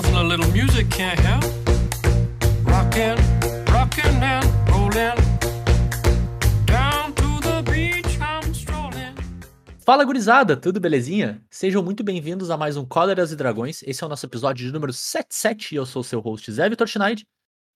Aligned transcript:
Shuffle 0.00 0.16
a 0.16 0.22
little 0.22 0.50
music, 0.52 0.88
can't 0.88 1.20
help. 1.20 1.44
Rockin', 2.64 3.16
rockin' 3.70 4.22
and 4.22 4.46
rollin'. 4.70 5.16
Fala 9.84 10.04
gurizada, 10.04 10.56
tudo 10.56 10.80
belezinha? 10.80 11.44
Sejam 11.50 11.82
muito 11.82 12.02
bem-vindos 12.02 12.50
a 12.50 12.56
mais 12.56 12.78
um 12.78 12.86
Cóleras 12.86 13.30
e 13.32 13.36
Dragões. 13.36 13.82
Esse 13.82 14.02
é 14.02 14.06
o 14.06 14.08
nosso 14.08 14.24
episódio 14.24 14.64
de 14.64 14.72
número 14.72 14.92
77 14.92 15.74
e 15.74 15.76
eu 15.76 15.84
sou 15.84 16.00
o 16.00 16.04
seu 16.04 16.20
host 16.20 16.50
Zé 16.50 16.68
Vitor 16.70 16.86
Schneid. 16.86 17.26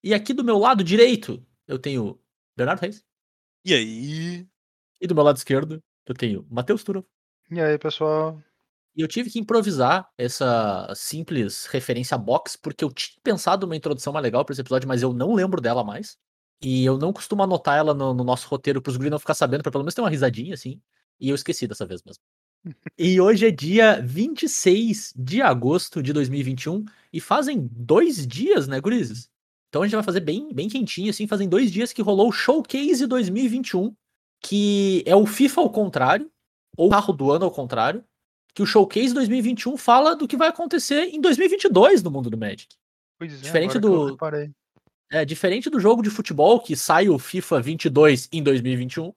E 0.03 0.15
aqui 0.15 0.33
do 0.33 0.45
meu 0.45 0.57
lado 0.57 0.83
direito 0.83 1.45
eu 1.69 1.79
tenho 1.79 2.19
Bernardo 2.57 2.81
Reis. 2.81 3.05
E 3.67 3.75
aí? 3.75 4.47
E 4.99 5.07
do 5.07 5.15
meu 5.15 5.25
lado 5.25 5.37
esquerdo 5.37 5.83
eu 6.07 6.15
tenho 6.15 6.47
Matheus 6.51 6.83
Turo. 6.85 7.05
E 7.51 7.61
aí, 7.61 7.77
pessoal? 7.77 8.41
E 8.97 9.03
eu 9.03 9.09
tive 9.09 9.31
que 9.31 9.41
improvisar 9.41 10.09
essa 10.17 10.93
simples 10.95 11.67
referência 11.67 12.17
box, 12.17 12.57
porque 12.57 12.85
eu 12.85 12.93
tinha 12.93 13.19
pensado 13.23 13.67
uma 13.67 13.75
introdução 13.77 14.13
mais 14.13 14.23
legal 14.23 14.45
para 14.45 14.53
esse 14.53 14.61
episódio, 14.61 14.87
mas 14.87 15.03
eu 15.03 15.13
não 15.13 15.35
lembro 15.35 15.61
dela 15.61 15.83
mais. 15.83 16.17
E 16.63 16.85
eu 16.85 16.97
não 16.97 17.13
costumo 17.13 17.43
anotar 17.43 17.77
ela 17.77 17.93
no, 17.93 18.15
no 18.15 18.23
nosso 18.23 18.49
roteiro 18.49 18.81
pros 18.81 18.97
guris 18.97 19.11
não 19.11 19.19
ficar 19.19 19.35
sabendo, 19.35 19.63
pra 19.63 19.73
pelo 19.73 19.83
menos 19.83 19.95
ter 19.95 20.01
uma 20.01 20.11
risadinha, 20.11 20.55
assim. 20.55 20.81
E 21.21 21.29
eu 21.29 21.35
esqueci 21.35 21.67
dessa 21.67 21.85
vez 21.85 22.03
mesmo. 22.05 22.23
e 22.97 23.21
hoje 23.21 23.47
é 23.47 23.51
dia 23.51 24.01
26 24.01 25.13
de 25.17 25.43
agosto 25.43 26.03
de 26.03 26.13
2021, 26.13 26.85
e 27.13 27.21
fazem 27.21 27.69
dois 27.73 28.27
dias, 28.27 28.69
né, 28.69 28.81
gurizes? 28.81 29.29
Então 29.69 29.83
a 29.83 29.87
gente 29.87 29.97
vai 29.97 30.05
fazer 30.05 30.21
bem, 30.21 30.55
bem 30.55 30.69
quentinho, 30.69 31.11
assim, 31.11 31.27
fazem 31.27 31.49
dois 31.49 31.71
dias 31.73 31.93
que 31.93 32.01
rolou 32.01 32.29
o 32.29 32.33
Showcase 32.33 33.07
2021, 33.07 33.93
que 34.41 35.03
é 35.05 35.17
o 35.17 35.27
FIFA 35.27 35.63
ao 35.63 35.71
contrário, 35.71 36.31
ou 36.77 36.87
o 36.87 36.91
carro 36.91 37.13
do 37.13 37.31
ano 37.33 37.45
ao 37.45 37.51
contrário, 37.51 38.05
que 38.55 38.63
o 38.63 38.67
Showcase 38.67 39.13
2021 39.13 39.77
fala 39.77 40.15
do 40.15 40.29
que 40.29 40.37
vai 40.37 40.49
acontecer 40.49 41.09
em 41.09 41.21
2022 41.21 42.03
no 42.03 42.11
mundo 42.11 42.31
do 42.31 42.39
Magic. 42.39 42.69
Pois 43.19 43.33
é, 43.33 43.37
Diferente 43.37 43.79
do-. 43.79 44.17
É, 45.11 45.25
diferente 45.25 45.69
do 45.69 45.81
jogo 45.81 46.03
de 46.03 46.11
futebol 46.11 46.61
que 46.61 46.77
sai 46.77 47.09
o 47.09 47.19
FIFA 47.19 47.61
22 47.61 48.29
em 48.33 48.43
2021, 48.43 49.13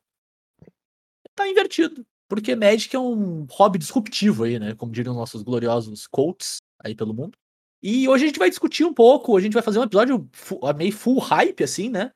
tá 1.35 1.47
invertido. 1.47 2.05
Porque 2.27 2.55
Magic 2.55 2.93
é 2.93 2.99
um 2.99 3.45
hobby 3.49 3.79
disruptivo 3.79 4.43
aí, 4.43 4.59
né? 4.59 4.75
Como 4.75 4.91
diriam 4.91 5.15
nossos 5.15 5.41
gloriosos 5.41 6.05
coaches 6.07 6.57
aí 6.83 6.93
pelo 6.93 7.13
mundo. 7.13 7.37
E 7.81 8.07
hoje 8.07 8.25
a 8.25 8.27
gente 8.27 8.39
vai 8.39 8.49
discutir 8.49 8.83
um 8.83 8.93
pouco, 8.93 9.37
a 9.37 9.39
gente 9.39 9.53
vai 9.53 9.63
fazer 9.63 9.79
um 9.79 9.83
episódio 9.83 10.29
meio 10.75 10.91
full 10.91 11.19
hype, 11.19 11.63
assim, 11.63 11.89
né? 11.89 12.11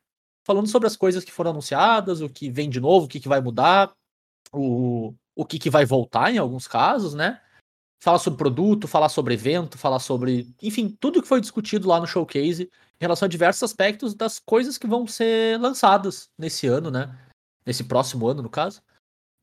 Falando 0.45 0.67
sobre 0.67 0.88
as 0.88 0.97
coisas 0.97 1.23
que 1.23 1.31
foram 1.31 1.52
anunciadas, 1.52 2.19
o 2.19 2.27
que 2.27 2.49
vem 2.49 2.69
de 2.69 2.81
novo, 2.81 3.05
o 3.05 3.09
que, 3.09 3.19
que 3.19 3.27
vai 3.27 3.39
mudar, 3.39 3.94
o, 4.52 5.14
o 5.35 5.45
que, 5.45 5.59
que 5.59 5.69
vai 5.69 5.85
voltar 5.85 6.31
em 6.31 6.37
alguns 6.37 6.67
casos, 6.67 7.13
né? 7.13 7.41
Falar 8.03 8.19
sobre 8.19 8.37
produto, 8.37 8.87
falar 8.87 9.09
sobre 9.09 9.33
evento, 9.33 9.77
falar 9.77 9.99
sobre. 9.99 10.53
Enfim, 10.61 10.89
tudo 10.99 11.21
que 11.21 11.27
foi 11.27 11.39
discutido 11.39 11.87
lá 11.87 11.99
no 11.99 12.07
showcase 12.07 12.63
em 12.63 12.69
relação 12.99 13.25
a 13.25 13.29
diversos 13.29 13.63
aspectos 13.63 14.13
das 14.13 14.39
coisas 14.39 14.77
que 14.77 14.87
vão 14.87 15.05
ser 15.05 15.59
lançadas 15.59 16.29
nesse 16.37 16.67
ano, 16.67 16.89
né? 16.89 17.15
Nesse 17.65 17.83
próximo 17.83 18.27
ano, 18.27 18.41
no 18.41 18.49
caso. 18.49 18.81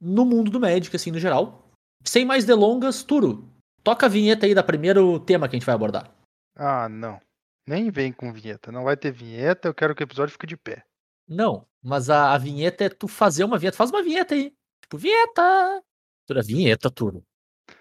No 0.01 0.25
mundo 0.25 0.51
do 0.51 0.61
Magic, 0.61 0.95
assim, 0.95 1.11
no 1.11 1.19
geral. 1.19 1.69
Sem 2.05 2.25
mais 2.25 2.45
delongas, 2.45 3.03
Turo, 3.03 3.49
toca 3.83 4.07
a 4.07 4.09
vinheta 4.09 4.47
aí 4.47 4.55
da 4.55 4.63
primeiro 4.63 5.19
tema 5.21 5.49
que 5.49 5.57
a 5.57 5.59
gente 5.59 5.67
vai 5.67 5.75
abordar. 5.75 6.11
Ah, 6.57 6.89
não. 6.89 7.21
Nem 7.67 7.91
vem 7.91 8.13
com 8.13 8.33
vinheta. 8.33 8.73
Não 8.73 8.85
vai 8.85 8.97
ter 8.97 9.13
vinheta, 9.13 9.69
eu 9.69 9.75
quero 9.75 9.95
que 9.95 10.03
o 10.03 10.05
episódio 10.05 10.33
fique 10.33 10.47
de 10.47 10.57
pé. 10.57 10.85
Não, 11.29 11.67
mas 11.83 12.09
a, 12.09 12.33
a 12.33 12.39
vinheta 12.39 12.85
é 12.85 12.89
tu 12.89 13.07
fazer 13.07 13.45
uma 13.45 13.59
vinheta. 13.59 13.77
Faz 13.77 13.91
uma 13.91 14.03
vinheta 14.03 14.35
aí. 14.35 14.57
Tipo, 14.89 14.97
vinheta! 14.97 15.83
Turo, 16.27 16.43
vinheta, 16.43 16.91
Turo. 16.91 17.23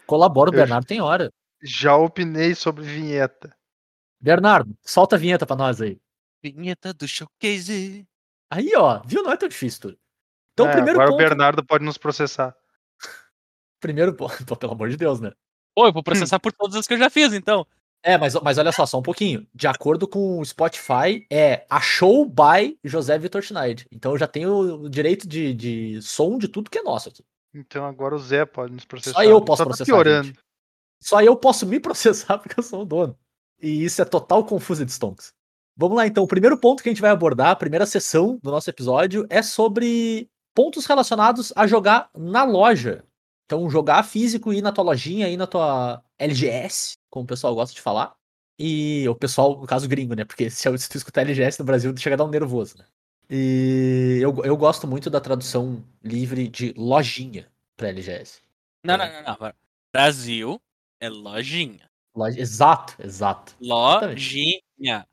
Colabora, 0.05 0.49
o 0.51 0.53
Eu- 0.53 0.57
Bernardo 0.57 0.85
tem 0.85 0.99
hora. 0.99 1.31
Já 1.63 1.95
opinei 1.95 2.53
sobre 2.53 2.83
vinheta. 2.83 3.55
Bernardo, 4.19 4.77
solta 4.85 5.15
a 5.15 5.19
vinheta 5.19 5.45
pra 5.45 5.55
nós 5.55 5.81
aí. 5.81 5.97
Vinheta 6.43 6.93
do 6.93 7.07
showcase. 7.07 8.05
Aí, 8.51 8.71
ó, 8.75 9.01
viu? 9.05 9.23
Não 9.23 9.31
é 9.31 9.37
tão 9.37 9.47
difícil, 9.47 9.81
Turo. 9.81 9.99
Então, 10.53 10.65
o 10.65 10.69
É, 10.69 10.73
primeiro 10.73 10.99
agora 10.99 11.11
ponto. 11.11 11.21
o 11.23 11.29
Bernardo 11.29 11.65
pode 11.65 11.85
nos 11.85 11.97
processar. 11.97 12.53
Primeiro 13.79 14.13
ponto, 14.13 14.27
pelo 14.59 14.73
amor 14.73 14.89
de 14.89 14.97
Deus, 14.97 15.21
né? 15.21 15.31
Pô, 15.75 15.85
eu 15.87 15.93
vou 15.93 16.03
processar 16.03 16.39
por 16.39 16.51
todas 16.51 16.75
as 16.75 16.87
que 16.87 16.93
eu 16.93 16.97
já 16.97 17.09
fiz, 17.09 17.31
então. 17.31 17.65
É, 18.07 18.17
mas, 18.17 18.35
mas 18.35 18.57
olha 18.57 18.71
só, 18.71 18.85
só 18.85 18.99
um 18.99 19.03
pouquinho. 19.03 19.45
De 19.53 19.67
acordo 19.67 20.07
com 20.07 20.39
o 20.39 20.45
Spotify, 20.45 21.27
é 21.29 21.65
a 21.69 21.81
show 21.81 22.25
by 22.25 22.79
José 22.81 23.19
Vitor 23.19 23.41
Schneid. 23.41 23.85
Então 23.91 24.13
eu 24.13 24.17
já 24.17 24.25
tenho 24.25 24.85
o 24.85 24.89
direito 24.89 25.27
de, 25.27 25.53
de 25.53 26.01
som 26.01 26.37
de 26.37 26.47
tudo 26.47 26.69
que 26.71 26.79
é 26.79 26.83
nosso 26.83 27.09
aqui. 27.09 27.21
Então 27.53 27.85
agora 27.85 28.15
o 28.15 28.17
Zé 28.17 28.45
pode 28.45 28.71
nos 28.71 28.85
processar. 28.85 29.13
Só 29.13 29.23
eu 29.25 29.41
posso 29.41 29.57
Só 29.57 29.63
tá 29.65 29.67
processar. 29.67 29.91
piorando. 29.91 30.27
gente. 30.27 30.39
Só 31.03 31.21
eu 31.21 31.35
posso 31.35 31.65
me 31.65 31.81
processar 31.81 32.37
porque 32.37 32.57
eu 32.57 32.63
sou 32.63 32.83
o 32.83 32.85
dono. 32.85 33.13
E 33.61 33.83
isso 33.83 34.01
é 34.01 34.05
total 34.05 34.45
confuso 34.45 34.85
de 34.85 34.91
stonks. 34.93 35.33
Vamos 35.75 35.97
lá 35.97 36.07
então. 36.07 36.23
O 36.23 36.27
primeiro 36.27 36.57
ponto 36.57 36.81
que 36.81 36.87
a 36.87 36.91
gente 36.93 37.01
vai 37.01 37.11
abordar, 37.11 37.49
a 37.49 37.55
primeira 37.57 37.85
sessão 37.85 38.39
do 38.41 38.49
nosso 38.49 38.69
episódio, 38.69 39.27
é 39.29 39.41
sobre 39.41 40.29
pontos 40.55 40.85
relacionados 40.85 41.51
a 41.57 41.67
jogar 41.67 42.09
na 42.17 42.45
loja. 42.45 43.03
Então, 43.45 43.69
jogar 43.69 44.03
físico, 44.03 44.53
ir 44.53 44.61
na 44.61 44.71
tua 44.71 44.85
lojinha, 44.85 45.27
ir 45.27 45.35
na 45.35 45.47
tua 45.47 46.01
LGS, 46.19 46.97
como 47.09 47.23
o 47.23 47.27
pessoal 47.27 47.53
gosta 47.55 47.73
de 47.75 47.81
falar. 47.81 48.15
E 48.59 49.07
o 49.07 49.13
pessoal, 49.15 49.59
no 49.59 49.67
caso 49.67 49.87
gringo, 49.87 50.15
né? 50.15 50.25
Porque 50.25 50.49
se, 50.49 50.67
eu- 50.67 50.77
se 50.77 50.89
tu 50.89 50.97
escutar 50.97 51.21
LGS 51.21 51.59
no 51.59 51.65
Brasil, 51.65 51.95
chega 51.97 52.15
a 52.15 52.17
dar 52.17 52.25
um 52.25 52.29
nervoso, 52.29 52.77
né? 52.77 52.85
E 53.29 54.19
eu, 54.21 54.33
eu 54.43 54.55
gosto 54.57 54.87
muito 54.87 55.09
da 55.09 55.19
tradução 55.19 55.83
livre 56.03 56.47
de 56.47 56.73
lojinha 56.77 57.47
pra 57.75 57.89
LGS. 57.89 58.39
Não, 58.83 58.97
não, 58.97 59.05
não, 59.11 59.21
não. 59.39 59.53
Brasil 59.93 60.61
é 60.99 61.09
lojinha. 61.09 61.89
Loja- 62.15 62.39
Exato, 62.39 62.95
exato. 62.99 63.55
Lojinha. 63.61 65.05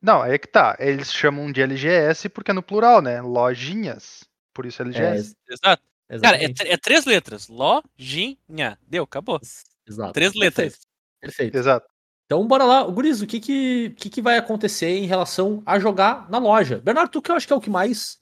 Não, 0.00 0.20
aí 0.22 0.32
é 0.34 0.38
que 0.38 0.46
tá. 0.46 0.76
Eles 0.78 1.12
chamam 1.12 1.50
de 1.50 1.62
LGS 1.62 2.28
porque 2.28 2.50
é 2.50 2.54
no 2.54 2.62
plural, 2.62 3.00
né? 3.00 3.20
Lojinhas. 3.22 4.24
Por 4.52 4.66
isso 4.66 4.82
É, 4.82 4.84
LGS. 4.84 5.34
Exato. 5.48 5.82
Cara, 6.22 6.36
é, 6.36 6.44
exatamente. 6.44 6.62
é 6.68 6.76
três 6.76 7.04
letras. 7.06 7.48
Lojinha. 7.48 8.78
Deu, 8.86 9.04
acabou. 9.04 9.40
Exato. 9.86 10.12
Três 10.12 10.34
letras. 10.34 10.72
Perfeito. 10.72 10.86
Perfeito. 11.20 11.56
Exato. 11.56 11.86
Então, 12.26 12.46
bora 12.46 12.64
lá. 12.64 12.82
Guriz, 12.84 13.20
o 13.20 13.26
que 13.26 13.38
que, 13.38 13.90
que 13.90 14.08
que 14.08 14.22
vai 14.22 14.38
acontecer 14.38 14.88
em 14.88 15.06
relação 15.06 15.62
a 15.66 15.78
jogar 15.78 16.28
na 16.30 16.38
loja? 16.38 16.78
Bernardo, 16.78 17.10
tu 17.10 17.22
que 17.22 17.30
eu 17.30 17.36
acho 17.36 17.46
que 17.46 17.52
é 17.52 17.56
o 17.56 17.60
que 17.60 17.70
mais 17.70 18.18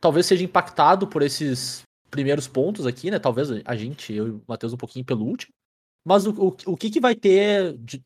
talvez 0.00 0.26
seja 0.26 0.44
impactado 0.44 1.06
por 1.06 1.22
esses 1.22 1.82
primeiros 2.10 2.46
pontos 2.46 2.86
aqui, 2.86 3.10
né? 3.10 3.18
Talvez 3.18 3.48
a 3.64 3.76
gente, 3.76 4.12
eu 4.12 4.26
e 4.28 4.30
o 4.30 4.42
Matheus, 4.46 4.72
um 4.72 4.76
pouquinho 4.76 5.04
pelo 5.04 5.24
último. 5.24 5.52
Mas 6.04 6.26
o, 6.26 6.30
o, 6.32 6.56
o 6.66 6.76
que 6.76 6.90
que 6.90 7.00
vai 7.00 7.14
ter... 7.14 7.76
de- 7.78 8.02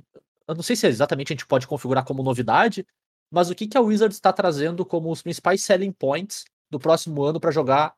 eu 0.46 0.54
não 0.54 0.62
sei 0.62 0.76
se 0.76 0.86
exatamente 0.86 1.32
a 1.32 1.34
gente 1.34 1.46
pode 1.46 1.66
configurar 1.66 2.04
como 2.04 2.22
novidade, 2.22 2.86
mas 3.30 3.50
o 3.50 3.54
que 3.54 3.66
que 3.66 3.76
a 3.76 3.80
Wizards 3.80 4.16
está 4.16 4.32
trazendo 4.32 4.86
como 4.86 5.10
os 5.10 5.20
principais 5.20 5.62
selling 5.62 5.92
points 5.92 6.44
do 6.70 6.78
próximo 6.78 7.22
ano 7.22 7.38
para 7.38 7.50
jogar 7.50 7.94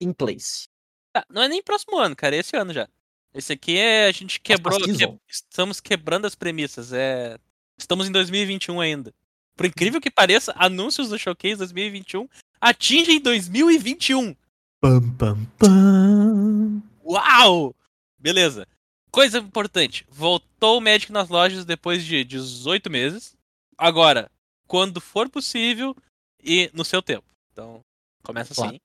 in 0.00 0.12
place? 0.12 0.68
Ah, 1.16 1.24
não 1.28 1.42
é 1.42 1.48
nem 1.48 1.62
próximo 1.62 1.98
ano, 1.98 2.14
cara. 2.14 2.36
É 2.36 2.38
esse 2.38 2.56
ano 2.56 2.72
já. 2.72 2.88
Esse 3.34 3.52
aqui 3.52 3.76
é. 3.78 4.06
A 4.06 4.12
gente 4.12 4.40
quebrou. 4.40 4.78
que- 4.80 4.90
estamos 5.28 5.80
quebrando 5.80 6.26
as 6.26 6.34
premissas. 6.34 6.92
É, 6.92 7.38
estamos 7.78 8.08
em 8.08 8.12
2021 8.12 8.80
ainda. 8.80 9.12
Por 9.56 9.66
incrível 9.66 10.00
que 10.00 10.10
pareça, 10.10 10.52
anúncios 10.56 11.08
do 11.10 11.18
Showcase 11.18 11.56
2021 11.56 12.28
atingem 12.60 13.20
2021. 13.20 14.34
Pam, 14.80 15.10
pam, 15.16 15.44
pam. 15.58 16.82
Uau! 17.04 17.74
Beleza. 18.18 18.66
Coisa 19.10 19.38
importante. 19.38 20.06
Voltou 20.08 20.78
o 20.78 20.80
Magic 20.80 21.10
nas 21.12 21.28
lojas 21.28 21.64
depois 21.64 22.04
de 22.04 22.24
18 22.24 22.88
meses. 22.90 23.36
Agora, 23.76 24.30
quando 24.66 25.00
for 25.00 25.28
possível 25.28 25.94
e 26.42 26.70
no 26.72 26.84
seu 26.84 27.02
tempo. 27.02 27.24
Então, 27.52 27.84
começa 28.22 28.54
Claro. 28.54 28.70
assim. 28.70 28.80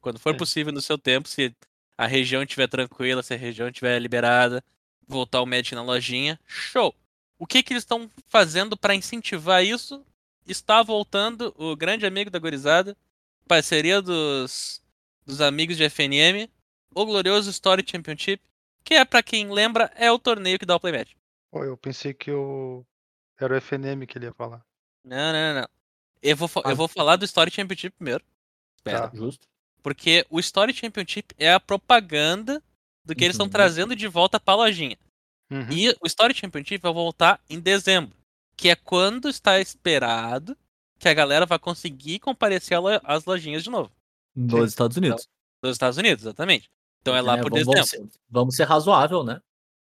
Quando 0.00 0.18
for 0.18 0.34
É. 0.34 0.36
possível 0.38 0.72
no 0.72 0.82
seu 0.82 0.98
tempo, 0.98 1.28
se 1.28 1.54
a 2.02 2.06
região 2.06 2.42
estiver 2.42 2.66
tranquila, 2.66 3.22
se 3.22 3.32
a 3.32 3.36
região 3.36 3.68
estiver 3.68 3.96
liberada, 4.00 4.64
voltar 5.06 5.40
o 5.40 5.46
Magic 5.46 5.72
na 5.74 5.82
lojinha, 5.82 6.38
show! 6.46 6.92
O 7.38 7.46
que, 7.46 7.62
que 7.62 7.72
eles 7.72 7.82
estão 7.82 8.10
fazendo 8.26 8.76
para 8.76 8.94
incentivar 8.94 9.64
isso? 9.64 10.04
Está 10.44 10.82
voltando 10.82 11.54
o 11.56 11.76
grande 11.76 12.04
amigo 12.04 12.28
da 12.28 12.40
gorizada, 12.40 12.96
parceria 13.46 14.02
dos, 14.02 14.82
dos 15.24 15.40
amigos 15.40 15.76
de 15.76 15.84
FNM, 15.84 16.50
o 16.92 17.06
glorioso 17.06 17.50
Story 17.50 17.84
Championship, 17.86 18.42
que 18.82 18.94
é, 18.94 19.04
pra 19.04 19.22
quem 19.22 19.48
lembra, 19.50 19.92
é 19.94 20.10
o 20.10 20.18
torneio 20.18 20.58
que 20.58 20.66
dá 20.66 20.74
o 20.74 20.80
playmatch. 20.80 21.14
Pô, 21.52 21.62
eu 21.64 21.76
pensei 21.76 22.12
que 22.12 22.32
o... 22.32 22.84
era 23.38 23.54
o 23.54 23.60
FNM 23.60 24.06
que 24.06 24.18
ele 24.18 24.26
ia 24.26 24.32
falar. 24.32 24.64
Não, 25.04 25.32
não, 25.32 25.60
não. 25.60 25.68
Eu 26.20 26.36
vou, 26.36 26.50
Ah. 26.64 26.70
eu 26.70 26.76
vou 26.76 26.88
falar 26.88 27.14
do 27.14 27.24
Story 27.24 27.50
Championship 27.52 27.94
primeiro. 27.96 28.24
Espera. 28.76 29.08
Tá. 29.08 29.16
Justo. 29.16 29.46
Porque 29.82 30.24
o 30.30 30.38
Story 30.40 30.72
Championship 30.72 31.34
é 31.38 31.52
a 31.52 31.60
propaganda 31.60 32.62
do 33.04 33.14
que 33.14 33.24
eles 33.24 33.34
estão 33.34 33.46
Uhum. 33.46 33.52
trazendo 33.52 33.96
de 33.96 34.06
volta 34.06 34.38
pra 34.38 34.54
lojinha. 34.54 34.96
Uhum. 35.50 35.70
E 35.70 35.90
o 36.00 36.06
Story 36.06 36.34
Championship 36.34 36.78
vai 36.82 36.92
voltar 36.92 37.40
em 37.50 37.58
dezembro. 37.58 38.16
Que 38.56 38.68
é 38.68 38.76
quando 38.76 39.28
está 39.28 39.58
esperado 39.60 40.56
que 40.98 41.08
a 41.08 41.14
galera 41.14 41.44
vai 41.46 41.58
conseguir 41.58 42.20
comparecer 42.20 42.78
às 43.02 43.24
lojinhas 43.24 43.64
de 43.64 43.70
novo. 43.70 43.90
Nos 44.36 44.70
Estados 44.70 44.96
Unidos. 44.96 45.26
Dos 45.62 45.72
Estados 45.72 45.98
Unidos, 45.98 46.24
exatamente. 46.24 46.70
Então 47.00 47.16
é 47.16 47.20
lá 47.20 47.36
por 47.38 47.50
vamos, 47.50 47.66
dezembro. 47.66 47.74
vamos 47.74 47.90
ser, 47.90 48.20
vamos 48.30 48.56
ser 48.56 48.64
razoável, 48.64 49.24
né? 49.24 49.40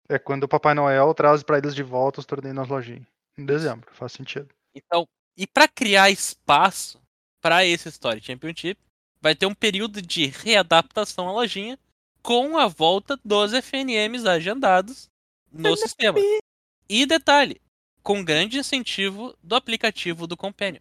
É 0.08 0.19
quando 0.19 0.44
o 0.44 0.49
Papai 0.49 0.75
Noel 0.75 1.12
traz 1.14 1.43
pra 1.43 1.58
eles 1.58 1.75
de 1.75 1.82
volta 1.82 2.20
os 2.20 2.26
torneios 2.26 2.56
nas 2.56 2.69
lojinhas. 2.69 3.06
Em 3.38 3.44
dezembro, 3.44 3.88
faz 3.93 4.12
sentido. 4.12 4.49
Então, 4.75 5.06
e 5.37 5.46
pra 5.46 5.69
criar 5.69 6.11
espaço 6.11 6.99
pra 7.41 7.64
esse 7.64 7.88
Story 7.91 8.20
Championship, 8.20 8.81
vai 9.20 9.34
ter 9.34 9.46
um 9.46 9.55
período 9.55 10.00
de 10.00 10.26
readaptação 10.26 11.28
à 11.28 11.32
lojinha 11.32 11.78
com 12.22 12.58
a 12.58 12.67
volta 12.67 13.19
dos 13.25 13.52
FNMs 13.52 14.26
agendados 14.26 15.08
no 15.50 15.76
sistema. 15.76 16.19
E 16.88 17.06
detalhe, 17.06 17.61
com 18.02 18.25
grande 18.25 18.58
incentivo 18.58 19.34
do 19.43 19.55
aplicativo 19.55 20.26
do 20.26 20.37
Companion. 20.37 20.81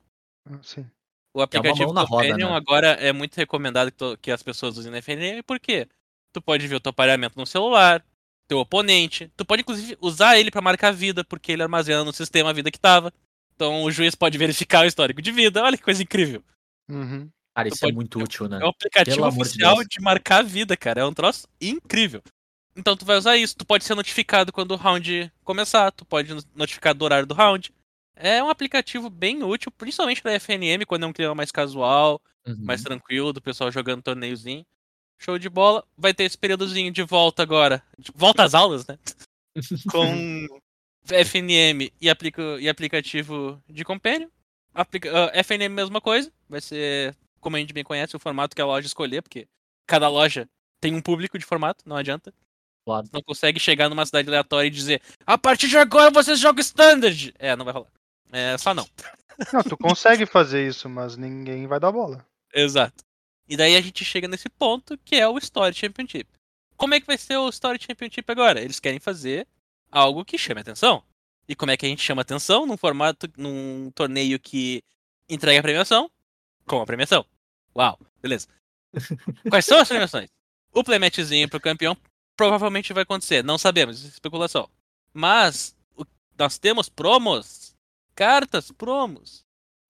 Ah, 0.50 0.60
Sim. 0.62 0.90
O 1.34 1.42
aplicativo 1.42 1.86
mão 1.86 1.94
na 1.94 2.02
roda, 2.02 2.28
Companion 2.28 2.50
né? 2.50 2.56
agora 2.56 2.88
é 2.94 3.14
muito 3.14 3.36
recomendado 3.36 3.92
que, 3.92 4.18
que 4.18 4.32
as 4.32 4.42
pessoas 4.42 4.78
usem 4.78 4.92
no 4.92 4.98
FNM, 4.98 5.44
por 5.44 5.60
quê? 5.60 5.88
Tu 6.34 6.42
pode 6.42 6.68
ver 6.68 6.76
o 6.76 6.80
teu 6.80 6.92
pareamento 6.92 7.38
no 7.38 7.46
celular, 7.46 8.04
teu 8.48 8.58
oponente, 8.58 9.32
tu 9.38 9.46
pode 9.46 9.62
inclusive 9.62 9.96
usar 10.02 10.40
ele 10.40 10.50
pra 10.50 10.62
marcar 10.62 10.90
a 10.90 10.92
vida, 10.92 11.24
porque 11.24 11.52
ele 11.52 11.62
armazena 11.62 12.04
no 12.04 12.12
sistema 12.12 12.50
a 12.50 12.54
vida 12.54 12.72
que 12.72 12.80
tava. 12.80 13.14
Então 13.56 13.84
o 13.84 13.92
juiz 13.92 14.16
pode 14.16 14.38
verificar 14.38 14.84
o 14.84 14.88
histórico 14.88 15.22
de 15.22 15.32
vida. 15.32 15.62
Olha 15.62 15.78
que 15.78 15.84
coisa 15.84 16.02
incrível. 16.02 16.44
Uhum. 16.90 17.30
Cara, 17.60 17.68
isso 17.70 17.78
é 17.78 17.88
pode- 17.88 17.96
muito 17.96 18.20
útil, 18.20 18.48
né? 18.50 18.60
É 18.62 18.66
um 18.66 18.70
aplicativo 18.70 19.16
de 19.18 19.22
oficial 19.42 19.76
Deus. 19.76 19.88
de, 19.90 20.02
marcar 20.02 20.38
a 20.40 20.44
vida, 20.44 20.76
cara. 20.78 21.02
É 21.02 21.06
um 21.06 21.14
troço 21.14 21.48
incrível. 21.62 22.22
Então 22.76 22.96
tu 22.96 23.06
vai 23.06 23.18
usar 23.18 23.36
isso. 23.38 23.56
Tu 23.58 23.66
pode 23.66 23.84
ser 23.84 23.96
notificado 23.96 24.52
quando 24.54 24.72
o 24.72 24.76
round 24.76 25.32
começar. 25.44 25.92
Tu 25.92 26.06
pode 26.06 26.34
no- 26.34 26.44
notificar 26.56 26.94
do 26.94 27.04
horário 27.06 27.26
do 27.28 27.34
round. 27.34 27.72
É 28.16 28.44
um 28.44 28.50
aplicativo 28.50 29.10
bem 29.10 29.44
útil, 29.44 29.72
principalmente 29.72 30.22
pra 30.22 30.34
FNM, 30.34 30.86
quando 30.86 31.04
é 31.04 31.08
um 31.08 31.14
clima 31.14 31.34
mais 31.36 31.52
casual, 31.52 32.22
Uhum. 32.46 32.56
mais 32.60 32.82
tranquilo, 32.84 33.32
do 33.34 33.42
pessoal 33.42 33.72
jogando 33.72 34.02
torneiozinho. 34.02 34.66
Show 35.18 35.38
de 35.38 35.50
bola. 35.50 35.84
Vai 35.98 36.14
ter 36.14 36.24
esse 36.24 36.38
períodozinho 36.38 36.92
de 36.92 37.04
volta 37.04 37.44
agora. 37.44 37.84
De 37.98 38.12
volta 38.16 38.44
às 38.44 38.54
aulas, 38.54 38.86
né? 38.88 38.98
Com 39.92 40.48
FNM 41.08 41.92
e, 42.00 42.10
aplica 42.10 42.42
e 42.60 42.70
aplicativo 42.70 43.62
de 43.68 43.84
companion. 43.84 44.28
Aplica 44.74 45.10
ah, 45.12 45.32
FNM 45.44 45.70
mesma 45.74 46.00
coisa. 46.00 46.32
Vai 46.48 46.62
ser, 46.62 47.16
como 47.40 47.56
a 47.56 47.60
gente 47.60 47.74
bem 47.74 47.84
conhece, 47.84 48.16
o 48.16 48.20
formato 48.20 48.56
que 48.56 48.62
a 48.62 48.66
loja 48.66 48.88
escolher, 48.88 49.22
porque 49.22 49.48
cada 49.88 50.08
loja 50.08 50.48
tem 50.80 50.96
um 50.96 51.02
público 51.02 51.38
de 51.38 51.46
formato, 51.46 51.84
não 51.88 51.96
adianta. 51.96 52.34
Claro. 52.86 53.08
Não 53.12 53.22
consegue 53.22 53.60
chegar 53.60 53.90
numa 53.90 54.06
cidade 54.06 54.28
aleatória 54.28 54.68
e 54.68 54.72
dizer 54.72 55.02
a 55.26 55.38
partir 55.38 55.68
de 55.68 55.78
agora 55.78 56.10
vocês 56.10 56.40
jogam 56.40 56.62
standard. 56.62 57.34
É, 57.38 57.56
não 57.56 57.66
vai 57.66 57.74
rolar. 57.74 57.92
É, 58.32 58.58
só 58.58 58.74
não. 58.74 58.88
Não, 59.54 59.64
tu 59.64 59.78
consegue 59.78 60.26
fazer 60.26 60.68
isso, 60.68 60.90
mas 60.90 61.16
ninguém 61.16 61.66
vai 61.66 61.80
dar 61.80 61.94
bola. 61.94 62.26
Exato. 62.54 63.06
E 63.48 63.56
daí 63.56 63.78
a 63.78 63.82
gente 63.82 64.04
chega 64.04 64.28
nesse 64.28 64.50
ponto 64.50 64.98
que 64.98 65.16
é 65.16 65.26
o 65.30 65.38
Story 65.38 65.74
Championship. 65.74 66.28
Como 66.76 66.94
é 66.94 67.00
que 67.00 67.08
vai 67.08 67.18
ser 67.18 67.38
o 67.38 67.48
Story 67.48 67.80
Championship 67.82 68.30
agora? 68.30 68.62
Eles 68.62 68.82
querem 68.82 69.00
fazer 69.00 69.48
algo 69.90 70.26
que 70.26 70.38
chame 70.38 70.60
atenção. 70.60 71.02
E 71.48 71.56
como 71.56 71.72
é 71.72 71.78
que 71.78 71.86
a 71.86 71.90
gente 71.90 72.04
chama 72.04 72.22
atenção 72.22 72.66
num 72.66 72.78
formato, 72.78 73.28
num 73.38 73.90
torneio 73.96 74.40
que 74.40 74.84
entrega 75.30 75.60
a 75.60 75.64
premiação? 75.64 76.12
Com 76.70 76.82
a 76.82 76.86
premiação. 76.86 77.26
Uau, 77.76 77.98
beleza. 78.22 78.48
Quais 79.50 79.66
são 79.66 79.80
as 79.80 79.88
premiações? 79.88 80.30
O 80.72 80.84
playmatchzinho 80.84 81.50
pro 81.50 81.60
campeão 81.60 81.98
provavelmente 82.36 82.94
vai 82.94 83.04
acontecer. 83.04 83.44
Não 83.44 83.58
sabemos, 83.58 83.98
isso 83.98 84.08
é 84.08 84.10
especulação. 84.12 84.70
Mas 85.14 85.76
o- 85.98 86.06
nós 86.38 86.58
temos 86.58 86.88
promos. 86.90 87.76
Cartas 88.16 88.72
promos. 88.72 89.44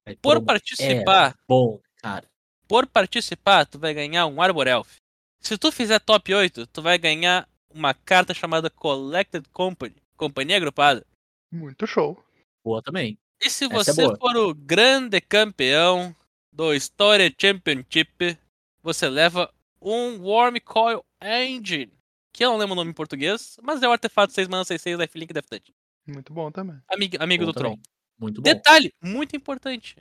É, 0.05 0.15
Por 0.15 0.33
promo- 0.33 0.45
participar 0.45 1.35
Bom, 1.47 1.79
cara. 1.97 2.27
por 2.67 2.87
participar, 2.87 3.65
tu 3.65 3.77
vai 3.77 3.93
ganhar 3.93 4.25
um 4.27 4.41
Arbor 4.41 4.67
Elf. 4.67 4.97
Se 5.41 5.57
tu 5.57 5.71
fizer 5.71 5.99
top 5.99 6.33
8, 6.33 6.65
tu 6.67 6.81
vai 6.81 6.97
ganhar 6.97 7.47
uma 7.69 7.93
carta 7.93 8.33
chamada 8.33 8.69
Collected 8.69 9.47
Company, 9.51 9.95
companhia 10.17 10.57
agrupada. 10.57 11.05
Muito 11.51 11.85
show. 11.87 12.23
Boa 12.63 12.81
também. 12.81 13.17
E 13.41 13.49
se 13.49 13.65
Essa 13.65 13.73
é 13.73 13.77
você 13.77 13.93
boa. 14.05 14.17
for 14.17 14.35
o 14.37 14.53
grande 14.53 15.19
campeão 15.21 16.15
do 16.59 16.73
Story 16.73 17.33
Championship, 17.39 18.37
você 18.83 19.07
leva 19.07 19.49
um 19.81 20.19
Worm 20.19 20.57
Coil 20.59 21.01
Engine, 21.23 21.89
que 22.33 22.43
eu 22.43 22.49
não 22.51 22.57
lembro 22.57 22.73
o 22.73 22.75
nome 22.75 22.91
em 22.91 22.93
português, 22.93 23.55
mas 23.63 23.81
é 23.81 23.87
o 23.87 23.93
artefato 23.93 24.33
6 24.33 24.49
mana 24.49 24.65
6 24.65 24.81
6 24.81 24.99
Lifelink 24.99 25.31
Death 25.31 25.45
Touch. 25.47 25.73
Muito 26.05 26.33
bom 26.33 26.51
também. 26.51 26.77
Amigo, 26.91 27.15
amigo 27.23 27.45
Boa 27.45 27.53
do 27.53 27.57
Tron. 27.57 27.69
também. 27.69 27.83
Muito 28.19 28.41
bom. 28.41 28.43
Detalhe 28.43 28.93
muito 29.01 29.37
importante. 29.37 29.95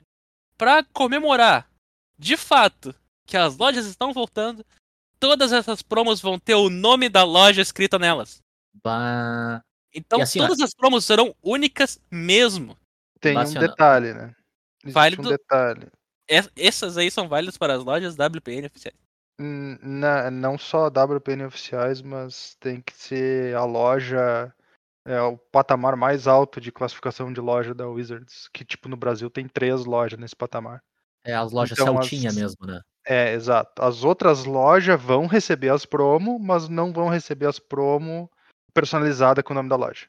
Pra 0.57 0.83
comemorar, 0.83 1.69
de 2.17 2.35
fato, 2.35 2.93
que 3.25 3.37
as 3.37 3.55
lojas 3.55 3.85
estão 3.85 4.11
voltando, 4.11 4.65
todas 5.17 5.53
essas 5.53 5.81
promos 5.81 6.19
vão 6.19 6.37
ter 6.37 6.55
o 6.55 6.69
nome 6.69 7.07
da 7.07 7.23
loja 7.23 7.61
escrito 7.61 7.97
nelas. 7.97 8.41
Bah, 8.83 9.63
Então 9.95 10.21
assim, 10.21 10.41
ó- 10.41 10.47
todas 10.47 10.59
as 10.59 10.73
promos 10.73 11.05
serão 11.05 11.33
únicas 11.41 11.97
mesmo. 12.11 12.77
Tem 13.21 13.37
um 13.37 13.43
detalhe, 13.53 14.13
né? 14.13 14.35
Existe 14.83 14.93
Válido. 14.93 15.21
um 15.21 15.31
detalhe. 15.31 15.87
Es- 16.29 16.49
Essas 16.55 16.97
aí 16.97 17.09
são 17.09 17.27
válidas 17.27 17.57
para 17.57 17.73
as 17.73 17.83
lojas 17.83 18.15
WPN 18.15 18.67
oficiais. 18.67 18.95
Na- 19.81 20.29
não 20.29 20.57
só 20.57 20.89
WPN 20.89 21.45
oficiais, 21.45 22.01
mas 22.01 22.55
tem 22.59 22.81
que 22.81 22.93
ser 22.93 23.55
a 23.55 23.63
loja, 23.63 24.53
é, 25.05 25.21
o 25.21 25.37
patamar 25.37 25.95
mais 25.95 26.27
alto 26.27 26.59
de 26.59 26.71
classificação 26.71 27.31
de 27.31 27.39
loja 27.39 27.73
da 27.73 27.87
Wizards. 27.87 28.49
Que, 28.53 28.65
tipo, 28.65 28.89
no 28.89 28.97
Brasil 28.97 29.29
tem 29.29 29.47
três 29.47 29.85
lojas 29.85 30.19
nesse 30.19 30.35
patamar. 30.35 30.83
é 31.25 31.33
as 31.33 31.51
lojas 31.51 31.77
Então, 31.79 31.93
Celtinha 32.01 32.29
as- 32.29 32.35
mesmo, 32.35 32.65
né? 32.65 32.81
É, 33.05 33.33
exato. 33.33 33.81
As 33.81 34.03
outras 34.03 34.45
lojas 34.45 35.01
vão 35.01 35.25
receber 35.25 35.69
as 35.69 35.85
promo, 35.85 36.37
mas 36.37 36.67
não 36.69 36.91
vão 36.93 37.07
receber 37.09 37.47
as 37.47 37.57
promo 37.59 38.29
personalizadas 38.73 39.43
com 39.43 39.53
o 39.53 39.55
nome 39.55 39.69
da 39.69 39.75
loja. 39.75 40.07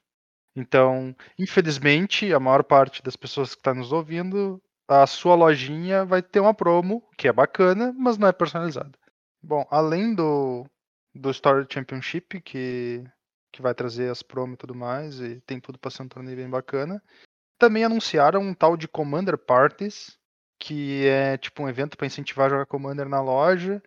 Então, 0.57 1.15
infelizmente, 1.39 2.33
a 2.35 2.41
maior 2.41 2.63
parte 2.65 3.03
das 3.03 3.17
pessoas 3.17 3.55
que 3.55 3.61
está 3.61 3.73
nos 3.73 3.93
ouvindo, 3.93 4.61
a 4.91 5.07
sua 5.07 5.37
lojinha 5.37 6.05
vai 6.05 6.21
ter 6.21 6.41
uma 6.41 6.53
promo, 6.53 7.09
que 7.17 7.29
é 7.29 7.33
bacana, 7.33 7.95
mas 7.97 8.19
não 8.19 8.27
é 8.27 8.33
personalizada. 8.33 8.99
Bom, 9.41 9.65
além 9.71 10.13
do, 10.13 10.67
do 11.15 11.31
Story 11.31 11.65
Championship, 11.71 12.41
que, 12.41 13.05
que 13.53 13.63
vai 13.63 13.73
trazer 13.73 14.11
as 14.11 14.21
promos 14.21 14.55
e 14.55 14.59
tudo 14.59 14.75
mais, 14.75 15.21
e 15.21 15.41
tem 15.43 15.61
tudo 15.61 15.79
para 15.79 15.93
ser 15.93 16.03
um 16.03 16.09
torneio 16.09 16.37
bem 16.37 16.51
bacana, 16.51 17.01
também 17.57 17.85
anunciaram 17.85 18.41
um 18.41 18.53
tal 18.53 18.77
de 18.77 18.89
Commander 18.89 19.39
Parties, 19.39 20.19
que 20.59 21.07
é 21.07 21.39
tipo 21.39 21.63
um 21.63 21.69
evento 21.69 21.97
para 21.97 22.09
incentivar 22.09 22.47
a 22.47 22.51
jogar 22.51 22.67
Commander 22.67 23.09
na 23.09 23.23
loja. 23.23 23.81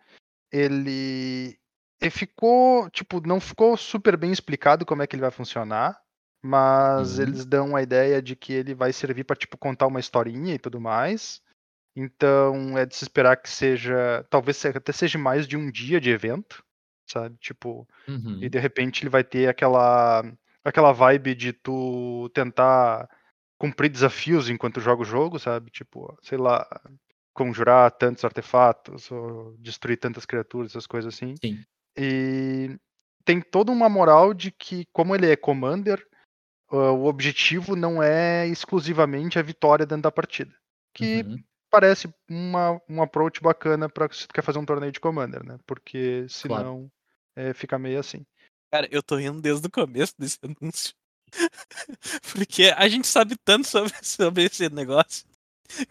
Ele, 0.50 1.59
ele 2.00 2.11
ficou, 2.11 2.89
tipo, 2.91 3.19
não 3.27 3.41
ficou 3.41 3.75
super 3.75 4.15
bem 4.15 4.31
explicado 4.31 4.85
como 4.85 5.01
é 5.01 5.07
que 5.07 5.17
ele 5.17 5.21
vai 5.21 5.31
funcionar, 5.31 6.00
mas 6.43 7.17
Uhum. 7.17 7.23
eles 7.23 7.45
dão 7.45 7.75
a 7.75 7.81
ideia 7.81 8.21
de 8.21 8.35
que 8.35 8.51
ele 8.51 8.75
vai 8.75 8.91
servir 8.91 9.23
para 9.23 9.35
tipo 9.35 9.57
contar 9.57 9.88
uma 9.88 10.00
historinha 10.00 10.53
e 10.53 10.59
tudo 10.59 10.79
mais. 10.79 11.41
Então 11.95 12.77
é 12.77 12.85
de 12.85 12.95
se 12.95 13.03
esperar 13.05 13.38
que 13.38 13.50
seja, 13.50 14.25
talvez 14.29 14.65
até 14.65 14.91
seja 14.91 15.17
mais 15.17 15.47
de 15.47 15.55
um 15.55 15.71
dia 15.71 16.01
de 16.01 16.09
evento, 16.09 16.63
sabe? 17.07 17.38
Tipo, 17.38 17.88
Uhum. 18.07 18.39
e 18.41 18.50
de 18.50 18.59
repente 18.59 19.03
ele 19.03 19.09
vai 19.09 19.23
ter 19.23 19.47
aquela 19.47 20.23
aquela 20.65 20.91
vibe 20.91 21.35
de 21.35 21.53
tu 21.53 22.29
tentar 22.33 23.09
cumprir 23.57 23.89
desafios 23.89 24.50
enquanto 24.50 24.81
joga 24.81 25.01
o 25.01 25.05
jogo, 25.05 25.39
sabe? 25.39 25.69
Tipo, 25.69 26.17
sei 26.21 26.38
lá, 26.38 26.67
conjurar 27.33 27.91
tantos 27.91 28.23
artefatos 28.25 29.09
ou 29.12 29.55
destruir 29.59 29.97
tantas 29.97 30.25
criaturas, 30.25 30.71
essas 30.71 30.88
coisas 30.88 31.13
assim. 31.13 31.35
Sim. 31.41 31.63
E 31.97 32.77
tem 33.23 33.41
toda 33.41 33.71
uma 33.71 33.88
moral 33.88 34.33
de 34.33 34.51
que 34.51 34.85
como 34.91 35.15
ele 35.15 35.29
é 35.29 35.35
commander, 35.35 36.05
o 36.77 37.06
objetivo 37.06 37.75
não 37.75 38.01
é 38.01 38.48
exclusivamente 38.48 39.38
a 39.38 39.44
vitória 39.44 39.86
dentro 39.86 40.03
da 40.03 40.12
partida. 40.12 40.53
Que 40.94 41.22
Uhum. 41.24 41.44
parece 41.70 42.13
uma, 42.30 42.82
um 42.89 43.01
approach 43.01 43.42
bacana 43.42 43.89
para 43.89 44.12
se 44.12 44.27
tu 44.27 44.34
quer 44.34 44.44
fazer 44.44 44.60
um 44.60 44.65
torneio 44.65 44.92
de 44.92 45.00
commander, 45.00 45.44
né? 45.44 45.58
Porque 45.65 46.25
senão 46.30 46.92
é, 47.36 47.53
fica 47.53 47.77
meio 47.77 48.00
assim. 48.00 48.25
Cara, 48.72 48.88
eu 48.92 49.03
tô 49.03 49.15
rindo 49.15 49.42
desde 49.42 49.68
o 49.68 49.72
começo 49.72 50.13
desse 50.18 50.39
anúncio. 50.44 50.94
Porque 52.32 52.74
a 52.75 52.88
gente 52.88 53.08
sabe 53.08 53.36
tanto 53.44 53.68
sobre, 53.68 53.94
sobre 54.03 54.44
esse 54.44 54.70
negócio 54.70 55.25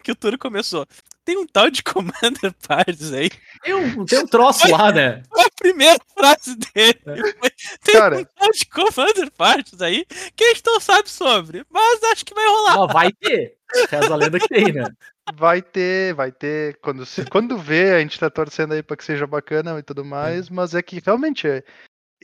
que 0.03 0.11
o 0.11 0.15
Turo 0.15 0.37
começou. 0.37 0.85
Tem 1.25 1.37
um 1.37 1.47
tal 1.47 1.69
de 1.69 1.81
Commander 1.81 2.53
Parties 2.67 3.13
aí. 3.13 3.29
Tem 3.63 3.73
um, 3.73 4.05
tem 4.05 4.19
um 4.19 4.27
troço 4.27 4.69
lá, 4.69 4.91
né? 4.91 5.23
A 5.31 5.45
primeira 5.57 5.97
frase 6.17 6.55
dele 6.57 6.99
foi: 7.05 7.49
Tem 7.83 7.95
Cara. 7.95 8.19
um 8.19 8.25
tal 8.25 8.51
de 8.51 8.65
Commander 8.65 9.31
Parties 9.31 9.81
aí 9.81 10.05
que 10.35 10.43
a 10.43 10.47
gente 10.49 10.63
não 10.65 10.79
sabe 10.81 11.09
sobre, 11.09 11.63
mas 11.69 12.03
acho 12.11 12.25
que 12.25 12.33
vai 12.33 12.45
rolar. 12.45 12.79
Ó, 12.79 12.87
vai 12.87 13.11
ter. 13.13 13.55
Reza 13.89 14.13
a 14.13 14.17
lenda 14.17 14.37
que 14.39 14.47
tem, 14.49 14.73
né? 14.73 14.83
Vai 15.35 15.61
ter, 15.61 16.13
vai 16.13 16.29
ter. 16.31 16.77
Quando, 16.81 17.05
se- 17.05 17.25
quando 17.25 17.57
vê, 17.57 17.93
a 17.93 17.99
gente 18.01 18.19
tá 18.19 18.29
torcendo 18.29 18.73
aí 18.73 18.83
pra 18.83 18.97
que 18.97 19.05
seja 19.05 19.25
bacana 19.25 19.79
e 19.79 19.83
tudo 19.83 20.03
mais, 20.03 20.49
mas 20.49 20.75
é 20.75 20.81
que 20.81 21.01
realmente 21.03 21.47
é. 21.47 21.63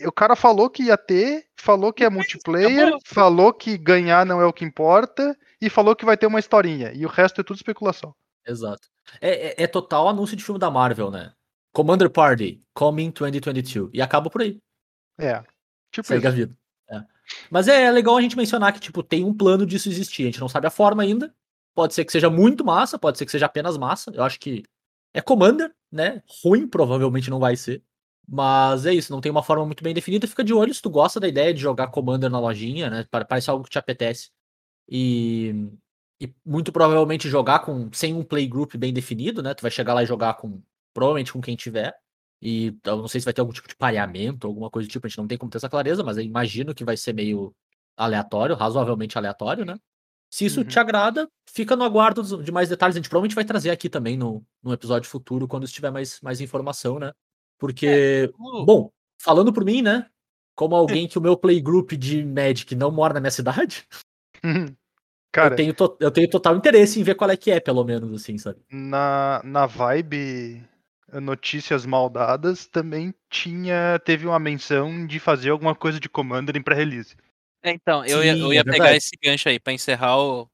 O 0.06 0.12
cara 0.12 0.36
falou 0.36 0.70
que 0.70 0.84
ia 0.84 0.98
ter, 0.98 1.46
falou 1.58 1.92
que 1.94 2.04
é 2.04 2.10
multiplayer, 2.10 2.82
acabou. 2.88 3.00
falou 3.06 3.54
que 3.54 3.78
ganhar 3.78 4.26
não 4.26 4.42
é 4.42 4.46
o 4.46 4.54
que 4.54 4.64
importa, 4.66 5.36
e 5.62 5.70
falou 5.70 5.96
que 5.96 6.06
vai 6.06 6.18
ter 6.18 6.26
uma 6.28 6.40
historinha. 6.40 6.92
E 6.94 7.06
o 7.06 7.10
resto 7.10 7.42
é 7.42 7.44
tudo 7.44 7.58
especulação. 7.58 8.14
Exato. 8.48 8.88
É, 9.22 9.50
é- 9.62 9.64
é 9.64 9.68
total 9.68 10.08
anúncio 10.08 10.36
de 10.36 10.44
filme 10.44 10.60
da 10.60 10.70
Marvel, 10.72 11.12
né? 11.12 11.34
Commander 11.74 12.10
Party, 12.10 12.62
Coming 12.74 13.12
2022. 13.12 13.90
E 13.94 14.02
acaba 14.02 14.30
por 14.30 14.42
aí. 14.42 14.60
É. 15.20 15.44
Tipo 15.92 16.08
Segue 16.08 16.28
a 16.28 16.32
vida. 16.32 16.56
Mas 17.52 17.68
é 17.68 17.92
legal 17.92 18.18
a 18.18 18.22
gente 18.22 18.36
mencionar 18.36 18.74
que, 18.74 18.80
tipo, 18.80 19.04
tem 19.04 19.24
um 19.24 19.32
plano 19.36 19.64
disso 19.64 19.88
existir. 19.88 20.24
A 20.24 20.26
gente 20.26 20.40
não 20.40 20.50
sabe 20.50 20.66
a 20.66 20.72
forma 20.72 21.04
ainda. 21.04 21.32
Pode 21.76 21.94
ser 21.94 22.04
que 22.04 22.12
seja 22.12 22.28
muito 22.28 22.66
massa, 22.66 22.98
pode 22.98 23.20
ser 23.20 23.26
que 23.26 23.32
seja 23.32 23.46
apenas 23.46 23.78
massa. 23.78 24.10
Eu 24.16 24.24
acho 24.24 24.40
que 24.40 24.64
é 25.14 25.22
Commander, 25.22 25.72
né? 25.92 26.24
Ruim 26.44 26.68
provavelmente 26.68 27.30
não 27.30 27.38
vai 27.40 27.56
ser. 27.56 27.84
Mas 28.28 28.88
é 28.88 28.94
isso, 28.96 29.12
não 29.12 29.22
tem 29.22 29.32
uma 29.32 29.44
forma 29.44 29.64
muito 29.64 29.84
bem 29.84 29.94
definida. 29.94 30.26
Fica 30.28 30.44
de 30.44 30.54
olho 30.56 30.74
se 30.74 30.82
tu 30.82 30.90
gosta 30.90 31.20
da 31.20 31.28
ideia 31.28 31.54
de 31.54 31.62
jogar 31.62 31.88
Commander 31.90 32.32
na 32.32 32.40
lojinha, 32.40 32.90
né? 32.90 33.06
pa- 33.12 33.24
Parece 33.26 33.50
algo 33.52 33.64
que 33.64 33.70
te 33.70 33.78
apetece. 33.78 34.32
E, 34.90 35.70
e 36.22 36.34
muito 36.46 36.72
provavelmente 36.72 37.30
jogar 37.30 37.60
com 37.60 37.90
sem 37.94 38.14
um 38.14 38.24
playgroup 38.24 38.76
bem 38.76 38.94
definido, 38.94 39.42
né? 39.44 39.54
Tu 39.54 39.62
vai 39.62 39.72
chegar 39.72 39.94
lá 39.94 40.04
e 40.04 40.06
jogar 40.06 40.34
com 40.36 40.62
provavelmente 40.94 41.32
com 41.32 41.42
quem 41.42 41.56
tiver. 41.56 41.96
E 42.42 42.76
eu 42.84 42.98
não 42.98 43.08
sei 43.08 43.22
se 43.22 43.26
vai 43.26 43.34
ter 43.34 43.42
algum 43.42 43.54
tipo 43.54 43.68
de 43.68 43.76
pareamento, 43.76 44.48
alguma 44.48 44.70
coisa 44.70 44.88
do 44.88 44.92
tipo, 44.92 45.06
a 45.06 45.10
gente 45.10 45.18
não 45.18 45.28
tem 45.28 45.38
como 45.38 45.52
ter 45.52 45.58
essa 45.58 45.70
clareza, 45.70 46.04
mas 46.04 46.18
eu 46.18 46.24
imagino 46.24 46.74
que 46.74 46.86
vai 46.86 46.96
ser 46.96 47.14
meio 47.14 47.54
aleatório, 47.98 48.56
razoavelmente 48.56 49.18
aleatório, 49.18 49.66
né? 49.66 49.78
Se 50.32 50.46
isso 50.46 50.62
Uhum. 50.62 50.66
te 50.68 50.80
agrada, 50.80 51.30
fica 51.50 51.76
no 51.76 51.84
aguardo 51.84 52.44
de 52.44 52.52
mais 52.52 52.70
detalhes. 52.70 52.96
A 52.96 53.00
gente 53.00 53.10
provavelmente 53.10 53.36
vai 53.36 53.44
trazer 53.46 53.72
aqui 53.72 53.90
também 53.90 54.16
no, 54.18 54.46
no 54.64 54.72
episódio 54.72 55.10
futuro, 55.10 55.48
quando 55.48 55.68
tiver 55.68 55.92
mais, 55.92 56.20
mais 56.22 56.40
informação, 56.40 57.00
né? 57.00 57.12
Porque, 57.58 58.32
Uh, 58.40 58.66
bom, 58.66 58.92
falando 59.20 59.52
por 59.52 59.66
mim, 59.66 59.82
né? 59.82 60.08
Como 60.56 60.76
alguém 60.76 61.08
que 61.08 61.18
o 61.18 61.22
meu 61.22 61.36
playgroup 61.36 61.92
de 61.94 62.24
Magic 62.24 62.76
não 62.76 62.92
mora 62.92 63.14
na 63.14 63.20
minha 63.20 63.32
cidade, 63.32 63.88
Cara, 65.32 65.54
eu, 65.54 65.58
tenho 65.58 65.74
to- 65.74 65.98
eu 66.00 66.12
tenho 66.12 66.30
total 66.30 66.56
interesse 66.56 67.00
em 67.00 67.04
ver 67.04 67.16
qual 67.16 67.30
é 67.30 67.38
que 67.38 67.52
é, 67.52 67.60
pelo 67.60 67.84
menos, 67.84 68.12
assim, 68.22 68.38
sabe? 68.38 68.60
na, 68.72 69.42
na 69.44 69.66
vibe 69.66 70.64
notícias 71.12 71.86
mal 71.86 72.10
dadas, 72.10 72.68
também 72.68 73.14
tinha 73.30 74.00
teve 74.06 74.28
uma 74.28 74.40
menção 74.40 75.06
de 75.08 75.20
fazer 75.20 75.50
alguma 75.50 75.74
coisa 75.76 76.00
de 76.00 76.08
Commander 76.10 76.56
em 76.56 76.62
pré-release. 76.62 77.16
É, 77.64 77.72
então, 77.72 78.06
eu 78.06 78.24
ia, 78.24 78.36
Sim, 78.36 78.42
eu 78.42 78.52
é 78.52 78.56
ia 78.56 78.64
pegar 78.64 78.78
verdade. 78.78 78.98
esse 78.98 79.18
gancho 79.22 79.50
aí 79.50 79.60
pra 79.60 79.74
encerrar 79.74 80.18
o. 80.18 80.48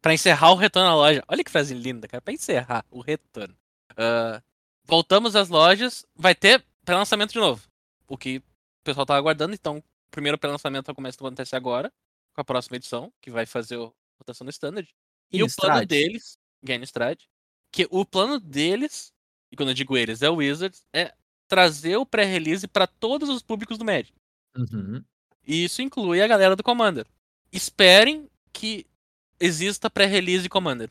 Pra 0.00 0.12
encerrar 0.14 0.50
o 0.52 0.56
retorno 0.56 0.88
à 0.88 0.94
loja. 0.94 1.22
Olha 1.28 1.42
que 1.44 1.50
frase 1.50 1.74
linda, 1.74 2.06
cara. 2.08 2.20
Pra 2.20 2.32
encerrar 2.32 2.84
o 2.90 3.00
retorno. 3.00 3.54
Ah, 3.96 4.42
voltamos 4.84 5.34
às 5.36 5.48
lojas. 5.48 6.04
Vai 6.14 6.34
ter 6.34 6.64
pré-lançamento 6.84 7.32
de 7.32 7.38
novo. 7.38 7.62
O 8.08 8.16
que 8.18 8.38
o 8.38 8.42
pessoal 8.84 9.06
tava 9.06 9.18
aguardando. 9.18 9.54
Então, 9.54 9.78
o 9.78 9.84
primeiro 10.10 10.38
pré-lançamento 10.38 10.92
começa 10.94 11.16
a 11.18 11.26
acontecer 11.26 11.56
agora. 11.56 11.90
Com 12.34 12.40
a 12.40 12.44
próxima 12.44 12.76
edição, 12.76 13.12
que 13.20 13.30
vai 13.30 13.46
fazer 13.46 13.76
a 13.78 13.90
rotação 14.22 14.44
no 14.44 14.50
Standard. 14.50 14.88
E 15.30 15.42
o 15.42 15.46
plano 15.54 15.86
deles. 15.86 16.38
Innistrad. 16.62 17.18
Que 17.70 17.86
o 17.90 18.04
plano 18.04 18.38
deles. 18.40 19.12
E 19.50 19.56
quando 19.56 19.70
eu 19.70 19.74
digo 19.74 19.96
eles, 19.96 20.22
é 20.22 20.30
o 20.30 20.36
Wizards. 20.36 20.84
É 20.92 21.14
trazer 21.48 21.96
o 21.96 22.06
pré-release 22.06 22.66
pra 22.66 22.86
todos 22.86 23.28
os 23.28 23.42
públicos 23.42 23.76
do 23.76 23.84
Magic. 23.84 24.12
Uhum. 24.56 25.04
E 25.46 25.64
isso 25.64 25.82
inclui 25.82 26.22
a 26.22 26.26
galera 26.26 26.56
do 26.56 26.62
Commander. 26.62 27.06
Esperem 27.52 28.28
que 28.52 28.86
exista 29.38 29.90
pré-release 29.90 30.42
de 30.42 30.48
Commander. 30.48 30.90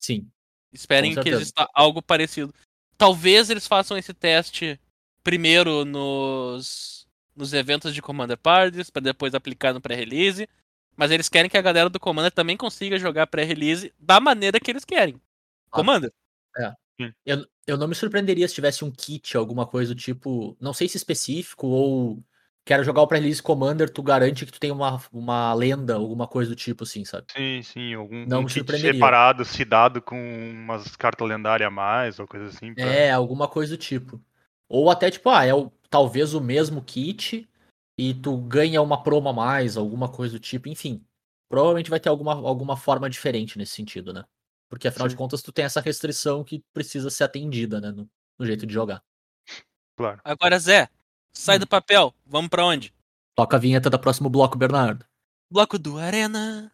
Sim. 0.00 0.30
Esperem 0.72 1.14
que 1.14 1.28
exista 1.28 1.68
algo 1.74 2.00
parecido. 2.00 2.52
Talvez 2.96 3.50
eles 3.50 3.66
façam 3.66 3.96
esse 3.96 4.14
teste 4.14 4.80
primeiro 5.22 5.84
nos, 5.84 7.06
nos 7.36 7.52
eventos 7.52 7.94
de 7.94 8.02
Commander 8.02 8.38
Parties, 8.38 8.90
para 8.90 9.02
depois 9.02 9.34
aplicar 9.34 9.74
no 9.74 9.80
pré-release. 9.80 10.48
Mas 10.96 11.10
eles 11.10 11.28
querem 11.28 11.50
que 11.50 11.56
a 11.56 11.62
galera 11.62 11.88
do 11.88 11.98
Commander 12.00 12.30
também 12.32 12.56
consiga 12.56 12.98
jogar 12.98 13.26
pré-release 13.26 13.92
da 13.98 14.20
maneira 14.20 14.60
que 14.60 14.70
eles 14.70 14.84
querem. 14.84 15.14
Ah. 15.70 15.76
Commander. 15.76 16.12
Eu, 17.26 17.46
eu 17.66 17.76
não 17.76 17.88
me 17.88 17.94
surpreenderia 17.94 18.46
se 18.46 18.54
tivesse 18.54 18.84
um 18.84 18.90
kit, 18.90 19.36
alguma 19.36 19.66
coisa 19.66 19.94
do 19.94 19.98
tipo, 20.00 20.56
não 20.60 20.72
sei 20.72 20.88
se 20.88 20.96
específico 20.96 21.66
ou 21.66 22.22
quero 22.64 22.84
jogar 22.84 23.02
o 23.02 23.06
pré-release 23.06 23.42
Commander, 23.42 23.90
tu 23.90 24.02
garante 24.02 24.46
que 24.46 24.52
tu 24.52 24.60
tem 24.60 24.70
uma, 24.70 25.00
uma 25.12 25.52
lenda, 25.54 25.94
alguma 25.94 26.28
coisa 26.28 26.50
do 26.50 26.56
tipo 26.56 26.84
assim, 26.84 27.04
sabe? 27.04 27.26
Sim, 27.32 27.62
sim, 27.62 27.94
algum 27.94 28.24
Não 28.26 28.40
um 28.42 28.46
kit 28.46 28.78
separado, 28.78 29.44
cidado 29.44 30.00
com 30.00 30.16
umas 30.52 30.94
cartas 30.96 31.26
lendárias 31.26 31.66
a 31.66 31.70
mais, 31.70 32.18
ou 32.18 32.26
coisa 32.26 32.46
assim. 32.46 32.74
pra- 32.74 32.84
É, 32.84 33.10
alguma 33.10 33.48
coisa 33.48 33.76
do 33.76 33.80
tipo. 33.80 34.20
Ou 34.68 34.90
até 34.90 35.10
tipo, 35.10 35.28
ah, 35.28 35.44
é 35.44 35.52
o, 35.52 35.70
talvez 35.90 36.34
o 36.34 36.40
mesmo 36.40 36.82
kit 36.82 37.48
e 37.98 38.14
tu 38.14 38.36
ganha 38.38 38.80
uma 38.82 39.02
promo 39.02 39.28
a 39.28 39.32
mais, 39.32 39.76
alguma 39.76 40.08
coisa 40.08 40.34
do 40.34 40.40
tipo, 40.40 40.68
enfim. 40.68 41.04
Provavelmente 41.48 41.90
vai 41.90 42.00
ter 42.00 42.08
alguma, 42.08 42.32
alguma 42.34 42.76
forma 42.76 43.08
diferente 43.10 43.58
nesse 43.58 43.72
sentido, 43.74 44.12
né? 44.12 44.24
Porque 44.70 44.88
afinal 44.88 45.06
de 45.08 45.12
Sim. 45.12 45.18
contas 45.18 45.42
tu 45.42 45.52
tem 45.52 45.64
essa 45.66 45.80
restrição 45.80 46.42
que 46.42 46.64
precisa 46.72 47.10
ser 47.10 47.24
atendida, 47.24 47.80
né? 47.80 47.90
No, 47.92 48.08
no 48.38 48.46
jeito 48.46 48.66
de 48.66 48.72
jogar. 48.72 49.02
Claro. 49.96 50.20
Agora, 50.24 50.58
Zé, 50.58 50.88
sai 51.34 51.56
Hum. 51.56 51.60
do 51.60 51.66
papel. 51.66 52.14
Vamos 52.26 52.48
pra 52.48 52.64
onde? 52.64 52.94
Toca 53.36 53.56
a 53.56 53.60
vinheta 53.60 53.90
do 53.90 53.98
próximo 53.98 54.30
bloco, 54.30 54.56
Bernardo. 54.56 55.04
Bloco 55.50 55.78
do 55.78 55.98
Arena. 55.98 56.72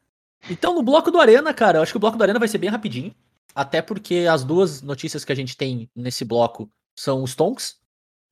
Então, 0.48 0.74
no 0.74 0.82
bloco 0.82 1.10
do 1.10 1.18
Arena, 1.20 1.52
cara, 1.52 1.78
eu 1.78 1.82
acho 1.82 1.92
que 1.92 1.96
o 1.96 2.00
bloco 2.00 2.16
do 2.16 2.22
Arena 2.22 2.38
vai 2.38 2.46
ser 2.48 2.58
bem 2.58 2.70
rapidinho. 2.70 3.12
Até 3.54 3.82
porque 3.82 4.26
as 4.30 4.44
duas 4.44 4.80
notícias 4.82 5.24
que 5.24 5.32
a 5.32 5.34
gente 5.34 5.56
tem 5.56 5.90
nesse 5.96 6.24
bloco 6.24 6.70
são 6.96 7.22
os 7.24 7.34
Tonks. 7.34 7.80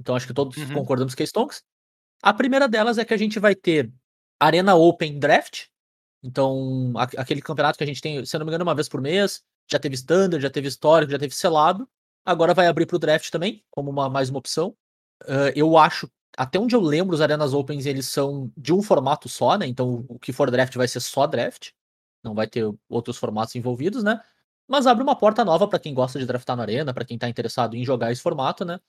Então, 0.01 0.15
acho 0.15 0.27
que 0.27 0.35
todos 0.35 0.57
Uhum. 0.57 0.75
concordamos 0.75 1.15
que 1.15 1.23
é 1.23 1.27
Stonks. 1.27 1.65
A 2.27 2.35
primeira 2.35 2.67
delas 2.67 2.99
é 2.99 3.05
que 3.05 3.15
a 3.15 3.17
gente 3.17 3.39
vai 3.39 3.55
ter 3.55 3.89
Arena 4.41 4.75
Open 4.75 5.17
Draft. 5.17 5.67
Então, 6.25 6.93
aquele 7.17 7.41
campeonato 7.41 7.79
que 7.79 7.85
a 7.85 7.87
gente 7.87 8.01
tem, 8.01 8.27
se 8.27 8.35
eu 8.35 8.41
não 8.41 8.45
me 8.45 8.51
engano, 8.51 8.65
uma 8.65 8.75
vez 8.75 8.89
por 8.89 9.01
mês. 9.01 9.45
Já 9.71 9.79
teve 9.79 9.95
Standard, 9.95 10.43
já 10.43 10.51
teve 10.51 10.67
Histórico, 10.67 11.13
já 11.13 11.21
teve 11.21 11.33
Selado. 11.37 11.89
Agora 12.25 12.53
vai 12.53 12.67
abrir 12.67 12.85
pro 12.85 12.99
Draft 12.99 13.31
também, 13.31 13.65
como 13.71 13.93
uma, 13.93 14.11
mais 14.11 14.29
uma 14.29 14.41
opção. 14.41 14.77
Ah, 15.23 15.53
eu 15.55 15.79
acho, 15.79 16.11
até 16.37 16.59
onde 16.59 16.75
eu 16.75 16.81
lembro, 16.81 17.15
os 17.15 17.21
Arenas 17.21 17.55
Opens 17.55 17.87
eles 17.87 18.09
são 18.09 18.53
de 18.57 18.73
um 18.73 18.83
formato 18.83 19.29
só, 19.29 19.57
né? 19.57 19.69
Então, 19.69 20.05
o 20.09 20.19
que 20.19 20.33
for 20.33 20.51
Draft 20.51 20.75
vai 20.75 20.89
ser 20.89 20.99
só 20.99 21.29
Draft. 21.29 21.71
Não 22.25 22.35
vai 22.35 22.49
ter 22.49 22.69
outros 22.89 23.19
formatos 23.19 23.55
envolvidos, 23.55 24.03
né? 24.03 24.21
Mas 24.67 24.89
abre 24.89 25.05
uma 25.05 25.15
porta 25.15 25.45
nova 25.45 25.69
para 25.69 25.79
quem 25.79 25.95
gosta 25.95 26.19
de 26.19 26.27
draftar 26.27 26.57
na 26.57 26.65
Arena, 26.65 26.93
para 26.93 27.05
quem 27.05 27.17
tá 27.17 27.29
interessado 27.29 27.77
em 27.77 27.85
jogar 27.85 28.11
esse 28.11 28.21
formato, 28.21 28.65
né? 28.65 28.81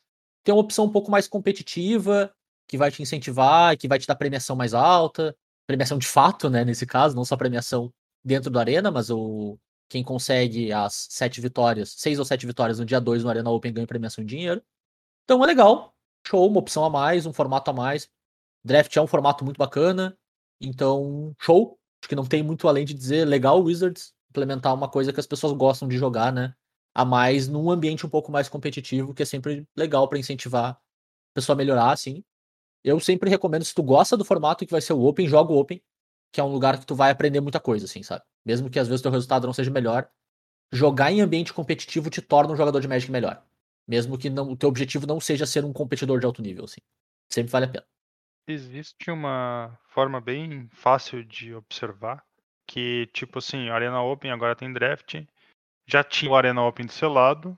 Tem 0.44 0.56
uma 0.56 0.62
opção 0.62 0.86
um 0.86 0.92
pouco 0.92 1.12
mais 1.12 1.28
competitiva, 1.28 2.34
que 2.68 2.78
vai 2.78 2.92
te 2.92 3.02
incentivar, 3.02 3.78
que 3.78 3.88
vai 3.88 4.00
te 4.00 4.08
dar 4.08 4.16
premiação 4.16 4.56
mais 4.56 4.74
alta, 4.74 5.36
premiação 5.66 5.98
de 5.98 6.08
fato, 6.08 6.50
né, 6.50 6.66
nesse 6.66 6.86
caso, 6.86 7.16
não 7.16 7.26
só 7.26 7.38
premiação 7.38 7.94
dentro 8.24 8.50
da 8.52 8.60
arena, 8.60 8.92
mas 8.92 9.10
o 9.10 9.58
quem 9.90 10.04
consegue 10.04 10.72
as 10.74 11.08
sete 11.10 11.40
vitórias, 11.40 11.94
seis 11.98 12.20
ou 12.20 12.26
sete 12.26 12.46
vitórias 12.46 12.80
no 12.80 12.86
dia 12.86 13.00
2 13.00 13.24
no 13.24 13.30
Arena 13.30 13.50
Open 13.50 13.74
ganha 13.74 13.88
premiação 13.88 14.22
em 14.24 14.28
dinheiro. 14.28 14.62
Então 15.24 15.44
é 15.44 15.48
legal, 15.48 15.96
show, 16.28 16.48
uma 16.48 16.60
opção 16.60 16.84
a 16.84 16.90
mais, 16.90 17.26
um 17.26 17.34
formato 17.34 17.72
a 17.72 17.74
mais. 17.74 18.10
Draft 18.64 18.96
é 18.96 19.02
um 19.02 19.08
formato 19.08 19.46
muito 19.46 19.58
bacana, 19.58 20.18
então 20.60 21.34
show. 21.40 21.80
Acho 22.02 22.10
que 22.10 22.16
não 22.16 22.26
tem 22.26 22.44
muito 22.44 22.68
além 22.68 22.86
de 22.86 22.94
dizer 22.94 23.26
legal 23.26 23.62
Wizards 23.62 24.14
implementar 24.30 24.74
uma 24.74 24.90
coisa 24.90 25.12
que 25.14 25.20
as 25.20 25.26
pessoas 25.26 25.54
gostam 25.54 25.88
de 25.88 25.98
jogar, 25.98 26.32
né? 26.32 26.54
A 26.94 27.06
mais 27.06 27.48
num 27.48 27.72
ambiente 27.72 28.06
um 28.06 28.10
pouco 28.10 28.32
mais 28.32 28.50
competitivo, 28.50 29.14
que 29.14 29.24
é 29.24 29.26
sempre 29.26 29.68
legal 29.76 30.08
para 30.08 30.20
incentivar 30.20 30.72
a 30.72 30.80
pessoa 31.34 31.56
a 31.56 31.58
melhorar, 31.58 31.92
assim. 31.92 32.24
Eu 32.84 33.00
sempre 33.00 33.30
recomendo, 33.30 33.66
se 33.66 33.74
tu 33.74 33.84
gosta 33.84 34.16
do 34.16 34.26
formato 34.26 34.66
que 34.66 34.72
vai 34.72 34.82
ser 34.82 34.94
o 34.94 35.04
Open, 35.04 35.28
joga 35.28 35.52
o 35.52 35.58
Open, 35.58 35.82
que 36.32 36.40
é 36.40 36.44
um 36.44 36.52
lugar 36.52 36.80
que 36.80 36.86
tu 36.86 36.96
vai 36.96 37.12
aprender 37.12 37.42
muita 37.42 37.60
coisa, 37.60 37.86
assim, 37.86 38.04
sabe? 38.04 38.24
Mesmo 38.46 38.70
que 38.70 38.80
às 38.80 38.88
vezes 38.88 39.02
o 39.02 39.04
teu 39.04 39.12
resultado 39.12 39.46
não 39.46 39.54
seja 39.54 39.72
melhor, 39.72 40.10
jogar 40.72 41.12
em 41.12 41.22
ambiente 41.22 41.54
competitivo 41.54 42.10
te 42.10 42.22
torna 42.22 42.54
um 42.54 42.58
jogador 42.58 42.80
de 42.80 42.88
Magic 42.88 43.12
melhor. 43.12 43.44
Mesmo 43.88 44.18
que 44.18 44.30
não, 44.30 44.52
o 44.52 44.58
teu 44.58 44.70
objetivo 44.70 45.08
não 45.08 45.20
seja 45.20 45.46
ser 45.46 45.64
um 45.64 45.72
competidor 45.72 46.20
de 46.20 46.26
alto 46.26 46.42
nível, 46.42 46.66
assim. 46.66 46.82
Sempre 47.32 47.52
vale 47.52 47.66
a 47.66 47.70
pena. 47.70 47.86
Existe 48.48 49.12
uma 49.12 49.78
forma 49.88 50.22
bem 50.22 50.70
fácil 50.72 51.24
de 51.24 51.54
observar 51.54 52.24
que, 52.66 53.10
tipo 53.14 53.40
assim, 53.40 53.70
Arena 53.70 54.02
Open 54.02 54.32
agora 54.32 54.56
tem 54.56 54.72
draft. 54.72 55.16
Já 55.86 56.04
tinha 56.04 56.32
o 56.32 56.36
Arena 56.36 56.62
Open 56.62 56.86
do 56.86 56.92
selado. 56.92 57.58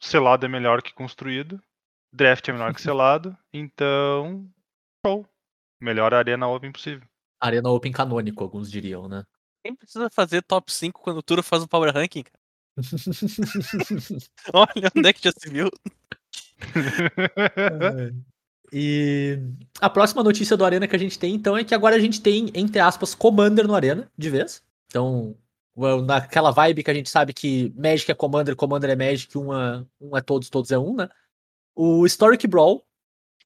Selado 0.00 0.46
é 0.46 0.48
melhor 0.48 0.82
que 0.82 0.92
construído. 0.92 1.60
Draft 2.14 2.48
é 2.48 2.52
melhor 2.52 2.72
que 2.72 2.80
selado. 2.80 3.36
Então, 3.52 4.48
show. 5.04 5.26
Melhor 5.80 6.14
Arena 6.14 6.46
Open 6.46 6.70
possível. 6.70 7.06
Arena 7.40 7.68
Open 7.68 7.90
canônico, 7.90 8.44
alguns 8.44 8.70
diriam, 8.70 9.08
né? 9.08 9.24
Quem 9.64 9.74
precisa 9.74 10.08
fazer 10.08 10.42
top 10.42 10.72
5 10.72 11.00
quando 11.02 11.18
o 11.18 11.22
Turo 11.22 11.42
faz 11.42 11.62
o 11.62 11.68
Power 11.68 11.92
Ranking, 11.92 12.22
cara? 12.22 12.38
Olha 14.52 14.90
onde 14.96 15.08
é 15.08 15.12
que 15.12 15.24
já 15.24 15.32
se 15.36 15.50
viu. 15.50 15.68
E 18.76 19.38
a 19.80 19.88
próxima 19.88 20.20
notícia 20.24 20.56
do 20.56 20.64
Arena 20.64 20.88
que 20.88 20.96
a 20.96 20.98
gente 20.98 21.16
tem, 21.16 21.32
então, 21.32 21.56
é 21.56 21.62
que 21.62 21.76
agora 21.76 21.94
a 21.94 21.98
gente 22.00 22.20
tem, 22.20 22.50
entre 22.54 22.80
aspas, 22.80 23.14
Commander 23.14 23.68
no 23.68 23.74
Arena, 23.74 24.10
de 24.18 24.28
vez. 24.28 24.64
Então, 24.88 25.36
well, 25.76 26.02
naquela 26.02 26.50
vibe 26.50 26.82
que 26.82 26.90
a 26.90 26.94
gente 26.94 27.08
sabe 27.08 27.32
que 27.32 27.72
Magic 27.76 28.10
é 28.10 28.14
Commander, 28.16 28.56
Commander 28.56 28.90
é 28.90 28.96
Magic, 28.96 29.38
um 29.38 29.54
é, 29.54 29.84
um 30.00 30.16
é 30.16 30.20
todos, 30.20 30.50
todos 30.50 30.72
é 30.72 30.78
um, 30.78 30.96
né? 30.96 31.08
O 31.74 32.06
Historic 32.06 32.46
Brawl 32.46 32.84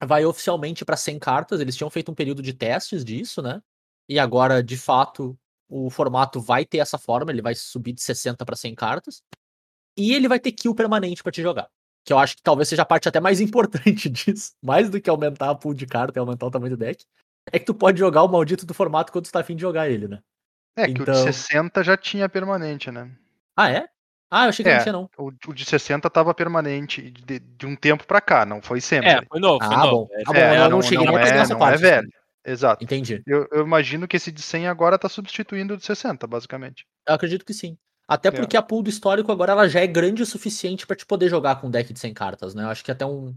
vai 0.05 0.25
oficialmente 0.25 0.85
para 0.85 0.97
100 0.97 1.19
cartas. 1.19 1.61
Eles 1.61 1.77
tinham 1.77 1.91
feito 1.91 2.11
um 2.11 2.15
período 2.15 2.43
de 2.43 2.53
testes 2.53 3.05
disso, 3.05 3.43
né? 3.43 3.63
E 4.09 4.19
agora, 4.19 4.63
de 4.63 4.77
fato, 4.77 5.39
o 5.69 5.91
formato 5.91 6.41
vai 6.41 6.65
ter 6.65 6.79
essa 6.79 6.99
forma, 6.99 7.31
ele 7.31 7.43
vai 7.43 7.55
subir 7.55 7.93
de 7.93 8.03
60 8.03 8.45
para 8.45 8.57
100 8.57 8.75
cartas. 8.75 9.23
E 9.97 10.15
ele 10.15 10.29
vai 10.29 10.39
ter 10.39 10.53
kill 10.53 10.75
permanente 10.75 11.23
para 11.23 11.33
te 11.33 11.43
jogar. 11.43 11.69
Que 12.05 12.13
eu 12.13 12.19
acho 12.19 12.37
que 12.37 12.43
talvez 12.43 12.69
seja 12.69 12.83
a 12.83 12.87
parte 12.87 13.09
até 13.09 13.21
mais 13.21 13.41
importante 13.43 14.09
disso. 14.09 14.53
Mais 14.63 14.89
do 14.89 15.01
que 15.01 15.11
aumentar 15.11 15.51
a 15.51 15.55
pool 15.55 15.75
de 15.75 15.87
carta 15.87 16.19
e 16.19 16.21
aumentar 16.21 16.47
o 16.47 16.51
tamanho 16.51 16.77
do 16.77 16.79
deck. 16.79 17.05
É 17.53 17.59
que 17.59 17.65
tu 17.65 17.75
pode 17.75 17.99
jogar 17.99 18.23
o 18.23 18.29
maldito 18.29 18.65
do 18.67 18.75
formato 18.75 19.11
quando 19.11 19.25
tu 19.25 19.33
tá 19.33 19.41
afim 19.41 19.57
de 19.57 19.63
jogar 19.63 19.89
ele, 19.89 20.07
né? 20.07 20.23
É 20.77 20.85
que 20.87 21.01
o 21.01 21.03
Então- 21.03 21.15
de 21.15 21.21
60 21.33 21.83
já 21.83 21.97
tinha 21.97 22.29
permanente, 22.29 22.91
né? 22.91 23.11
Ah, 23.57 23.71
é? 23.71 23.89
Ah, 24.31 24.45
eu 24.45 24.49
achei 24.51 24.63
que 24.63 24.71
É. 24.71 24.77
não 24.77 24.83
tinha, 24.83 24.93
não. 24.93 25.11
O, 25.17 25.29
o 25.49 25.55
de 25.55 25.65
60 25.65 26.09
tava 26.11 26.35
permanente 26.35 27.11
de, 27.11 27.39
de 27.39 27.67
um 27.67 27.75
tempo 27.75 28.07
pra 28.07 28.21
cá, 28.21 28.45
não 28.45 28.61
foi 28.61 28.81
sempre. 28.81 29.09
É, 29.11 29.21
foi 29.27 29.41
novo, 29.41 29.65
foi 29.65 29.75
Ah, 29.75 29.79
novo. 29.85 29.91
bom. 29.91 30.09
É, 30.13 30.23
Ah, 30.27 30.33
bom, 30.33 30.39
É, 30.39 30.61
eu 30.67 30.71
não 30.71 30.83
cheguei 30.83 31.07
nem 31.07 31.17
a 31.17 31.21
é, 31.21 31.25
pegar 31.25 31.43
essa 31.43 31.53
não 31.55 31.61
parte. 31.61 31.85
é 31.85 31.91
velho. 31.91 32.09
Exato. 32.45 32.83
Entendi. 32.85 33.23
Eu, 33.27 33.47
eu 33.51 33.63
imagino 33.65 34.07
que 34.09 34.17
esse 34.17 34.31
de 34.33 34.41
100 34.43 34.69
agora 34.69 34.99
tá 34.99 35.09
substituindo 35.09 35.75
o 35.75 35.77
de 35.77 35.85
60, 35.85 36.27
basicamente. 36.27 36.87
Eu 37.07 37.15
acredito 37.15 37.45
que 37.45 37.53
sim. 37.53 37.77
Até 38.07 38.29
É. 38.29 38.33
porque 38.33 38.57
a 38.57 38.63
pool 38.63 38.83
do 38.83 38.89
histórico 38.89 39.31
agora 39.31 39.53
ela 39.53 39.69
já 39.69 39.81
é 39.81 39.87
grande 39.87 40.23
o 40.23 40.27
suficiente 40.27 40.87
pra 40.87 40.97
te 40.97 41.05
poder 41.05 41.29
jogar 41.29 41.57
com 41.61 41.67
um 41.67 41.71
deck 41.71 41.93
de 41.93 41.99
100 41.99 42.15
cartas, 42.15 42.55
né? 42.55 42.63
Eu 42.65 42.69
acho 42.69 42.83
que 42.85 42.91
até 42.91 43.05
um. 43.05 43.35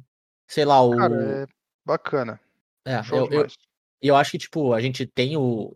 Sei 0.47 0.63
lá, 0.63 0.81
o. 0.81 0.95
Cara, 0.95 1.15
é 1.43 1.45
bacana. 1.85 2.39
É, 2.85 3.03
Show 3.03 3.17
eu, 3.17 3.23
eu, 3.25 3.29
demais. 3.31 3.57
e 4.01 4.07
eu 4.07 4.15
acho 4.15 4.31
que, 4.31 4.37
tipo, 4.37 4.73
a 4.73 4.79
gente 4.81 5.05
tem 5.05 5.35
o. 5.35 5.75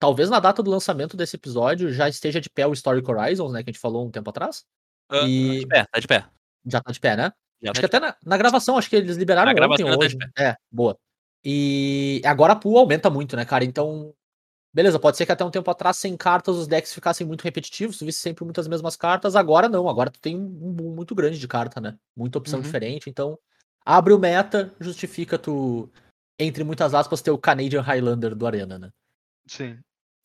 Talvez 0.00 0.30
na 0.30 0.40
data 0.40 0.62
do 0.62 0.70
lançamento 0.70 1.14
desse 1.14 1.36
episódio 1.36 1.92
já 1.92 2.08
esteja 2.08 2.40
de 2.40 2.48
pé 2.48 2.66
o 2.66 2.72
Historic 2.72 3.08
Horizons, 3.08 3.52
né? 3.52 3.62
Que 3.62 3.68
a 3.68 3.72
gente 3.72 3.80
falou 3.80 4.06
um 4.06 4.10
tempo 4.10 4.30
atrás. 4.30 4.64
Ah, 5.10 5.26
e- 5.28 5.46
Tá 5.46 5.60
de 5.60 5.66
pé, 5.66 5.86
tá 5.92 6.00
de 6.00 6.06
pé. 6.08 6.24
Já 6.66 6.80
tá 6.80 6.90
de 6.92 7.00
pé, 7.00 7.16
né? 7.16 7.32
Já 7.60 7.70
Acho 7.70 7.82
tá 7.82 7.88
que 7.88 7.96
até 7.96 8.06
na, 8.06 8.16
na 8.24 8.36
gravação, 8.38 8.78
acho 8.78 8.88
que 8.88 8.96
eles 8.96 9.18
liberaram 9.18 9.52
Na 9.52 9.66
ontem 9.68 9.84
ou 9.84 9.90
tá 9.90 9.98
hoje. 9.98 10.16
de 10.16 10.30
É, 10.42 10.56
boa. 10.72 10.96
E 11.44 12.22
agora 12.24 12.54
a 12.54 12.56
pool 12.56 12.78
aumenta 12.78 13.10
muito, 13.10 13.36
né, 13.36 13.44
cara? 13.44 13.62
Então, 13.62 14.14
beleza, 14.72 14.98
pode 14.98 15.18
ser 15.18 15.26
que 15.26 15.32
até 15.32 15.44
um 15.44 15.50
tempo 15.50 15.70
atrás, 15.70 15.98
sem 15.98 16.16
cartas, 16.16 16.56
os 16.56 16.66
decks 16.66 16.94
ficassem 16.94 17.26
muito 17.26 17.42
repetitivos, 17.42 17.98
tu 17.98 18.06
visse 18.06 18.20
sempre 18.20 18.42
muitas 18.42 18.66
mesmas 18.66 18.96
cartas. 18.96 19.36
Agora 19.36 19.68
não, 19.68 19.86
agora 19.86 20.10
tu 20.10 20.18
tem 20.18 20.34
um 20.34 20.72
boom 20.72 20.94
muito 20.94 21.14
grande 21.14 21.38
de 21.38 21.46
carta, 21.46 21.78
né? 21.78 21.98
Muita 22.16 22.38
opção 22.38 22.58
Uhum. 22.58 22.62
diferente. 22.64 23.10
Então, 23.10 23.38
abre 23.84 24.14
o 24.14 24.18
meta, 24.18 24.72
justifica 24.80 25.38
tu, 25.38 25.90
entre 26.38 26.64
muitas 26.64 26.94
aspas, 26.94 27.20
ter 27.20 27.30
o 27.30 27.36
Canadian 27.38 27.82
Highlander 27.82 28.34
do 28.34 28.46
Arena, 28.46 28.78
né? 28.78 28.90
Sim. 29.46 29.78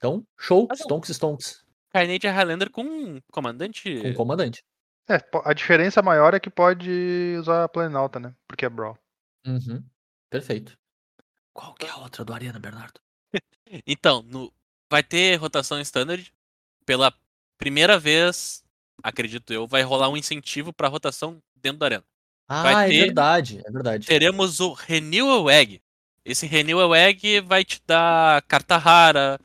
Então, 0.05 0.27
show, 0.37 0.67
não. 0.69 0.75
stonks, 0.75 1.09
stonks, 1.09 1.65
Carnage 1.91 2.27
Highlander 2.27 2.69
com 2.69 3.19
comandante. 3.31 3.99
com 4.01 4.13
comandante. 4.13 4.63
É, 5.09 5.17
a 5.43 5.53
diferença 5.53 6.01
maior 6.01 6.33
é 6.33 6.39
que 6.39 6.49
pode 6.49 7.35
usar 7.39 7.63
a 7.63 7.69
Planalta, 7.69 8.19
né? 8.19 8.33
Porque 8.47 8.65
é 8.65 8.69
Brawl. 8.69 8.97
Uhum. 9.45 9.83
Perfeito. 10.29 10.77
Qual 11.53 11.73
que 11.75 11.85
é 11.85 11.89
a 11.89 11.97
outra 11.97 12.25
do 12.25 12.33
Arena, 12.33 12.59
Bernardo? 12.59 12.99
Então, 13.87 14.21
no- 14.23 14.51
vai 14.89 15.01
ter 15.03 15.35
rotação 15.37 15.79
standard. 15.81 16.31
Pela 16.85 17.11
primeira 17.57 17.97
vez, 17.97 18.63
acredito 19.03 19.51
eu, 19.51 19.65
vai 19.67 19.81
rolar 19.81 20.09
um 20.09 20.17
incentivo 20.17 20.71
pra 20.71 20.87
rotação 20.87 21.41
dentro 21.55 21.79
da 21.79 21.85
arena. 21.87 22.03
Ah, 22.47 22.61
Vai 22.61 22.85
é 22.85 22.89
ter- 22.89 23.05
verdade, 23.05 23.61
é 23.65 23.71
verdade. 23.71 24.05
Teremos 24.05 24.59
o 24.59 24.71
Renewal 24.73 25.49
Egg. 25.49 25.81
Esse 26.23 26.45
Renewal 26.45 26.93
Egg 26.95 27.39
vai 27.41 27.63
te 27.63 27.81
dar 27.87 28.41
carta 28.43 28.77
rara, 28.77 29.39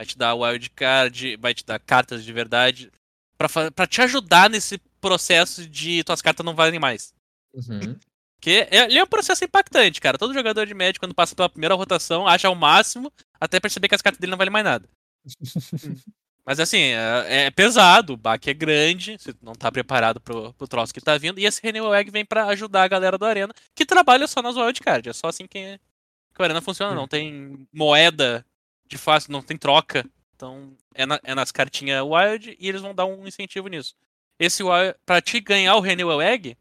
vai 0.00 0.06
te 0.06 0.16
dar 0.16 0.34
wildcard, 0.34 1.36
vai 1.36 1.52
te 1.52 1.62
dar 1.62 1.78
cartas 1.78 2.24
de 2.24 2.32
verdade. 2.32 2.90
Pra 3.36 3.86
te 3.86 4.00
ajudar 4.00 4.48
nesse 4.48 4.78
processo 4.98 5.68
de 5.68 6.02
tuas 6.04 6.22
cartas 6.22 6.44
não 6.44 6.54
valem 6.54 6.80
mais. 6.80 7.12
Uhum. 7.52 7.96
Porque 8.36 8.66
é, 8.70 8.84
ele 8.84 8.98
é 8.98 9.04
um 9.04 9.06
processo 9.06 9.44
impactante, 9.44 10.00
cara. 10.00 10.16
Todo 10.16 10.32
jogador 10.32 10.66
de 10.66 10.72
médio, 10.72 10.98
quando 10.98 11.14
passa 11.14 11.36
pela 11.36 11.50
primeira 11.50 11.74
rotação, 11.74 12.26
acha 12.26 12.48
o 12.48 12.54
máximo 12.54 13.12
até 13.38 13.60
perceber 13.60 13.88
que 13.88 13.94
as 13.94 14.00
cartas 14.00 14.18
dele 14.18 14.30
não 14.30 14.38
valem 14.38 14.50
mais 14.50 14.64
nada. 14.64 14.88
Mas 16.46 16.58
assim, 16.58 16.78
é, 16.78 17.44
é 17.44 17.50
pesado, 17.50 18.14
o 18.14 18.16
baque 18.16 18.48
é 18.48 18.54
grande, 18.54 19.18
você 19.18 19.34
não 19.42 19.52
tá 19.52 19.70
preparado 19.70 20.18
pro, 20.18 20.54
pro 20.54 20.66
troço 20.66 20.94
que 20.94 21.00
tá 21.00 21.18
vindo. 21.18 21.38
E 21.38 21.44
esse 21.44 21.60
Renewal 21.62 21.94
Egg 21.94 22.10
vem 22.10 22.24
pra 22.24 22.46
ajudar 22.46 22.84
a 22.84 22.88
galera 22.88 23.18
do 23.18 23.26
Arena, 23.26 23.52
que 23.74 23.84
trabalha 23.84 24.26
só 24.26 24.40
nas 24.40 24.56
wildcards. 24.56 25.10
É 25.10 25.12
só 25.12 25.28
assim 25.28 25.46
que, 25.46 25.78
que 26.34 26.40
o 26.40 26.42
Arena 26.42 26.62
funciona. 26.62 26.94
Não 26.94 27.06
tem 27.06 27.68
moeda 27.70 28.44
de 28.90 28.98
fácil, 28.98 29.32
não 29.32 29.40
tem 29.42 29.56
troca. 29.56 30.04
Então 30.36 30.76
é, 30.94 31.06
na- 31.06 31.20
é 31.22 31.34
nas 31.34 31.50
cartinhas 31.52 32.02
Wild 32.04 32.56
e 32.58 32.68
eles 32.68 32.80
vão 32.82 32.94
dar 32.94 33.06
um 33.06 33.26
incentivo 33.26 33.68
nisso. 33.68 33.94
Esse 34.38 34.62
Wild, 34.62 34.94
pra 35.06 35.20
te 35.20 35.40
ganhar 35.40 35.76
o 35.76 35.80
Renewal 35.80 36.20
Egg, 36.20 36.56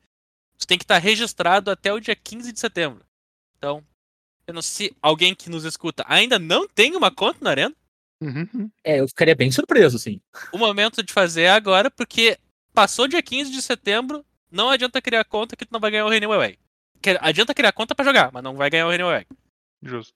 você 0.58 0.67
tem 0.67 0.77
que 0.77 0.84
estar 0.84 0.97
registrado 0.97 1.71
até 1.71 1.91
o 1.93 1.99
dia 1.99 2.15
15 2.15 2.51
de 2.51 2.60
setembro. 2.60 3.03
Então, 3.58 3.84
eu 4.45 4.53
não 4.53 4.62
sei 4.62 4.88
se 4.89 4.95
alguém 5.01 5.34
que 5.34 5.49
nos 5.49 5.63
escuta 5.63 6.03
ainda 6.08 6.38
não 6.38 6.67
tem 6.67 6.95
uma 6.95 7.10
conta 7.10 7.39
na 7.41 7.49
Arena. 7.51 7.75
Uhum. 8.21 8.69
É, 8.84 8.99
eu 8.99 9.08
ficaria 9.08 9.34
bem 9.36 9.49
surpreso, 9.49 9.97
sim. 9.97 10.19
O 10.51 10.58
momento 10.58 11.01
de 11.01 11.13
fazer 11.13 11.43
é 11.43 11.49
agora, 11.51 11.89
porque 11.89 12.38
passou 12.73 13.08
dia 13.08 13.21
15 13.23 13.49
de 13.49 13.62
setembro, 13.62 14.25
não 14.51 14.69
adianta 14.69 15.01
criar 15.01 15.23
conta 15.23 15.56
que 15.56 15.65
tu 15.65 15.71
não 15.71 15.80
vai 15.80 15.89
ganhar 15.91 16.06
o 16.06 16.10
Renewal 16.10 16.43
Egg. 16.43 16.60
Adianta 17.21 17.53
criar 17.53 17.71
conta 17.71 17.95
pra 17.95 18.03
jogar, 18.03 18.30
mas 18.34 18.43
não 18.43 18.56
vai 18.58 18.69
ganhar 18.69 18.88
o 18.88 18.89
Renewal 18.91 19.13
Egg. 19.13 19.27
Justo. 19.82 20.13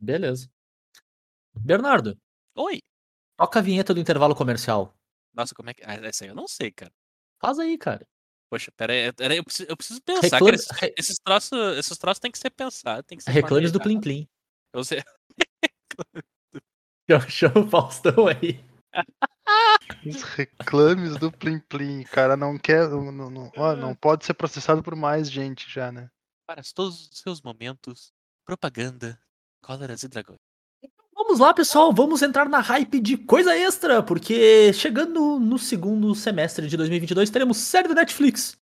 Beleza. 0.00 0.48
Bernardo, 1.54 2.16
Oi! 2.56 2.80
toca 3.36 3.58
a 3.58 3.62
vinheta 3.62 3.92
do 3.94 4.00
intervalo 4.00 4.34
comercial. 4.34 4.94
Nossa, 5.34 5.54
como 5.54 5.70
é 5.70 5.74
que. 5.74 5.82
Ah, 5.84 5.94
essa 5.94 6.24
aí 6.24 6.30
eu 6.30 6.34
não 6.34 6.46
sei, 6.48 6.70
cara. 6.70 6.92
Faz 7.40 7.58
aí, 7.58 7.76
cara. 7.78 8.06
Poxa, 8.50 8.70
pera 8.76 8.92
aí, 8.92 9.12
pera 9.12 9.32
aí, 9.32 9.38
eu 9.38 9.44
preciso, 9.44 9.68
eu 9.70 9.76
preciso 9.76 10.02
pensar. 10.02 10.36
Reclame- 10.38 10.58
cara, 10.58 10.86
esses, 10.86 10.92
esses 10.98 11.16
troços 11.18 11.78
esses 11.78 11.98
troços 11.98 12.20
tem 12.20 12.30
que 12.30 12.38
ser 12.38 12.50
pensado, 12.50 13.02
tem 13.02 13.16
que 13.16 13.24
ser 13.24 13.30
Reclames 13.30 13.72
do. 13.72 13.80
Plim 13.80 14.00
Plim. 14.00 14.28
Eu 14.72 14.84
sei- 14.84 15.02
Chama 17.28 17.60
o 17.60 17.68
Faustão 17.68 18.26
aí. 18.26 18.64
Os 20.06 20.22
reclames 20.22 21.16
do 21.18 21.30
Plim 21.32 21.58
Plim. 21.60 22.04
Cara, 22.04 22.36
não 22.36 22.58
quer. 22.58 22.88
Não, 22.88 23.10
não, 23.12 23.30
não- 23.30 23.52
ó, 23.56 23.74
não 23.76 23.94
pode 23.94 24.24
ser 24.24 24.34
processado 24.34 24.82
por 24.82 24.94
mais 24.94 25.30
gente 25.30 25.68
já, 25.70 25.90
né? 25.92 26.10
Para 26.46 26.62
todos 26.74 27.10
os 27.10 27.18
seus 27.18 27.40
momentos, 27.42 28.12
propaganda, 28.46 29.20
cóleras 29.62 30.02
e 30.02 30.08
dragões. 30.08 30.38
Vamos 31.24 31.38
lá, 31.38 31.54
pessoal. 31.54 31.92
Vamos 31.92 32.20
entrar 32.20 32.48
na 32.48 32.58
hype 32.58 32.98
de 33.00 33.16
coisa 33.16 33.56
extra, 33.56 34.02
porque 34.02 34.72
chegando 34.72 35.38
no 35.38 35.56
segundo 35.56 36.12
semestre 36.16 36.66
de 36.66 36.76
2022 36.76 37.30
teremos 37.30 37.58
série 37.58 37.86
da 37.88 37.94
Netflix. 37.94 38.56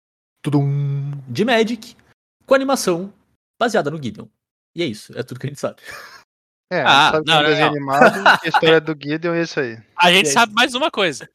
Tudum, 0.42 1.12
de 1.28 1.44
Magic, 1.44 1.96
com 2.44 2.54
animação 2.54 3.12
baseada 3.60 3.92
no 3.92 4.02
Gideon. 4.02 4.26
E 4.74 4.82
é 4.82 4.86
isso, 4.86 5.16
é 5.16 5.22
tudo 5.22 5.38
que 5.38 5.46
a 5.46 5.50
gente 5.50 5.60
sabe. 5.60 5.76
É, 6.70 6.82
Ah, 6.82 7.12
sabe 7.12 7.24
que 7.24 7.30
é 7.30 7.34
não, 7.34 7.42
não, 7.42 7.58
não. 7.60 7.66
animado, 7.68 8.26
a 8.26 8.48
história 8.48 8.80
do 8.80 8.92
Gideon 9.00 9.34
é 9.34 9.42
isso 9.42 9.60
aí. 9.60 9.78
A 9.96 10.10
gente 10.12 10.26
aí? 10.26 10.32
sabe 10.32 10.52
mais 10.52 10.74
uma 10.74 10.90
coisa. 10.90 11.30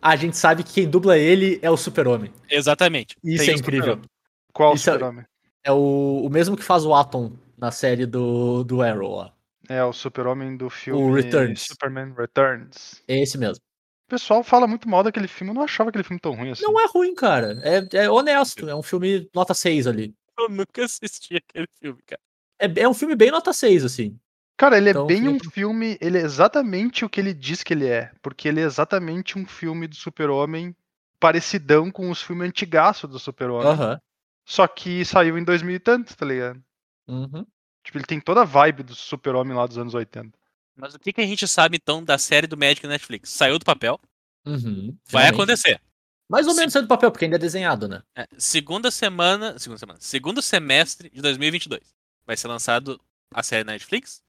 A 0.00 0.14
gente 0.16 0.36
sabe 0.36 0.62
que 0.62 0.72
quem 0.72 0.88
dubla 0.88 1.18
ele 1.18 1.58
é 1.62 1.70
o 1.70 1.76
Super-Homem. 1.76 2.32
Exatamente. 2.48 3.16
Isso 3.24 3.44
Tem 3.44 3.54
é 3.54 3.58
incrível. 3.58 3.82
Super-Homem. 3.96 4.10
Qual 4.52 4.74
é- 4.74 4.76
super-homem? 4.76 5.24
É 5.64 5.72
o, 5.72 6.22
o 6.24 6.30
mesmo 6.30 6.56
que 6.56 6.62
faz 6.62 6.84
o 6.84 6.94
Atom 6.94 7.32
na 7.58 7.70
série 7.72 8.06
do, 8.06 8.62
do 8.64 8.82
Arrow 8.82 9.16
lá. 9.16 9.33
É 9.68 9.82
o 9.84 9.92
super-homem 9.92 10.56
do 10.56 10.68
filme 10.70 11.14
Returns. 11.22 11.62
Superman 11.62 12.12
Returns. 12.16 13.02
É 13.08 13.20
esse 13.22 13.38
mesmo. 13.38 13.62
O 14.06 14.10
pessoal 14.10 14.42
fala 14.44 14.66
muito 14.66 14.88
mal 14.88 15.02
daquele 15.02 15.26
filme, 15.26 15.50
eu 15.50 15.54
não 15.54 15.62
achava 15.62 15.88
aquele 15.88 16.04
filme 16.04 16.20
tão 16.20 16.34
ruim 16.34 16.50
assim. 16.50 16.62
Não 16.62 16.78
é 16.80 16.86
ruim, 16.86 17.14
cara. 17.14 17.58
É, 17.62 17.96
é 18.04 18.10
honesto. 18.10 18.68
É 18.68 18.74
um 18.74 18.82
filme 18.82 19.28
nota 19.34 19.54
6 19.54 19.86
ali. 19.86 20.14
Eu 20.38 20.48
nunca 20.48 20.84
assisti 20.84 21.36
aquele 21.36 21.66
filme, 21.80 22.00
cara. 22.06 22.20
É, 22.58 22.80
é 22.82 22.88
um 22.88 22.94
filme 22.94 23.16
bem 23.16 23.30
nota 23.30 23.52
6, 23.52 23.84
assim. 23.84 24.18
Cara, 24.56 24.76
ele 24.76 24.88
é 24.88 24.90
Então, 24.90 25.06
bem 25.06 25.26
um 25.26 25.34
fica- 25.38 25.50
filme, 25.50 25.96
ele 26.00 26.18
é 26.18 26.22
exatamente 26.22 27.04
o 27.04 27.08
que 27.08 27.18
ele 27.18 27.32
diz 27.34 27.62
que 27.62 27.72
ele 27.72 27.86
é, 27.88 28.12
porque 28.22 28.46
ele 28.46 28.60
é 28.60 28.64
exatamente 28.64 29.38
um 29.38 29.46
filme 29.46 29.88
do 29.88 29.96
Super-Homem 29.96 30.76
parecidão 31.18 31.90
com 31.90 32.10
os 32.10 32.22
filmes 32.22 32.46
antigaços 32.48 33.10
do 33.10 33.18
Super-Homem, 33.18 33.66
Aham. 33.72 34.00
só 34.44 34.68
que 34.68 35.04
saiu 35.04 35.38
em 35.38 35.42
2000 35.44 35.74
e 35.76 35.80
tantos, 35.80 36.14
tá 36.14 36.26
ligado? 36.26 36.62
Uhum. 37.08 37.44
Tipo, 37.84 37.98
ele 37.98 38.04
tem 38.06 38.20
toda 38.20 38.42
a 38.42 38.44
vibe 38.44 38.82
do 38.82 38.94
Super-Homem 38.94 39.54
lá 39.56 39.66
dos 39.66 39.78
anos 39.78 39.94
80. 39.94 40.36
Mas 40.74 40.94
o 40.94 40.98
que, 40.98 41.12
que 41.12 41.20
a 41.20 41.26
gente 41.26 41.46
sabe 41.46 41.76
então 41.76 42.02
da 42.02 42.18
série 42.18 42.46
do 42.46 42.56
Magic 42.56 42.82
na 42.84 42.92
Netflix? 42.94 43.30
Saiu 43.30 43.58
do 43.58 43.64
papel, 43.64 44.00
Uhum. 44.46 44.96
vai 45.08 45.28
acontecer. 45.28 45.80
Mais 46.28 46.46
ou 46.46 46.54
menos 46.54 46.72
saiu 46.72 46.82
do 46.82 46.88
papel, 46.88 47.10
porque 47.12 47.24
ainda 47.26 47.36
é 47.36 47.38
desenhado, 47.38 47.86
né? 47.86 48.02
É, 48.16 48.26
segunda 48.38 48.90
semana, 48.90 49.58
segunda 49.58 49.78
semana, 49.78 49.98
segundo 50.00 50.42
semestre 50.42 51.10
de 51.10 51.20
2022 51.22 51.94
vai 52.26 52.36
ser 52.36 52.48
lançado 52.48 52.98
a 53.32 53.42
série 53.42 53.64
da 53.64 53.72
Netflix. 53.72 54.22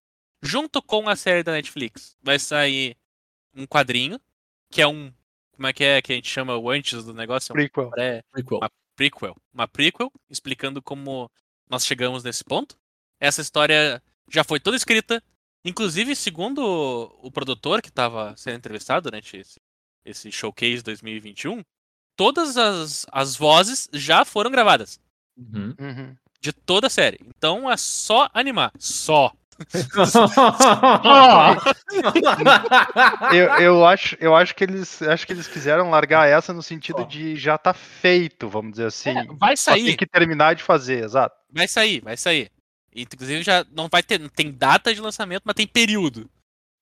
Junto 0.44 0.82
com 0.82 1.08
a 1.10 1.16
série 1.16 1.42
da 1.44 1.54
Netflix 1.54 2.16
vai 2.22 2.38
sair 2.38 2.98
um 3.56 3.66
quadrinho 3.66 4.20
que 4.70 4.82
é 4.82 4.88
um 4.88 5.12
como 5.54 5.68
é 5.68 5.74
que 5.74 5.84
é 5.86 6.02
que 6.02 6.12
a 6.12 6.16
gente 6.16 6.30
chama 6.30 6.58
o 6.58 6.70
antes 6.70 7.06
do 7.06 7.14
negócio, 7.14 7.52
é 7.52 7.54
um 7.54 7.56
Prequel. 7.56 7.90
pré, 7.90 8.24
Prequel. 8.32 8.60
Ah. 8.62 8.70
prequel, 8.96 9.36
uma 9.54 9.68
prequel 9.68 10.12
explicando 10.30 10.82
como 10.82 11.32
nós 11.70 11.86
chegamos 11.86 12.24
nesse 12.26 12.44
ponto. 12.44 12.78
Essa 13.20 13.42
história 13.42 14.02
já 14.30 14.44
foi 14.44 14.60
toda 14.60 14.78
escrita, 14.78 15.22
inclusive 15.64 16.16
segundo 16.16 16.62
o, 17.22 17.32
produtor 17.32 17.82
que 17.82 17.90
estava 17.90 18.36
sendo 18.38 18.58
entrevistado 18.58 19.10
durante 19.10 19.38
esse, 19.38 19.60
esse 20.06 20.32
showcase 20.32 20.84
2021, 20.84 21.64
todas 22.16 22.58
as, 22.58 23.06
as 23.12 23.36
vozes 23.36 23.90
já 23.94 24.26
foram 24.26 24.52
gravadas 24.52 25.00
Uhum. 25.38 25.76
Uhum. 25.78 26.16
de 26.40 26.54
toda 26.54 26.88
a 26.88 26.90
série. 26.90 27.20
Então 27.28 27.70
é 27.70 27.76
só 27.76 28.30
animar, 28.34 28.72
só. 28.80 29.34
Eu, 33.32 33.46
eu, 33.60 33.86
acho, 33.86 34.18
eu 34.20 34.36
acho 34.36 34.54
que 34.54 34.66
eles 34.66 35.02
acho 35.02 35.26
que 35.26 35.32
eles 35.32 35.48
quiseram 35.48 35.90
largar 35.90 36.28
essa 36.28 36.54
no 36.54 36.62
sentido 36.62 37.06
de 37.06 37.38
já 37.38 37.58
tá 37.58 37.74
feito, 37.74 38.50
vamos 38.50 38.72
dizer 38.72 38.88
assim. 38.88 39.18
É, 39.18 39.26
vai 39.28 39.56
Só 39.56 39.74
tem 39.74 39.86
sair, 39.86 39.96
que 39.96 40.06
terminar 40.06 40.56
de 40.56 40.64
fazer, 40.64 41.06
exato. 41.06 41.34
vai 41.50 41.70
sair, 41.70 42.02
vai 42.02 42.18
sair. 42.18 42.52
Inclusive 42.96 43.44
já 43.44 43.66
não 43.72 43.88
vai 43.90 44.02
ter. 44.02 44.30
Tem 44.32 44.52
data 44.52 44.94
de 44.94 45.02
lançamento, 45.02 45.44
mas 45.46 45.56
tem 45.56 45.68
período. 45.68 46.30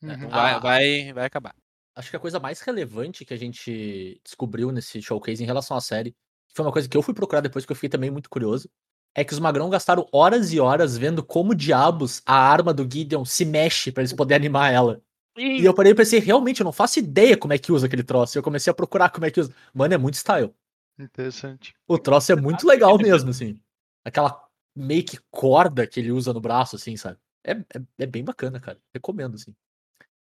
né? 0.01 0.15
Uhum. 0.15 0.21
Não 0.21 0.29
vai, 0.29 0.53
Ah. 0.53 0.59
vai, 0.59 1.13
vai 1.13 1.25
acabar. 1.25 1.55
Acho 1.95 2.09
que 2.09 2.15
a 2.15 2.19
coisa 2.19 2.39
mais 2.39 2.59
relevante 2.61 3.23
que 3.25 3.33
a 3.33 3.37
gente 3.37 4.19
descobriu 4.23 4.71
nesse 4.71 5.01
showcase 5.01 5.41
em 5.43 5.45
relação 5.45 5.77
à 5.77 5.81
série, 5.81 6.11
que 6.49 6.55
foi 6.55 6.65
uma 6.65 6.71
coisa 6.71 6.89
que 6.89 6.97
eu 6.97 7.01
fui 7.01 7.13
procurar 7.13 7.41
depois, 7.41 7.65
que 7.65 7.71
eu 7.71 7.75
fiquei 7.75 7.89
também 7.89 8.11
muito 8.11 8.29
curioso, 8.29 8.69
é 9.15 9.23
que 9.23 9.31
os 9.31 9.39
Magrão 9.39 9.69
gastaram 9.69 10.07
horas 10.11 10.51
e 10.51 10.59
horas 10.59 10.97
vendo 10.97 11.23
como 11.23 11.53
diabos 11.55 12.21
a 12.25 12.35
arma 12.35 12.73
do 12.73 12.83
Gideon 12.91 13.23
se 13.25 13.45
mexe 13.45 13.91
pra 13.91 14.01
eles 14.01 14.11
poderem 14.11 14.45
animar 14.47 14.73
ela. 14.73 15.01
E 15.37 15.63
eu 15.65 15.73
parei 15.73 15.91
e 15.91 15.95
pensei, 15.95 16.19
realmente, 16.19 16.61
eu 16.61 16.65
não 16.65 16.71
faço 16.73 16.99
ideia 16.99 17.37
como 17.37 17.53
é 17.53 17.57
que 17.57 17.71
usa 17.71 17.85
aquele 17.87 18.03
troço. 18.03 18.35
E 18.35 18.39
eu 18.39 18.43
comecei 18.43 18.69
a 18.69 18.73
procurar 18.73 19.09
como 19.09 19.25
é 19.25 19.31
que 19.31 19.39
usa. 19.39 19.53
Mano, 19.73 19.93
é 19.93 19.97
muito 19.97 20.15
style. 20.15 20.53
Interessante. 20.99 21.73
O 21.87 21.97
troço 21.97 22.31
é 22.31 22.35
muito 22.35 22.67
legal 22.67 22.97
mesmo, 22.97 23.29
assim. 23.29 23.59
Aquela 24.05 24.43
meio 24.75 25.03
que 25.05 25.19
corda 25.31 25.85
que 25.87 25.99
ele 25.99 26.11
usa 26.11 26.33
no 26.33 26.41
braço, 26.41 26.75
assim, 26.75 26.95
sabe? 26.97 27.17
É, 27.43 27.51
é, 27.51 27.81
é 27.99 28.05
bem 28.05 28.23
bacana, 28.23 28.59
cara. 28.59 28.79
Recomendo, 28.93 29.35
assim. 29.35 29.53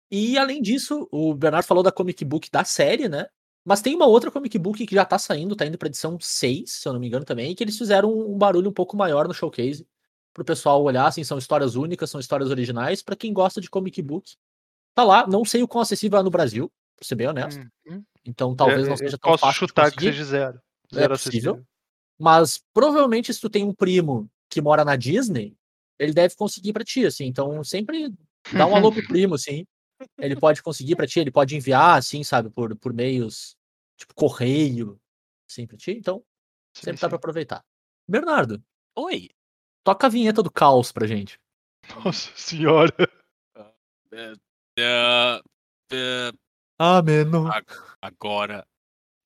E 0.10 0.38
além 0.38 0.62
disso, 0.62 1.08
o 1.12 1.34
Bernardo 1.34 1.66
falou 1.66 1.84
da 1.84 1.92
comic 1.92 2.24
book 2.26 2.50
da 2.52 2.64
série, 2.64 3.08
né? 3.08 3.28
Mas 3.64 3.82
tem 3.82 3.96
uma 3.96 4.08
outra 4.08 4.32
comic 4.32 4.58
book 4.58 4.86
que 4.86 4.96
já 4.96 5.06
tá 5.06 5.20
saindo, 5.20 5.56
tá 5.56 5.66
indo 5.66 5.78
pra 5.78 5.88
edição 5.88 6.18
6, 6.20 6.72
se 6.82 6.88
eu 6.88 6.94
não 6.94 7.00
me 7.00 7.08
engano 7.08 7.24
também, 7.24 7.54
que 7.56 7.64
eles 7.64 7.78
fizeram 7.78 8.12
um 8.12 8.38
barulho 8.38 8.70
um 8.70 8.74
pouco 8.74 8.98
maior 8.98 9.28
no 9.28 9.34
showcase. 9.34 9.88
Pro 10.34 10.44
pessoal 10.46 10.82
olhar, 10.82 11.06
assim, 11.06 11.24
são 11.24 11.38
histórias 11.38 11.76
únicas, 11.76 12.10
são 12.10 12.20
histórias 12.20 12.50
originais. 12.50 13.04
Pra 13.04 13.16
quem 13.16 13.32
gosta 13.34 13.62
de 13.62 13.70
comic 13.70 14.02
book, 14.02 14.34
tá 14.96 15.04
lá. 15.04 15.28
Não 15.28 15.46
sei 15.46 15.62
o 15.62 15.68
quão 15.68 15.82
acessível 15.82 16.20
é 16.20 16.24
no 16.24 16.30
Brasil, 16.32 16.72
pra 16.98 17.06
ser 17.08 17.16
bem 17.16 17.28
honesto. 17.28 17.62
Uhum. 17.86 18.04
Então 18.26 18.56
talvez 18.56 18.80
Eu- 18.82 18.86
não 18.86 18.94
eu 18.94 18.98
seja 18.98 19.18
tão 19.18 19.32
Posso 19.32 19.42
fácil 19.42 19.54
de 19.54 19.68
chutar 19.70 19.92
que 19.92 20.04
seja 20.06 20.24
zero. 20.24 20.62
É 20.92 20.96
Zero 20.96 21.14
possível. 21.14 21.52
acessível. 21.54 21.68
Mas 22.20 22.62
provavelmente, 22.74 23.34
se 23.34 23.42
tu 23.42 23.50
tem 23.50 23.64
um 23.64 23.74
primo 23.74 24.30
que 24.52 24.62
mora 24.62 24.84
na 24.84 24.96
Disney, 24.98 25.56
ele 25.98 26.14
deve 26.14 26.36
conseguir 26.36 26.74
pra 26.74 26.84
ti, 26.84 27.06
assim. 27.06 27.26
Então, 27.26 27.64
sempre 27.64 28.14
dá 28.54 28.68
um 28.68 28.76
alô 28.76 28.92
pro 28.92 29.02
primo, 29.08 29.36
assim. 29.36 29.66
Ele 30.20 30.36
pode 30.36 30.62
conseguir 30.62 30.96
pra 30.96 31.08
ti, 31.08 31.20
ele 31.20 31.32
pode 31.32 31.56
enviar, 31.56 31.98
assim, 31.98 32.24
sabe, 32.24 32.50
por, 32.50 32.76
por 32.76 32.92
meios, 32.92 33.56
tipo, 33.98 34.14
correio, 34.14 35.00
assim, 35.50 35.66
pra 35.66 35.78
ti. 35.78 35.92
Então, 35.92 36.24
Sim, 36.76 36.86
sempre 36.86 37.02
dá 37.02 37.08
pra 37.08 37.16
sim. 37.18 37.20
aproveitar. 37.20 37.64
Bernardo, 38.10 38.62
Oi. 38.98 39.30
toca 39.84 40.08
a 40.08 40.10
vinheta 40.10 40.44
do 40.44 40.52
caos 40.52 40.92
pra 40.92 41.08
gente. 41.08 41.40
Nossa 42.04 42.30
senhora. 42.36 42.94
É, 44.12 44.34
é, 44.80 45.42
é, 45.94 46.32
Ah, 46.80 47.02
mano. 47.02 47.50
agora 48.02 48.66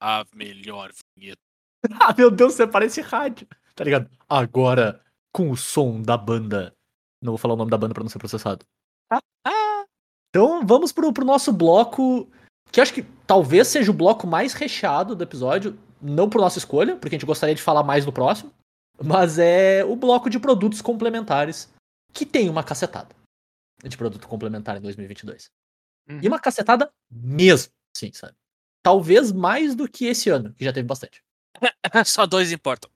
a 0.02 0.26
melhor 0.36 0.92
vinheta. 1.18 1.40
Ah, 2.02 2.14
meu 2.18 2.30
Deus, 2.32 2.54
você 2.56 2.68
parece 2.68 3.00
rádio. 3.00 3.48
Tá 3.76 3.84
ligado? 3.84 4.10
Agora, 4.28 5.05
com 5.36 5.52
o 5.52 5.58
som 5.58 6.02
da 6.02 6.16
banda. 6.16 6.74
Não 7.22 7.34
vou 7.34 7.38
falar 7.38 7.56
o 7.56 7.58
nome 7.58 7.70
da 7.70 7.78
banda 7.78 7.94
pra 7.94 8.02
não 8.02 8.10
ser 8.10 8.20
processado. 8.20 8.66
Ah, 9.12 9.84
Então 10.30 10.66
vamos 10.66 10.94
pro, 10.94 11.12
pro 11.12 11.26
nosso 11.26 11.52
bloco, 11.52 12.32
que 12.72 12.80
acho 12.80 12.94
que 12.94 13.04
talvez 13.28 13.68
seja 13.68 13.92
o 13.92 13.94
bloco 13.94 14.26
mais 14.26 14.54
recheado 14.54 15.14
do 15.14 15.24
episódio, 15.24 15.78
não 16.02 16.30
por 16.30 16.40
nossa 16.40 16.58
escolha, 16.58 16.96
porque 16.96 17.16
a 17.16 17.20
gente 17.20 17.26
gostaria 17.26 17.54
de 17.54 17.62
falar 17.62 17.84
mais 17.84 18.06
no 18.06 18.14
próximo, 18.14 18.50
mas 19.04 19.38
é 19.38 19.84
o 19.84 19.98
bloco 19.98 20.30
de 20.30 20.40
produtos 20.40 20.82
complementares, 20.82 21.70
que 22.14 22.26
tem 22.26 22.48
uma 22.50 22.64
cacetada 22.64 23.14
de 23.84 23.98
produto 23.98 24.28
complementar 24.30 24.78
em 24.78 24.82
2022. 24.82 25.50
E 26.08 26.14
Uhum. 26.14 26.22
uma 26.28 26.40
cacetada 26.40 26.90
mesmo, 27.12 27.74
sim, 27.98 28.14
sabe? 28.14 28.36
Talvez 28.82 29.34
mais 29.34 29.76
do 29.76 29.86
que 29.90 30.06
esse 30.06 30.30
ano, 30.30 30.54
que 30.54 30.64
já 30.64 30.72
teve 30.72 30.88
bastante. 30.88 31.22
só 32.06 32.26
dois 32.26 32.52
importam. 32.52 32.90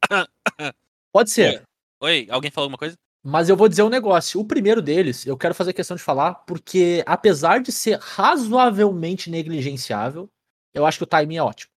Pode 1.12 1.32
ser, 1.32 1.64
Oi, 2.02 2.28
alguém 2.30 2.50
falou 2.52 2.66
alguma 2.66 2.78
coisa? 2.78 2.98
Mas 3.22 3.50
eu 3.50 3.58
vou 3.58 3.68
dizer 3.68 3.84
um 3.84 3.90
negócio. 3.90 4.40
O 4.40 4.46
primeiro 4.46 4.82
deles, 4.82 5.26
eu 5.26 5.38
quero 5.38 5.54
fazer 5.54 5.74
questão 5.74 5.98
de 5.98 6.04
falar, 6.04 6.36
porque 6.46 7.04
apesar 7.06 7.62
de 7.62 7.72
ser 7.72 8.00
razoavelmente 8.00 9.30
negligenciável, 9.30 10.30
eu 10.74 10.86
acho 10.86 10.98
que 10.98 11.04
o 11.04 11.08
timing 11.08 11.38
é 11.38 11.44
ótimo. 11.44 11.72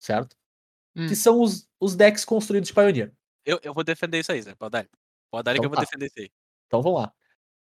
Certo? 0.00 0.36
Hum. 0.96 1.06
Que 1.06 1.14
são 1.14 1.40
os, 1.40 1.68
os 1.78 1.94
decks 1.94 2.24
construídos 2.24 2.68
de 2.68 2.74
Pioneer. 2.74 3.12
Eu, 3.44 3.60
eu 3.62 3.72
vou 3.72 3.84
defender 3.84 4.18
isso 4.18 4.32
aí, 4.32 4.42
Zé. 4.42 4.54
Pode 4.54 4.72
dar. 4.72 4.86
Pode 5.30 5.44
dar 5.44 5.52
que 5.52 5.58
Então 5.58 5.66
eu 5.66 5.70
vou 5.70 5.76
tá. 5.76 5.82
defender 5.82 6.06
isso 6.06 6.18
aí. 6.18 6.30
Então 6.66 6.82
vamos 6.82 7.00
lá. 7.00 7.12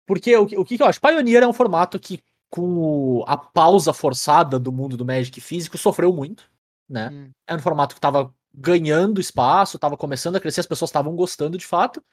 Porque 0.07 0.35
o, 0.35 0.47
que- 0.47 0.57
o 0.57 0.65
que 0.65 0.77
que 0.77 0.83
eu 0.83 0.87
acho? 0.87 0.99
Pioneer 0.99 1.43
é 1.43 1.47
um 1.47 1.53
formato 1.53 1.99
que, 1.99 2.23
com 2.49 3.23
a 3.27 3.37
pausa 3.37 3.93
forçada 3.93 4.57
do 4.57 4.71
mundo 4.71 4.97
do 4.97 5.05
Magic 5.05 5.39
físico, 5.39 5.77
sofreu 5.77 6.11
muito. 6.11 6.49
Né? 6.89 7.09
Hum. 7.09 7.31
Era 7.45 7.59
um 7.59 7.63
formato 7.63 7.93
que 7.93 8.01
tava 8.01 8.33
ganhando 8.59 9.21
espaço, 9.21 9.79
tava 9.79 9.97
começando 9.97 10.35
a 10.35 10.39
crescer, 10.39 10.59
as 10.61 10.67
pessoas 10.67 10.89
estavam 10.89 11.15
gostando 11.15 11.57
de 11.57 11.65
fato. 11.65 12.03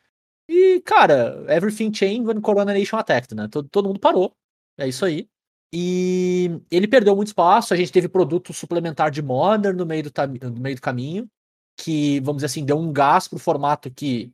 E, 0.48 0.80
cara, 0.82 1.44
everything 1.48 1.92
changed 1.92 2.26
when 2.26 2.40
Corona 2.40 2.72
Nation 2.72 2.96
attacked, 2.96 3.34
né? 3.34 3.48
Todo, 3.48 3.68
todo 3.68 3.88
mundo 3.88 4.00
parou. 4.00 4.34
É 4.78 4.86
isso 4.88 5.04
aí. 5.04 5.28
E 5.72 6.60
ele 6.70 6.86
perdeu 6.86 7.16
muito 7.16 7.28
espaço, 7.28 7.74
a 7.74 7.76
gente 7.76 7.92
teve 7.92 8.08
produto 8.08 8.52
suplementar 8.52 9.10
de 9.10 9.20
Modern 9.20 9.76
no 9.76 9.84
meio 9.84 10.04
do, 10.04 10.12
no 10.50 10.60
meio 10.60 10.76
do 10.76 10.82
caminho, 10.82 11.28
que, 11.76 12.20
vamos 12.20 12.36
dizer 12.38 12.46
assim, 12.46 12.64
deu 12.64 12.78
um 12.78 12.92
gás 12.92 13.28
pro 13.28 13.38
formato 13.38 13.90
que 13.90 14.32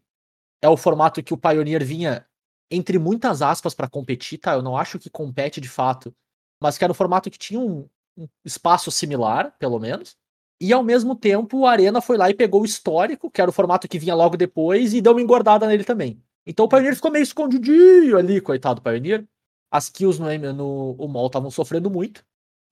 é 0.63 0.69
o 0.69 0.77
formato 0.77 1.23
que 1.23 1.35
o 1.35 1.39
Pioneer 1.39 1.85
vinha, 1.85 2.27
entre 2.71 2.99
muitas 2.99 3.43
aspas, 3.43 3.75
para 3.75 3.89
competir, 3.89 4.39
tá? 4.39 4.53
Eu 4.55 4.63
não 4.63 4.77
acho 4.77 4.99
que 4.99 5.11
compete 5.11 5.61
de 5.61 5.69
fato, 5.69 6.15
mas 6.61 6.79
que 6.79 6.85
era 6.85 6.93
um 6.93 6.95
formato 6.95 7.31
que 7.31 7.39
tinha 7.39 7.59
um, 7.59 7.89
um 8.17 8.29
espaço 8.45 8.91
similar, 8.91 9.57
pelo 9.59 9.79
menos. 9.81 10.17
E 10.63 10.73
ao 10.73 10.85
mesmo 10.85 11.17
tempo, 11.17 11.67
a 11.67 11.73
Arena 11.73 12.01
foi 12.01 12.17
lá 12.17 12.31
e 12.31 12.35
pegou 12.35 12.63
o 12.63 12.65
histórico, 12.65 13.29
que 13.29 13.41
era 13.41 13.51
o 13.51 13.53
formato 13.53 13.89
que 13.89 13.99
vinha 13.99 14.15
logo 14.15 14.37
depois, 14.37 14.95
e 14.95 15.01
deu 15.01 15.13
uma 15.13 15.21
engordada 15.21 15.67
nele 15.67 15.83
também. 15.83 16.23
Então 16.47 16.67
o 16.67 16.69
Pioneer 16.69 16.95
ficou 16.95 17.11
meio 17.11 17.25
escondidinho 17.25 18.17
ali, 18.17 18.41
coitado 18.41 18.77
do 18.77 18.83
Pioneer. 18.85 19.27
As 19.73 19.89
kills 19.89 20.21
no, 20.21 20.53
no 20.53 20.93
o 20.93 21.09
mall 21.09 21.27
estavam 21.27 21.51
sofrendo 21.51 21.91
muito. 21.91 22.25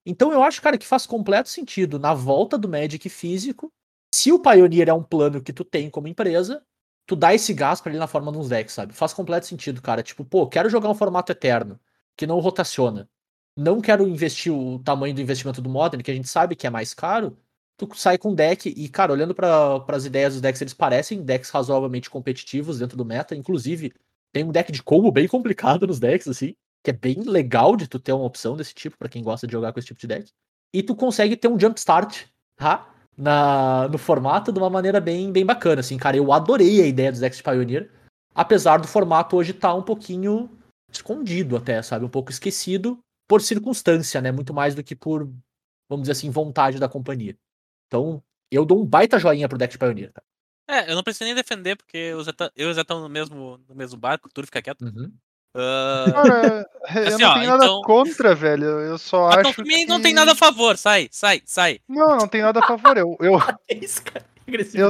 Então 0.05 0.31
eu 0.31 0.41
acho, 0.41 0.61
cara, 0.61 0.77
que 0.77 0.87
faz 0.87 1.05
completo 1.05 1.49
sentido 1.49 1.99
na 1.99 2.13
volta 2.13 2.57
do 2.57 2.69
Magic 2.69 3.09
físico. 3.09 3.69
Se 4.15 4.31
o 4.31 4.39
Pioneer 4.39 4.87
é 4.87 4.93
um 4.93 5.03
plano 5.03 5.41
que 5.41 5.51
tu 5.51 5.65
tem 5.65 5.89
como 5.89 6.07
empresa, 6.07 6.63
tu 7.05 7.13
dá 7.13 7.33
esse 7.33 7.53
gás 7.53 7.81
pra 7.81 7.91
ele 7.91 7.99
na 7.99 8.07
forma 8.07 8.31
de 8.31 8.37
uns 8.37 8.47
decks, 8.47 8.73
sabe? 8.73 8.93
Faz 8.93 9.13
completo 9.13 9.47
sentido, 9.47 9.81
cara. 9.81 10.01
Tipo, 10.01 10.23
pô, 10.23 10.47
quero 10.47 10.69
jogar 10.69 10.89
um 10.89 10.95
formato 10.95 11.33
eterno, 11.33 11.77
que 12.15 12.25
não 12.25 12.39
rotaciona. 12.39 13.09
Não 13.57 13.81
quero 13.81 14.07
investir 14.07 14.53
o 14.53 14.79
tamanho 14.79 15.13
do 15.13 15.19
investimento 15.19 15.61
do 15.61 15.69
Modern, 15.69 16.01
que 16.01 16.11
a 16.11 16.15
gente 16.15 16.29
sabe 16.29 16.55
que 16.55 16.65
é 16.65 16.69
mais 16.69 16.93
caro. 16.93 17.37
Tu 17.81 17.95
sai 17.95 18.15
com 18.15 18.29
um 18.29 18.35
deck 18.35 18.69
e, 18.69 18.87
cara, 18.87 19.11
olhando 19.11 19.33
para 19.33 19.83
as 19.87 20.05
ideias 20.05 20.33
dos 20.33 20.41
decks, 20.41 20.61
eles 20.61 20.73
parecem 20.73 21.23
decks 21.23 21.49
razoavelmente 21.49 22.11
competitivos 22.11 22.77
dentro 22.77 22.95
do 22.95 23.03
meta. 23.03 23.35
Inclusive, 23.35 23.91
tem 24.31 24.43
um 24.43 24.51
deck 24.51 24.71
de 24.71 24.83
combo 24.83 25.11
bem 25.11 25.27
complicado 25.27 25.87
nos 25.87 25.99
decks, 25.99 26.27
assim, 26.27 26.53
que 26.83 26.91
é 26.91 26.93
bem 26.93 27.21
legal 27.23 27.75
de 27.75 27.87
tu 27.87 27.97
ter 27.97 28.13
uma 28.13 28.25
opção 28.25 28.55
desse 28.55 28.73
tipo, 28.75 28.97
pra 28.99 29.09
quem 29.09 29.23
gosta 29.23 29.47
de 29.47 29.53
jogar 29.53 29.73
com 29.73 29.79
esse 29.79 29.87
tipo 29.87 29.99
de 29.99 30.05
deck. 30.05 30.29
E 30.71 30.83
tu 30.83 30.95
consegue 30.95 31.35
ter 31.35 31.47
um 31.47 31.59
jump 31.59 31.79
start, 31.79 32.25
tá? 32.55 32.87
Na, 33.17 33.87
no 33.87 33.97
formato 33.97 34.51
de 34.51 34.59
uma 34.59 34.69
maneira 34.69 35.01
bem, 35.01 35.31
bem 35.31 35.45
bacana, 35.45 35.79
assim, 35.79 35.97
cara. 35.97 36.15
Eu 36.15 36.31
adorei 36.31 36.83
a 36.83 36.85
ideia 36.85 37.11
dos 37.11 37.19
decks 37.19 37.37
de 37.37 37.43
Pioneer, 37.43 37.91
apesar 38.35 38.77
do 38.77 38.87
formato 38.87 39.35
hoje 39.35 39.51
estar 39.51 39.73
um 39.73 39.81
pouquinho 39.81 40.51
escondido 40.91 41.57
até, 41.57 41.81
sabe? 41.81 42.05
Um 42.05 42.09
pouco 42.09 42.29
esquecido 42.29 42.99
por 43.27 43.41
circunstância, 43.41 44.21
né? 44.21 44.31
Muito 44.31 44.53
mais 44.53 44.75
do 44.75 44.83
que 44.83 44.95
por, 44.95 45.23
vamos 45.89 46.03
dizer 46.03 46.11
assim, 46.11 46.29
vontade 46.29 46.79
da 46.79 46.87
companhia. 46.87 47.35
Então, 47.91 48.23
eu 48.49 48.63
dou 48.63 48.81
um 48.81 48.85
baita 48.85 49.19
joinha 49.19 49.49
pro 49.49 49.57
deck 49.57 49.73
de 49.73 49.77
Pioneer, 49.77 50.13
cara. 50.13 50.25
É, 50.69 50.89
eu 50.89 50.95
não 50.95 51.03
preciso 51.03 51.25
nem 51.25 51.35
defender, 51.35 51.75
porque 51.75 51.97
eu, 51.97 52.23
Zé 52.23 52.31
tá- 52.31 52.49
eu 52.55 52.69
e 52.69 52.71
o 52.71 52.73
Zé 52.73 52.79
estamos 52.81 53.03
no 53.03 53.09
mesmo, 53.09 53.59
no 53.67 53.75
mesmo 53.75 53.99
barco, 53.99 54.29
tudo 54.33 54.45
fica 54.45 54.61
quieto. 54.61 54.83
Uhum. 54.83 55.11
Ah, 55.53 56.05
Cara, 56.13 56.69
eu 56.95 57.07
Assim, 57.09 57.21
não 57.21 57.29
ó, 57.31 57.33
tenho 57.33 57.47
nada 57.51 57.65
então- 57.65 57.81
contra, 57.81 58.33
velho. 58.33 58.63
Eu 58.65 58.97
só 58.97 59.27
mas 59.27 59.39
acho. 59.39 59.43
não, 59.43 59.53
também 59.53 59.79
que... 59.85 59.91
não 59.91 60.01
tem 60.01 60.13
nada 60.13 60.31
a 60.31 60.35
favor, 60.35 60.77
sai, 60.77 61.09
sai, 61.11 61.41
sai. 61.45 61.81
Não, 61.89 62.15
não 62.19 62.27
tem 62.29 62.41
nada 62.41 62.61
a 62.61 62.65
favor. 62.65 62.97
Eu, 62.97 63.17
eu, 63.19 63.33
É 63.67 63.75
isso, 63.75 64.01
cara. 64.01 64.25
eu, 64.73 64.89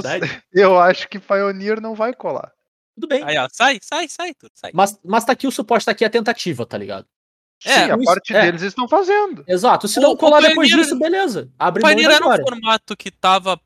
eu 0.53 0.79
acho 0.79 1.09
que 1.09 1.17
Pioneer 1.17 1.81
não 1.81 1.95
vai 1.95 2.13
colar. 2.13 2.51
Tudo 2.93 3.07
bem. 3.07 3.23
Aí, 3.23 3.35
ó, 3.39 3.47
sai, 3.51 3.79
sai, 3.81 4.07
sai, 4.07 4.35
tudo, 4.35 4.51
sai. 4.53 4.69
Mas, 4.75 4.99
mas 5.03 5.25
tá 5.25 5.31
aqui 5.31 5.47
o 5.47 5.51
suporte, 5.51 5.85
tá 5.85 5.91
aqui 5.91 6.05
a 6.05 6.09
tentativa, 6.11 6.63
tá 6.67 6.77
ligado? 6.77 7.07
É, 7.63 7.85
Sim, 7.85 7.91
a 7.91 7.97
parte 7.97 8.33
é. 8.35 8.41
deles 8.41 8.61
estão 8.63 8.87
fazendo. 8.87 9.43
Exato. 9.47 9.87
Se 9.87 9.99
O- 9.99 10.01
não 10.01 10.17
colar 10.17 10.41
depois 10.41 10.67
Pioneer- 10.69 10.85
disso, 10.87 10.97
beleza. 10.99 11.49
Abre 11.59 11.83
O 11.83 11.85
Pioneer 11.85 12.09
era 12.11 12.27
um 12.27 12.35
formato 12.37 12.97
que 12.97 13.11
tava 13.11 13.59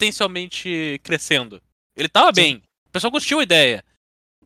potencialmente 0.00 1.00
crescendo. 1.02 1.60
Ele 1.96 2.08
tava 2.08 2.28
Sim. 2.28 2.32
bem. 2.34 2.62
O 2.88 2.90
pessoal 2.90 3.10
curtiu 3.10 3.40
a 3.40 3.42
ideia. 3.42 3.84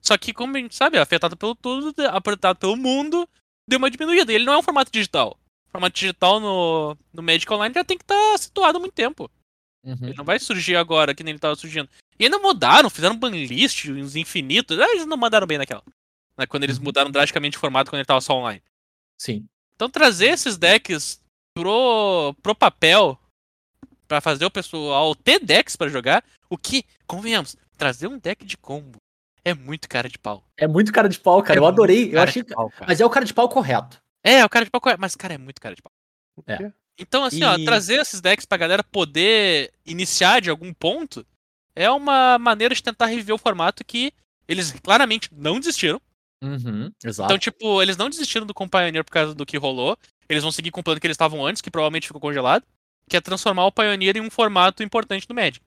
Só 0.03 0.17
que, 0.17 0.33
como 0.33 0.57
a 0.57 0.61
gente 0.61 0.75
sabe, 0.75 0.99
afetado 0.99 1.37
pelo 1.37 1.55
tudo, 1.55 1.95
afetado 2.09 2.59
pelo 2.59 2.77
mundo, 2.77 3.29
deu 3.69 3.79
uma 3.79 3.91
diminuída. 3.91 4.33
Ele 4.33 4.45
não 4.45 4.55
é 4.55 4.59
um 4.59 4.63
formato 4.63 4.91
digital. 4.91 5.39
O 5.69 5.71
formato 5.71 5.95
digital 5.99 6.41
no, 6.41 6.97
no 7.13 7.23
Magic 7.23 7.51
Online 7.53 7.75
já 7.75 7.85
tem 7.85 7.99
que 7.99 8.05
estar 8.05 8.39
situado 8.39 8.79
há 8.79 8.81
muito 8.81 8.95
tempo. 8.95 9.31
Uhum. 9.85 9.97
Ele 10.03 10.15
não 10.17 10.25
vai 10.25 10.39
surgir 10.39 10.77
agora 10.77 11.15
que 11.15 11.23
nem 11.23 11.33
ele 11.33 11.39
tava 11.39 11.55
surgindo. 11.57 11.89
E 12.19 12.25
ainda 12.25 12.39
mudaram, 12.39 12.91
fizeram 12.91 13.17
banlist, 13.17 13.87
uns 13.91 14.17
infinitos. 14.17 14.79
Ah, 14.79 14.91
eles 14.91 15.07
não 15.07 15.17
mandaram 15.17 15.47
bem 15.47 15.59
naquela. 15.59 15.83
Né, 16.37 16.47
quando 16.47 16.65
eles 16.65 16.79
Uhum. 16.79 16.85
mudaram 16.85 17.11
drasticamente 17.11 17.57
o 17.57 17.61
formato 17.61 17.91
quando 17.91 18.01
ele 18.01 18.07
tava 18.07 18.21
só 18.21 18.35
online. 18.35 18.63
Sim. 19.21 19.47
Então 19.75 19.91
trazer 19.91 20.29
esses 20.29 20.57
decks 20.57 21.21
pro, 21.55 22.35
pro 22.43 22.55
papel 22.55 23.19
pra 24.09 24.19
fazer 24.21 24.47
o 24.47 24.51
pessoal 24.51 25.15
ter 25.15 25.39
decks 25.45 25.77
pra 25.77 25.89
jogar, 25.89 26.25
o 26.49 26.57
que, 26.57 26.85
convenhamos, 27.07 27.55
trazer 27.77 28.07
um 28.07 28.19
deck 28.19 28.45
de 28.47 28.57
combo 28.57 28.97
é 29.45 29.53
muito 29.53 29.89
cara 29.89 30.09
de 30.09 30.19
pau. 30.19 30.43
É 30.57 30.67
muito 30.67 30.91
cara 30.93 31.09
de 31.09 31.19
pau, 31.21 31.43
cara. 31.43 31.59
É 31.59 31.61
eu 31.61 31.67
adorei. 31.67 32.01
muito 32.05 32.13
Eu 32.15 32.19
cara 32.19 32.31
achei. 32.31 32.43
de 32.43 32.55
pau, 32.55 32.71
cara. 32.71 32.87
Mas 32.89 33.01
é 33.01 33.05
o 33.05 33.11
cara 33.11 33.25
de 33.27 33.35
pau 33.35 33.49
correto. 33.49 34.01
É, 34.25 34.45
o 34.45 34.49
cara 34.49 34.65
de 34.65 34.71
pau, 34.71 34.81
correto, 34.81 35.01
mas 35.01 35.15
cara, 35.15 35.35
é 35.35 35.39
muito 35.39 35.61
cara 35.61 35.75
de 35.75 35.83
pau. 35.83 35.93
É. 36.47 36.73
Então, 36.99 37.23
assim, 37.25 37.43
ó, 37.45 37.57
E- 37.57 37.65
trazer 37.65 38.01
esses 38.01 38.21
decks 38.23 38.47
pra 38.47 38.59
galera 38.59 38.83
poder 38.85 39.73
iniciar 39.85 40.41
de 40.41 40.49
algum 40.51 40.73
ponto 40.73 41.27
é 41.77 41.91
uma 41.91 42.39
maneira 42.39 42.75
de 42.75 42.83
tentar 42.83 43.07
reviver 43.07 43.35
o 43.35 43.39
formato 43.39 43.85
que 43.85 44.13
eles 44.49 44.73
claramente 44.83 45.29
não 45.33 45.59
desistiram. 45.61 46.01
Uhum, 46.43 46.91
exato. 47.05 47.27
Então, 47.29 47.39
tipo, 47.39 47.83
eles 47.83 47.97
não 47.97 48.09
desistiram 48.09 48.47
do 48.47 48.55
Pioneer 48.55 49.05
por 49.05 49.13
causa 49.13 49.35
do 49.35 49.45
que 49.45 49.57
rolou. 49.59 49.97
Eles 50.29 50.43
vão 50.43 50.51
seguir 50.53 50.71
com 50.71 50.81
o 50.81 50.85
plano 50.85 51.01
que 51.01 51.07
eles 51.07 51.15
estavam 51.15 51.45
antes, 51.45 51.61
que 51.61 51.71
provavelmente 51.71 52.07
ficou 52.07 52.21
congelado, 52.21 52.65
que 53.09 53.17
é 53.17 53.21
transformar 53.21 53.67
o 53.67 53.73
Pioneer 53.73 54.17
em 54.17 54.21
um 54.21 54.31
formato 54.31 54.83
importante 54.83 55.27
do 55.27 55.35
Magic. 55.35 55.61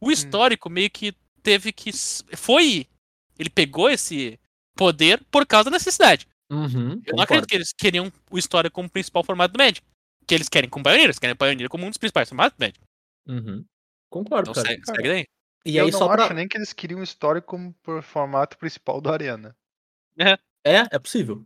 O 0.00 0.10
histórico 0.10 0.68
meio 0.68 0.90
que 0.90 1.14
teve 1.42 1.72
que. 1.72 1.90
Foi. 2.36 2.86
Ele 3.38 3.48
pegou 3.50 3.88
esse 3.88 4.38
poder 4.76 5.22
por 5.30 5.46
causa 5.46 5.70
da 5.70 5.76
necessidade. 5.76 6.26
Uhum, 6.50 6.66
Eu 6.68 6.78
não 6.78 6.94
concordo. 6.94 7.22
acredito 7.22 7.48
que 7.48 7.54
eles 7.56 7.72
queriam 7.72 8.12
o 8.30 8.38
histórico 8.38 8.74
como 8.74 8.88
principal 8.90 9.22
formato 9.24 9.54
do 9.54 9.58
Magic. 9.58 9.80
Que 10.26 10.34
eles 10.34 10.48
querem 10.48 10.68
com 10.68 10.80
o 10.80 10.82
Pioneer, 10.82 11.04
eles 11.04 11.18
querem 11.18 11.32
o 11.34 11.36
Pioneer 11.36 11.68
como 11.68 11.86
um 11.86 11.88
dos 11.88 11.98
principais 11.98 12.28
formatos 12.28 12.56
do 12.58 12.60
Magic. 12.62 12.80
Uhum. 13.26 13.64
Concordo, 14.10 14.50
Então 14.50 14.62
cara. 14.62 14.74
segue, 14.74 14.86
segue 14.86 15.08
daí. 15.08 15.24
E 15.64 15.76
eu 15.76 15.86
aí, 15.86 15.90
não 15.90 15.98
só 15.98 16.10
acho 16.10 16.26
pra. 16.26 16.34
nem 16.34 16.48
que 16.48 16.56
eles 16.56 16.72
queriam 16.72 17.02
histórico 17.02 17.46
como 17.46 17.72
por 17.82 18.02
formato 18.02 18.56
principal 18.58 19.00
do 19.00 19.10
Arena. 19.10 19.54
É, 20.64 20.88
é 20.90 20.98
possível. 20.98 21.44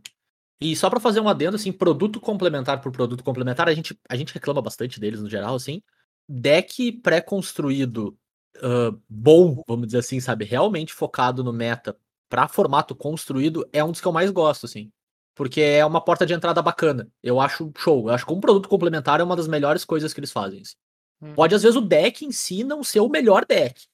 E 0.59 0.75
só 0.75 0.89
pra 0.89 0.99
fazer 0.99 1.19
um 1.19 1.29
adendo, 1.29 1.55
assim, 1.55 1.71
produto 1.71 2.19
complementar 2.19 2.81
por 2.81 2.91
produto 2.91 3.23
complementar, 3.23 3.67
a 3.67 3.73
gente, 3.73 3.97
a 4.09 4.15
gente 4.15 4.33
reclama 4.33 4.61
bastante 4.61 4.99
deles 4.99 5.21
no 5.21 5.29
geral, 5.29 5.55
assim. 5.55 5.81
Deck 6.27 6.91
pré-construído 6.93 8.17
ah, 8.61 8.95
bom, 9.09 9.63
vamos 9.67 9.87
dizer 9.87 9.99
assim, 9.99 10.19
sabe? 10.19 10.45
Realmente 10.45 10.93
focado 10.93 11.43
no 11.43 11.53
meta 11.53 11.97
pra 12.29 12.47
formato 12.47 12.95
construído 12.95 13.67
é 13.71 13.83
um 13.83 13.91
dos 13.91 14.01
que 14.01 14.07
eu 14.07 14.11
mais 14.11 14.31
gosto, 14.31 14.65
assim. 14.65 14.91
Porque 15.35 15.61
é 15.61 15.85
uma 15.85 16.03
porta 16.03 16.25
de 16.25 16.33
entrada 16.33 16.61
bacana. 16.61 17.09
Eu 17.21 17.39
acho 17.39 17.71
show. 17.77 18.07
Eu 18.07 18.13
acho 18.13 18.23
que 18.23 18.29
como 18.29 18.41
produto 18.41 18.69
complementar 18.69 19.19
é 19.19 19.23
uma 19.23 19.35
das 19.35 19.47
melhores 19.47 19.83
coisas 19.83 20.13
que 20.13 20.19
eles 20.19 20.31
fazem. 20.31 20.61
assim. 20.61 20.75
Hum. 21.21 21.33
Pode, 21.33 21.55
às 21.55 21.63
vezes, 21.63 21.75
o 21.75 21.81
deck 21.81 22.23
em 22.23 22.31
si 22.31 22.63
não 22.63 22.83
ser 22.83 22.99
o 22.99 23.09
melhor 23.09 23.45
deck. 23.45 23.85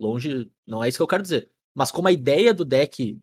Longe, 0.00 0.50
não 0.66 0.82
é 0.82 0.88
isso 0.88 0.98
que 0.98 1.02
eu 1.02 1.06
quero 1.08 1.22
dizer. 1.22 1.50
Mas 1.74 1.92
como 1.92 2.08
a 2.08 2.12
ideia 2.12 2.52
do 2.52 2.64
deck 2.64 3.20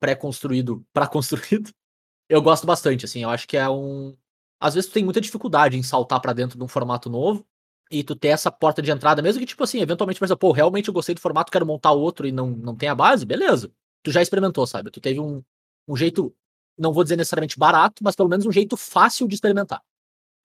pré-construído 0.00 0.84
para 0.92 1.06
construído, 1.08 1.70
eu 2.28 2.42
gosto 2.42 2.66
bastante, 2.66 3.04
assim, 3.04 3.22
eu 3.22 3.30
acho 3.30 3.46
que 3.48 3.56
é 3.56 3.68
um 3.68 4.16
às 4.60 4.74
vezes 4.74 4.88
tu 4.90 4.94
tem 4.94 5.04
muita 5.04 5.20
dificuldade 5.20 5.76
em 5.76 5.82
saltar 5.82 6.20
pra 6.20 6.32
dentro 6.32 6.58
de 6.58 6.64
um 6.64 6.68
formato 6.68 7.10
novo 7.10 7.46
e 7.90 8.02
tu 8.02 8.16
ter 8.16 8.28
essa 8.28 8.50
porta 8.50 8.82
de 8.82 8.90
entrada, 8.90 9.22
mesmo 9.22 9.40
que 9.40 9.46
tipo 9.46 9.62
assim, 9.62 9.80
eventualmente 9.80 10.18
pensa, 10.18 10.36
pô, 10.36 10.50
realmente 10.52 10.88
eu 10.88 10.94
gostei 10.94 11.14
do 11.14 11.20
formato, 11.20 11.52
quero 11.52 11.66
montar 11.66 11.92
outro 11.92 12.26
e 12.26 12.32
não 12.32 12.50
não 12.50 12.74
tem 12.74 12.88
a 12.88 12.94
base, 12.94 13.26
beleza. 13.26 13.70
Tu 14.02 14.10
já 14.10 14.22
experimentou, 14.22 14.66
sabe? 14.66 14.90
Tu 14.90 15.00
teve 15.00 15.20
um, 15.20 15.42
um 15.86 15.96
jeito, 15.96 16.34
não 16.78 16.92
vou 16.92 17.02
dizer 17.04 17.16
necessariamente 17.16 17.58
barato, 17.58 18.02
mas 18.02 18.16
pelo 18.16 18.28
menos 18.28 18.46
um 18.46 18.52
jeito 18.52 18.76
fácil 18.76 19.28
de 19.28 19.34
experimentar. 19.34 19.82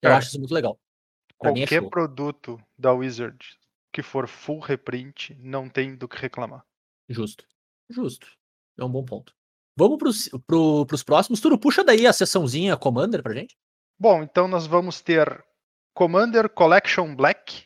Eu 0.02 0.10
É. 0.10 0.14
acho 0.14 0.28
isso 0.28 0.38
muito 0.38 0.52
legal. 0.54 0.78
Pra 1.38 1.50
é 1.50 1.54
Qualquer 1.54 1.80
show. 1.80 1.90
produto 1.90 2.60
da 2.78 2.92
Wizard 2.92 3.38
que 3.92 4.02
for 4.02 4.26
full 4.26 4.60
reprint, 4.60 5.36
não 5.38 5.68
tem 5.68 5.94
do 5.96 6.08
que 6.08 6.16
reclamar. 6.16 6.64
Justo. 7.08 7.44
Justo. 7.90 8.26
É 8.78 8.84
um 8.84 8.90
bom 8.90 9.04
ponto. 9.04 9.34
Vamos 9.76 9.98
pros, 9.98 10.28
pro, 10.46 10.84
pros 10.86 11.02
próximos. 11.02 11.40
Turo, 11.40 11.58
puxa 11.58 11.82
daí 11.82 12.06
a 12.06 12.12
sessãozinha 12.12 12.76
Commander 12.76 13.22
pra 13.22 13.34
gente. 13.34 13.56
Bom, 13.98 14.22
então 14.22 14.46
nós 14.48 14.66
vamos 14.66 15.00
ter 15.00 15.42
Commander 15.94 16.48
Collection 16.48 17.14
Black, 17.14 17.64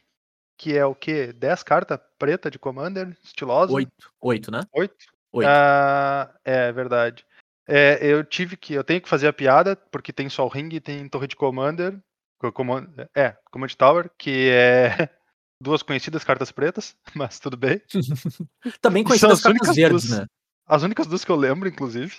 que 0.59 0.77
é 0.77 0.85
o 0.85 0.95
quê? 0.95 1.33
10 1.33 1.63
cartas 1.63 1.99
preta 2.19 2.51
de 2.51 2.59
Commander, 2.59 3.17
estilosa. 3.25 3.73
Oito. 3.73 4.13
Oito, 4.21 4.51
né? 4.51 4.61
8? 4.75 4.95
Oito. 5.33 5.49
Ah, 5.49 6.33
é 6.45 6.73
verdade. 6.73 7.25
É, 7.69 7.99
eu 8.01 8.23
tive 8.25 8.57
que. 8.57 8.75
Eu 8.75 8.85
tenho 8.85 9.01
que 9.01 9.09
fazer 9.09 9.27
a 9.27 9.33
piada, 9.33 9.75
porque 9.91 10.13
tem 10.13 10.29
Sol 10.29 10.49
Ring 10.49 10.69
e 10.73 10.81
tem 10.81 11.09
Torre 11.09 11.27
de 11.27 11.35
Commander. 11.37 11.99
co- 12.39 12.53
Command, 12.53 12.87
é, 13.15 13.37
Command 13.51 13.69
Tower, 13.77 14.09
que 14.17 14.49
é 14.51 15.11
duas 15.61 15.83
conhecidas 15.83 16.23
cartas 16.23 16.53
pretas, 16.53 16.97
mas 17.15 17.41
tudo 17.41 17.57
bem. 17.57 17.81
Também 18.81 19.03
conhecidas 19.03 19.39
as 19.39 19.43
cartas 19.43 19.75
verdes, 19.75 20.09
duas. 20.09 20.21
né? 20.21 20.27
As 20.67 20.83
únicas 20.83 21.07
duas 21.07 21.25
que 21.25 21.31
eu 21.31 21.37
lembro, 21.37 21.69
inclusive. 21.69 22.17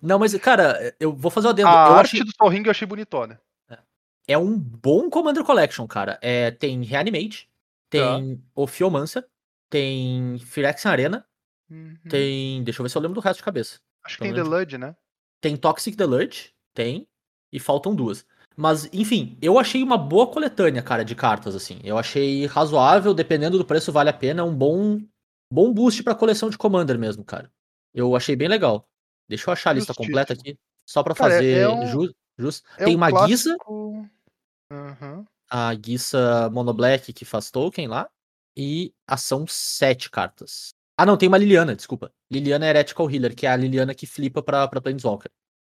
Não, 0.00 0.18
mas, 0.18 0.34
cara, 0.36 0.94
eu 0.98 1.12
vou 1.12 1.30
fazer 1.30 1.48
o 1.48 1.50
adendo. 1.50 1.68
A 1.68 1.72
eu 1.72 1.94
arte 1.94 2.16
achei... 2.16 2.24
do 2.24 2.32
Sol 2.34 2.48
Ring 2.48 2.62
eu 2.64 2.70
achei 2.70 2.86
bonitona. 2.86 3.40
É 4.28 4.36
um 4.36 4.58
bom 4.58 5.08
Commander 5.08 5.44
Collection, 5.44 5.86
cara. 5.86 6.18
É, 6.20 6.50
tem 6.50 6.82
Reanimate, 6.82 7.48
tem 7.88 8.42
Ophiomancer, 8.54 9.24
tem 9.70 10.38
Phyrexian 10.38 10.90
Arena, 10.90 11.26
Uhum. 11.68 11.96
tem... 12.08 12.62
Deixa 12.62 12.80
eu 12.80 12.84
ver 12.84 12.90
se 12.90 12.96
eu 12.96 13.02
lembro 13.02 13.16
do 13.16 13.20
resto 13.20 13.38
de 13.38 13.44
cabeça. 13.44 13.80
Acho 14.04 14.18
que 14.18 14.22
tem 14.22 14.32
Lud, 14.32 14.78
né? 14.78 14.94
Tem 15.40 15.56
Toxic 15.56 15.96
Deluge, 15.96 16.52
tem, 16.72 17.08
e 17.52 17.58
faltam 17.58 17.94
duas. 17.94 18.24
Mas, 18.56 18.88
enfim, 18.92 19.36
eu 19.42 19.58
achei 19.58 19.82
uma 19.82 19.98
boa 19.98 20.26
coletânea, 20.26 20.82
cara, 20.82 21.04
de 21.04 21.14
cartas, 21.14 21.54
assim. 21.54 21.78
Eu 21.84 21.98
achei 21.98 22.46
razoável, 22.46 23.12
dependendo 23.12 23.58
do 23.58 23.64
preço, 23.64 23.92
vale 23.92 24.08
a 24.08 24.14
pena. 24.14 24.44
Um 24.44 24.54
bom, 24.54 25.00
bom 25.52 25.72
boost 25.72 26.02
pra 26.02 26.14
coleção 26.14 26.48
de 26.48 26.56
Commander 26.56 26.98
mesmo, 26.98 27.22
cara. 27.24 27.50
Eu 27.96 28.14
achei 28.14 28.36
bem 28.36 28.46
legal. 28.48 28.86
Deixa 29.28 29.48
eu 29.48 29.52
achar 29.52 29.70
a 29.70 29.72
lista 29.72 29.92
Justíssimo. 29.92 30.06
completa 30.14 30.32
aqui, 30.34 30.58
só 30.88 31.00
é- 31.00 31.14
fazer 31.14 31.58
é 31.62 31.68
um- 31.68 31.86
jus. 32.38 32.62
É 32.78 32.84
tem 32.84 32.94
o 32.94 32.98
uma 32.98 33.10
guisa, 33.26 33.56
clássico- 33.56 34.08
Aham. 34.70 35.24
a 35.50 35.74
guiça 35.74 36.50
Mono 36.50 36.74
Black 36.74 37.12
que 37.12 37.24
faz 37.24 37.50
token 37.50 37.88
lá, 37.88 38.08
e 38.56 38.92
a 39.06 39.16
são 39.16 39.46
sete 39.46 40.10
cartas. 40.10 40.68
Ah, 40.98 41.04
não, 41.06 41.16
tem 41.16 41.28
uma 41.28 41.38
Liliana, 41.38 41.74
desculpa. 41.74 42.12
Liliana 42.30 42.66
Heretical 42.66 43.10
Healer, 43.10 43.34
que 43.34 43.46
é 43.46 43.50
a 43.50 43.56
Liliana 43.56 43.94
que 43.94 44.06
flipa 44.06 44.42
pra, 44.42 44.66
pra 44.68 44.80
Planeswalker. 44.80 45.30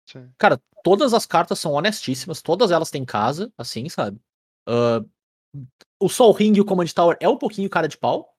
Sim. 0.09 0.31
Cara, 0.39 0.61
todas 0.85 1.13
as 1.15 1.27
cartas 1.27 1.59
são 1.59 1.73
honestíssimas, 1.73 2.41
todas 2.43 2.71
elas 2.71 2.91
têm 2.91 3.05
casa, 3.05 3.53
assim, 3.59 3.89
sabe? 3.89 4.21
Ah, 4.69 5.03
o 6.01 6.09
Sol 6.09 6.33
Ring 6.33 6.55
e 6.57 6.61
o 6.61 6.65
Command 6.65 6.87
Tower 6.95 7.17
é 7.21 7.29
um 7.29 7.39
pouquinho 7.39 7.69
cara 7.71 7.89
de 7.89 7.97
pau, 7.97 8.35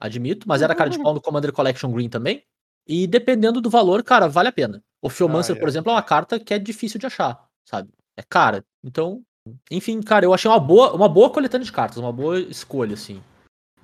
admito, 0.00 0.48
mas 0.48 0.62
era 0.62 0.74
cara 0.74 0.88
de 0.90 1.02
pau 1.02 1.12
no 1.14 1.20
Commander 1.20 1.52
Collection 1.52 1.90
Green 1.92 2.08
também. 2.08 2.44
E 2.86 3.06
dependendo 3.06 3.60
do 3.60 3.70
valor, 3.70 4.02
cara, 4.02 4.28
vale 4.28 4.48
a 4.48 4.52
pena. 4.52 4.82
O 5.00 5.08
Philmancer, 5.08 5.56
Ah, 5.56 5.58
por 5.58 5.66
é. 5.66 5.68
exemplo, 5.68 5.90
é 5.90 5.94
uma 5.94 6.02
carta 6.02 6.38
que 6.38 6.54
é 6.54 6.58
difícil 6.58 6.98
de 6.98 7.06
achar, 7.06 7.48
sabe? 7.64 7.90
É 8.16 8.22
cara. 8.22 8.64
Então, 8.82 9.24
enfim, 9.70 10.00
cara, 10.00 10.24
eu 10.24 10.34
achei 10.34 10.50
uma 10.50 10.60
boa, 10.60 10.92
uma 10.92 11.08
boa 11.08 11.30
coletânea 11.30 11.64
de 11.64 11.72
cartas, 11.72 11.98
uma 11.98 12.12
boa 12.12 12.40
escolha, 12.40 12.94
assim. 12.94 13.22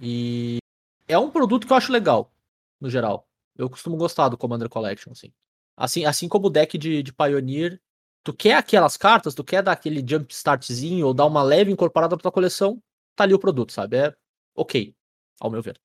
E 0.01 0.59
é 1.07 1.19
um 1.19 1.31
produto 1.31 1.67
que 1.67 1.73
eu 1.73 1.77
acho 1.77 1.93
legal, 1.93 2.33
no 2.81 2.89
geral. 2.89 3.27
Eu 3.57 3.69
costumo 3.69 3.97
gostar 3.97 4.29
do 4.29 4.37
Commander 4.39 4.69
Collection, 4.69 5.11
assim. 5.13 5.33
Assim, 5.77 6.05
assim 6.05 6.29
como 6.29 6.47
o 6.47 6.51
deck 6.51 6.77
de, 6.79 7.03
de 7.03 7.13
Pioneer, 7.13 7.81
tu 8.23 8.33
quer 8.33 8.55
aquelas 8.55 8.97
cartas, 8.97 9.35
tu 9.35 9.43
quer 9.43 9.63
dar 9.63 9.73
aquele 9.73 10.05
jump 10.07 10.33
startzinho 10.33 11.07
ou 11.07 11.15
dar 11.15 11.27
uma 11.27 11.43
leve 11.43 11.71
incorporada 11.73 12.17
pra 12.17 12.23
tua 12.23 12.33
coleção, 12.33 12.81
tá 13.17 13.25
ali 13.25 13.35
o 13.35 13.39
produto, 13.39 13.73
sabe? 13.73 13.97
É 13.97 14.15
ok, 14.55 14.95
ao 15.41 15.51
meu 15.51 15.63
ver. 15.63 15.81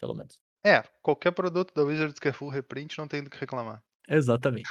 Pelo 0.00 0.14
menos. 0.14 0.41
É, 0.64 0.84
qualquer 1.02 1.32
produto 1.32 1.74
da 1.74 1.82
Wizards 1.82 2.20
que 2.20 2.28
é 2.28 2.32
full 2.32 2.48
reprint 2.48 2.96
não 2.98 3.08
tem 3.08 3.22
do 3.22 3.30
que 3.30 3.38
reclamar. 3.38 3.82
Exatamente. 4.08 4.70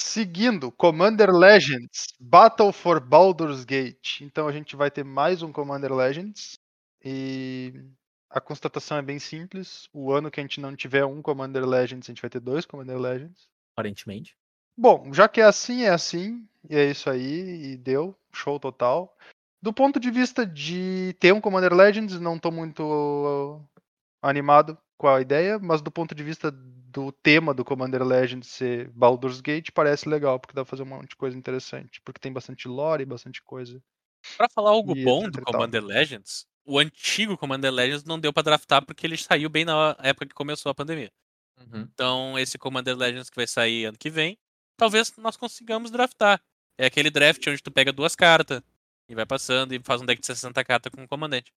Seguindo, 0.00 0.70
Commander 0.70 1.30
Legends, 1.30 2.08
Battle 2.20 2.72
for 2.72 3.00
Baldur's 3.00 3.64
Gate. 3.64 4.20
Então 4.20 4.46
a 4.46 4.52
gente 4.52 4.76
vai 4.76 4.90
ter 4.90 5.04
mais 5.04 5.42
um 5.42 5.52
Commander 5.52 5.94
Legends. 5.94 6.58
E 7.02 7.72
a 8.28 8.40
constatação 8.40 8.98
é 8.98 9.02
bem 9.02 9.18
simples. 9.18 9.88
O 9.92 10.12
ano 10.12 10.30
que 10.30 10.38
a 10.38 10.42
gente 10.42 10.60
não 10.60 10.76
tiver 10.76 11.04
um 11.04 11.22
Commander 11.22 11.64
Legends, 11.64 12.08
a 12.08 12.12
gente 12.12 12.20
vai 12.20 12.28
ter 12.28 12.40
dois 12.40 12.66
Commander 12.66 12.98
Legends. 12.98 13.48
Aparentemente. 13.74 14.36
Bom, 14.76 15.14
já 15.14 15.28
que 15.28 15.40
é 15.40 15.44
assim, 15.44 15.84
é 15.84 15.90
assim. 15.90 16.46
E 16.68 16.76
é 16.76 16.90
isso 16.90 17.08
aí. 17.08 17.72
E 17.72 17.76
deu. 17.76 18.14
Show 18.34 18.60
total. 18.60 19.16
Do 19.62 19.72
ponto 19.72 19.98
de 19.98 20.10
vista 20.10 20.44
de 20.44 21.14
ter 21.20 21.32
um 21.32 21.40
Commander 21.40 21.72
Legends, 21.72 22.20
não 22.20 22.38
tô 22.38 22.50
muito 22.50 22.82
uh, 22.82 23.82
animado 24.20 24.76
com 25.02 25.08
a 25.08 25.20
ideia, 25.20 25.58
mas 25.58 25.82
do 25.82 25.90
ponto 25.90 26.14
de 26.14 26.22
vista 26.22 26.48
do 26.52 27.10
tema 27.10 27.52
do 27.52 27.64
Commander 27.64 28.04
Legends 28.04 28.46
ser 28.46 28.88
Baldur's 28.90 29.40
Gate, 29.40 29.72
parece 29.74 30.08
legal, 30.08 30.38
porque 30.38 30.54
dá 30.54 30.62
pra 30.62 30.70
fazer 30.70 30.84
um 30.84 30.86
monte 30.86 31.10
de 31.10 31.16
coisa 31.16 31.36
interessante. 31.36 32.00
Porque 32.02 32.20
tem 32.20 32.32
bastante 32.32 32.68
lore, 32.68 33.04
bastante 33.04 33.42
coisa. 33.42 33.82
Pra 34.36 34.48
falar 34.48 34.70
algo 34.70 34.96
E 34.96 35.02
bom 35.02 35.28
do 35.28 35.40
e. 35.40 35.42
Commander 35.42 35.84
Legends, 35.84 36.46
o 36.64 36.78
antigo 36.78 37.36
Commander 37.36 37.72
Legends 37.72 38.04
não 38.04 38.16
deu 38.16 38.32
pra 38.32 38.44
draftar 38.44 38.86
porque 38.86 39.04
ele 39.04 39.16
saiu 39.16 39.50
bem 39.50 39.64
na 39.64 39.96
época 39.98 40.26
que 40.26 40.34
começou 40.34 40.70
a 40.70 40.74
pandemia. 40.74 41.10
Uhum. 41.58 41.80
Então, 41.80 42.38
esse 42.38 42.56
Commander 42.56 42.96
Legends 42.96 43.28
que 43.28 43.34
vai 43.34 43.48
sair 43.48 43.86
ano 43.86 43.98
que 43.98 44.08
vem, 44.08 44.38
talvez 44.76 45.12
nós 45.16 45.36
consigamos 45.36 45.90
draftar. 45.90 46.40
É 46.78 46.86
aquele 46.86 47.10
draft 47.10 47.44
onde 47.48 47.60
tu 47.60 47.72
pega 47.72 47.92
duas 47.92 48.14
cartas 48.14 48.62
e 49.08 49.16
vai 49.16 49.26
passando 49.26 49.74
e 49.74 49.82
faz 49.82 50.00
um 50.00 50.06
deck 50.06 50.20
de 50.20 50.26
60 50.28 50.62
cartas 50.62 50.92
com 50.94 51.02
o 51.02 51.08
comandante. 51.08 51.52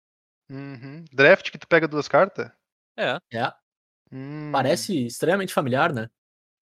Uhum. 0.50 1.06
Draft 1.14 1.52
que 1.52 1.60
tu 1.60 1.68
pega 1.68 1.88
duas 1.88 2.08
cartas? 2.08 2.52
É. 2.98 3.20
É, 3.34 3.52
Hum. 4.12 4.52
parece 4.52 5.06
extremamente 5.06 5.54
familiar, 5.54 5.94
né? 5.94 6.10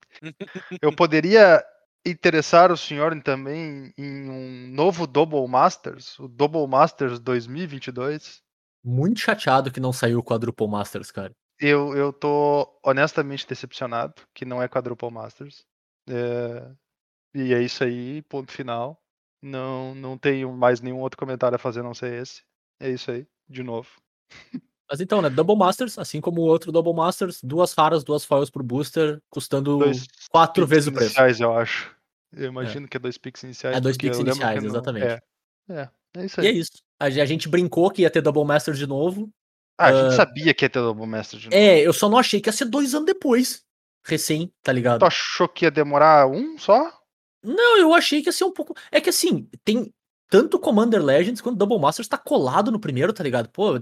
Eu 0.81 0.95
poderia 0.95 1.63
interessar 2.05 2.71
o 2.71 2.77
senhor 2.77 3.19
também 3.21 3.93
em 3.97 4.29
um 4.29 4.67
novo 4.73 5.07
Double 5.07 5.47
Masters, 5.47 6.17
o 6.19 6.27
Double 6.27 6.67
Masters 6.67 7.19
2022. 7.19 8.41
Muito 8.83 9.19
chateado 9.19 9.71
que 9.71 9.79
não 9.79 9.93
saiu 9.93 10.19
o 10.19 10.23
Quadruple 10.23 10.67
Masters, 10.67 11.11
cara. 11.11 11.33
Eu, 11.59 11.95
eu 11.95 12.11
tô 12.11 12.67
honestamente 12.83 13.47
decepcionado 13.47 14.15
que 14.33 14.43
não 14.43 14.61
é 14.61 14.67
Quadruple 14.67 15.09
Masters. 15.11 15.65
É, 16.09 16.71
E 17.35 17.53
é 17.53 17.61
isso 17.61 17.83
aí, 17.83 18.21
ponto 18.23 18.51
final. 18.51 19.01
Não, 19.41 19.95
não 19.95 20.17
tenho 20.17 20.51
mais 20.53 20.81
nenhum 20.81 20.99
outro 20.99 21.17
comentário 21.17 21.55
a 21.55 21.59
fazer 21.59 21.81
a 21.81 21.83
não 21.83 21.93
ser 21.93 22.13
esse. 22.21 22.43
É 22.79 22.89
isso 22.89 23.11
aí, 23.11 23.27
de 23.49 23.63
novo. 23.63 23.89
Mas 24.89 24.99
então, 25.01 25.21
né? 25.21 25.29
Double 25.29 25.55
Masters, 25.55 25.97
assim 25.97 26.19
como 26.21 26.41
o 26.41 26.45
outro 26.45 26.71
Double 26.71 26.93
Masters, 26.93 27.39
duas 27.41 27.73
raras, 27.73 28.03
duas 28.03 28.25
foils 28.25 28.49
por 28.49 28.61
booster, 28.61 29.19
custando 29.29 29.77
Dois 29.79 30.05
quatro 30.29 30.67
vezes 30.67 30.87
o 30.87 30.91
preço. 30.91 31.07
iniciais, 31.07 31.39
eu 31.39 31.55
acho. 31.57 31.95
Eu 32.35 32.47
imagino 32.47 32.87
que 32.87 32.97
é 32.97 32.99
dois 32.99 33.17
picks 33.17 33.43
iniciais. 33.43 33.77
É 33.77 33.79
dois 33.81 33.95
picks 33.97 34.19
iniciais, 34.19 34.61
não- 34.61 34.69
exatamente. 34.69 35.05
É, 35.05 35.21
é, 35.73 35.89
é 36.17 36.25
isso 36.25 36.41
E 36.41 36.45
é 36.47 36.49
aí. 36.49 36.57
isso. 36.59 36.71
A 36.99 37.09
ge- 37.09 37.21
a 37.21 37.25
gente 37.25 37.47
brincou 37.47 37.89
que 37.91 38.01
ia 38.01 38.09
ter 38.09 38.21
Double 38.21 38.43
Masters 38.43 38.77
de 38.77 38.85
novo. 38.87 39.29
Ah, 39.77 39.87
a 39.87 39.93
gente 39.93 40.13
Ah, 40.13 40.15
sabia 40.17 40.53
que 40.53 40.65
ia 40.65 40.69
ter 40.69 40.79
Double 40.79 41.05
Master 41.07 41.39
de 41.39 41.45
novo. 41.49 41.55
É, 41.57 41.79
eu 41.79 41.93
só 41.93 42.07
não 42.09 42.17
achei 42.17 42.39
que 42.41 42.49
ia 42.49 42.53
ser 42.53 42.65
dois 42.65 42.93
anos 42.93 43.05
depois. 43.07 43.63
Recém, 44.05 44.51
tá 44.61 44.71
ligado? 44.73 44.99
Tu 44.99 45.05
achou 45.05 45.47
que 45.47 45.65
ia 45.65 45.71
demorar 45.71 46.27
um 46.27 46.57
só? 46.57 46.91
Não, 47.43 47.77
eu 47.77 47.93
achei 47.93 48.21
que 48.21 48.29
ia 48.29 48.33
ser 48.33 48.43
um 48.43 48.51
pouco. 48.51 48.75
É 48.91 48.99
que 49.01 49.09
assim, 49.09 49.47
tem 49.63 49.93
tanto 50.29 50.59
Commander 50.59 51.01
Legends 51.03 51.41
quanto 51.41 51.57
Double 51.57 51.79
Masters 51.79 52.07
tá 52.07 52.17
colado 52.17 52.71
no 52.71 52.79
primeiro, 52.79 53.13
tá 53.13 53.23
ligado? 53.23 53.49
Pô, 53.49 53.73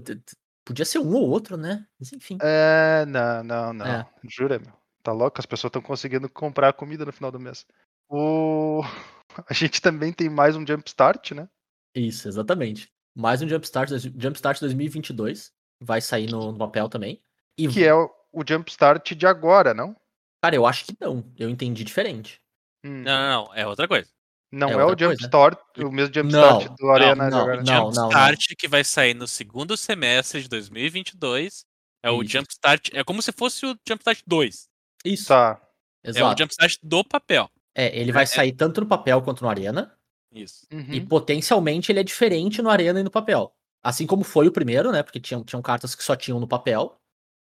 podia 0.64 0.84
ser 0.84 0.98
um 0.98 1.14
ou 1.14 1.28
outro, 1.28 1.56
né? 1.56 1.86
Mas 1.98 2.12
enfim. 2.12 2.38
É, 2.42 3.04
não, 3.06 3.42
não, 3.42 3.72
não. 3.72 3.86
É. 3.86 4.08
Jura, 4.28 4.58
meu. 4.58 4.72
Tá 5.02 5.12
louco? 5.12 5.40
As 5.40 5.46
pessoas 5.46 5.68
estão 5.70 5.82
conseguindo 5.82 6.28
comprar 6.28 6.72
comida 6.72 7.04
no 7.04 7.12
final 7.12 7.30
do 7.32 7.40
mês. 7.40 7.66
O... 8.08 8.82
A 9.48 9.54
gente 9.54 9.80
também 9.80 10.12
tem 10.12 10.28
mais 10.28 10.56
um 10.56 10.66
Jumpstart, 10.66 11.32
né? 11.32 11.48
Isso, 11.94 12.28
exatamente. 12.28 12.92
Mais 13.14 13.42
um 13.42 13.48
Jumpstart, 13.48 13.90
Jumpstart 14.16 14.60
2022. 14.60 15.52
Vai 15.82 16.00
sair 16.00 16.30
no, 16.30 16.52
no 16.52 16.58
papel 16.58 16.88
também. 16.88 17.22
E, 17.58 17.66
Que 17.66 17.84
é 17.84 17.94
o, 17.94 18.10
o 18.32 18.44
Jumpstart 18.46 19.14
de 19.14 19.26
agora, 19.26 19.74
não? 19.74 19.96
cara, 20.42 20.56
eu 20.56 20.66
acho 20.66 20.84
que 20.84 20.96
não. 21.00 21.24
Eu 21.38 21.48
entendi 21.48 21.84
diferente. 21.84 22.40
Hum, 22.84 23.02
Não, 23.02 23.04
não, 23.04 23.44
não. 23.46 23.54
É 23.54 23.66
outra 23.66 23.86
coisa. 23.86 24.10
Não 24.52 24.68
é 24.68 24.72
é, 24.74 24.84
o? 24.84 24.96
Jumpstart, 24.98 25.58
o 25.78 25.90
mesmo 25.90 26.14
Jumpstart 26.14 26.66
Não, 26.68 26.74
do 26.76 26.90
Arena 26.90 27.30
não, 27.30 27.38
agora. 27.40 27.62
não. 27.62 27.92
Jumpstart 27.92 28.54
que 28.58 28.68
vai 28.68 28.84
sair 28.84 29.14
no 29.14 29.26
segundo 29.26 29.76
semestre 29.76 30.42
de 30.42 30.48
2022. 30.48 31.64
É 32.04 32.10
o 32.10 32.22
Isso. 32.22 32.32
Jumpstart. 32.32 32.90
É 32.92 33.02
como 33.02 33.22
se 33.22 33.32
fosse 33.32 33.64
o 33.66 33.76
Jumpstart 33.88 34.20
2. 34.26 34.68
Isso, 35.04 35.28
Tá. 35.28 35.60
É 36.04 36.08
o 36.08 36.10
exato. 36.10 36.42
Jumpstart 36.42 36.76
do 36.82 37.04
papel. 37.04 37.48
É, 37.74 37.96
ele 37.98 38.12
vai 38.12 38.26
sair 38.26 38.52
tanto 38.52 38.80
no 38.82 38.86
papel 38.86 39.22
quanto 39.22 39.42
no 39.42 39.48
Arena. 39.48 39.94
Isso. 40.34 40.66
E 40.70 40.98
Uhum. 40.98 41.06
potencialmente 41.06 41.90
ele 41.92 42.00
é 42.00 42.04
diferente 42.04 42.60
no 42.60 42.68
Arena 42.70 43.00
e 43.00 43.02
no 43.02 43.10
papel. 43.10 43.52
Assim 43.84 44.06
como 44.06 44.24
foi 44.24 44.48
o 44.48 44.52
primeiro, 44.52 44.90
né? 44.92 45.02
Porque 45.02 45.20
tinham, 45.20 45.42
tinham 45.44 45.62
cartas 45.62 45.94
que 45.94 46.02
só 46.02 46.14
tinham 46.16 46.38
no 46.40 46.46
papel. 46.48 46.96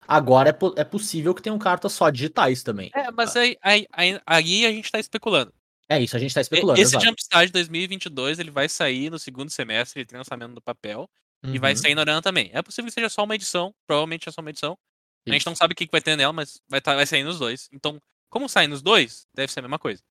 Agora 0.07 0.49
é, 0.49 0.53
po- 0.53 0.73
é 0.77 0.83
possível 0.83 1.35
que 1.35 1.41
tenham 1.41 1.59
cartas 1.59 1.93
só 1.93 2.09
digitais 2.09 2.63
também. 2.63 2.89
É, 2.95 3.11
mas 3.11 3.35
aí, 3.35 3.55
aí, 3.61 3.85
aí, 3.93 4.19
aí 4.25 4.65
a 4.65 4.71
gente 4.71 4.91
tá 4.91 4.99
especulando. 4.99 5.53
É 5.91 5.99
isso, 5.99 6.15
a 6.15 6.19
gente 6.19 6.33
tá 6.33 6.39
E- 6.39 6.43
especulando. 6.43 6.79
Esse 6.79 6.91
exato. 6.91 7.05
Jumpstart 7.05 7.51
2022 7.51 8.37
ele 8.39 8.51
vai 8.51 8.69
sair 8.69 9.09
no 9.09 9.17
segundo 9.17 9.49
semestre, 9.49 10.01
ele 10.01 10.07
tem 10.07 10.17
lançamento 10.17 10.53
no 10.53 10.61
papel. 10.61 11.09
E 11.43 11.57
vai 11.57 11.71
Uhum, 11.71 11.77
sair 11.77 11.95
no 11.95 12.01
Arena 12.01 12.21
também. 12.21 12.49
É 12.53 12.61
possível 12.61 12.89
que 12.89 12.93
seja 12.93 13.07
só 13.07 13.23
uma 13.23 13.33
edição. 13.33 13.73
Provavelmente 13.87 14.27
é 14.27 14.31
só 14.31 14.41
uma 14.41 14.49
edição. 14.49 14.77
A 15.25 15.31
gente 15.31 15.39
isso. 15.41 15.49
não 15.49 15.55
sabe 15.55 15.71
o 15.71 15.75
que 15.75 15.87
vai 15.89 16.01
ter 16.01 16.17
nela, 16.17 16.33
mas 16.33 16.61
vai, 16.67 16.81
tá, 16.81 16.93
vai 16.95 17.05
sair 17.05 17.23
nos 17.23 17.39
dois. 17.39 17.69
Então, 17.71 17.97
como 18.29 18.49
sai 18.49 18.67
nos 18.67 18.81
dois, 18.81 19.25
deve 19.33 19.51
ser 19.51 19.59
a 19.59 19.63
mesma 19.63 19.79
coisa. 19.79 20.03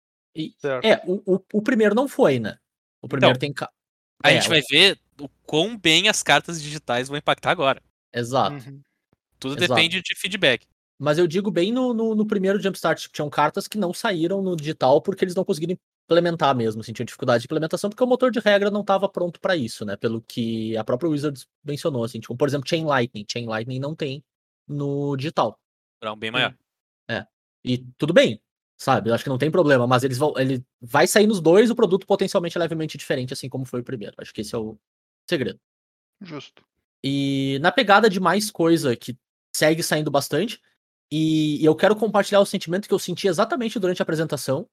Certo. 0.58 0.84
É, 0.86 1.02
o, 1.04 1.34
o, 1.34 1.44
o 1.52 1.62
primeiro 1.62 1.94
não 1.94 2.08
foi, 2.08 2.38
né? 2.38 2.56
O 3.02 3.08
primeiro 3.08 3.32
Então, 3.32 3.40
tem. 3.40 3.52
ca- 3.52 3.70
A 4.24 4.30
É, 4.30 4.34
gente 4.36 4.46
o- 4.46 4.48
vai 4.50 4.62
ver 4.70 4.98
o 5.20 5.28
quão 5.44 5.76
bem 5.76 6.08
as 6.08 6.22
cartas 6.22 6.62
digitais 6.62 7.08
vão 7.08 7.18
impactar 7.18 7.50
agora. 7.50 7.82
Exato. 8.12 8.56
Uhum. 8.56 8.80
Tudo 9.38 9.56
Exato. 9.62 9.74
depende 9.74 10.00
de 10.00 10.14
feedback. 10.16 10.66
Mas 10.98 11.18
eu 11.18 11.26
digo 11.26 11.50
bem 11.50 11.70
no, 11.72 11.94
no, 11.94 12.14
no 12.14 12.26
primeiro 12.26 12.60
Jumpstart, 12.60 13.02
tipo, 13.02 13.14
tinham 13.14 13.30
cartas 13.30 13.68
que 13.68 13.78
não 13.78 13.94
saíram 13.94 14.42
no 14.42 14.56
digital 14.56 15.00
porque 15.00 15.24
eles 15.24 15.34
não 15.34 15.44
conseguiram 15.44 15.78
implementar 16.04 16.56
mesmo, 16.56 16.80
assim, 16.80 16.92
tinham 16.92 17.04
dificuldade 17.04 17.42
de 17.42 17.46
implementação, 17.46 17.90
porque 17.90 18.02
o 18.02 18.06
motor 18.06 18.30
de 18.30 18.40
regra 18.40 18.70
não 18.70 18.80
estava 18.80 19.08
pronto 19.08 19.38
para 19.38 19.54
isso, 19.54 19.84
né? 19.84 19.96
Pelo 19.96 20.22
que 20.22 20.76
a 20.76 20.82
própria 20.82 21.08
Wizards 21.08 21.46
mencionou, 21.62 22.02
assim, 22.02 22.18
tipo, 22.18 22.34
por 22.34 22.48
exemplo, 22.48 22.68
Chain 22.68 22.84
Lightning. 22.84 23.26
Chain 23.30 23.46
Lightning 23.46 23.78
não 23.78 23.94
tem 23.94 24.24
no 24.66 25.16
digital. 25.16 25.60
Pra 26.00 26.12
um 26.12 26.16
bem 26.16 26.30
maior. 26.30 26.54
E 27.64 27.78
tudo 27.98 28.14
bem, 28.14 28.40
sabe? 28.76 29.10
Eu 29.10 29.14
acho 29.14 29.24
que 29.24 29.30
não 29.30 29.38
tem 29.38 29.50
problema, 29.50 29.86
mas 29.86 30.02
eles 30.02 30.16
vão. 30.16 30.32
Ele 30.38 30.64
vai 30.80 31.06
sair 31.06 31.26
nos 31.26 31.40
dois, 31.40 31.70
o 31.70 31.76
produto 31.76 32.06
potencialmente 32.06 32.56
é 32.56 32.60
levemente 32.60 32.96
diferente, 32.96 33.32
assim 33.32 33.48
como 33.48 33.64
foi 33.66 33.80
o 33.80 33.84
primeiro. 33.84 34.14
Acho 34.18 34.32
que 34.32 34.40
esse 34.40 34.54
é 34.54 34.58
o 34.58 34.78
segredo. 35.28 35.60
Justo. 36.20 36.64
E 37.04 37.58
na 37.60 37.70
pegada 37.70 38.08
de 38.08 38.18
mais 38.18 38.50
coisa 38.50 38.96
que 38.96 39.16
segue 39.54 39.82
saindo 39.82 40.10
bastante, 40.10 40.60
e, 41.10 41.64
eu 41.64 41.74
quero 41.74 41.96
compartilhar 41.96 42.40
o 42.40 42.46
sentimento 42.46 42.88
que 42.88 42.94
eu 42.94 42.98
senti 42.98 43.28
exatamente 43.28 43.78
durante 43.78 44.02
a 44.02 44.04
apresentação, 44.04 44.68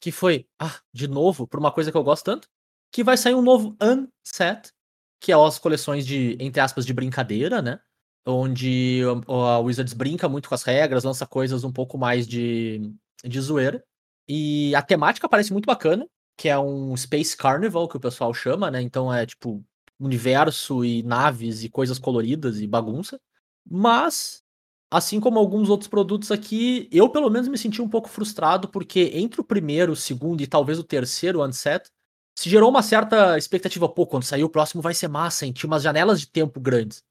que 0.00 0.12
foi, 0.12 0.46
ah, 0.60 0.78
de 0.92 1.08
novo, 1.08 1.46
por 1.46 1.58
uma 1.58 1.72
coisa 1.72 1.90
que 1.90 1.96
eu 1.96 2.04
gosto 2.04 2.24
tanto, 2.24 2.48
que 2.92 3.04
vai 3.04 3.16
sair 3.16 3.34
um 3.34 3.42
novo 3.42 3.76
Unset, 3.82 4.72
que 5.20 5.32
é 5.32 5.34
as 5.34 5.58
coleções 5.58 6.06
de, 6.06 6.36
entre 6.40 6.60
aspas, 6.60 6.86
de 6.86 6.94
brincadeira, 6.94 7.60
né? 7.60 7.80
Onde 8.26 9.02
a 9.26 9.58
Wizards 9.58 9.94
brinca 9.94 10.28
muito 10.28 10.48
com 10.48 10.54
as 10.54 10.62
regras, 10.62 11.04
lança 11.04 11.26
coisas 11.26 11.64
um 11.64 11.72
pouco 11.72 11.98
mais 11.98 12.26
de, 12.26 12.92
de 13.24 13.40
zoeira. 13.40 13.82
E 14.28 14.74
a 14.74 14.82
temática 14.82 15.28
parece 15.28 15.52
muito 15.52 15.66
bacana, 15.66 16.06
que 16.36 16.48
é 16.48 16.58
um 16.58 16.96
Space 16.96 17.36
Carnival, 17.36 17.88
que 17.88 17.96
o 17.96 18.00
pessoal 18.00 18.32
chama, 18.34 18.70
né? 18.70 18.80
Então 18.82 19.12
é 19.12 19.26
tipo 19.26 19.64
universo 19.98 20.84
e 20.84 21.02
naves 21.02 21.64
e 21.64 21.68
coisas 21.68 21.98
coloridas 21.98 22.60
e 22.60 22.66
bagunça. 22.66 23.20
Mas, 23.68 24.44
assim 24.90 25.20
como 25.20 25.38
alguns 25.38 25.68
outros 25.68 25.88
produtos 25.88 26.30
aqui, 26.30 26.88
eu 26.90 27.08
pelo 27.08 27.30
menos 27.30 27.48
me 27.48 27.58
senti 27.58 27.82
um 27.82 27.88
pouco 27.88 28.08
frustrado, 28.08 28.68
porque 28.68 29.10
entre 29.14 29.40
o 29.40 29.44
primeiro, 29.44 29.92
o 29.92 29.96
segundo 29.96 30.42
e 30.42 30.46
talvez 30.46 30.78
o 30.78 30.84
terceiro 30.84 31.44
Unset, 31.44 31.90
se 32.38 32.48
gerou 32.48 32.70
uma 32.70 32.82
certa 32.82 33.36
expectativa, 33.36 33.88
pô, 33.88 34.06
quando 34.06 34.22
sair 34.22 34.44
o 34.44 34.48
próximo 34.48 34.80
vai 34.80 34.94
ser 34.94 35.08
massa, 35.08 35.44
hein? 35.44 35.52
Tinha 35.52 35.68
umas 35.68 35.82
janelas 35.82 36.20
de 36.20 36.28
tempo 36.28 36.60
grandes. 36.60 37.02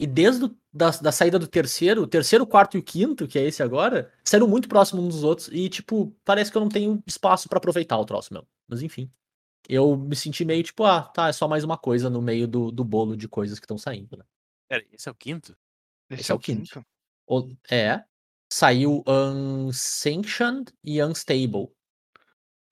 E 0.00 0.06
desde 0.06 0.46
o, 0.46 0.56
da, 0.72 0.88
da 0.90 1.12
saída 1.12 1.38
do 1.38 1.46
terceiro, 1.46 2.02
o 2.02 2.06
terceiro, 2.06 2.44
o 2.44 2.46
quarto 2.46 2.78
e 2.78 2.80
o 2.80 2.82
quinto, 2.82 3.28
que 3.28 3.38
é 3.38 3.44
esse 3.44 3.62
agora, 3.62 4.10
saíram 4.24 4.48
muito 4.48 4.66
próximos 4.66 5.04
uns 5.04 5.14
dos 5.16 5.24
outros. 5.24 5.48
E, 5.52 5.68
tipo, 5.68 6.16
parece 6.24 6.50
que 6.50 6.56
eu 6.56 6.62
não 6.62 6.70
tenho 6.70 7.02
espaço 7.06 7.46
pra 7.46 7.58
aproveitar 7.58 7.98
o 7.98 8.04
troço 8.06 8.32
mesmo. 8.32 8.48
Mas 8.66 8.80
enfim. 8.80 9.10
Eu 9.68 9.94
me 9.98 10.16
senti 10.16 10.42
meio 10.42 10.62
tipo, 10.62 10.84
ah, 10.84 11.02
tá, 11.02 11.28
é 11.28 11.32
só 11.32 11.46
mais 11.46 11.62
uma 11.62 11.76
coisa 11.76 12.08
no 12.08 12.22
meio 12.22 12.48
do, 12.48 12.72
do 12.72 12.82
bolo 12.82 13.14
de 13.14 13.28
coisas 13.28 13.58
que 13.58 13.66
estão 13.66 13.76
saindo, 13.76 14.16
né? 14.16 14.24
Pera, 14.66 14.82
esse 14.90 15.06
é 15.06 15.12
o 15.12 15.14
quinto? 15.14 15.54
Esse, 16.08 16.32
é 16.32 16.34
o 16.34 16.38
quinto. 16.38 16.82
É. 17.70 18.02
Saiu 18.52 19.04
Unsanctioned 19.06 20.72
e 20.84 21.02
Unstable. 21.02 21.68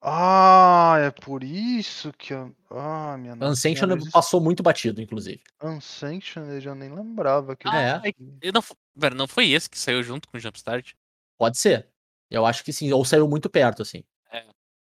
Ah, 0.00 0.96
é 1.00 1.10
por 1.10 1.42
isso 1.42 2.12
que 2.12 2.32
eu. 2.32 2.54
Ah, 2.70 3.16
minha 3.18 3.34
nossa. 3.34 3.52
Unsanctioned 3.52 3.94
senhora, 4.00 4.10
passou 4.12 4.40
muito 4.40 4.62
batido, 4.62 5.02
inclusive. 5.02 5.42
Unsanctioned, 5.62 6.54
eu 6.54 6.60
já 6.60 6.74
nem 6.74 6.94
lembrava 6.94 7.56
que. 7.56 7.66
Ah, 7.68 8.00
é? 8.04 8.12
Eu 8.40 8.52
não, 8.52 8.62
pera, 8.98 9.14
não 9.14 9.26
foi 9.26 9.50
esse 9.50 9.68
que 9.68 9.78
saiu 9.78 10.02
junto 10.02 10.28
com 10.28 10.36
o 10.36 10.40
Jumpstart? 10.40 10.92
Pode 11.36 11.58
ser. 11.58 11.88
Eu 12.30 12.46
acho 12.46 12.62
que 12.62 12.72
sim, 12.72 12.92
ou 12.92 13.04
saiu 13.04 13.26
muito 13.28 13.50
perto, 13.50 13.82
assim. 13.82 14.04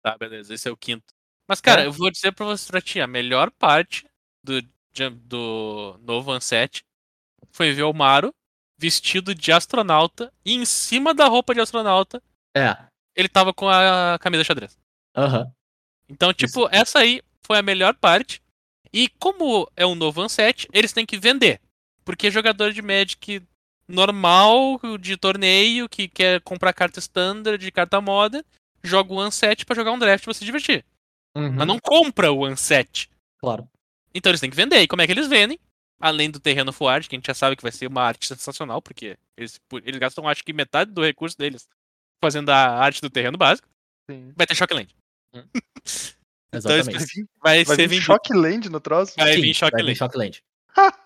Tá, 0.03 0.19
beleza, 0.19 0.53
esse 0.53 0.69
é 0.69 0.71
o 0.71 0.77
quinto. 0.77 1.05
Mas, 1.49 1.61
cara, 1.61 1.83
É. 1.83 1.87
eu 1.87 1.93
vou 1.93 2.11
dizer 2.11 2.33
pra 2.33 2.45
você, 2.45 2.67
pra 2.67 2.81
ti, 2.81 3.01
a 3.01 3.07
melhor 3.07 3.51
parte 3.53 4.05
do, 4.43 4.61
do 5.21 5.97
novo 6.03 6.35
Unset 6.35 6.85
foi 7.53 7.73
ver 7.73 7.85
o 7.85 7.93
Maru 7.93 8.35
vestido 8.83 9.33
de 9.35 9.53
astronauta 9.53 10.33
e 10.45 10.55
em 10.55 10.65
cima 10.65 11.15
da 11.15 11.27
roupa 11.29 11.55
de 11.55 11.61
astronauta 11.61 12.21
É. 12.57 12.77
ele 13.15 13.29
tava 13.29 13.55
com 13.55 13.69
a 13.69 14.19
camisa 14.21 14.43
xadrez. 14.43 14.77
Aham. 15.17 15.53
Então, 16.09 16.35
tipo, 16.35 16.69
essa 16.73 16.99
aí 16.99 17.23
foi 17.47 17.59
a 17.59 17.63
melhor 17.63 17.95
parte. 17.95 18.43
E 18.93 19.09
como 19.21 19.71
é 19.77 19.87
um 19.87 19.95
novo 19.95 20.23
Unset, 20.23 20.69
eles 20.73 20.93
têm 20.93 21.07
que 21.07 21.17
vender. 21.17 21.61
Porque 22.05 22.31
jogador 22.31 22.73
de 22.73 22.83
Magic 22.83 23.41
normal, 23.89 24.81
de 25.01 25.17
torneio, 25.17 25.89
que 25.89 26.09
quer 26.09 26.41
comprar 26.41 26.73
carta 26.73 26.99
standard, 26.99 27.59
de 27.65 27.71
carta 27.71 28.01
moda, 28.01 28.45
joga 28.83 29.13
o 29.15 29.25
Unset 29.25 29.65
pra 29.65 29.77
jogar 29.77 29.93
um 29.93 29.99
draft 29.99 30.25
pra 30.25 30.35
se 30.35 30.45
divertir. 30.45 30.85
Uhum, 31.37 31.53
Mas 31.53 31.67
não 31.67 31.79
compra 31.79 32.33
o 32.33 32.47
Unset. 32.47 33.09
Claro. 33.39 33.69
Então 34.15 34.31
eles 34.31 34.41
têm 34.41 34.51
que 34.51 34.57
vender. 34.57 34.83
E 34.83 34.89
como 34.89 35.01
é 35.03 35.07
que 35.07 35.13
eles 35.13 35.29
vendem? 35.29 35.59
Além 36.03 36.29
do 36.29 36.41
terreno 36.41 36.73
full 36.73 36.89
art, 36.89 37.07
que 37.09 37.15
a 37.15 37.19
gente 37.19 37.27
já 37.29 37.35
sabe 37.35 37.55
que 37.55 37.63
vai 37.63 37.71
ser 37.71 37.87
uma 37.87 38.03
arte 38.03 38.27
sensacional, 38.27 38.83
porque 38.83 39.17
eles, 39.37 39.61
eles 39.85 40.01
gastam 40.01 40.27
acho 40.27 40.43
que 40.43 40.53
metade 40.53 40.91
do 40.91 41.01
recurso 41.01 41.39
deles 41.39 41.69
fazendo 42.21 42.51
a 42.51 42.57
arte 42.57 43.01
do 43.01 43.09
terreno 43.09 43.39
básico, 43.39 43.69
Sim. 44.11 44.33
vai 44.37 44.47
ter 44.47 44.55
Shockland. 44.57 44.95
Então 46.55 46.71
eles 46.73 46.87
Exatamente. 46.87 47.29
vai, 47.43 47.65
Vai 47.65 47.77
ser 47.77 47.87
vir. 47.89 48.03
Shockland 48.03 48.69
no 48.69 48.79
troço? 48.79 49.15
Vai 49.17 49.37
Sim, 49.37 49.41
vir 49.41 49.55
Shockland. 49.55 49.87
vir 49.87 49.97
Shockland. 49.97 50.43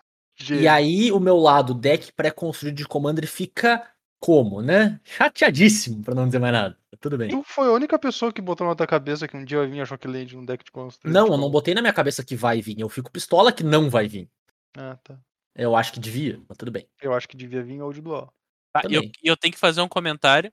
E 0.51 0.69
aí, 0.69 1.11
o 1.13 1.19
meu 1.19 1.37
lado 1.39 1.73
deck 1.73 2.13
pré-construído 2.13 2.77
de 2.77 2.85
Commander 2.85 3.27
fica 3.27 3.89
como, 4.21 4.61
né? 4.61 5.01
Chateadíssimo, 5.03 6.03
pra 6.03 6.15
não 6.15 6.27
dizer 6.27 6.39
mais 6.39 6.53
nada. 6.53 6.77
Tudo 7.01 7.17
bem. 7.17 7.31
Tu 7.31 7.43
foi 7.43 7.69
a 7.69 7.73
única 7.73 7.99
pessoa 7.99 8.33
que 8.33 8.43
botou 8.43 8.67
na 8.67 8.75
tua 8.75 8.87
cabeça 8.87 9.27
que 9.27 9.35
um 9.35 9.45
dia 9.45 9.59
vai 9.59 9.67
vir 9.67 9.81
a 9.81 9.87
Shockland 9.87 10.37
num 10.37 10.45
deck 10.45 10.65
de 10.65 10.71
construir. 10.71 11.11
Não, 11.11 11.29
eu 11.29 11.39
não 11.39 11.51
botei 11.51 11.75
na 11.75 11.81
minha 11.81 11.93
cabeça 11.93 12.23
que 12.25 12.37
vai 12.37 12.61
vir. 12.61 12.79
Eu 12.79 12.89
fico 12.89 13.11
pistola 13.11 13.51
que 13.53 13.63
não 13.63 13.89
vai 13.89 14.09
vir. 14.09 14.29
Ah, 14.77 14.97
tá. 15.03 15.19
Eu 15.55 15.75
acho 15.75 15.93
que 15.93 16.01
devia, 16.01 16.41
mas 16.49 16.59
tudo 16.59 16.71
bem. 16.71 16.87
Eu 17.01 17.15
acho 17.15 17.27
que 17.29 17.37
devia 17.37 17.63
vir 17.63 17.81
Old 17.81 18.01
Dual. 18.01 18.33
Tá, 18.73 18.83
e 18.89 18.95
eu, 18.95 19.03
eu 19.23 19.37
tenho 19.37 19.53
que 19.55 19.59
fazer 19.59 19.81
um 19.81 19.89
comentário 19.89 20.53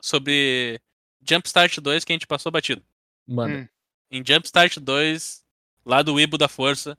sobre 0.00 0.80
Jumpstart 1.26 1.78
2 1.78 2.04
que 2.04 2.12
a 2.12 2.14
gente 2.16 2.26
passou 2.26 2.50
batido. 2.50 2.82
Mano, 3.26 3.58
Hum. 3.58 3.68
Em 4.10 4.22
Jumpstart 4.26 4.78
2, 4.78 5.42
lá 5.86 6.02
do 6.02 6.20
Ibo 6.20 6.36
da 6.36 6.48
Força, 6.48 6.98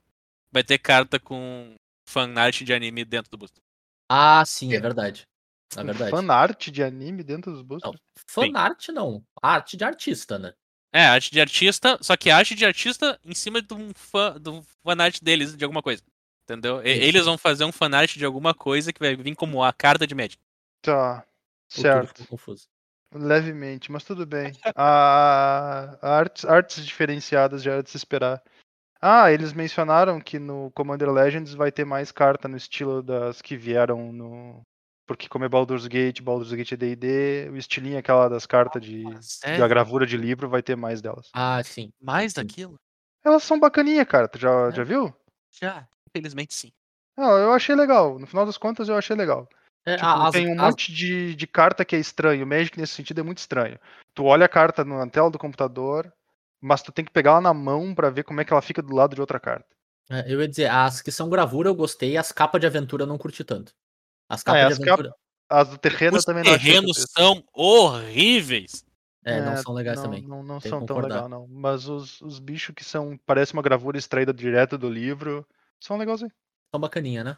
vai 0.50 0.64
ter 0.64 0.78
carta 0.78 1.20
com 1.20 1.76
fanart 2.08 2.62
de 2.62 2.72
anime 2.72 3.04
dentro 3.04 3.30
do 3.30 3.38
booster. 3.38 3.62
ah, 4.08 4.44
sim, 4.44 4.72
é 4.72 4.76
É. 4.76 4.80
verdade. 4.80 5.28
É 5.76 5.80
Um 5.82 5.86
verdade. 5.86 6.10
fanart 6.10 6.68
de 6.70 6.82
anime 6.82 7.22
dentro 7.22 7.52
dos 7.52 7.62
boosters? 7.62 8.00
Fanart 8.28 8.88
não. 8.88 9.24
Arte 9.42 9.76
de 9.76 9.84
artista, 9.84 10.38
né? 10.38 10.54
É, 10.92 11.04
arte 11.06 11.30
de 11.30 11.40
artista, 11.40 11.98
só 12.00 12.16
que 12.16 12.30
arte 12.30 12.54
de 12.54 12.64
artista 12.64 13.18
em 13.24 13.34
cima 13.34 13.60
de 13.60 13.74
um, 13.74 13.92
fã, 13.94 14.40
de 14.40 14.48
um 14.50 14.62
fanart 14.84 15.20
deles, 15.20 15.56
de 15.56 15.64
alguma 15.64 15.82
coisa. 15.82 16.02
Entendeu? 16.44 16.78
Isso. 16.82 17.02
Eles 17.02 17.24
vão 17.24 17.38
fazer 17.38 17.64
um 17.64 17.72
fanart 17.72 18.16
de 18.16 18.24
alguma 18.24 18.52
coisa 18.54 18.92
que 18.92 19.00
vai 19.00 19.16
vir 19.16 19.34
como 19.34 19.62
a 19.64 19.72
carta 19.72 20.06
de 20.06 20.14
Magic. 20.14 20.38
Tá. 20.82 21.24
Certo. 21.68 22.26
confuso. 22.28 22.66
Levemente, 23.12 23.90
mas 23.90 24.04
tudo 24.04 24.26
bem. 24.26 24.52
A, 24.74 25.96
a 26.02 26.16
artes, 26.18 26.44
artes 26.44 26.84
diferenciadas 26.84 27.62
já 27.62 27.72
era 27.74 27.82
de 27.82 27.90
se 27.90 27.96
esperar. 27.96 28.42
Ah, 29.00 29.30
eles 29.30 29.52
mencionaram 29.52 30.20
que 30.20 30.38
no 30.38 30.70
Commander 30.72 31.10
Legends 31.10 31.54
vai 31.54 31.70
ter 31.70 31.84
mais 31.84 32.10
carta 32.10 32.48
no 32.48 32.56
estilo 32.56 33.02
das 33.02 33.40
que 33.40 33.56
vieram 33.56 34.12
no. 34.12 34.62
Porque 35.06 35.28
como 35.28 35.44
é 35.44 35.48
Baldur's 35.48 35.86
Gate, 35.86 36.22
Baldur's 36.22 36.52
Gate 36.52 36.72
é 36.72 36.76
D&D, 36.76 37.50
o 37.52 37.56
estilinho 37.56 37.98
aquela 37.98 38.28
das 38.28 38.46
cartas 38.46 38.82
de, 38.82 39.04
da 39.04 39.20
Sério? 39.22 39.68
gravura 39.68 40.06
de 40.06 40.16
livro 40.16 40.48
vai 40.48 40.62
ter 40.62 40.74
mais 40.76 41.02
delas. 41.02 41.28
Ah, 41.34 41.62
sim. 41.62 41.92
Mais 42.00 42.32
daquilo? 42.32 42.76
Elas 43.22 43.42
são 43.42 43.60
bacaninha, 43.60 44.04
cara. 44.06 44.26
Tu 44.26 44.38
já, 44.38 44.68
É. 44.68 44.72
já 44.72 44.82
viu? 44.84 45.14
Já, 45.50 45.86
infelizmente 46.14 46.54
sim. 46.54 46.72
Não, 47.16 47.36
eu 47.38 47.52
achei 47.52 47.74
legal. 47.74 48.18
No 48.18 48.26
final 48.26 48.46
das 48.46 48.56
contas, 48.58 48.88
eu 48.88 48.96
achei 48.96 49.14
legal. 49.16 49.48
É, 49.86 49.96
Tipo, 49.96 50.08
as- 50.08 50.32
tem 50.32 50.48
um 50.48 50.54
as- 50.60 50.70
monte 50.70 50.92
de, 50.92 51.34
de 51.34 51.46
carta 51.46 51.84
que 51.84 51.94
é 51.94 51.98
estranho. 51.98 52.44
O 52.44 52.48
Magic 52.48 52.78
nesse 52.78 52.94
sentido 52.94 53.20
é 53.20 53.22
muito 53.22 53.38
estranho. 53.38 53.78
Tu 54.14 54.24
olha 54.24 54.46
a 54.46 54.48
carta 54.48 54.84
na 54.84 55.06
tela 55.08 55.30
do 55.30 55.38
computador, 55.38 56.12
mas 56.60 56.82
tu 56.82 56.90
tem 56.90 57.04
que 57.04 57.12
pegar 57.12 57.32
ela 57.32 57.40
na 57.40 57.54
mão 57.54 57.94
pra 57.94 58.10
ver 58.10 58.24
como 58.24 58.40
é 58.40 58.44
que 58.44 58.52
ela 58.52 58.62
fica 58.62 58.80
do 58.82 58.94
lado 58.94 59.14
de 59.14 59.20
outra 59.20 59.38
carta. 59.38 59.66
é, 60.10 60.32
eu 60.32 60.40
ia 60.40 60.48
dizer, 60.48 60.70
as 60.70 61.02
que 61.02 61.10
são 61.12 61.28
gravura 61.28 61.68
eu 61.68 61.74
gostei, 61.74 62.16
as 62.16 62.32
capas 62.32 62.60
de 62.60 62.66
aventura 62.66 63.02
eu 63.02 63.06
não 63.06 63.18
curti 63.18 63.44
tanto. 63.44 63.72
As 64.28 64.40
Ah, 64.42 64.44
capas 64.46 64.60
é, 64.60 64.66
de 64.66 64.72
as 64.72 64.80
aventura 64.80 65.14
As 65.50 65.68
do 65.68 65.78
terreno 65.78 66.16
Os 66.16 66.24
também 66.24 66.42
não 66.42 66.52
achei. 66.54 66.70
terrenos 66.72 67.04
são 67.10 67.44
horríveis. 67.52 68.84
é, 69.24 69.40
não 69.40 69.52
É, 69.52 69.56
são 69.56 69.72
legais 69.74 69.96
não, 69.96 70.04
também. 70.04 70.22
Não, 70.26 70.42
não 70.42 70.60
são 70.60 70.84
tão 70.86 70.98
legais, 70.98 71.28
não. 71.28 71.46
Mas 71.48 71.86
os, 71.88 72.20
os 72.22 72.38
bichos 72.38 72.74
que 72.74 72.82
são. 72.84 73.18
Parece 73.26 73.52
uma 73.52 73.62
gravura 73.62 73.98
extraída 73.98 74.32
direto 74.32 74.76
do 74.78 74.88
livro. 74.88 75.46
São 75.80 75.96
legalzinhos. 75.96 76.32
São 76.72 76.80
bacaninha, 76.80 77.22
né? 77.24 77.36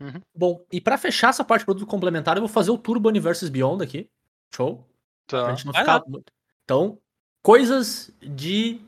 Uhum. 0.00 0.20
Bom, 0.34 0.64
e 0.72 0.80
pra 0.80 0.98
fechar 0.98 1.28
essa 1.30 1.44
parte 1.44 1.60
de 1.62 1.66
produto 1.66 1.86
complementar, 1.86 2.36
eu 2.36 2.42
vou 2.42 2.48
fazer 2.48 2.70
o 2.70 2.78
Turbo 2.78 3.08
Universes 3.08 3.48
Beyond 3.48 3.82
aqui. 3.84 4.10
Show? 4.54 4.84
Pra 5.26 5.42
Tá. 5.46 5.54
gente 5.54 5.66
não 5.66 5.72
Vai 5.72 5.82
ficar 5.82 5.94
lá. 5.98 6.04
muito. 6.08 6.32
Então, 6.64 6.98
coisas 7.42 8.10
de 8.20 8.80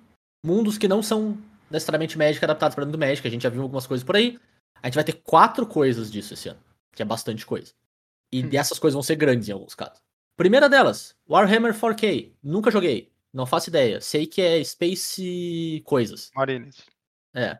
mundos 0.44 0.76
que 0.78 0.88
não 0.88 1.02
são 1.02 1.38
necessariamente 1.70 2.18
Magic 2.18 2.44
adaptados 2.44 2.74
para 2.74 2.84
dentro 2.84 2.98
do 2.98 3.00
Magic. 3.04 3.26
A 3.26 3.30
gente 3.30 3.42
já 3.42 3.48
viu 3.48 3.62
algumas 3.62 3.86
coisas 3.86 4.04
por 4.04 4.16
aí. 4.16 4.38
A 4.82 4.86
gente 4.88 4.94
vai 4.96 5.04
ter 5.04 5.14
quatro 5.14 5.66
coisas 5.66 6.10
disso 6.10 6.34
esse 6.34 6.48
ano, 6.48 6.60
que 6.92 7.02
é 7.02 7.04
bastante 7.04 7.46
coisa. 7.46 7.72
E 8.32 8.42
Hum. 8.44 8.48
dessas 8.48 8.78
coisas 8.78 8.94
vão 8.94 9.02
ser 9.02 9.16
grandes 9.16 9.48
em 9.48 9.52
alguns 9.52 9.74
casos. 9.74 10.00
Primeira 10.36 10.68
delas, 10.68 11.16
Warhammer 11.28 11.72
4K. 11.72 12.34
Nunca 12.42 12.70
joguei, 12.70 13.10
não 13.32 13.46
faço 13.46 13.70
ideia. 13.70 14.00
Sei 14.00 14.26
que 14.26 14.42
é 14.42 14.62
Space 14.62 15.82
coisas. 15.86 16.30
Marines. 16.34 16.84
É. 17.34 17.58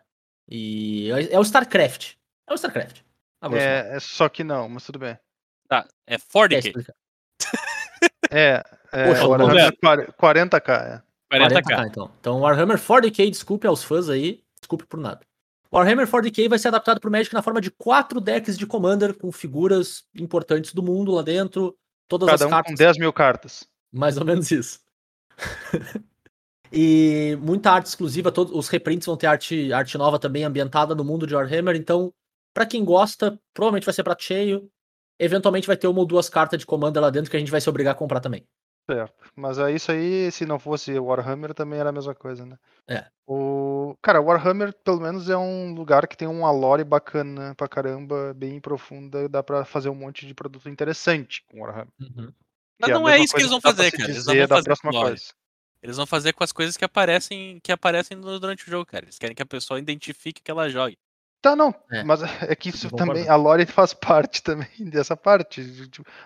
E 0.49 1.11
é 1.13 1.35
é 1.35 1.39
o 1.39 1.43
StarCraft. 1.43 2.15
É 2.47 2.53
o 2.53 2.57
StarCraft. 2.57 3.01
É, 3.53 3.97
é 3.97 4.01
só 4.01 4.29
que 4.29 4.43
não, 4.43 4.69
mas 4.69 4.85
tudo 4.85 4.99
bem. 4.99 5.19
Tá, 5.69 5.87
é 6.07 6.17
Quer 6.17 6.23
40k. 6.25 6.67
explicar? 6.67 6.95
É, 8.31 8.63
é 8.93 9.07
Poxa, 9.09 9.27
Warhammer 9.29 9.73
Roberto. 9.73 9.79
40- 9.81 10.15
40k, 10.15 10.71
é. 10.85 11.03
40k. 11.33 11.63
40k, 11.63 11.87
então. 11.87 12.11
Então, 12.21 12.41
Warhammer 12.41 12.79
40k, 12.79 13.31
desculpe 13.31 13.67
aos 13.67 13.83
fãs 13.85 14.09
aí, 14.09 14.43
desculpe 14.61 14.85
por 14.87 14.99
nada. 14.99 15.21
Warhammer 15.73 16.07
40k 16.09 16.49
vai 16.49 16.59
ser 16.59 16.69
adaptado 16.69 17.01
pro 17.01 17.11
Magic 17.11 17.35
na 17.35 17.43
forma 17.43 17.61
de 17.61 17.71
quatro 17.71 18.21
decks 18.21 18.57
de 18.57 18.67
Commander 18.67 19.15
com 19.15 19.31
figuras 19.33 20.05
importantes 20.15 20.73
do 20.73 20.83
mundo 20.83 21.13
lá 21.13 21.23
dentro. 21.23 21.77
Todas 22.09 22.27
Cada 22.29 22.45
as 22.45 22.49
um 22.49 22.51
cartas. 22.51 22.73
com 22.73 22.77
10 22.77 22.99
mil 22.99 23.13
cartas. 23.13 23.69
Mais 23.93 24.17
ou 24.17 24.25
menos 24.25 24.51
isso. 24.51 24.81
e 26.73 27.37
muita 27.41 27.71
arte 27.71 27.87
exclusiva, 27.87 28.33
todos 28.33 28.55
os 28.55 28.69
reprints 28.69 29.07
vão 29.07 29.17
ter 29.17 29.27
arte, 29.27 29.73
arte 29.73 29.97
nova 29.99 30.19
também 30.19 30.45
ambientada 30.45 30.95
no 30.95 31.05
mundo 31.05 31.27
de 31.27 31.35
Warhammer. 31.35 31.77
Então, 31.77 32.13
pra 32.55 32.67
quem 32.67 32.85
gosta, 32.85 33.39
provavelmente 33.55 33.85
vai 33.85 33.95
ser 33.95 34.03
prato 34.03 34.23
cheio. 34.23 34.71
Eventualmente 35.19 35.67
vai 35.67 35.77
ter 35.77 35.87
uma 35.89 36.01
ou 36.01 36.07
duas 36.07 36.29
cartas 36.29 36.59
de 36.59 36.67
Commander 36.67 37.03
lá 37.03 37.11
dentro 37.11 37.31
que 37.31 37.37
a 37.37 37.41
gente 37.41 37.51
vai 37.51 37.61
se 37.61 37.69
obrigar 37.69 37.93
a 37.93 37.97
comprar 37.97 38.21
também. 38.21 38.47
Certo. 38.89 39.15
Mas 39.35 39.59
é 39.59 39.73
isso 39.73 39.91
aí, 39.91 40.31
se 40.31 40.47
não 40.47 40.61
fosse 40.61 40.97
Warhammer, 40.97 41.53
também 41.53 41.81
era 41.81 41.89
a 41.89 41.93
mesma 41.93 42.15
coisa, 42.15 42.47
né? 42.47 42.57
É. 42.89 43.05
O... 43.27 43.97
Cara, 44.01 44.21
Warhammer, 44.21 44.73
pelo 44.85 45.01
menos, 45.01 45.29
é 45.29 45.37
um 45.37 45.75
lugar 45.75 46.07
que 46.07 46.17
tem 46.17 46.29
uma 46.29 46.53
lore 46.53 46.85
bacana 46.85 47.53
pra 47.57 47.67
caramba, 47.67 48.33
bem 48.35 48.61
profunda, 48.61 49.29
dá 49.29 49.43
pra 49.43 49.65
fazer 49.65 49.89
um 49.89 49.95
monte 49.95 50.25
de 50.25 50.35
produto 50.35 50.69
interessante 50.69 51.45
com 51.51 51.63
Warhammer. 51.63 51.89
Uhum. 52.01 52.33
Mas 52.81 52.91
é 52.91 52.95
não 52.95 53.09
é 53.09 53.19
isso 53.19 53.35
que 53.35 53.41
eles 53.41 53.51
vão 53.51 53.61
fazer, 53.61 53.91
cara. 53.91 54.11
Eles 54.11 54.25
não 54.25 54.35
vão 54.35 54.47
da 54.47 54.55
fazer 54.55 54.65
próxima 54.65 54.93
com 54.93 54.99
lore. 54.99 55.09
coisa. 55.11 55.35
Eles 55.87 55.97
vão 55.97 56.07
fazer 56.07 56.33
com 56.33 56.43
as 56.43 56.51
coisas 56.51 56.77
que 56.77 56.85
aparecem, 56.85 57.61
que 57.63 57.71
aparecem 57.71 58.21
durante 58.21 58.67
o 58.67 58.71
jogo, 58.71 58.85
cara. 58.85 59.05
Eles 59.05 59.19
querem 59.19 59.37
que 59.37 59.43
a 59.43 59.47
pessoa 59.47 59.79
identifique 59.79 60.43
que 60.43 60.51
ela 60.51 60.69
jogue. 60.69 60.99
Tá, 61.41 61.55
não, 61.55 61.73
É, 61.93 62.03
mas 62.03 62.23
é 62.43 62.57
que 62.57 62.71
isso 62.71 62.91
também, 62.91 63.23
concordar. 63.23 63.33
a 63.33 63.37
lore 63.37 63.67
faz 63.67 63.95
parte 63.95 64.43
também 64.43 64.69
dessa 64.91 65.17
parte. 65.17 65.63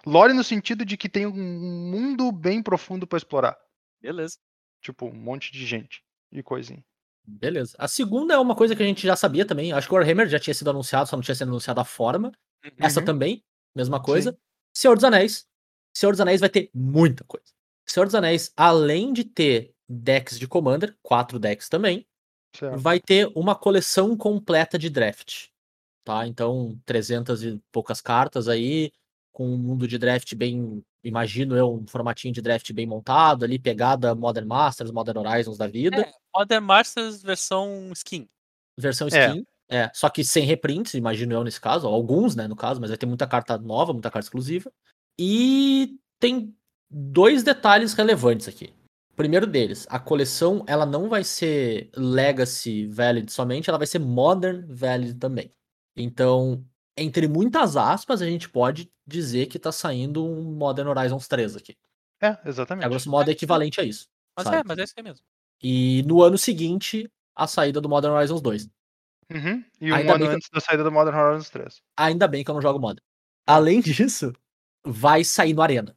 Lore 0.07 0.33
no 0.33 0.43
sentido 0.43 0.83
de 0.85 0.97
que 0.97 1.09
tem 1.11 1.27
um 1.27 1.33
mundo 1.35 2.33
bem 2.33 2.63
profundo 2.63 3.07
pra 3.07 3.19
explorar. 3.19 3.59
Beleza. 4.01 4.39
Tipo, 4.83 5.07
um 5.07 5.15
monte 5.15 5.53
de 5.53 5.67
gente 5.67 6.03
e 6.33 6.43
coisinha. 6.43 6.83
Beleza. 7.27 7.77
A 7.79 7.87
segunda 7.87 8.33
é 8.33 8.39
uma 8.39 8.57
coisa 8.57 8.75
que 8.75 8.83
a 8.83 8.87
gente 8.87 9.07
já 9.07 9.15
sabia 9.15 9.45
também. 9.45 9.73
Acho 9.73 9.87
que 9.87 9.93
o 9.93 9.97
Warhammer 9.99 10.27
já 10.27 10.39
tinha 10.41 10.55
sido 10.55 10.71
anunciado, 10.71 11.07
só 11.09 11.17
não 11.17 11.23
tinha 11.23 11.35
sido 11.35 11.49
anunciado 11.49 11.81
a 11.81 11.85
forma. 11.85 12.33
Essa 12.79 13.01
Uhum. 13.01 13.07
também, 13.07 13.45
mesma 13.77 14.03
coisa. 14.03 14.37
Senhor 14.75 14.95
dos 14.95 15.05
Anéis. 15.05 15.47
Senhor 15.95 16.13
dos 16.13 16.21
Anéis 16.21 16.41
vai 16.41 16.49
ter 16.49 16.71
muita 16.73 17.25
coisa. 17.25 17.47
Senhor 17.91 18.07
dos 18.07 18.14
Anéis, 18.14 18.53
além 18.57 19.12
de 19.12 19.24
ter 19.24 19.74
decks 19.88 20.38
de 20.38 20.47
Commander, 20.47 20.97
quatro 21.03 21.38
decks 21.38 21.68
também, 21.68 22.07
Certo. 22.57 22.78
vai 22.78 23.01
ter 23.01 23.30
uma 23.34 23.55
coleção 23.55 24.16
completa 24.16 24.78
de 24.78 24.88
draft. 24.88 25.49
Tá? 26.05 26.26
Então, 26.26 26.78
300 26.86 27.43
e 27.45 27.61
poucas 27.72 28.01
cartas 28.01 28.49
aí, 28.49 28.93
com 29.32 29.47
um 29.49 29.57
mundo 29.57 29.86
de 29.86 29.99
draft 29.99 30.34
bem, 30.34 30.82
imagino 31.05 31.57
eu, 31.57 31.72
um 31.72 31.86
formatinho 31.86 32.32
de 32.32 32.41
draft 32.41 32.72
bem 32.72 32.86
montado 32.86 33.45
ali, 33.45 33.59
pegada 33.59 34.14
Modern 34.14 34.47
Masters, 34.47 34.91
Modern 34.91 35.18
Horizons 35.18 35.59
da 35.59 35.66
vida. 35.66 36.01
É, 36.03 36.12
Modern 36.34 36.64
Masters 36.64 37.22
versão 37.22 37.91
skin. 37.93 38.28
Versão 38.78 39.09
É. 39.09 39.28
skin. 39.28 39.45
É. 39.72 39.88
só 39.95 40.09
que 40.11 40.24
sem 40.24 40.45
reprints, 40.45 40.95
imagino 40.95 41.32
eu 41.32 41.45
nesse 41.45 41.61
caso, 41.61 41.86
alguns, 41.86 42.34
né, 42.34 42.49
no 42.49 42.57
caso, 42.57 42.80
mas 42.80 42.91
vai 42.91 42.99
ter 42.99 43.07
muita 43.07 43.24
carta 43.24 43.57
nova, 43.57 43.93
muita 43.93 44.11
carta 44.11 44.26
exclusiva. 44.26 44.68
E 45.16 45.97
tem 46.18 46.53
dois 46.91 47.43
detalhes 47.43 47.93
relevantes 47.95 48.49
aqui. 48.49 48.72
Primeiro 49.16 49.47
deles, 49.47 49.86
a 49.91 49.99
coleção 49.99 50.64
ela 50.66 50.86
não 50.86 51.09
vai 51.09 51.22
ser 51.24 51.91
Legacy 51.95 52.86
Valid 52.86 53.30
somente, 53.30 53.68
ela 53.68 53.78
vai 53.78 53.86
ser 53.86 53.99
Modern 53.99 54.64
Valid 54.66 55.14
também. 55.14 55.53
Então, 55.97 56.64
entre 56.97 57.28
muitas 57.28 57.76
aspas, 57.76 58.22
a 58.22 58.26
gente 58.26 58.49
pode 58.49 58.91
dizer 59.07 59.47
que 59.47 59.59
tá 59.59 59.70
saindo 59.70 60.24
um 60.24 60.43
Modern 60.55 60.88
Horizons 60.88 61.28
3 61.28 61.57
aqui. 61.57 61.76
É, 62.20 62.34
Que, 62.34 62.47
a 62.47 62.51
exatamente. 62.51 62.88
grosso 62.88 63.11
modo 63.11 63.28
é 63.28 63.32
equivalente 63.32 63.80
a 63.80 63.84
isso. 63.84 64.09
Mas 64.36 64.45
sabe? 64.45 64.57
é, 64.59 64.62
mas 64.64 64.78
é 64.78 64.84
isso 64.84 64.95
aí 64.97 65.03
mesmo. 65.03 65.24
E 65.62 66.03
no 66.07 66.22
ano 66.22 66.38
seguinte, 66.38 67.11
a 67.36 67.47
saída 67.47 67.80
do 67.80 67.88
Modern 67.88 68.14
Horizons 68.14 68.41
2. 68.41 68.68
Uhum. 69.32 69.64
E 69.80 69.93
um 69.93 69.95
Ainda 69.95 70.11
ano 70.14 70.18
bem 70.20 70.28
que- 70.28 70.34
antes 70.36 70.49
da 70.51 70.61
saída 70.61 70.82
do 70.84 70.91
Modern 70.93 71.16
Horizons 71.16 71.51
3. 71.51 71.82
Ainda 71.99 72.26
bem 72.26 72.43
que 72.43 72.51
eu 72.51 72.55
não 72.55 72.62
jogo 72.62 72.78
Modern. 72.78 73.05
Além 73.47 73.80
disso, 73.80 74.32
vai 74.84 75.24
sair 75.24 75.53
no 75.53 75.62
Arena. 75.62 75.95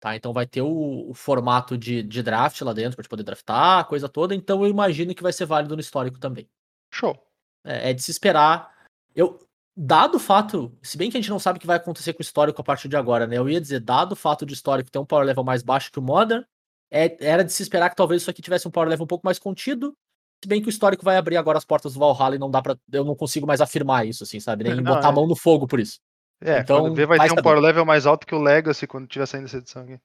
Tá? 0.00 0.14
Então 0.14 0.32
vai 0.32 0.46
ter 0.46 0.62
o, 0.62 1.10
o 1.10 1.14
formato 1.14 1.76
de, 1.76 2.02
de 2.02 2.22
draft 2.22 2.60
lá 2.60 2.72
dentro 2.72 2.96
pra 2.96 3.02
gente 3.02 3.10
poder 3.10 3.22
draftar, 3.22 3.80
a 3.80 3.84
coisa 3.84 4.08
toda. 4.08 4.34
Então 4.34 4.62
eu 4.62 4.68
imagino 4.68 5.14
que 5.14 5.22
vai 5.22 5.32
ser 5.32 5.46
válido 5.46 5.74
no 5.74 5.80
histórico 5.80 6.18
também. 6.18 6.48
Show. 6.92 7.16
É, 7.64 7.90
é 7.90 7.94
de 7.94 8.02
se 8.02 8.10
esperar. 8.10 8.74
Eu, 9.14 9.46
dado 9.76 10.16
o 10.16 10.20
fato, 10.20 10.76
se 10.82 10.96
bem 10.96 11.10
que 11.10 11.16
a 11.16 11.20
gente 11.20 11.30
não 11.30 11.38
sabe 11.38 11.56
o 11.56 11.60
que 11.60 11.66
vai 11.66 11.76
acontecer 11.76 12.12
com 12.12 12.20
o 12.20 12.22
histórico 12.22 12.60
a 12.60 12.64
partir 12.64 12.88
de 12.88 12.96
agora, 12.96 13.26
né? 13.26 13.38
Eu 13.38 13.48
ia 13.48 13.60
dizer, 13.60 13.80
dado 13.80 14.12
o 14.12 14.16
fato 14.16 14.44
de 14.44 14.54
histórico 14.54 14.90
ter 14.90 14.98
um 14.98 15.06
power 15.06 15.24
level 15.24 15.44
mais 15.44 15.62
baixo 15.62 15.90
que 15.90 15.98
o 15.98 16.02
Modern, 16.02 16.44
é- 16.90 17.16
era 17.20 17.44
de 17.44 17.52
se 17.52 17.62
esperar 17.62 17.90
que 17.90 17.96
talvez 17.96 18.22
isso 18.22 18.30
aqui 18.30 18.42
tivesse 18.42 18.68
um 18.68 18.70
power 18.70 18.88
level 18.88 19.04
um 19.04 19.08
pouco 19.08 19.26
mais 19.26 19.38
contido. 19.38 19.96
Se 20.42 20.48
bem 20.48 20.60
que 20.60 20.68
o 20.68 20.70
histórico 20.70 21.04
vai 21.04 21.16
abrir 21.16 21.36
agora 21.36 21.58
as 21.58 21.64
portas 21.64 21.94
do 21.94 22.00
Valhalla 22.00 22.36
e 22.36 22.38
não 22.38 22.50
dá 22.50 22.60
para, 22.60 22.78
eu 22.92 23.04
não 23.04 23.16
consigo 23.16 23.46
mais 23.46 23.60
afirmar 23.60 24.06
isso, 24.06 24.22
assim, 24.22 24.38
sabe? 24.38 24.64
Nem 24.64 24.74
Não, 24.76 24.82
botar 24.82 25.08
a 25.08 25.10
é. 25.10 25.14
mão 25.14 25.26
no 25.26 25.34
fogo 25.34 25.66
por 25.66 25.80
isso. 25.80 25.98
É, 26.40 26.58
Então, 26.60 26.80
quando 26.82 26.94
vê 26.94 27.06
vai 27.06 27.18
ter 27.18 27.32
um 27.32 27.36
saber. 27.36 27.42
power 27.42 27.58
level 27.60 27.84
mais 27.84 28.06
alto 28.06 28.26
que 28.26 28.34
o 28.34 28.40
Legacy 28.42 28.86
quando 28.86 29.06
tiver 29.08 29.26
saindo 29.26 29.46
essa 29.46 29.58
edição 29.58 29.82
aqui. 29.82 29.98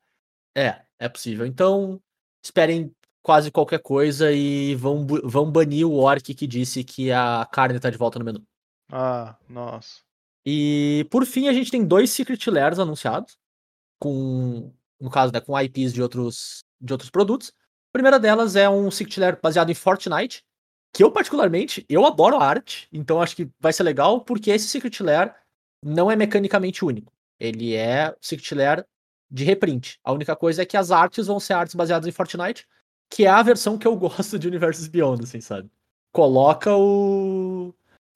É, 0.55 0.81
é 0.99 1.09
possível. 1.09 1.45
Então, 1.45 2.01
esperem 2.43 2.93
quase 3.23 3.51
qualquer 3.51 3.79
coisa 3.79 4.31
e 4.31 4.75
vão, 4.75 5.05
vão 5.23 5.51
banir 5.51 5.87
o 5.87 5.95
Orc 5.95 6.33
que 6.33 6.47
disse 6.47 6.83
que 6.83 7.11
a 7.11 7.47
carne 7.51 7.79
tá 7.79 7.89
de 7.89 7.97
volta 7.97 8.17
no 8.19 8.25
menu. 8.25 8.43
Ah, 8.91 9.37
nossa. 9.47 10.01
E 10.45 11.07
por 11.11 11.25
fim, 11.25 11.47
a 11.47 11.53
gente 11.53 11.69
tem 11.71 11.85
dois 11.85 12.09
Secret 12.11 12.39
Lairs 12.49 12.79
anunciados. 12.79 13.37
com, 13.99 14.73
no 14.99 15.09
caso, 15.09 15.31
né, 15.31 15.39
com 15.39 15.59
IPs 15.59 15.93
de 15.93 16.01
outros, 16.01 16.63
de 16.79 16.91
outros 16.93 17.09
produtos. 17.09 17.49
A 17.49 17.93
primeira 17.93 18.19
delas 18.19 18.55
é 18.55 18.69
um 18.69 18.89
Secret 18.89 19.19
Lair 19.19 19.39
baseado 19.41 19.69
em 19.69 19.75
Fortnite, 19.75 20.43
que 20.93 21.03
eu 21.03 21.11
particularmente, 21.11 21.85
eu 21.89 22.05
adoro 22.05 22.37
a 22.37 22.45
arte, 22.45 22.87
então 22.91 23.21
acho 23.21 23.35
que 23.35 23.49
vai 23.59 23.71
ser 23.73 23.83
legal, 23.83 24.21
porque 24.21 24.49
esse 24.51 24.67
Secret 24.67 25.01
Lair 25.03 25.35
não 25.83 26.09
é 26.09 26.15
mecanicamente 26.15 26.85
único. 26.85 27.11
Ele 27.39 27.75
é 27.75 28.15
Secret 28.21 28.55
Lair 28.55 28.85
de 29.29 29.43
reprint. 29.43 29.99
A 30.03 30.11
única 30.11 30.35
coisa 30.35 30.61
é 30.61 30.65
que 30.65 30.77
as 30.77 30.91
artes 30.91 31.27
vão 31.27 31.39
ser 31.39 31.53
artes 31.53 31.73
baseadas 31.73 32.07
em 32.07 32.11
Fortnite, 32.11 32.67
que 33.09 33.25
é 33.25 33.29
a 33.29 33.41
versão 33.41 33.77
que 33.77 33.87
eu 33.87 33.95
gosto 33.97 34.37
de 34.37 34.47
Universos 34.47 34.87
Beyond, 34.87 35.23
assim, 35.23 35.41
sabe? 35.41 35.69
Coloca 36.11 36.75
o 36.75 37.73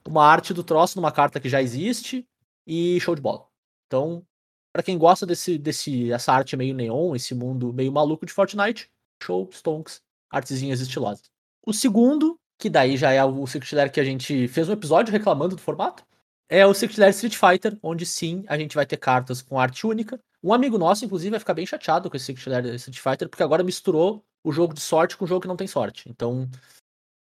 uma 0.07 0.23
arte 0.23 0.53
do 0.53 0.63
troço 0.63 0.97
numa 0.97 1.11
carta 1.11 1.39
que 1.39 1.49
já 1.49 1.61
existe 1.61 2.27
e 2.67 2.99
show 2.99 3.15
de 3.15 3.21
bola. 3.21 3.47
Então, 3.87 4.23
para 4.71 4.83
quem 4.83 4.97
gosta 4.97 5.25
desse, 5.25 5.57
desse 5.57 6.11
essa 6.11 6.31
arte 6.31 6.55
meio 6.55 6.75
neon, 6.75 7.15
esse 7.15 7.33
mundo 7.33 7.73
meio 7.73 7.91
maluco 7.91 8.25
de 8.25 8.33
Fortnite, 8.33 8.89
show, 9.21 9.49
stonks, 9.51 10.01
artezinhas 10.29 10.79
estilosas. 10.81 11.31
O 11.65 11.73
segundo, 11.73 12.39
que 12.59 12.69
daí 12.69 12.97
já 12.97 13.11
é 13.11 13.23
o 13.23 13.47
Secret 13.47 13.75
Lair 13.75 13.91
que 13.91 13.99
a 13.99 14.03
gente 14.03 14.47
fez 14.47 14.69
um 14.69 14.73
episódio 14.73 15.11
reclamando 15.11 15.55
do 15.55 15.61
formato, 15.61 16.05
é 16.49 16.65
o 16.65 16.73
Secret 16.73 16.99
Lair 16.99 17.11
Street 17.13 17.35
Fighter, 17.35 17.77
onde 17.81 18.05
sim, 18.05 18.43
a 18.47 18.57
gente 18.57 18.75
vai 18.75 18.85
ter 18.85 18.97
cartas 18.97 19.41
com 19.41 19.59
arte 19.59 19.85
única. 19.85 20.19
Um 20.43 20.53
amigo 20.53 20.77
nosso, 20.77 21.03
inclusive, 21.05 21.31
vai 21.31 21.39
ficar 21.39 21.53
bem 21.53 21.65
chateado 21.65 22.09
com 22.09 22.15
esse 22.15 22.25
Secret 22.25 22.49
Lair 22.49 22.75
Street 22.75 22.99
Fighter, 22.99 23.27
porque 23.29 23.43
agora 23.43 23.63
misturou 23.63 24.23
o 24.43 24.51
jogo 24.51 24.73
de 24.73 24.81
sorte 24.81 25.17
com 25.17 25.25
o 25.25 25.27
jogo 25.27 25.41
que 25.41 25.47
não 25.47 25.55
tem 25.57 25.67
sorte. 25.67 26.07
Então, 26.07 26.47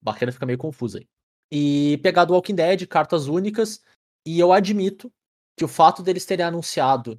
bacana 0.03 0.33
fica 0.33 0.47
meio 0.47 0.59
confusa 0.59 0.99
aí. 0.99 1.07
E 1.53 1.99
pegar 2.03 2.25
do 2.25 2.33
Walking 2.35 2.57
Dead, 2.57 2.87
cartas 2.89 3.29
únicas, 3.29 3.81
e 4.27 4.41
eu 4.41 4.53
admito 4.53 5.13
que 5.57 5.65
o 5.65 5.69
fato 5.69 6.03
deles 6.03 6.27
terem 6.27 6.45
anunciado 6.45 7.17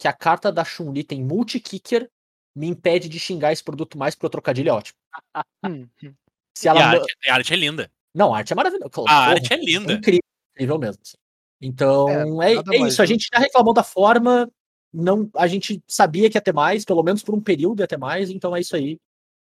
que 0.00 0.08
a 0.08 0.12
carta 0.12 0.50
da 0.50 0.64
Chun-Li 0.64 1.04
tem 1.04 1.22
multi-kicker 1.22 2.08
me 2.56 2.66
impede 2.66 3.08
de 3.08 3.20
xingar 3.20 3.52
esse 3.52 3.62
produto 3.62 3.96
mais 3.96 4.14
porque 4.14 4.26
o 4.26 4.30
trocadilho 4.30 4.70
é 4.70 4.72
ótimo. 4.72 4.98
Hum, 5.64 5.88
hum. 6.02 6.14
Se 6.56 6.66
E 6.66 6.68
ela 6.68 6.80
a 6.80 6.88
arte, 6.90 7.16
a 7.28 7.34
arte 7.34 7.52
é 7.52 7.56
linda. 7.56 7.90
Não, 8.14 8.34
a 8.34 8.38
arte 8.38 8.52
é 8.52 8.56
maravilhosa. 8.56 8.86
A 8.86 8.90
Porra, 8.90 9.12
arte 9.12 9.52
é 9.52 9.56
é 9.56 9.60
linda. 9.60 9.92
incrível, 9.92 10.20
incrível 10.54 10.78
mesmo. 10.78 11.00
assim. 11.02 11.16
Então, 11.60 12.08
é, 12.42 12.54
é 12.54 12.62
mais 12.62 12.92
isso. 12.92 13.02
A 13.02 13.06
justo. 13.06 13.06
gente 13.06 13.28
já 13.32 13.38
reclamou 13.38 13.74
da 13.74 13.82
forma, 13.82 14.50
não, 14.92 15.28
a 15.36 15.46
gente 15.46 15.82
sabia 15.86 16.30
que 16.30 16.36
ia 16.36 16.42
ter 16.42 16.54
mais, 16.54 16.84
pelo 16.84 17.02
menos 17.02 17.22
por 17.22 17.34
um 17.34 17.40
período 17.40 17.80
ia 17.80 17.86
ter 17.86 17.98
mais, 17.98 18.30
então 18.30 18.54
é 18.54 18.60
isso 18.60 18.76
aí. 18.76 18.98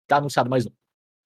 Tá 0.07 0.17
anunciado 0.17 0.49
mais 0.49 0.65
um. 0.65 0.71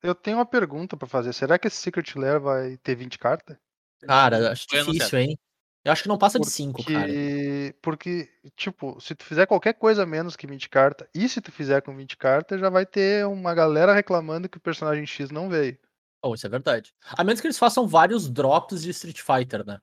Eu 0.01 0.13
tenho 0.13 0.37
uma 0.37 0.45
pergunta 0.45 0.95
pra 0.95 1.07
fazer. 1.07 1.33
Será 1.33 1.57
que 1.57 1.67
esse 1.67 1.77
Secret 1.77 2.15
Lair 2.15 2.39
vai 2.39 2.77
ter 2.77 2.95
20 2.95 3.17
cartas? 3.17 3.57
Cara, 4.01 4.51
acho 4.51 4.65
Foi 4.69 4.79
difícil, 4.79 5.01
anunciado. 5.01 5.17
hein? 5.17 5.39
Eu 5.83 5.91
acho 5.91 6.03
que 6.03 6.09
não 6.09 6.17
passa 6.17 6.39
de 6.39 6.49
5, 6.49 6.83
cara. 6.83 6.99
Porque, 6.99 7.75
porque, 7.81 8.29
tipo, 8.55 8.99
se 8.99 9.15
tu 9.15 9.23
fizer 9.23 9.45
qualquer 9.45 9.73
coisa 9.73 10.05
menos 10.05 10.35
que 10.35 10.45
20 10.45 10.69
cartas, 10.69 11.07
e 11.15 11.29
se 11.29 11.39
tu 11.39 11.51
fizer 11.51 11.81
com 11.81 11.95
20 11.95 12.17
cartas, 12.17 12.59
já 12.59 12.69
vai 12.69 12.85
ter 12.85 13.25
uma 13.25 13.53
galera 13.53 13.93
reclamando 13.93 14.49
que 14.49 14.57
o 14.57 14.61
personagem 14.61 15.05
X 15.05 15.31
não 15.31 15.49
veio. 15.49 15.77
Oh, 16.21 16.35
isso 16.35 16.45
é 16.45 16.49
verdade. 16.49 16.93
A 17.11 17.23
menos 17.23 17.39
que 17.39 17.47
eles 17.47 17.57
façam 17.57 17.87
vários 17.87 18.29
drops 18.29 18.81
de 18.81 18.89
Street 18.89 19.21
Fighter, 19.21 19.65
né? 19.65 19.79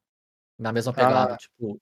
Na 0.59 0.73
mesma 0.73 0.93
pegada. 0.93 1.35
Ah. 1.35 1.37
Tipo, 1.37 1.81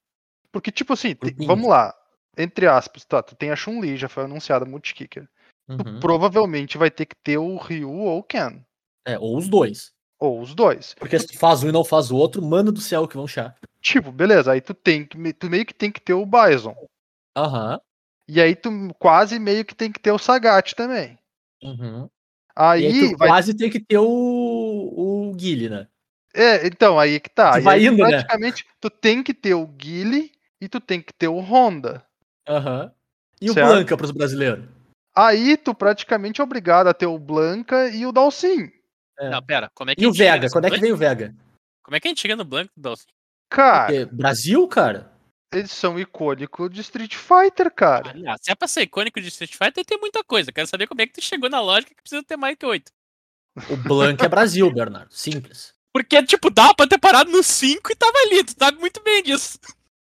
Porque, 0.51 0.71
tipo 0.71 0.93
assim, 0.93 1.15
Por 1.15 1.29
te- 1.29 1.35
20. 1.35 1.47
vamos 1.47 1.69
lá. 1.69 1.95
Entre 2.37 2.67
aspas, 2.67 3.05
tá, 3.05 3.23
tu 3.23 3.35
tem 3.35 3.51
a 3.51 3.57
Chun-Li, 3.57 3.97
já 3.97 4.09
foi 4.09 4.25
anunciada 4.25 4.65
multi-kicker. 4.65 5.29
Tu 5.69 5.73
uhum. 5.89 6.01
provavelmente 6.01 6.77
vai 6.79 6.91
ter 6.91 7.07
que 7.07 7.15
ter 7.17 7.39
o 7.39 7.57
Ryu 7.57 7.91
ou 7.91 8.19
o 8.19 8.23
Ken. 8.23 8.65
é, 9.07 9.19
ou 9.19 9.37
os 9.37 9.49
dois. 9.49 9.93
Ou 10.19 10.41
os 10.41 10.55
dois. 10.55 10.95
Porque 10.95 11.19
se 11.19 11.27
tu 11.27 11.39
faz 11.39 11.63
um 11.63 11.69
e 11.69 11.73
não 11.73 11.85
faz 11.85 12.11
o 12.11 12.17
outro, 12.17 12.41
mano 12.43 12.71
do 12.71 12.81
céu 12.81 13.09
que 13.09 13.17
vão 13.17 13.27
char. 13.27 13.57
Tipo, 13.81 14.13
beleza, 14.13 14.53
aí 14.53 14.61
tu 14.61 14.73
tem 14.75 15.05
que. 15.05 15.33
Tu 15.33 15.51
meio 15.51 15.67
que 15.67 15.75
tem 15.75 15.91
que 15.91 16.01
ter 16.01 16.15
o 16.15 16.25
Bison. 16.25 16.77
Aham. 17.37 17.81
E 18.29 18.41
aí 18.41 18.55
tu 18.55 18.71
quase 18.99 19.39
meio 19.39 19.65
que 19.65 19.75
tem 19.75 19.91
que 19.91 19.99
ter 19.99 20.13
o 20.13 20.19
Sagat 20.19 20.75
também. 20.77 21.19
Uhum. 21.63 22.09
Aí, 22.55 22.87
aí 22.87 23.11
tu 23.11 23.17
vai. 23.17 23.29
quase 23.29 23.55
tem 23.55 23.69
que 23.69 23.81
ter 23.81 23.99
o, 23.99 24.07
o 24.07 25.33
Guile, 25.35 25.69
né? 25.69 25.89
É, 26.35 26.67
então, 26.67 26.99
aí 26.99 27.21
que 27.21 27.29
tá. 27.29 27.53
Tu 27.53 27.59
E 27.59 27.63
vai 27.63 27.79
aí, 27.79 27.87
tu 27.87 27.93
indo, 27.93 28.03
né? 28.03 28.09
praticamente, 28.11 28.67
tu 28.81 28.89
tem 28.89 29.23
que 29.23 29.35
ter 29.35 29.55
o 29.55 29.67
Guile 29.67 30.33
e 30.61 30.69
tu 30.69 30.81
tem 30.81 31.01
que 31.01 31.13
ter 31.13 31.29
o 31.29 31.39
Honda. 31.41 32.05
Aham. 32.49 32.93
E 33.41 33.51
o 33.51 33.55
Certo. 33.55 33.67
Blanca 33.67 33.97
pros 33.97 34.11
brasileiros? 34.11 34.65
Aí 35.15 35.57
tu 35.57 35.75
praticamente 35.75 36.41
é 36.41 36.45
obrigado 36.45 36.87
a 36.87 36.95
ter 36.95 37.07
o 37.07 37.19
Blanca 37.19 37.89
e 37.91 38.07
o 38.07 38.13
Dalsin. 38.13 38.71
É. 39.19 39.29
Não, 39.29 39.43
pera, 39.43 39.71
como 39.75 39.91
é 39.91 39.95
que 39.95 40.03
E 40.03 40.07
o 40.07 40.13
Vega? 40.13 40.49
Quando 40.51 40.67
é 40.67 40.71
que 40.71 40.79
vem 40.81 40.93
o 40.93 40.97
Vega? 40.97 41.35
Como 41.83 41.97
é 41.97 42.01
que 42.01 42.09
a 42.09 42.11
gente 42.11 42.21
chega 42.21 42.37
no 42.37 42.45
Blanco 42.45 42.73
do 42.77 42.83
Dalsin? 42.83 43.07
Cara, 43.51 43.87
Porque 43.93 44.07
Brasil, 44.07 44.67
cara? 44.69 45.13
eles 45.53 45.71
são 45.71 45.99
icônicos 46.01 46.71
de 46.71 46.81
Street 46.81 47.15
Fighter, 47.15 47.71
cara. 47.71 48.15
Ah, 48.27 48.37
se 48.41 48.51
é 48.51 48.55
pra 48.55 48.67
ser 48.67 48.83
icônico 48.83 49.21
de 49.21 49.29
Street 49.29 49.55
Fighter, 49.55 49.85
tem 49.85 49.99
muita 49.99 50.25
coisa. 50.25 50.51
Quero 50.51 50.67
saber 50.67 50.87
como 50.87 51.03
é 51.03 51.07
que 51.07 51.13
tu 51.13 51.21
chegou 51.21 51.51
na 51.51 51.61
lógica 51.61 51.95
que 51.95 52.01
precisa 52.01 52.23
ter 52.23 52.39
mais 52.39 52.57
que 52.57 52.65
8. 52.65 52.91
O 53.69 53.77
Blanca 53.77 54.25
é 54.25 54.29
Brasil, 54.31 54.73
Bernardo. 54.73 55.13
Simples. 55.13 55.75
Porque, 55.93 56.23
tipo, 56.25 56.49
dava 56.51 56.75
pra 56.75 56.87
ter 56.87 56.99
parado 56.99 57.31
no 57.31 57.43
5 57.43 57.93
e 57.93 57.95
tava 57.97 58.17
ali. 58.19 58.43
Tu 58.45 58.55
sabe 58.59 58.79
muito 58.79 59.03
bem 59.03 59.23
disso. 59.23 59.59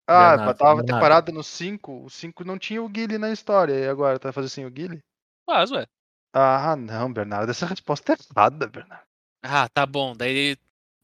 Ah, 0.07 0.35
Bernardo, 0.35 0.57
tava 0.57 0.85
ter 0.85 0.99
parado 0.99 1.31
no 1.31 1.43
5. 1.43 2.05
O 2.05 2.09
5 2.09 2.43
não 2.43 2.57
tinha 2.57 2.81
o 2.81 2.89
Guile 2.89 3.17
na 3.17 3.31
história. 3.31 3.73
E 3.73 3.87
agora, 3.87 4.19
tá 4.19 4.31
fazendo 4.33 4.49
sem 4.49 4.65
o 4.65 4.71
Guile? 4.71 4.99
Faz, 5.45 5.71
ué. 5.71 5.85
Ah, 6.33 6.75
não, 6.75 7.11
Bernardo. 7.13 7.49
Essa 7.51 7.65
resposta 7.65 8.13
é 8.13 8.17
errada, 8.35 8.67
Bernardo. 8.67 9.03
Ah, 9.43 9.69
tá 9.69 9.85
bom. 9.85 10.15
Daí. 10.15 10.57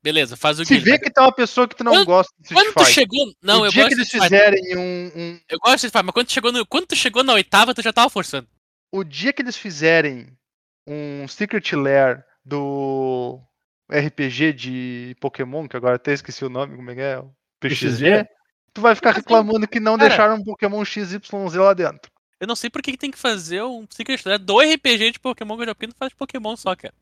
Beleza, 0.03 0.37
faz 0.37 0.59
o 0.59 0.65
Se 0.65 0.77
Guilherme. 0.77 0.91
vê 0.91 0.99
que 1.03 1.11
tem 1.11 1.23
uma 1.23 1.31
pessoa 1.31 1.67
que 1.67 1.75
tu 1.75 1.83
não 1.83 1.91
Quando- 1.93 2.05
gosta 2.05 2.31
de 2.39 2.53
Quando 2.53 2.73
tu 2.75 2.85
chegou. 2.85 3.33
Não, 3.41 3.61
o 3.61 3.65
eu 3.65 3.71
dia 3.71 3.83
gosto 3.85 3.95
que 3.95 4.01
eles 4.01 4.09
fizerem 4.11 4.77
um, 4.77 5.11
um- 5.15 5.39
Eu 5.49 5.57
gosto 5.57 5.71
de 5.81 5.85
Street 5.87 5.91
Fighter, 5.93 6.03
mas 6.05 6.13
quando 6.13 6.27
tu 6.27 6.33
chegou, 6.33 6.51
no... 6.51 6.65
quando 6.67 6.85
tu 6.85 6.95
chegou 6.95 7.23
na 7.23 7.33
oitava, 7.33 7.73
tu 7.73 7.81
já 7.81 7.91
tava 7.91 8.07
forçando. 8.07 8.47
O 8.91 9.03
dia 9.03 9.33
que 9.33 9.41
eles 9.41 9.55
fizerem 9.57 10.37
um 10.85 11.27
Secret 11.27 11.75
Lair 11.75 12.23
do 12.45 13.41
RPG 13.91 14.53
de 14.53 15.15
Pokémon, 15.19 15.67
que 15.67 15.77
agora 15.77 15.95
até 15.95 16.13
esqueci 16.13 16.43
o 16.43 16.49
nome, 16.49 16.75
como 16.75 16.91
é 16.91 16.95
que 16.95 17.01
é? 17.01 17.23
PXG. 17.59 18.27
Tu 18.73 18.81
vai 18.81 18.93
ficar 18.95 19.11
Assim, 19.11 19.19
reclamando 19.19 19.67
que 19.67 19.79
não 19.79 19.97
cara- 19.97 20.09
deixaram 20.09 20.35
um 20.35 20.43
Pokémon 20.43 20.83
XYZ 20.83 21.19
lá 21.55 21.73
dentro. 21.73 22.11
Eu 22.39 22.47
não 22.47 22.55
sei 22.55 22.69
por 22.69 22.81
que 22.81 22.97
tem 22.97 23.09
que 23.11 23.17
fazer 23.17 23.63
um 23.63 23.85
Secret 23.89 24.21
Lair 24.25 24.39
do 24.39 24.59
RPG 24.59 25.11
de 25.11 25.19
Pokémon, 25.19 25.55
que 25.55 25.63
eu 25.63 25.67
já 25.67 25.75
porque 25.75 25.87
não 25.87 25.95
faz 25.97 26.09
de 26.09 26.15
Pokémon 26.17 26.55
só, 26.57 26.75
cara. 26.75 26.93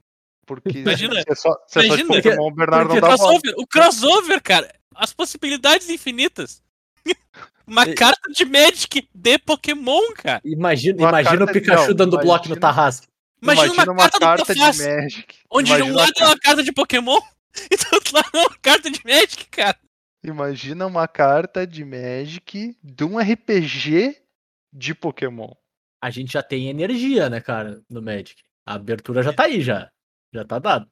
Porque 0.45 0.79
Imagina- 0.79 1.15
se 1.21 1.25
é 1.31 1.35
só, 1.35 1.51
se 1.67 1.79
é 1.79 1.87
só 1.87 1.95
de 1.95 2.01
imagina- 2.01 2.21
Pokémon, 2.35 2.47
o 2.47 2.51
Bernardo 2.51 2.87
porque 2.89 3.01
não 3.01 3.09
dá 3.09 3.15
crossover, 3.17 3.53
o 3.57 3.67
crossover, 3.67 4.43
cara. 4.43 4.75
As 4.95 5.11
possibilidades 5.13 5.89
infinitas. 5.89 6.61
Uma 7.65 7.85
E- 7.87 7.95
carta 7.95 8.29
de 8.31 8.45
Magic 8.45 9.09
de 9.15 9.39
Pokémon, 9.39 10.13
cara. 10.15 10.41
Imagina, 10.45 10.99
Uma 10.99 11.09
imagina 11.21 11.45
o 11.45 11.47
Pikachu 11.51 11.87
não, 11.89 11.95
dando 11.95 12.11
bloco 12.19 12.27
no 12.49 12.55
imagina- 12.55 12.59
Tarrasque. 12.59 13.07
Imagina, 13.43 13.91
uma, 13.91 14.09
carta, 14.09 14.45
do 14.45 14.53
de 14.53 14.59
Magic. 14.59 15.35
onde 15.51 15.75
de 15.75 15.83
um 15.83 15.87
Imagina 15.87 15.93
uma 15.93 16.01
lado 16.01 16.13
é 16.17 16.25
uma 16.25 16.39
carta 16.39 16.63
de 16.63 16.71
Pokémon 16.71 17.19
e 17.71 17.75
do 17.75 17.85
outro 17.93 18.15
lado 18.15 18.29
é 18.33 18.37
uma 18.39 18.57
carta 18.61 18.89
de 18.89 19.01
Magic, 19.05 19.45
cara. 19.47 19.77
Imagina 20.23 20.87
uma 20.87 21.07
carta 21.07 21.67
de 21.67 21.83
Magic 21.83 22.77
de 22.81 23.03
um 23.03 23.19
RPG 23.19 24.17
de 24.71 24.95
Pokémon. 24.95 25.51
A 26.01 26.09
gente 26.09 26.33
já 26.33 26.41
tem 26.41 26.69
energia, 26.69 27.29
né, 27.29 27.41
cara, 27.41 27.81
no 27.89 28.01
Magic. 28.01 28.41
A 28.65 28.75
abertura 28.75 29.21
já 29.21 29.33
tá 29.33 29.43
aí, 29.43 29.61
já. 29.61 29.91
Já 30.33 30.45
tá 30.45 30.59
dado. 30.59 30.89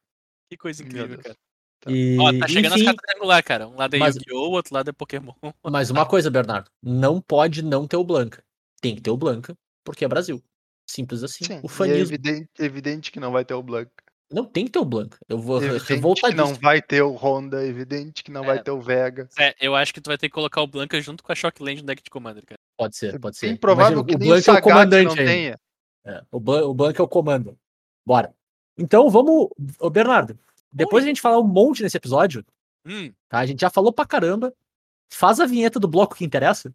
Que 0.49 0.57
coisa 0.57 0.83
incrível, 0.83 1.17
cara. 1.17 1.35
Tá. 1.79 1.91
E, 1.91 2.17
Ó, 2.19 2.31
tá 2.37 2.47
chegando 2.47 2.73
enfim, 2.73 2.81
as 2.81 2.85
cartas 2.85 3.05
triangular, 3.07 3.43
cara. 3.43 3.67
Um 3.67 3.75
lado 3.75 3.95
é 3.95 3.99
mas- 3.99 4.15
Yu-Gi-Oh!, 4.15 4.49
o 4.49 4.51
outro 4.51 4.73
lado 4.73 4.89
é 4.89 4.93
Pokémon. 4.93 5.33
mas 5.63 5.89
uma 5.89 6.05
coisa, 6.05 6.29
Bernardo. 6.29 6.69
Não 6.83 7.19
pode 7.19 7.63
não 7.63 7.87
ter 7.87 7.97
o 7.97 8.03
Blanca. 8.03 8.43
Tem 8.81 8.95
que 8.95 9.01
ter 9.01 9.09
o 9.09 9.17
Blanca, 9.17 9.55
porque 9.83 10.05
é 10.05 10.07
Brasil. 10.07 10.43
Simples 10.91 11.23
assim. 11.23 11.45
Sim, 11.45 11.59
o 11.63 11.65
é 11.65 11.69
fanismo. 11.69 12.01
evidente, 12.01 12.49
evidente 12.59 13.11
que 13.11 13.19
não 13.19 13.31
vai 13.31 13.45
ter 13.45 13.53
o 13.53 13.63
Blanca. 13.63 13.91
Não 14.31 14.45
tem 14.45 14.65
que 14.65 14.71
ter 14.71 14.79
o 14.79 14.85
Blanca. 14.85 15.17
Eu 15.27 15.37
vou 15.39 15.57
Evidente 15.61 15.85
que 15.85 16.35
não 16.35 16.53
vai 16.53 16.81
ter 16.81 17.01
o 17.01 17.11
Honda, 17.15 17.65
evidente 17.65 18.23
que 18.23 18.31
não 18.31 18.43
vai 18.43 18.57
É. 18.57 18.63
ter 18.63 18.71
o 18.71 18.79
Vega. 18.81 19.27
É, 19.37 19.53
eu 19.59 19.75
acho 19.75 19.93
que 19.93 19.99
tu 19.99 20.07
vai 20.07 20.17
ter 20.17 20.29
que 20.29 20.33
colocar 20.33 20.61
o 20.61 20.67
Blanca 20.67 21.01
junto 21.01 21.21
com 21.21 21.31
a 21.31 21.35
Shockland 21.35 21.81
no 21.81 21.87
deck 21.87 22.01
de 22.01 22.09
Commander, 22.09 22.45
cara. 22.45 22.57
Pode 22.77 22.95
ser, 22.95 23.19
pode 23.19 23.37
ser. 23.37 23.47
Bem 23.47 23.57
provável 23.57 23.99
Imagina, 23.99 24.07
que 24.19 24.23
o 24.23 24.27
Blanca 24.27 24.51
é 24.51 24.53
o 24.53 24.61
comandante 24.61 25.07
não 25.07 25.15
tenha. 25.15 25.59
É, 26.05 26.23
o, 26.31 26.39
Blan- 26.39 26.65
o 26.65 26.73
Blanca 26.73 27.01
é 27.01 27.05
o 27.05 27.07
comando. 27.09 27.57
Bora. 28.05 28.33
Então 28.77 29.09
vamos. 29.09 29.49
Ô, 29.79 29.89
Bernardo, 29.89 30.39
depois 30.71 31.03
Oi. 31.03 31.07
a 31.07 31.11
gente 31.11 31.21
falar 31.21 31.39
um 31.39 31.43
monte 31.47 31.83
nesse 31.83 31.97
episódio, 31.97 32.45
Hum. 32.85 33.11
tá? 33.29 33.39
A 33.39 33.45
gente 33.45 33.59
já 33.59 33.69
falou 33.69 33.91
pra 33.91 34.05
caramba. 34.05 34.53
Faz 35.13 35.41
a 35.41 35.45
vinheta 35.45 35.77
do 35.77 35.89
bloco 35.89 36.15
que 36.15 36.23
interessa. 36.23 36.73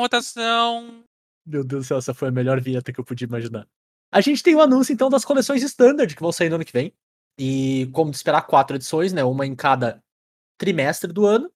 Rotação. 0.00 1.04
Meu 1.48 1.64
Deus 1.64 1.84
do 1.84 1.88
céu, 1.88 1.98
essa 1.98 2.12
foi 2.12 2.28
a 2.28 2.30
melhor 2.30 2.60
vinheta 2.60 2.92
que 2.92 3.00
eu 3.00 3.04
podia 3.04 3.26
imaginar. 3.26 3.66
A 4.12 4.20
gente 4.20 4.42
tem 4.42 4.54
o 4.54 4.60
anúncio, 4.60 4.92
então, 4.92 5.08
das 5.08 5.24
coleções 5.24 5.62
standard 5.62 6.14
que 6.14 6.20
vão 6.20 6.30
sair 6.32 6.48
no 6.48 6.56
ano 6.56 6.64
que 6.64 6.72
vem. 6.72 6.92
E, 7.38 7.88
como 7.92 8.10
de 8.10 8.16
esperar, 8.16 8.42
quatro 8.42 8.76
edições, 8.76 9.12
né? 9.12 9.24
Uma 9.24 9.46
em 9.46 9.54
cada 9.54 10.02
trimestre 10.58 11.12
do 11.12 11.24
ano. 11.24 11.50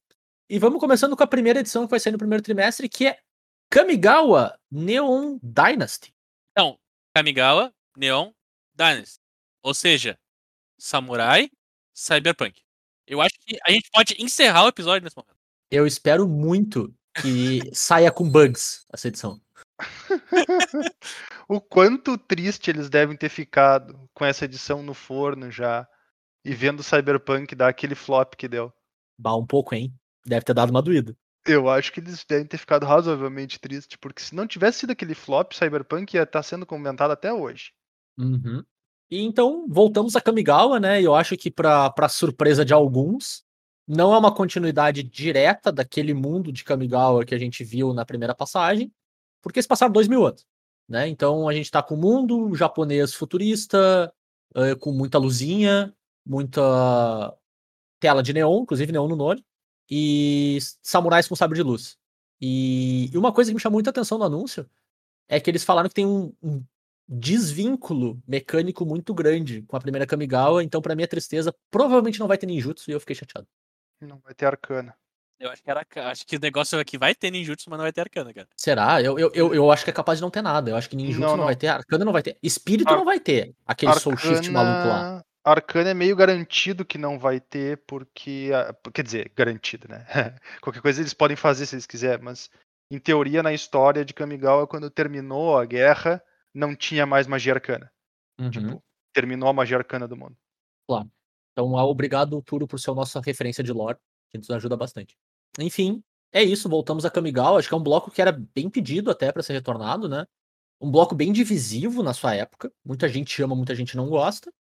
E 0.48 0.58
vamos 0.58 0.80
começando 0.80 1.16
com 1.16 1.22
a 1.22 1.26
primeira 1.26 1.60
edição 1.60 1.84
que 1.84 1.90
vai 1.90 2.00
sair 2.00 2.12
no 2.12 2.18
primeiro 2.18 2.42
trimestre, 2.42 2.88
que 2.88 3.06
é 3.06 3.18
Kamigawa 3.70 4.58
Neon 4.70 5.38
Dynasty. 5.42 6.14
Então, 6.52 6.78
Kamigawa, 7.14 7.72
Neon, 7.96 8.32
Dynasty. 8.74 9.18
Ou 9.62 9.74
seja, 9.74 10.18
Samurai, 10.78 11.50
Cyberpunk. 11.94 12.60
Eu 13.06 13.20
acho 13.20 13.34
que 13.40 13.58
a 13.66 13.70
gente 13.70 13.90
pode 13.90 14.22
encerrar 14.22 14.64
o 14.64 14.68
episódio 14.68 15.04
nesse 15.04 15.16
momento. 15.16 15.36
Eu 15.70 15.86
espero 15.86 16.28
muito 16.28 16.94
que 17.20 17.60
saia 17.74 18.10
com 18.10 18.28
bugs 18.28 18.86
essa 18.92 19.08
edição. 19.08 19.40
o 21.48 21.60
quanto 21.60 22.16
triste 22.18 22.70
eles 22.70 22.88
devem 22.88 23.16
ter 23.16 23.28
ficado 23.28 24.08
com 24.14 24.24
essa 24.24 24.44
edição 24.44 24.82
no 24.82 24.94
forno 24.94 25.50
já 25.50 25.86
e 26.44 26.54
vendo 26.54 26.80
o 26.80 26.82
Cyberpunk 26.82 27.54
dar 27.54 27.68
aquele 27.68 27.94
flop 27.94 28.34
que 28.34 28.48
deu. 28.48 28.72
Bah, 29.18 29.36
um 29.36 29.46
pouco, 29.46 29.74
hein? 29.74 29.94
Deve 30.26 30.44
ter 30.44 30.54
dado 30.54 30.70
uma 30.70 30.82
doída. 30.82 31.16
Eu 31.46 31.68
acho 31.68 31.92
que 31.92 32.00
eles 32.00 32.24
devem 32.24 32.46
ter 32.46 32.58
ficado 32.58 32.86
razoavelmente 32.86 33.58
tristes, 33.58 33.96
porque 34.00 34.22
se 34.22 34.34
não 34.34 34.46
tivesse 34.46 34.80
sido 34.80 34.92
aquele 34.92 35.14
flop, 35.14 35.52
Cyberpunk 35.52 36.14
ia 36.14 36.22
estar 36.22 36.42
sendo 36.42 36.64
comentado 36.64 37.10
até 37.10 37.32
hoje. 37.32 37.72
Uhum. 38.16 38.62
E 39.10 39.20
então, 39.20 39.66
voltamos 39.68 40.14
a 40.14 40.20
Kamigawa, 40.20 40.78
né? 40.78 41.02
Eu 41.02 41.14
acho 41.14 41.36
que, 41.36 41.50
para 41.50 42.08
surpresa 42.08 42.64
de 42.64 42.72
alguns, 42.72 43.44
não 43.86 44.14
é 44.14 44.18
uma 44.18 44.34
continuidade 44.34 45.02
direta 45.02 45.72
daquele 45.72 46.14
mundo 46.14 46.52
de 46.52 46.64
Kamigawa 46.64 47.24
que 47.24 47.34
a 47.34 47.38
gente 47.38 47.64
viu 47.64 47.92
na 47.92 48.06
primeira 48.06 48.34
passagem, 48.34 48.90
porque 49.42 49.60
se 49.60 49.68
passaram 49.68 49.92
dois 49.92 50.08
mil 50.08 50.24
anos. 50.24 50.46
Né? 50.88 51.08
Então 51.08 51.48
a 51.48 51.52
gente 51.52 51.66
está 51.66 51.82
com 51.82 51.94
um 51.94 52.00
mundo 52.00 52.54
japonês 52.54 53.12
futurista, 53.12 54.12
com 54.80 54.92
muita 54.92 55.18
luzinha, 55.18 55.94
muita 56.24 57.34
tela 58.00 58.22
de 58.22 58.32
neon, 58.32 58.62
inclusive 58.62 58.92
neon 58.92 59.08
no 59.08 59.16
nome, 59.16 59.44
e 59.90 60.58
samurais 60.82 61.28
com 61.28 61.36
sabre 61.36 61.56
de 61.56 61.62
luz. 61.62 61.96
E, 62.40 63.10
e, 63.12 63.16
uma 63.16 63.32
coisa 63.32 63.50
que 63.50 63.54
me 63.54 63.60
chamou 63.60 63.76
muita 63.76 63.90
atenção 63.90 64.18
no 64.18 64.24
anúncio 64.24 64.68
é 65.28 65.38
que 65.38 65.48
eles 65.48 65.62
falaram 65.62 65.88
que 65.88 65.94
tem 65.94 66.06
um, 66.06 66.34
um 66.42 66.64
desvínculo 67.08 68.20
mecânico 68.26 68.84
muito 68.84 69.14
grande 69.14 69.62
com 69.62 69.76
a 69.76 69.80
primeira 69.80 70.06
Kamigawa, 70.06 70.64
então 70.64 70.82
para 70.82 70.96
minha 70.96 71.06
tristeza, 71.06 71.54
provavelmente 71.70 72.18
não 72.18 72.26
vai 72.26 72.36
ter 72.38 72.46
ninjutsu 72.46 72.90
e 72.90 72.94
eu 72.94 73.00
fiquei 73.00 73.14
chateado. 73.14 73.46
Não 74.00 74.18
vai 74.18 74.34
ter 74.34 74.46
arcana. 74.46 74.96
Eu 75.42 75.50
acho 75.50 75.60
que, 75.60 75.68
era, 75.68 75.84
acho 76.08 76.24
que 76.24 76.36
o 76.36 76.40
negócio 76.40 76.78
aqui 76.78 76.96
vai 76.96 77.16
ter 77.16 77.28
ninjutsu, 77.30 77.68
mas 77.68 77.76
não 77.76 77.84
vai 77.84 77.92
ter 77.92 78.02
arcana, 78.02 78.32
cara. 78.32 78.46
Será? 78.56 79.02
Eu, 79.02 79.18
eu, 79.18 79.32
eu, 79.34 79.52
eu 79.52 79.72
acho 79.72 79.82
que 79.82 79.90
é 79.90 79.92
capaz 79.92 80.18
de 80.18 80.22
não 80.22 80.30
ter 80.30 80.40
nada. 80.40 80.70
Eu 80.70 80.76
acho 80.76 80.88
que 80.88 80.94
ninjutsu 80.94 81.20
não, 81.20 81.30
não, 81.30 81.36
não. 81.38 81.44
vai 81.46 81.56
ter, 81.56 81.66
arcana 81.66 82.04
não 82.04 82.12
vai 82.12 82.22
ter. 82.22 82.38
Espírito 82.40 82.88
Ar... 82.88 82.96
não 82.96 83.04
vai 83.04 83.18
ter. 83.18 83.52
Aquele 83.66 83.90
arcana... 83.90 84.00
soul 84.00 84.16
shift 84.16 84.48
maluco 84.50 84.88
lá. 84.88 85.24
Arcana 85.44 85.90
é 85.90 85.94
meio 85.94 86.14
garantido 86.14 86.84
que 86.84 86.96
não 86.96 87.18
vai 87.18 87.40
ter, 87.40 87.82
porque. 87.88 88.50
Quer 88.94 89.02
dizer, 89.02 89.32
garantido, 89.34 89.88
né? 89.88 90.06
Qualquer 90.62 90.80
coisa 90.80 91.00
eles 91.00 91.12
podem 91.12 91.36
fazer 91.36 91.66
se 91.66 91.74
eles 91.74 91.86
quiserem, 91.86 92.24
mas 92.24 92.48
em 92.88 93.00
teoria, 93.00 93.42
na 93.42 93.52
história 93.52 94.04
de 94.04 94.14
Kamigawa, 94.14 94.68
quando 94.68 94.88
terminou 94.88 95.58
a 95.58 95.64
guerra, 95.64 96.22
não 96.54 96.76
tinha 96.76 97.04
mais 97.04 97.26
magia 97.26 97.54
arcana. 97.54 97.90
Uhum. 98.38 98.50
Tipo, 98.50 98.84
terminou 99.12 99.48
a 99.48 99.52
magia 99.52 99.78
arcana 99.78 100.06
do 100.06 100.16
mundo. 100.16 100.36
Claro. 100.86 101.10
Então, 101.52 101.72
obrigado, 101.72 102.40
Turo, 102.42 102.68
por 102.68 102.78
ser 102.78 102.90
a 102.90 102.94
nossa 102.94 103.20
referência 103.20 103.64
de 103.64 103.72
lore, 103.72 103.98
que 104.30 104.38
nos 104.38 104.50
ajuda 104.50 104.76
bastante. 104.76 105.16
Enfim, 105.58 106.02
é 106.32 106.42
isso. 106.42 106.68
Voltamos 106.68 107.04
a 107.04 107.10
Kamigawa. 107.10 107.58
Acho 107.58 107.68
que 107.68 107.74
é 107.74 107.76
um 107.76 107.82
bloco 107.82 108.10
que 108.10 108.22
era 108.22 108.32
bem 108.32 108.70
pedido 108.70 109.10
até 109.10 109.32
para 109.32 109.42
ser 109.42 109.52
retornado, 109.54 110.08
né? 110.08 110.26
Um 110.80 110.90
bloco 110.90 111.14
bem 111.14 111.32
divisivo 111.32 112.02
na 112.02 112.14
sua 112.14 112.34
época. 112.34 112.72
Muita 112.84 113.08
gente 113.08 113.40
ama, 113.42 113.54
muita 113.54 113.74
gente 113.74 113.96
não 113.96 114.08
gosta. 114.08 114.52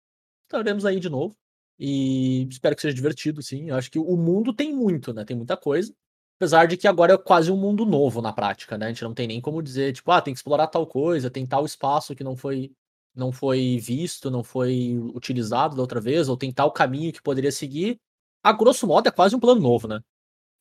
Estaremos 0.45 0.85
aí 0.85 0.99
de 0.99 1.09
novo. 1.09 1.35
E 1.79 2.47
espero 2.49 2.75
que 2.75 2.81
seja 2.81 2.93
divertido, 2.93 3.41
sim. 3.41 3.69
Eu 3.69 3.75
acho 3.75 3.89
que 3.91 3.99
o 3.99 4.15
mundo 4.17 4.53
tem 4.53 4.73
muito, 4.73 5.13
né? 5.13 5.25
Tem 5.25 5.35
muita 5.35 5.57
coisa. 5.57 5.93
Apesar 6.37 6.67
de 6.67 6.77
que 6.77 6.87
agora 6.87 7.13
é 7.13 7.17
quase 7.17 7.51
um 7.51 7.57
mundo 7.57 7.85
novo 7.85 8.21
na 8.21 8.33
prática, 8.33 8.77
né? 8.77 8.87
A 8.87 8.89
gente 8.89 9.03
não 9.03 9.13
tem 9.13 9.27
nem 9.27 9.41
como 9.41 9.61
dizer, 9.63 9.93
tipo, 9.93 10.11
ah, 10.11 10.21
tem 10.21 10.33
que 10.33 10.39
explorar 10.39 10.67
tal 10.67 10.85
coisa, 10.87 11.29
tem 11.29 11.45
tal 11.45 11.65
espaço 11.65 12.15
que 12.15 12.23
não 12.23 12.35
foi 12.35 12.71
não 13.13 13.31
foi 13.31 13.77
visto, 13.77 14.31
não 14.31 14.43
foi 14.43 14.97
utilizado 15.13 15.75
da 15.75 15.81
outra 15.81 15.99
vez, 15.99 16.29
ou 16.29 16.37
tem 16.37 16.51
tal 16.51 16.71
caminho 16.71 17.11
que 17.11 17.21
poderia 17.21 17.51
seguir. 17.51 17.99
A 18.43 18.53
grosso 18.53 18.87
modo 18.87 19.07
é 19.07 19.11
quase 19.11 19.35
um 19.35 19.39
plano 19.39 19.61
novo, 19.61 19.87
né? 19.87 19.99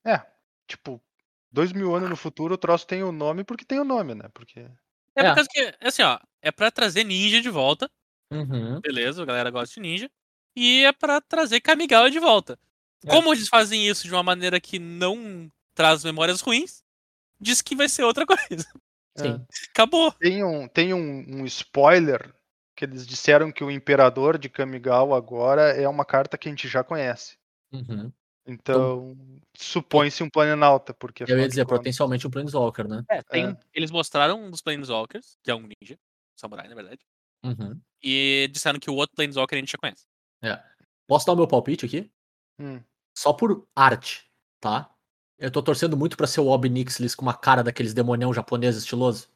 É, 0.04 0.20
tipo, 0.66 1.02
dois 1.50 1.72
mil 1.72 1.94
anos 1.94 2.08
no 2.08 2.16
futuro 2.16 2.54
o 2.54 2.58
troço 2.58 2.86
tem 2.86 3.02
o 3.02 3.12
nome 3.12 3.44
porque 3.44 3.64
tem 3.64 3.78
o 3.78 3.84
nome, 3.84 4.14
né? 4.14 4.28
Porque. 4.32 4.60
É, 4.60 5.22
é. 5.22 5.28
por 5.28 5.34
causa 5.34 5.48
que, 5.50 5.74
assim, 5.80 6.02
ó, 6.02 6.18
é 6.40 6.50
pra 6.50 6.70
trazer 6.70 7.04
ninja 7.04 7.40
de 7.40 7.50
volta. 7.50 7.90
Uhum. 8.30 8.80
Beleza, 8.80 9.22
a 9.22 9.26
galera 9.26 9.50
gosta 9.50 9.74
de 9.74 9.80
ninja. 9.80 10.10
E 10.56 10.84
é 10.84 10.92
pra 10.92 11.20
trazer 11.20 11.60
Kamigawa 11.60 12.10
de 12.10 12.18
volta. 12.18 12.58
É. 13.04 13.08
Como 13.08 13.32
eles 13.32 13.48
fazem 13.48 13.88
isso 13.88 14.06
de 14.06 14.12
uma 14.12 14.22
maneira 14.22 14.60
que 14.60 14.78
não 14.78 15.50
traz 15.74 16.04
memórias 16.04 16.40
ruins, 16.40 16.82
diz 17.40 17.62
que 17.62 17.74
vai 17.74 17.88
ser 17.88 18.04
outra 18.04 18.24
coisa. 18.26 18.66
Sim. 19.16 19.34
É. 19.34 19.46
Acabou. 19.70 20.12
Tem 20.12 20.44
um, 20.44 20.68
tem 20.68 20.94
um, 20.94 21.40
um 21.40 21.44
spoiler 21.46 22.34
que 22.76 22.84
eles 22.84 23.06
disseram 23.06 23.52
que 23.52 23.64
o 23.64 23.70
Imperador 23.70 24.38
de 24.38 24.48
Kamigawa 24.48 25.16
agora 25.16 25.70
é 25.70 25.86
uma 25.88 26.04
carta 26.04 26.38
que 26.38 26.48
a 26.48 26.52
gente 26.52 26.68
já 26.68 26.82
conhece. 26.82 27.36
Uhum. 27.72 28.10
Então, 28.50 29.16
supõe-se 29.56 30.24
um 30.24 30.28
Planalta, 30.28 30.92
porque... 30.92 31.22
Eu 31.22 31.38
ia 31.38 31.48
dizer, 31.48 31.64
potencialmente 31.64 32.26
um 32.26 32.30
Planeswalker, 32.30 32.88
né? 32.88 33.04
É, 33.08 33.22
tem, 33.22 33.50
é. 33.50 33.56
eles 33.72 33.92
mostraram 33.92 34.42
um 34.42 34.50
dos 34.50 34.60
Planeswalkers, 34.60 35.36
que 35.44 35.52
é 35.52 35.54
um 35.54 35.60
ninja, 35.62 35.94
um 35.94 36.38
samurai, 36.38 36.66
na 36.66 36.74
verdade. 36.74 36.98
Uhum. 37.44 37.80
E 38.02 38.48
disseram 38.52 38.80
que 38.80 38.90
o 38.90 38.94
outro 38.96 39.14
Planeswalker 39.14 39.56
a 39.56 39.60
gente 39.60 39.70
já 39.70 39.78
conhece. 39.78 40.04
É. 40.42 40.60
Posso 41.06 41.26
dar 41.26 41.34
o 41.34 41.36
meu 41.36 41.46
palpite 41.46 41.86
aqui? 41.86 42.10
Hum. 42.58 42.82
Só 43.16 43.32
por 43.32 43.68
arte, 43.76 44.28
tá? 44.60 44.92
Eu 45.38 45.50
tô 45.50 45.62
torcendo 45.62 45.96
muito 45.96 46.16
pra 46.16 46.26
ser 46.26 46.40
o 46.40 46.48
Obnixilis 46.48 47.14
com 47.14 47.22
uma 47.22 47.34
cara 47.34 47.62
daqueles 47.62 47.94
demonião 47.94 48.34
japonês 48.34 48.76
estiloso. 48.76 49.28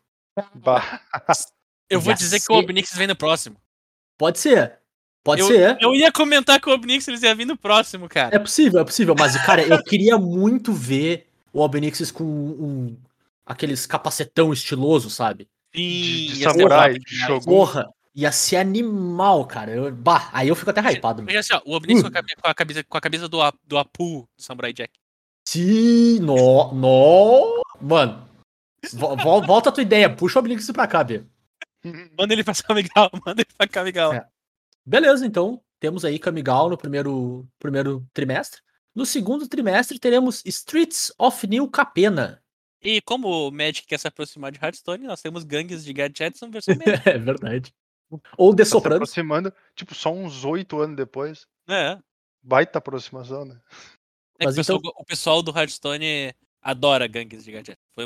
Bah. 0.56 1.00
Eu 1.88 2.00
vou 2.00 2.14
dizer 2.14 2.40
ser... 2.40 2.46
que 2.46 2.52
o 2.52 2.56
Obnixilis 2.56 2.98
vem 2.98 3.06
no 3.06 3.16
próximo. 3.16 3.56
Pode 4.18 4.40
ser. 4.40 4.80
Pode 5.24 5.40
eu, 5.40 5.46
ser. 5.46 5.78
Eu 5.80 5.94
ia 5.94 6.12
comentar 6.12 6.60
que 6.60 6.68
o 6.68 6.72
Obnixilis 6.72 7.22
ia 7.22 7.34
vir 7.34 7.46
no 7.46 7.56
próximo, 7.56 8.06
cara. 8.10 8.36
É 8.36 8.38
possível, 8.38 8.80
é 8.80 8.84
possível. 8.84 9.14
Mas, 9.18 9.34
cara, 9.38 9.62
eu 9.62 9.82
queria 9.82 10.18
muito 10.18 10.70
ver 10.70 11.26
o 11.50 11.62
Obnixilis 11.62 12.10
com 12.10 12.22
um, 12.22 12.96
aqueles 13.46 13.86
capacetão 13.86 14.52
estiloso, 14.52 15.08
sabe? 15.08 15.48
Sim, 15.74 15.80
de, 15.80 16.26
de 16.28 16.42
samurai, 16.44 16.98
de 16.98 17.16
Shogun. 17.16 17.40
Porra, 17.40 17.88
ia 18.14 18.30
ser 18.30 18.56
animal, 18.56 19.46
cara. 19.46 19.72
Eu, 19.72 19.90
bah, 19.90 20.28
aí 20.30 20.48
eu 20.48 20.54
fico 20.54 20.68
até 20.68 20.82
hypado. 20.92 21.22
Mas 21.22 21.36
assim, 21.36 21.54
ó, 21.54 21.62
o 21.64 21.74
Obnixilis 21.74 22.06
uh. 22.06 22.12
com, 22.12 22.18
a, 22.18 22.22
com, 22.42 22.48
a, 22.50 22.54
camisa, 22.54 22.84
com 22.84 22.98
a 22.98 23.00
camisa 23.00 23.26
do, 23.26 23.38
do 23.66 23.78
Apu, 23.78 24.28
do 24.36 24.42
Samurai 24.42 24.74
Jack. 24.74 24.92
Sim, 25.48 26.20
no, 26.20 26.72
no. 26.74 27.62
Mano, 27.80 28.28
vo, 28.92 29.16
volta 29.40 29.70
a 29.70 29.72
tua 29.72 29.82
ideia, 29.82 30.14
puxa 30.14 30.38
o 30.38 30.40
Obnixilis 30.40 30.70
pra 30.70 30.86
cá, 30.86 31.02
Bia. 31.02 31.26
Manda 32.18 32.34
ele 32.34 32.44
pra 32.44 32.54
Kamigal, 32.54 33.10
manda 33.24 33.40
ele 33.40 33.50
pra 33.56 33.66
Kamigal. 33.66 34.12
É. 34.12 34.33
Beleza, 34.86 35.26
então 35.26 35.62
temos 35.80 36.04
aí 36.04 36.18
Kamigal 36.18 36.68
no 36.68 36.76
primeiro, 36.76 37.48
primeiro 37.58 38.06
trimestre. 38.12 38.60
No 38.94 39.04
segundo 39.04 39.48
trimestre 39.48 39.98
teremos 39.98 40.42
Streets 40.44 41.12
of 41.18 41.46
New 41.46 41.68
Capena. 41.68 42.42
E 42.80 43.00
como 43.00 43.48
o 43.48 43.50
Magic 43.50 43.86
quer 43.86 43.98
se 43.98 44.06
aproximar 44.06 44.52
de 44.52 44.58
Hearthstone, 44.62 45.06
nós 45.06 45.22
temos 45.22 45.42
gangues 45.42 45.84
de 45.84 45.92
Gadgetson 45.92 46.50
versão 46.50 46.74
Magic. 46.86 47.08
é 47.08 47.18
verdade. 47.18 47.74
Ou 48.36 48.54
The 48.54 48.62
tá 48.62 48.68
Sopranos. 48.68 49.10
Se 49.10 49.20
aproximando, 49.20 49.52
tipo, 49.74 49.94
só 49.94 50.12
uns 50.12 50.44
oito 50.44 50.80
anos 50.80 50.96
depois. 50.96 51.46
É. 51.68 51.98
Baita 52.42 52.78
aproximação, 52.78 53.44
né? 53.44 53.58
É 54.38 54.44
Mas 54.44 54.56
o, 54.56 54.60
então... 54.60 54.78
pessoal, 54.78 54.94
o 54.98 55.04
pessoal 55.04 55.42
do 55.42 55.56
Hearthstone 55.56 56.34
adora 56.60 57.06
gangues 57.06 57.44
de 57.44 57.52
Gadget. 57.52 57.78
Foi, 57.92 58.04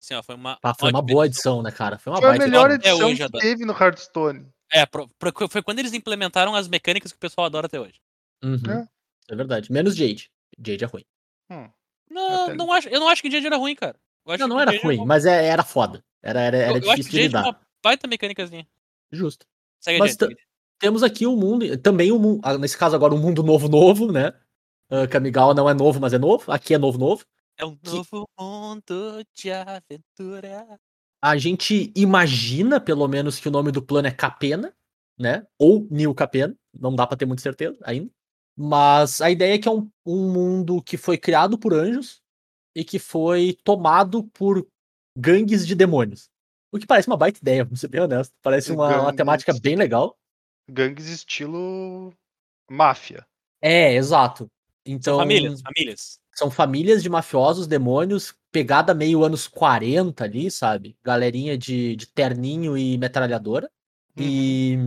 assim, 0.00 0.14
ó, 0.14 0.22
foi 0.22 0.34
uma. 0.34 0.58
Ah, 0.62 0.74
foi 0.78 0.90
uma 0.90 1.02
boa 1.02 1.26
edição, 1.26 1.62
né, 1.62 1.70
cara? 1.70 1.98
Foi 1.98 2.12
uma 2.12 2.20
foi 2.20 2.36
a 2.36 2.38
melhor 2.38 2.70
edição 2.70 3.14
que 3.14 3.40
teve 3.40 3.64
no 3.64 3.72
Hearthstone. 3.72 4.46
É, 4.72 4.84
pro, 4.86 5.08
pro, 5.18 5.48
foi 5.48 5.62
quando 5.62 5.78
eles 5.78 5.92
implementaram 5.92 6.54
as 6.54 6.68
mecânicas 6.68 7.12
que 7.12 7.16
o 7.16 7.20
pessoal 7.20 7.46
adora 7.46 7.66
até 7.66 7.80
hoje. 7.80 8.00
Uhum. 8.42 8.60
É. 8.70 8.88
é. 9.32 9.36
verdade. 9.36 9.72
Menos 9.72 9.96
Jade. 9.96 10.30
Jade 10.58 10.84
é 10.84 10.86
ruim. 10.86 11.04
Hum. 11.50 11.68
Não, 12.10 12.54
não 12.54 12.72
acho, 12.72 12.88
eu 12.88 13.00
não 13.00 13.08
acho 13.08 13.22
que 13.22 13.30
Jade 13.30 13.46
era 13.46 13.56
ruim, 13.56 13.74
cara. 13.74 13.96
não, 14.38 14.48
não 14.48 14.60
era 14.60 14.70
ruim, 14.82 14.96
era 14.96 15.06
mas 15.06 15.26
é, 15.26 15.46
era 15.46 15.62
foda. 15.62 16.04
Era, 16.22 16.40
era, 16.40 16.56
era 16.56 16.70
eu, 16.70 16.80
difícil 16.80 16.88
eu 16.88 16.92
acho 16.92 17.10
que 17.10 17.16
de 17.16 17.22
lidar. 17.22 17.38
Jade 17.38 17.48
é 17.48 17.50
uma 17.50 17.60
baita 17.82 18.08
mecânicazinha. 18.08 18.66
Justo. 19.10 19.46
Segue 19.80 19.98
mas 19.98 20.16
temos 20.78 21.02
aqui 21.02 21.26
um 21.26 21.36
mundo, 21.36 21.76
também 21.78 22.12
um 22.12 22.18
mundo, 22.18 22.58
nesse 22.58 22.76
caso 22.76 22.94
agora 22.94 23.14
um 23.14 23.18
mundo 23.18 23.42
novo 23.42 23.68
novo, 23.68 24.12
né? 24.12 24.32
Uh, 24.90 25.08
Kamigawa 25.08 25.52
não 25.52 25.68
é 25.68 25.74
novo, 25.74 26.00
mas 26.00 26.12
é 26.12 26.18
novo. 26.18 26.50
Aqui 26.50 26.74
é 26.74 26.78
novo 26.78 26.98
novo. 26.98 27.24
É 27.56 27.64
um 27.64 27.76
novo 27.84 28.26
que... 28.26 28.42
mundo 28.42 29.26
de 29.34 29.50
aventura 29.50 30.78
a 31.22 31.36
gente 31.36 31.92
imagina, 31.96 32.80
pelo 32.80 33.06
menos, 33.08 33.38
que 33.38 33.48
o 33.48 33.50
nome 33.50 33.72
do 33.72 33.82
plano 33.82 34.08
é 34.08 34.10
Capena, 34.10 34.74
né? 35.18 35.46
Ou 35.58 35.86
New 35.90 36.14
Capena, 36.14 36.56
não 36.72 36.94
dá 36.94 37.06
para 37.06 37.16
ter 37.16 37.26
muita 37.26 37.42
certeza 37.42 37.78
ainda. 37.82 38.10
Mas 38.56 39.20
a 39.20 39.30
ideia 39.30 39.54
é 39.54 39.58
que 39.58 39.68
é 39.68 39.70
um, 39.70 39.88
um, 40.04 40.32
mundo 40.32 40.82
que 40.82 40.96
foi 40.96 41.16
criado 41.16 41.58
por 41.58 41.74
anjos 41.74 42.20
e 42.74 42.84
que 42.84 42.98
foi 42.98 43.56
tomado 43.64 44.24
por 44.24 44.66
gangues 45.16 45.66
de 45.66 45.74
demônios. 45.74 46.28
O 46.72 46.78
que 46.78 46.86
parece 46.86 47.08
uma 47.08 47.16
baita 47.16 47.38
ideia, 47.40 47.64
vamos 47.64 47.80
ser 47.80 47.88
bem 47.88 48.00
honesto. 48.00 48.32
Parece 48.42 48.72
uma, 48.72 48.88
gangues, 48.88 49.02
uma 49.04 49.16
temática 49.16 49.52
bem 49.60 49.76
legal. 49.76 50.16
Gangues 50.68 51.06
estilo 51.06 52.12
máfia. 52.70 53.26
É, 53.60 53.94
exato. 53.94 54.50
Então, 54.84 55.14
São 55.14 55.18
famílias, 55.18 55.60
famílias. 55.60 56.20
São 56.34 56.50
famílias 56.50 57.02
de 57.02 57.08
mafiosos, 57.08 57.66
demônios, 57.66 58.34
pegada 58.50 58.94
meio 58.94 59.24
anos 59.24 59.46
40 59.46 60.24
ali, 60.24 60.50
sabe? 60.50 60.96
Galerinha 61.02 61.56
de, 61.56 61.96
de 61.96 62.06
terninho 62.06 62.76
e 62.76 62.96
metralhadora. 62.98 63.70
Uhum. 64.16 64.24
E 64.24 64.78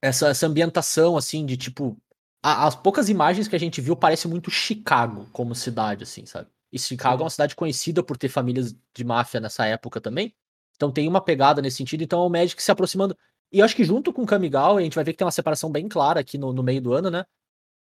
essa, 0.00 0.28
essa 0.28 0.46
ambientação, 0.46 1.16
assim, 1.16 1.44
de 1.44 1.56
tipo. 1.56 1.96
A, 2.42 2.66
as 2.66 2.76
poucas 2.76 3.08
imagens 3.08 3.48
que 3.48 3.56
a 3.56 3.58
gente 3.58 3.80
viu 3.80 3.96
parece 3.96 4.28
muito 4.28 4.50
Chicago 4.50 5.28
como 5.32 5.54
cidade, 5.54 6.04
assim, 6.04 6.24
sabe? 6.24 6.48
E 6.72 6.78
Chicago 6.78 7.22
é 7.22 7.24
uma 7.24 7.30
cidade 7.30 7.56
conhecida 7.56 8.02
por 8.02 8.16
ter 8.16 8.28
famílias 8.28 8.76
de 8.94 9.04
máfia 9.04 9.40
nessa 9.40 9.66
época 9.66 10.00
também. 10.00 10.34
Então 10.76 10.92
tem 10.92 11.08
uma 11.08 11.20
pegada 11.20 11.60
nesse 11.60 11.78
sentido. 11.78 12.02
Então 12.02 12.22
é 12.22 12.26
o 12.26 12.30
Magic 12.30 12.62
se 12.62 12.70
aproximando. 12.70 13.16
E 13.50 13.58
eu 13.58 13.64
acho 13.64 13.74
que 13.74 13.84
junto 13.84 14.12
com 14.12 14.22
o 14.22 14.26
Kamigawa, 14.26 14.78
a 14.78 14.82
gente 14.82 14.94
vai 14.94 15.02
ver 15.02 15.12
que 15.12 15.18
tem 15.18 15.24
uma 15.24 15.32
separação 15.32 15.70
bem 15.72 15.88
clara 15.88 16.20
aqui 16.20 16.38
no, 16.38 16.52
no 16.52 16.62
meio 16.62 16.80
do 16.80 16.92
ano, 16.92 17.10
né? 17.10 17.24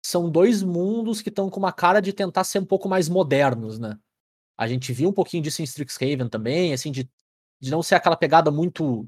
São 0.04 0.30
dois 0.30 0.64
mundos 0.64 1.22
que 1.22 1.30
estão 1.30 1.50
com 1.50 1.60
uma 1.60 1.74
cara 1.74 2.00
de 2.00 2.14
tentar 2.14 2.46
ser 2.46 2.60
um 2.60 2.66
pouco 2.66 2.88
mais 2.88 3.10
modernos, 3.10 3.78
né? 3.78 4.00
A 4.60 4.68
gente 4.68 4.92
viu 4.92 5.08
um 5.08 5.14
pouquinho 5.14 5.42
disso 5.42 5.62
em 5.62 5.64
Strixhaven 5.64 6.28
também, 6.28 6.74
assim, 6.74 6.92
de, 6.92 7.10
de 7.62 7.72
não 7.72 7.82
ser 7.82 7.96
aquela 7.96 8.18
pegada 8.18 8.52
muito 8.52 9.08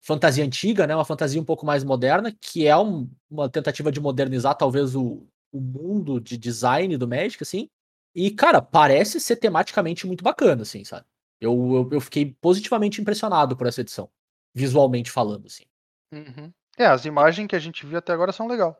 fantasia 0.00 0.44
antiga, 0.44 0.88
né? 0.88 0.94
Uma 0.96 1.04
fantasia 1.04 1.40
um 1.40 1.44
pouco 1.44 1.64
mais 1.64 1.84
moderna, 1.84 2.36
que 2.40 2.66
é 2.66 2.76
um- 2.76 3.08
uma 3.30 3.48
tentativa 3.48 3.92
de 3.92 4.00
modernizar 4.00 4.56
talvez 4.56 4.96
o, 4.96 5.24
o 5.52 5.60
mundo 5.60 6.20
de 6.20 6.36
design 6.36 6.96
do 6.96 7.06
Magic, 7.06 7.40
assim. 7.40 7.70
E, 8.12 8.28
cara, 8.32 8.60
parece 8.60 9.20
ser 9.20 9.36
tematicamente 9.36 10.04
muito 10.04 10.24
bacana, 10.24 10.62
assim, 10.62 10.82
sabe? 10.84 11.06
Eu, 11.40 11.52
eu, 11.52 11.88
eu 11.92 12.00
fiquei 12.00 12.34
positivamente 12.40 13.00
impressionado 13.00 13.56
por 13.56 13.68
essa 13.68 13.80
edição, 13.82 14.10
visualmente 14.52 15.12
falando, 15.12 15.46
assim. 15.46 15.64
Uhum. 16.12 16.52
É, 16.76 16.86
as 16.86 17.04
imagens 17.04 17.46
que 17.46 17.54
a 17.54 17.60
gente 17.60 17.86
viu 17.86 17.98
até 17.98 18.12
agora 18.12 18.32
são 18.32 18.48
legal. 18.48 18.76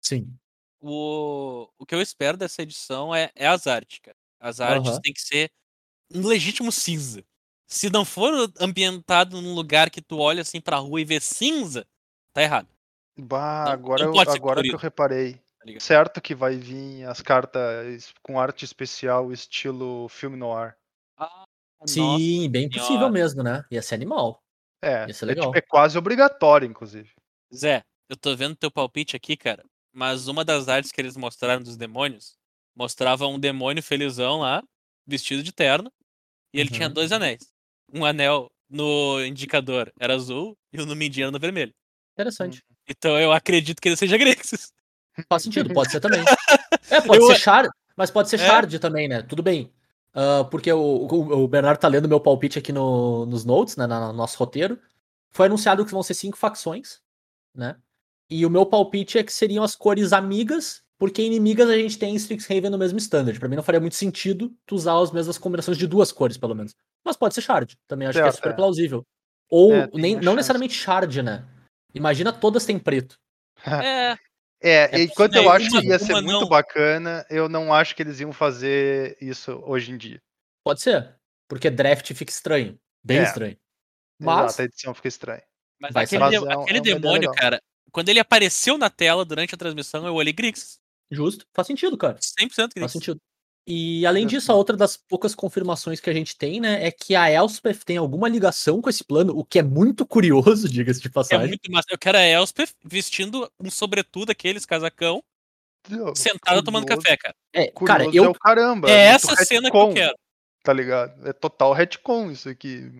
Sim. 0.00 0.32
O, 0.80 1.68
o 1.78 1.84
que 1.84 1.94
eu 1.94 2.00
espero 2.00 2.38
dessa 2.38 2.62
edição 2.62 3.14
é, 3.14 3.30
é 3.34 3.46
as 3.46 3.66
artes, 3.66 3.98
cara. 3.98 4.16
As 4.40 4.58
artes 4.58 4.90
Aham. 4.92 5.00
tem 5.02 5.12
que 5.12 5.20
ser 5.20 5.50
um 6.12 6.26
legítimo 6.26 6.72
cinza. 6.72 7.22
Se 7.66 7.88
não 7.90 8.04
for 8.04 8.50
ambientado 8.58 9.40
num 9.40 9.54
lugar 9.54 9.90
que 9.90 10.00
tu 10.02 10.18
olha 10.18 10.42
assim 10.42 10.60
pra 10.60 10.78
rua 10.78 11.00
e 11.00 11.04
vê 11.04 11.20
cinza, 11.20 11.86
tá 12.32 12.42
errado. 12.42 12.68
Bah, 13.16 13.64
Não- 13.66 13.72
agora, 13.72 14.04
não 14.06 14.14
eu, 14.14 14.24
ser 14.24 14.30
agora 14.30 14.62
que 14.62 14.72
eu 14.74 14.78
reparei. 14.78 15.34
Tá? 15.34 15.40
Certo 15.78 16.20
que 16.22 16.34
vai 16.34 16.56
vir 16.56 17.04
as 17.04 17.20
cartas 17.20 18.14
com 18.22 18.40
arte 18.40 18.64
especial, 18.64 19.30
estilo 19.30 20.08
filme 20.08 20.36
noir. 20.36 20.74
Ah, 21.18 21.44
Sim, 21.86 22.48
bem 22.50 22.68
possível 22.68 22.92
Senhora. 22.96 23.12
mesmo, 23.12 23.42
né? 23.42 23.64
Ia 23.70 23.82
ser 23.82 23.94
animal. 23.94 24.42
É, 24.82 25.06
Ia 25.06 25.12
ser 25.14 25.26
é, 25.26 25.28
legal. 25.28 25.46
tipo, 25.46 25.58
é 25.58 25.60
quase 25.60 25.98
obrigatório, 25.98 26.66
inclusive. 26.66 27.10
Zé, 27.54 27.82
eu 28.08 28.16
tô 28.16 28.34
vendo 28.34 28.56
teu 28.56 28.70
palpite 28.70 29.14
aqui, 29.14 29.36
cara. 29.36 29.62
Mas 29.92 30.28
uma 30.28 30.44
das 30.44 30.68
artes 30.68 30.90
que 30.90 31.00
eles 31.00 31.16
mostraram 31.16 31.62
dos 31.62 31.76
demônios 31.76 32.38
mostrava 32.80 33.26
um 33.26 33.38
demônio 33.38 33.82
felizão 33.82 34.38
lá, 34.40 34.62
vestido 35.06 35.42
de 35.42 35.52
terno, 35.52 35.92
e 36.52 36.58
ele 36.60 36.70
tinha 36.70 36.88
Uhum. 36.88 36.94
dois 36.94 37.12
anéis. 37.12 37.52
Um 37.92 38.06
anel 38.06 38.50
no 38.70 39.22
indicador 39.22 39.92
era 40.00 40.14
azul 40.14 40.56
e 40.72 40.80
o 40.80 40.86
no 40.86 40.96
mindinho 40.96 41.24
era 41.24 41.30
no 41.30 41.38
vermelho. 41.38 41.74
Interessante. 42.14 42.62
Então 42.88 43.18
eu 43.20 43.32
acredito 43.32 43.80
que 43.82 43.88
ele 43.90 43.96
seja 43.96 44.16
Grixis. 44.56 44.72
Faz 45.28 45.42
sentido, 45.42 45.72
pode 45.74 45.90
ser 45.92 46.00
também. 46.00 46.24
É, 46.88 47.00
pode 47.00 47.20
Eu- 47.22 47.26
ser 47.28 47.38
Shard, 47.38 47.68
mas 47.96 48.10
pode 48.10 48.28
ser 48.30 48.40
É. 48.40 48.46
Shard 48.46 48.78
também, 48.78 49.06
né? 49.06 49.22
Tudo 49.22 49.42
bem. 49.42 49.70
Ah, 50.14 50.44
porque 50.50 50.72
o, 50.72 50.78
o, 51.06 51.42
o 51.44 51.48
Bernardo 51.48 51.78
tá 51.78 51.86
lendo 51.86 52.08
meu 52.08 52.18
palpite 52.18 52.58
aqui 52.58 52.72
no, 52.72 53.26
nos 53.26 53.44
notes, 53.44 53.76
né, 53.76 53.86
na- 53.86 54.08
no 54.08 54.12
nosso 54.14 54.38
roteiro. 54.38 54.80
Foi 55.30 55.46
anunciado 55.46 55.84
que 55.84 55.92
vão 55.92 56.02
ser 56.02 56.14
cinco 56.14 56.36
facções, 56.38 57.00
né? 57.54 57.76
E 58.30 58.44
o 58.46 58.50
meu 58.50 58.64
palpite 58.66 59.18
é 59.18 59.22
que 59.22 59.32
seriam 59.32 59.62
as 59.62 59.76
cores 59.76 60.12
amigas, 60.12 60.82
porque 61.00 61.22
inimigas 61.22 61.68
a 61.70 61.76
gente 61.76 61.98
tem 61.98 62.12
em 62.12 62.16
Strixhaven 62.16 62.68
no 62.70 62.76
mesmo 62.78 62.98
standard. 62.98 63.40
Pra 63.40 63.48
mim 63.48 63.56
não 63.56 63.62
faria 63.62 63.80
muito 63.80 63.96
sentido 63.96 64.54
tu 64.66 64.74
usar 64.74 65.00
as 65.00 65.10
mesmas 65.10 65.38
combinações 65.38 65.78
de 65.78 65.86
duas 65.86 66.12
cores, 66.12 66.36
pelo 66.36 66.54
menos. 66.54 66.76
Mas 67.02 67.16
pode 67.16 67.34
ser 67.34 67.40
Shard, 67.40 67.76
também 67.88 68.06
acho 68.06 68.20
que 68.22 68.28
é 68.28 68.30
super 68.30 68.50
é. 68.50 68.52
plausível. 68.52 69.04
Ou 69.48 69.72
É, 69.74 69.88
nem, 69.94 70.14
não 70.16 70.22
chance. 70.22 70.36
necessariamente 70.36 70.74
Shard, 70.74 71.22
né? 71.22 71.44
Imagina 71.94 72.32
todas 72.32 72.64
têm 72.66 72.78
preto. 72.78 73.18
É, 73.66 74.16
É, 74.62 75.00
É 75.00 75.02
enquanto 75.04 75.36
eu 75.36 75.50
acho 75.50 75.70
Uma- 75.70 75.80
que 75.80 75.86
ia 75.88 75.98
ser 75.98 76.12
muito 76.20 76.40
não. 76.42 76.46
bacana, 76.48 77.24
eu 77.30 77.48
não 77.48 77.72
acho 77.72 77.96
que 77.96 78.02
eles 78.02 78.20
iam 78.20 78.30
fazer 78.30 79.16
isso 79.18 79.52
hoje 79.64 79.90
em 79.90 79.96
dia. 79.96 80.20
Pode 80.62 80.82
ser. 80.82 81.16
Porque 81.48 81.70
draft 81.70 82.12
fica 82.12 82.30
estranho. 82.30 82.78
Bem 83.02 83.20
É. 83.20 83.22
estranho. 83.22 83.56
Mas 84.20 84.44
Exato, 84.50 84.60
a 84.60 84.64
edição 84.66 84.94
fica 84.94 85.08
estranha. 85.08 85.42
mas 85.80 85.94
Vai 85.94 86.04
aquele, 86.04 86.28
de- 86.28 86.34
é 86.36 86.40
um- 86.40 86.62
aquele 86.62 86.78
é 86.78 86.82
demônio, 86.82 87.32
cara, 87.32 87.58
quando 87.90 88.10
ele 88.10 88.20
apareceu 88.20 88.76
na 88.76 88.90
tela 88.90 89.24
durante 89.24 89.54
a 89.54 89.58
transmissão, 89.58 90.06
eu 90.06 90.14
olhei 90.14 90.34
Grixis. 90.34 90.78
Justo, 91.10 91.44
faz 91.54 91.66
sentido, 91.66 91.96
cara. 91.96 92.18
100% 92.18 92.50
Faz 92.54 92.68
Grixis. 92.74 92.92
sentido. 92.92 93.20
E 93.66 94.04
além 94.06 94.26
disso, 94.26 94.50
a 94.50 94.54
outra 94.54 94.76
das 94.76 94.96
poucas 94.96 95.34
confirmações 95.34 96.00
que 96.00 96.08
a 96.10 96.12
gente 96.14 96.36
tem, 96.36 96.60
né, 96.60 96.84
é 96.86 96.90
que 96.90 97.14
a 97.14 97.30
Elspeth 97.30 97.84
tem 97.84 97.98
alguma 97.98 98.28
ligação 98.28 98.80
com 98.80 98.88
esse 98.90 99.04
plano, 99.04 99.36
o 99.36 99.44
que 99.44 99.58
é 99.58 99.62
muito 99.62 100.04
curioso, 100.06 100.66
diga-se 100.72 101.00
de 101.00 101.08
É 101.08 101.10
passagem. 101.10 101.48
muito 101.48 101.70
massa. 101.70 101.86
Eu 101.90 101.98
quero 101.98 102.18
a 102.18 102.22
Elspeth 102.26 102.70
vestindo 102.84 103.50
um 103.60 103.70
sobretudo, 103.70 104.30
aqueles 104.30 104.64
casacão, 104.66 105.22
sentada 106.16 106.62
tomando 106.64 106.86
café, 106.86 107.16
cara. 107.16 107.34
É, 107.52 107.70
Curioso 107.70 107.86
cara, 107.86 108.04
é 108.04 108.18
eu 108.18 108.30
o 108.30 108.34
caramba. 108.34 108.90
É 108.90 109.10
muito 109.10 109.30
essa 109.30 109.44
cena 109.44 109.70
que 109.70 109.76
eu 109.76 109.92
quero. 109.94 110.14
Tá 110.62 110.72
ligado? 110.72 111.26
É 111.28 111.32
total 111.32 111.72
retcon 111.72 112.30
isso 112.30 112.48
aqui. 112.48 112.90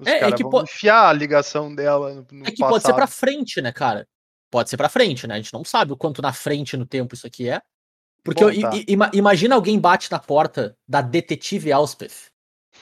Os 0.00 0.06
É, 0.06 0.16
é 0.16 0.20
caras 0.20 0.34
que 0.36 0.42
vão 0.42 0.50
po- 0.50 0.62
enfiar 0.62 1.08
a 1.08 1.12
ligação 1.12 1.74
dela 1.74 2.14
no, 2.14 2.26
no 2.30 2.46
é 2.46 2.50
que 2.50 2.56
pode 2.58 2.82
ser 2.84 2.92
pra 2.94 3.06
passado. 3.06 3.18
frente, 3.18 3.60
né, 3.60 3.72
cara? 3.72 4.06
Pode 4.50 4.68
ser 4.70 4.76
pra 4.76 4.88
frente, 4.88 5.26
né? 5.26 5.34
A 5.34 5.36
gente 5.36 5.52
não 5.52 5.64
sabe 5.64 5.92
o 5.92 5.96
quanto 5.96 6.20
na 6.20 6.32
frente 6.32 6.76
no 6.76 6.84
tempo 6.86 7.14
isso 7.14 7.26
aqui 7.26 7.48
é. 7.48 7.60
Porque 8.24 8.44
Bom, 8.44 8.60
tá. 8.60 8.70
ima- 8.88 9.10
imagina 9.14 9.54
alguém 9.54 9.78
bate 9.78 10.10
na 10.10 10.18
porta 10.18 10.76
da 10.86 11.00
detetive 11.00 11.70
Elspeth 11.70 12.28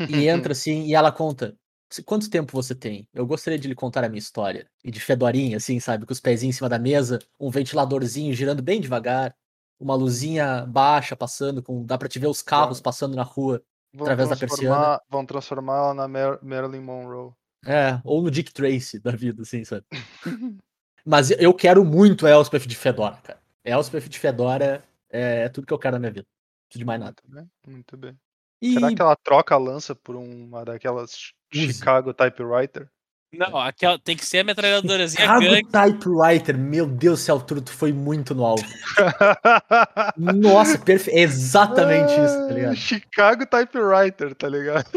e 0.09 0.27
entra 0.27 0.53
assim 0.53 0.85
e 0.87 0.95
ela 0.95 1.13
conta. 1.13 1.55
"Se- 1.91 2.03
Quanto 2.03 2.29
tempo 2.29 2.53
você 2.53 2.75
tem? 2.75 3.07
Eu 3.15 3.27
gostaria 3.27 3.59
de 3.59 3.69
lhe 3.69 3.75
contar 3.75 4.03
a 4.05 4.09
minha 4.09 4.19
história. 4.19 4.69
E 4.83 4.91
de 4.91 4.99
fedorinha, 5.01 5.59
assim, 5.59 5.79
sabe? 5.79 6.05
Com 6.07 6.13
os 6.13 6.21
pezinhos 6.21 6.57
em 6.57 6.59
cima 6.59 6.69
da 6.69 6.79
mesa, 6.79 7.19
um 7.39 7.51
ventiladorzinho 7.51 8.35
girando 8.35 8.63
bem 8.63 8.81
devagar, 8.81 9.35
uma 9.79 9.95
luzinha 9.95 10.67
baixa 10.67 11.15
passando, 11.15 11.63
com 11.63 11.85
dá 11.85 11.97
pra 11.97 12.09
te 12.09 12.19
ver 12.19 12.27
os 12.27 12.43
carros 12.43 12.81
passando 12.81 13.15
na 13.15 13.23
rua. 13.23 13.63
Vão 13.95 14.03
através 14.07 14.29
da 14.29 14.37
transformar, 14.37 15.01
vão 15.09 15.25
transformar 15.25 15.77
ela 15.79 15.95
na 15.95 16.09
Mar- 16.09 16.39
Marilyn 16.43 16.81
Monroe. 16.83 17.33
É, 17.65 18.01
ou 18.05 18.23
no 18.23 18.31
Dick 18.31 18.53
Tracy 18.53 18.99
da 18.99 19.13
vida, 19.13 19.43
assim, 19.43 19.65
sabe? 19.65 19.85
Mas 21.09 21.31
eu 21.31 21.55
quero 21.55 21.83
muito 21.87 22.27
a 22.27 22.31
Elspeth 22.31 22.67
de 22.67 22.77
Fedora, 22.77 23.17
cara. 23.23 23.39
Elspeth 23.65 24.11
de 24.11 24.19
Fedora 24.19 24.85
é, 25.11 25.45
é 25.45 25.49
tudo 25.49 25.67
que 25.67 25.73
eu 25.73 25.79
quero 25.79 25.95
na 25.95 26.01
minha 26.01 26.13
vida. 26.13 26.27
Não 26.29 26.69
preciso 26.69 26.79
de 26.81 26.85
mais 26.85 27.01
nada. 27.01 27.15
Muito 27.25 27.35
bem, 27.35 27.51
muito 27.67 27.97
bem. 27.97 28.19
E 28.61 28.75
Será 28.75 28.95
que 28.95 29.01
ela 29.01 29.17
troca 29.17 29.55
a 29.55 29.59
lança 29.59 29.95
por 29.95 30.17
uma 30.17 30.67
daquelas 30.67 31.33
Use. 31.55 31.73
Chicago 31.73 32.13
Typewriter? 32.13 32.91
Não, 33.33 33.57
aquela 33.57 33.99
tem 33.99 34.19
que 34.19 34.27
ser 34.27 34.41
a 34.41 34.45
metralhadorazinha 34.45 35.23
Chicago 35.23 35.41
gangue. 35.41 35.71
Typewriter, 35.71 36.59
meu 36.59 36.87
Deus 36.87 37.21
do 37.21 37.23
céu, 37.23 37.41
tu 37.41 37.73
foi 37.73 37.91
muito 37.91 38.35
no 38.35 38.45
alvo. 38.45 38.65
Nossa, 40.15 40.79
perfeito. 40.79 41.17
É 41.17 41.23
exatamente 41.23 42.13
isso, 42.13 42.49
tá 42.49 42.53
ligado? 42.53 42.77
Chicago 42.77 43.47
Typewriter, 43.47 44.35
tá 44.35 44.49
ligado? 44.49 44.91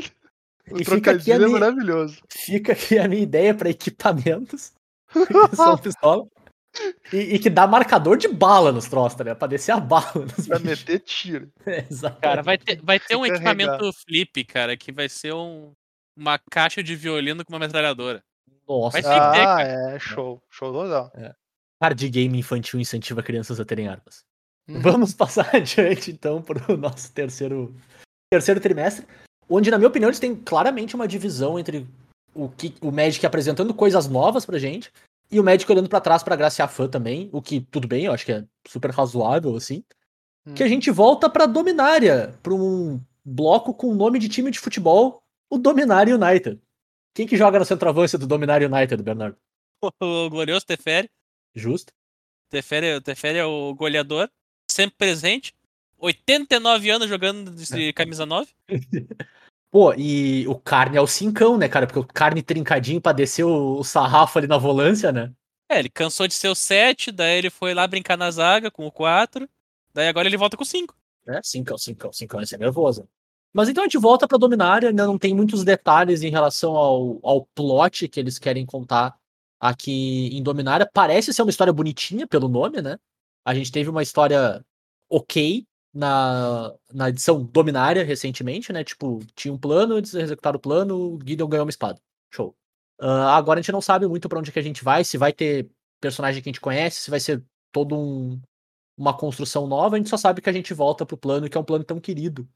O 0.70 0.78
E 0.78 0.84
fica 0.84 1.12
aqui, 1.12 1.32
a 1.32 1.36
trocadilho 1.38 1.43
é 1.43 1.47
minha, 1.47 1.59
maravilhoso. 1.59 2.22
fica 2.30 2.74
aqui 2.74 2.99
a 2.99 3.07
minha 3.07 3.22
ideia 3.22 3.53
pra 3.53 3.70
equipamentos 3.70 4.74
que 5.49 5.55
são 5.55 5.78
pistola. 5.78 6.26
E, 7.12 7.18
e 7.36 7.39
que 7.39 7.49
dá 7.49 7.68
marcador 7.68 8.16
de 8.18 8.30
bala 8.30 8.72
nos 8.72 8.88
troços, 8.88 9.18
tá 9.18 9.24
ligado? 9.26 9.38
Pra 9.39 9.47
descer 9.47 9.74
a 9.74 9.80
bala 9.80 10.12
nos 10.16 10.47
Pra 10.47 10.57
bichos. 10.57 10.80
meter 10.80 10.99
tiro. 10.99 11.51
É, 11.66 11.86
exatamente. 11.89 12.22
Cara, 12.22 12.41
vai 12.41 12.57
ter, 12.57 12.82
vai 12.82 12.99
ter 12.99 13.16
um 13.16 13.22
carregar. 13.22 13.36
equipamento 13.51 13.93
flip, 13.93 14.43
cara, 14.45 14.78
que 14.78 14.91
vai 14.91 15.09
ser 15.09 15.34
um, 15.34 15.74
uma 16.16 16.39
caixa 16.49 16.82
de 16.82 16.95
violino 16.95 17.43
com 17.43 17.51
uma 17.51 17.59
metralhadora. 17.59 18.24
Nossa, 18.68 19.01
vai 19.01 19.12
Ah, 19.45 19.62
é, 19.62 19.99
show. 19.99 20.41
Show 20.49 20.72
total. 20.72 21.12
card 21.82 22.09
game 22.09 22.39
infantil 22.39 22.80
incentiva 22.80 23.22
crianças 23.22 23.59
a 23.59 23.66
terem 23.66 23.88
armas. 23.89 24.24
Hum. 24.70 24.80
Vamos 24.80 25.14
passar 25.16 25.53
adiante, 25.53 26.09
então, 26.12 26.41
para 26.41 26.72
o 26.72 26.78
nosso 26.78 27.12
terceiro, 27.12 27.76
terceiro 28.32 28.62
trimestre, 28.62 29.05
onde, 29.49 29.70
na 29.70 29.78
minha 29.78 29.89
opinião, 29.89 30.07
eles 30.07 30.20
têm 30.20 30.34
claramente 30.36 30.95
uma 30.95 31.07
divisão 31.07 31.59
entre 31.59 31.86
o, 32.34 32.50
que, 32.50 32.74
o 32.82 32.92
Magic 32.92 33.26
apresentando 33.26 33.74
coisas 33.74 34.08
novas 34.08 34.46
pra 34.46 34.60
gente 34.60 34.92
e 35.32 35.40
o 35.40 35.44
Magic 35.44 35.70
olhando 35.72 35.90
pra 35.90 36.02
trás 36.02 36.24
pra 36.24 36.34
agraciar 36.34 36.70
fã 36.70 36.88
também, 36.88 37.30
o 37.32 37.42
que 37.42 37.62
tudo 37.62 37.88
bem, 37.88 38.06
eu 38.06 38.14
acho 38.14 38.26
que 38.26 38.32
é 38.34 38.44
super 38.68 38.92
razoável, 38.92 39.56
assim. 39.56 39.84
Que 40.56 40.64
a 40.64 40.66
Hum. 40.66 40.70
gente 40.70 40.90
volta 40.92 41.30
pra 41.30 41.46
Dominária, 41.46 42.34
pra 42.42 42.54
um 42.54 43.00
bloco 43.24 43.74
com 43.74 43.88
o 43.88 43.96
nome 43.96 44.18
de 44.20 44.28
time 44.28 44.50
de 44.52 44.60
futebol, 44.60 45.22
o 45.50 45.58
Dominária 45.58 46.16
United. 46.16 46.60
Quem 47.14 47.28
que 47.28 47.38
joga 47.38 47.60
na 47.60 47.66
centroavância 47.66 48.18
do 48.18 48.26
Dominária 48.28 48.68
United, 48.68 49.02
Bernardo? 49.04 49.38
O 50.02 50.30
glorioso 50.30 50.66
Teferi. 50.66 51.10
Justo? 51.56 51.92
Teferi, 52.50 52.94
o 52.96 53.02
Teferi 53.02 53.38
é 53.40 53.46
o 53.46 53.74
goleador, 53.74 54.30
sempre 54.70 54.96
presente. 54.98 55.54
89 55.98 56.90
anos 56.90 57.08
jogando 57.08 57.52
de 57.52 57.94
camisa 57.94 58.26
9. 58.26 58.50
Pô, 59.72 59.93
e 59.93 60.45
o 60.49 60.55
carne 60.55 60.97
é 60.97 61.01
o 61.01 61.07
cincão, 61.07 61.57
né, 61.57 61.69
cara? 61.69 61.88
Porque 61.88 61.99
o 61.99 62.05
carne 62.05 62.43
trincadinho 62.43 62.99
pra 62.99 63.13
descer 63.13 63.45
o, 63.45 63.80
o 63.80 63.84
sarrafo 63.86 64.38
ali 64.38 64.45
na 64.45 64.57
volância, 64.57 65.13
né? 65.13 65.32
É, 65.69 65.80
ele 65.80 65.89
cansou 65.89 66.28
de 66.28 66.34
ser 66.34 66.49
o 66.49 66.55
7, 66.55 67.09
daí 67.13 67.38
ele 67.38 67.49
foi 67.49 67.74
lá 67.74 67.88
brincar 67.88 68.17
na 68.17 68.30
zaga 68.30 68.69
com 68.69 68.86
o 68.86 68.91
4. 68.91 69.49
Daí 69.93 70.09
agora 70.09 70.28
ele 70.28 70.36
volta 70.36 70.57
com 70.57 70.63
o 70.63 70.65
5. 70.65 70.93
É, 71.26 71.39
cincão, 71.41 71.78
cincão, 71.78 72.11
cincão, 72.11 72.41
esse 72.41 72.55
é 72.55 72.57
nervoso. 72.57 73.07
Mas 73.53 73.69
então 73.69 73.84
a 73.84 73.88
gente 73.88 73.97
volta 73.97 74.28
pra 74.28 74.38
Dominária, 74.38 74.89
ainda 74.89 75.05
não 75.05 75.17
tem 75.17 75.34
muitos 75.34 75.63
detalhes 75.63 76.22
em 76.22 76.30
relação 76.30 76.76
ao, 76.76 77.19
ao 77.24 77.45
plot 77.55 78.09
que 78.09 78.19
eles 78.19 78.38
querem 78.38 78.65
contar 78.65 79.17
aqui 79.57 80.30
em 80.34 80.43
Dominária. 80.43 80.89
Parece 80.91 81.34
ser 81.34 81.41
uma 81.43 81.49
história 81.49 81.72
bonitinha 81.72 82.28
pelo 82.28 82.49
nome, 82.49 82.82
né? 82.82 82.97
A 83.45 83.53
gente 83.55 83.72
teve 83.72 83.89
uma 83.89 84.03
história 84.03 84.65
ok, 85.09 85.65
na, 85.94 86.74
na 86.94 87.10
edição 87.10 87.44
Dominária 87.44 88.04
recentemente, 88.04 88.72
né? 88.72 88.84
Tipo, 88.84 89.20
tinha 89.36 89.54
um 89.54 89.58
plano, 89.58 89.98
eles 89.98 90.14
executaram 90.14 90.58
o 90.58 90.62
plano, 90.62 91.16
o 91.16 91.20
Gideon 91.26 91.48
ganhou 91.48 91.66
uma 91.66 91.70
espada. 91.70 92.00
Show. 92.34 92.56
Ah, 93.00 93.36
agora 93.36 93.60
a 93.60 93.62
gente 93.62 93.72
não 93.72 93.82
sabe 93.82 94.08
muito 94.08 94.30
pra 94.30 94.39
onde 94.39 94.52
que 94.52 94.60
a 94.60 94.64
gente 94.64 94.84
vai, 94.84 95.04
se 95.04 95.18
vai 95.18 95.34
ter 95.34 95.70
personagem 96.00 96.42
que 96.42 96.50
a 96.50 96.52
gente 96.52 96.62
conhece, 96.62 97.02
se 97.02 97.10
vai 97.10 97.20
ser 97.20 97.44
todo 97.72 97.98
um, 97.98 98.42
uma 98.98 99.16
construção 99.18 99.68
nova, 99.68 99.96
a 99.96 99.98
gente 99.98 100.10
só 100.10 100.18
sabe 100.18 100.42
que 100.42 100.50
a 100.50 100.54
gente 100.54 100.74
volta 100.74 101.06
pro 101.06 101.18
plano, 101.18 101.50
que 101.50 101.58
é 101.58 101.62
um 101.62 101.66
plano 101.66 101.84
tão 101.84 102.00
querido 102.00 102.48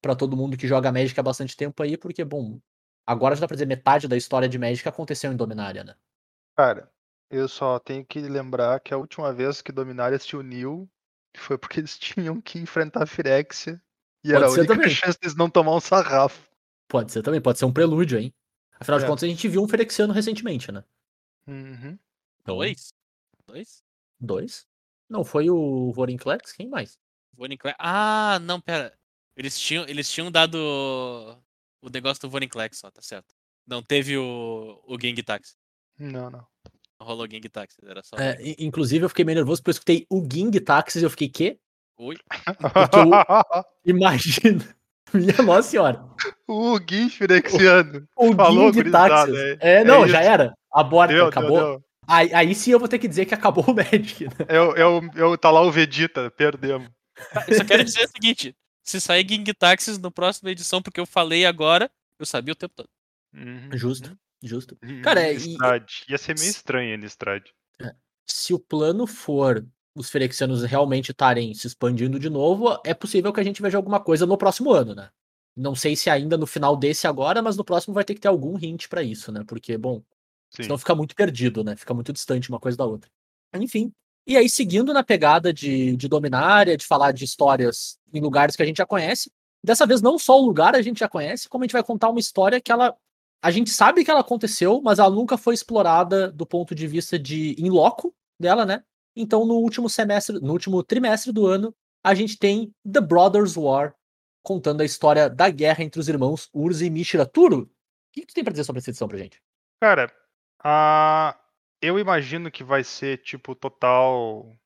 pra 0.00 0.16
todo 0.16 0.36
mundo 0.36 0.56
que 0.56 0.66
joga 0.66 0.90
Magic 0.90 1.18
há 1.18 1.22
bastante 1.22 1.56
tempo 1.56 1.82
aí, 1.82 1.96
porque, 1.96 2.24
bom, 2.24 2.58
agora 3.06 3.34
já 3.36 3.42
dá 3.42 3.48
pra 3.48 3.54
dizer 3.54 3.66
metade 3.66 4.08
da 4.08 4.16
história 4.16 4.48
de 4.48 4.58
Magic 4.58 4.86
aconteceu 4.88 5.32
em 5.32 5.36
Dominária, 5.36 5.84
né? 5.84 5.94
Cara, 6.56 6.90
eu 7.30 7.48
só 7.48 7.78
tenho 7.78 8.04
que 8.04 8.20
lembrar 8.20 8.80
que 8.80 8.92
a 8.92 8.98
última 8.98 9.32
vez 9.32 9.62
que 9.62 9.70
Dominária 9.70 10.18
se 10.18 10.36
uniu 10.36 10.90
foi 11.40 11.56
porque 11.58 11.80
eles 11.80 11.98
tinham 11.98 12.40
que 12.40 12.58
enfrentar 12.58 13.02
a 13.02 13.06
Firexia. 13.06 13.80
E 14.24 14.28
Pode 14.28 14.36
era 14.36 14.46
a 14.46 14.50
ser 14.50 14.60
única 14.60 14.74
também. 14.74 14.90
chance 14.90 15.18
deles 15.18 15.36
não 15.36 15.50
tomar 15.50 15.74
um 15.74 15.80
sarrafo. 15.80 16.40
Pode 16.88 17.10
ser 17.12 17.22
também, 17.22 17.40
pode 17.40 17.58
ser 17.58 17.64
um 17.64 17.72
prelúdio, 17.72 18.18
hein? 18.18 18.32
Afinal 18.78 18.98
de 18.98 19.04
É. 19.04 19.08
contas, 19.08 19.24
a 19.24 19.28
gente 19.28 19.48
viu 19.48 19.62
um 19.62 19.68
Ferexiano 19.68 20.12
recentemente, 20.12 20.70
né? 20.70 20.84
Uhum. 21.46 21.98
Dois? 22.44 22.92
Dois? 23.46 23.82
Dois? 24.20 24.66
Não, 25.08 25.24
foi 25.24 25.50
o 25.50 25.92
Vorinclex? 25.92 26.52
Quem 26.52 26.68
mais? 26.68 26.98
Vorinclex. 27.34 27.76
Ah, 27.80 28.38
não, 28.42 28.60
pera. 28.60 28.96
Eles 29.36 29.58
tinham, 29.58 29.84
eles 29.88 30.10
tinham 30.10 30.30
dado 30.30 30.56
o 31.80 31.88
negócio 31.90 32.20
do 32.22 32.30
Vorinclex 32.30 32.78
só, 32.78 32.90
tá 32.90 33.00
certo. 33.02 33.34
Não 33.66 33.82
teve 33.82 34.16
o, 34.18 34.80
o 34.86 34.96
Gang 34.98 35.20
Taxi. 35.22 35.54
Não, 35.98 36.30
não. 36.30 36.46
Não 37.02 37.08
rolou 37.08 37.26
Gang 37.26 37.48
Taxi, 37.48 37.78
era 37.84 38.00
só. 38.04 38.16
É, 38.16 38.38
inclusive, 38.60 39.04
eu 39.04 39.08
fiquei 39.08 39.24
meio 39.24 39.34
nervoso 39.36 39.60
porque 39.60 39.70
eu 39.70 39.72
escutei 39.72 40.06
o 40.08 40.24
Ging 40.32 40.52
Taxis 40.60 41.02
e 41.02 41.04
eu 41.04 41.10
fiquei, 41.10 41.28
quê? 41.28 41.58
Oi? 41.98 42.16
Imagina. 43.84 44.64
Minha 45.12 45.42
nossa 45.42 45.68
senhora. 45.68 46.04
o 46.46 46.78
Gui 46.78 47.10
Firexiano. 47.10 48.06
O 48.16 48.32
Falou, 48.34 48.72
Ging 48.72 48.90
Taxis. 48.90 49.34
é- 49.36 49.58
É, 49.80 49.84
não, 49.84 50.04
é 50.04 50.08
já 50.08 50.22
era. 50.22 50.54
Aborta, 50.72 51.12
Deu, 51.12 51.24
deu, 51.24 51.28
acabou. 51.28 51.56
deu. 51.58 51.84
Aí, 52.06 52.32
aí 52.32 52.54
sim 52.54 52.70
eu 52.70 52.78
vou 52.78 52.88
ter 52.88 52.98
que 53.00 53.08
dizer 53.08 53.26
que 53.26 53.34
acabou 53.34 53.64
o 53.68 53.74
Magic. 53.74 54.24
Né? 54.24 54.30
Eu, 54.48 54.76
eu, 54.76 55.00
eu, 55.16 55.38
tá 55.38 55.50
lá 55.50 55.60
o 55.60 55.72
Vegeta, 55.72 56.30
perdemos. 56.30 56.88
Tá, 57.32 57.44
Eu 57.48 57.56
só 57.56 57.64
quero 57.64 57.82
dizer 57.84 58.04
o 58.04 58.08
seguinte: 58.08 58.56
se 58.82 59.00
sair 59.00 59.24
Gang 59.24 59.52
Taxis 59.54 59.98
no 59.98 60.10
próximo 60.10 60.48
edição, 60.48 60.80
porque 60.80 61.00
eu 61.00 61.06
falei 61.06 61.44
agora, 61.44 61.90
eu 62.18 62.24
sabia 62.24 62.52
o 62.52 62.56
tempo 62.56 62.74
todo. 62.76 62.88
Uhum. 63.34 63.70
Justo, 63.74 64.16
justo. 64.42 64.76
Cara, 65.02 65.22
é, 65.22 65.34
e-. 65.34 65.56
Ia 66.08 66.18
ser 66.18 66.38
meio 66.38 66.50
estranho 66.50 66.92
ele, 66.92 67.02
Listrade. 67.02 67.54
Se 68.26 68.54
o 68.54 68.58
plano 68.58 69.06
for 69.06 69.66
os 69.94 70.08
Ferexianos 70.10 70.62
realmente 70.62 71.10
estarem 71.10 71.52
se 71.54 71.66
expandindo 71.66 72.18
de 72.18 72.30
novo, 72.30 72.80
é 72.84 72.94
possível 72.94 73.32
que 73.32 73.40
a 73.40 73.44
gente 73.44 73.60
veja 73.60 73.76
alguma 73.76 74.00
coisa 74.00 74.24
no 74.24 74.38
próximo 74.38 74.72
ano, 74.72 74.94
né? 74.94 75.10
Não 75.54 75.74
sei 75.74 75.94
se 75.94 76.08
ainda 76.08 76.36
no 76.38 76.46
final 76.46 76.76
desse 76.76 77.06
agora, 77.06 77.42
mas 77.42 77.56
no 77.56 77.64
próximo 77.64 77.92
vai 77.92 78.04
ter 78.04 78.14
que 78.14 78.20
ter 78.20 78.28
algum 78.28 78.58
hint 78.58 78.88
pra 78.88 79.02
isso, 79.02 79.30
né? 79.30 79.44
Porque, 79.46 79.76
bom, 79.76 80.02
Sim. 80.54 80.64
Senão 80.64 80.78
fica 80.78 80.94
muito 80.94 81.14
perdido, 81.14 81.64
né? 81.64 81.74
Fica 81.74 81.94
muito 81.94 82.12
distante 82.12 82.50
uma 82.50 82.60
coisa 82.60 82.76
da 82.76 82.84
outra. 82.84 83.10
Enfim. 83.54 83.92
E 84.26 84.36
aí, 84.36 84.48
seguindo 84.48 84.92
na 84.92 85.02
pegada 85.02 85.52
de, 85.52 85.96
de 85.96 86.08
Dominária, 86.08 86.76
de 86.76 86.86
falar 86.86 87.12
de 87.12 87.24
histórias 87.24 87.98
em 88.12 88.20
lugares 88.20 88.54
que 88.54 88.62
a 88.62 88.66
gente 88.66 88.76
já 88.76 88.86
conhece, 88.86 89.32
dessa 89.64 89.86
vez 89.86 90.02
não 90.02 90.18
só 90.18 90.38
o 90.38 90.44
lugar 90.44 90.74
a 90.74 90.82
gente 90.82 91.00
já 91.00 91.08
conhece, 91.08 91.48
como 91.48 91.64
a 91.64 91.66
gente 91.66 91.72
vai 91.72 91.82
contar 91.82 92.10
uma 92.10 92.20
história 92.20 92.60
que 92.60 92.70
ela. 92.70 92.94
A 93.42 93.50
gente 93.50 93.70
sabe 93.70 94.04
que 94.04 94.10
ela 94.10 94.20
aconteceu, 94.20 94.80
mas 94.80 95.00
ela 95.00 95.10
nunca 95.10 95.36
foi 95.36 95.52
explorada 95.52 96.30
do 96.30 96.46
ponto 96.46 96.74
de 96.74 96.86
vista 96.86 97.18
de 97.18 97.56
in 97.58 97.68
loco 97.70 98.14
dela, 98.38 98.64
né? 98.64 98.84
Então, 99.16 99.44
no 99.44 99.54
último 99.54 99.90
semestre, 99.90 100.38
no 100.40 100.52
último 100.52 100.82
trimestre 100.82 101.32
do 101.32 101.46
ano, 101.46 101.74
a 102.04 102.14
gente 102.14 102.38
tem 102.38 102.72
The 102.90 103.00
Brothers 103.00 103.56
War, 103.56 103.94
contando 104.42 104.80
a 104.80 104.84
história 104.84 105.28
da 105.28 105.50
guerra 105.50 105.82
entre 105.82 106.00
os 106.00 106.08
irmãos 106.08 106.48
Urza 106.52 106.86
e 106.86 106.90
Mishra. 106.90 107.26
Turo, 107.26 107.62
o 107.62 107.68
que, 108.12 108.26
tu 108.26 108.34
tem 108.34 108.44
pra 108.44 108.52
dizer 108.52 108.64
sobre 108.64 108.78
essa 108.78 108.90
edição 108.90 109.08
pra 109.08 109.18
gente? 109.18 109.42
Cara, 109.80 110.12
a... 110.62 111.36
eu 111.80 111.98
imagino 111.98 112.50
que 112.50 112.62
vai 112.62 112.84
ser, 112.84 113.18
tipo, 113.18 113.54
total 113.54 114.56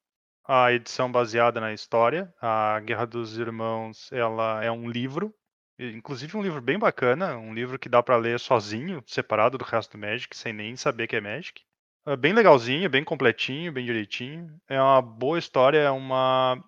a 0.47 0.73
edição 0.73 1.11
baseada 1.11 1.61
na 1.61 1.73
história. 1.73 2.33
A 2.41 2.79
Guerra 2.81 3.07
dos 3.07 3.39
Irmãos, 3.39 4.11
ela 4.13 4.63
é 4.63 4.71
um 4.71 4.89
livro, 4.89 5.35
inclusive 5.79 6.37
um 6.37 6.43
livro 6.43 6.61
bem 6.61 6.79
bacana, 6.79 7.37
um 7.37 7.53
livro 7.55 7.79
que 7.79 7.89
dá 7.89 8.03
pra 8.03 8.17
ler 8.17 8.39
sozinho, 8.41 9.03
separado 9.07 9.59
do 9.59 9.65
resto 9.65 9.93
do 9.93 9.99
Magic, 10.01 10.37
sem 10.37 10.53
nem 10.53 10.77
saber 10.77 11.07
que 11.07 11.17
é 11.17 11.21
Magic. 11.21 11.63
É 12.07 12.17
bem 12.17 12.33
legalzinho, 12.33 12.89
bem 12.89 13.03
completinho, 13.05 13.73
bem 13.73 13.85
direitinho. 13.85 14.61
É 14.69 14.81
uma 14.81 15.03
boa 15.03 15.39
história, 15.39 15.79
é 15.79 15.91
uma... 15.91 16.63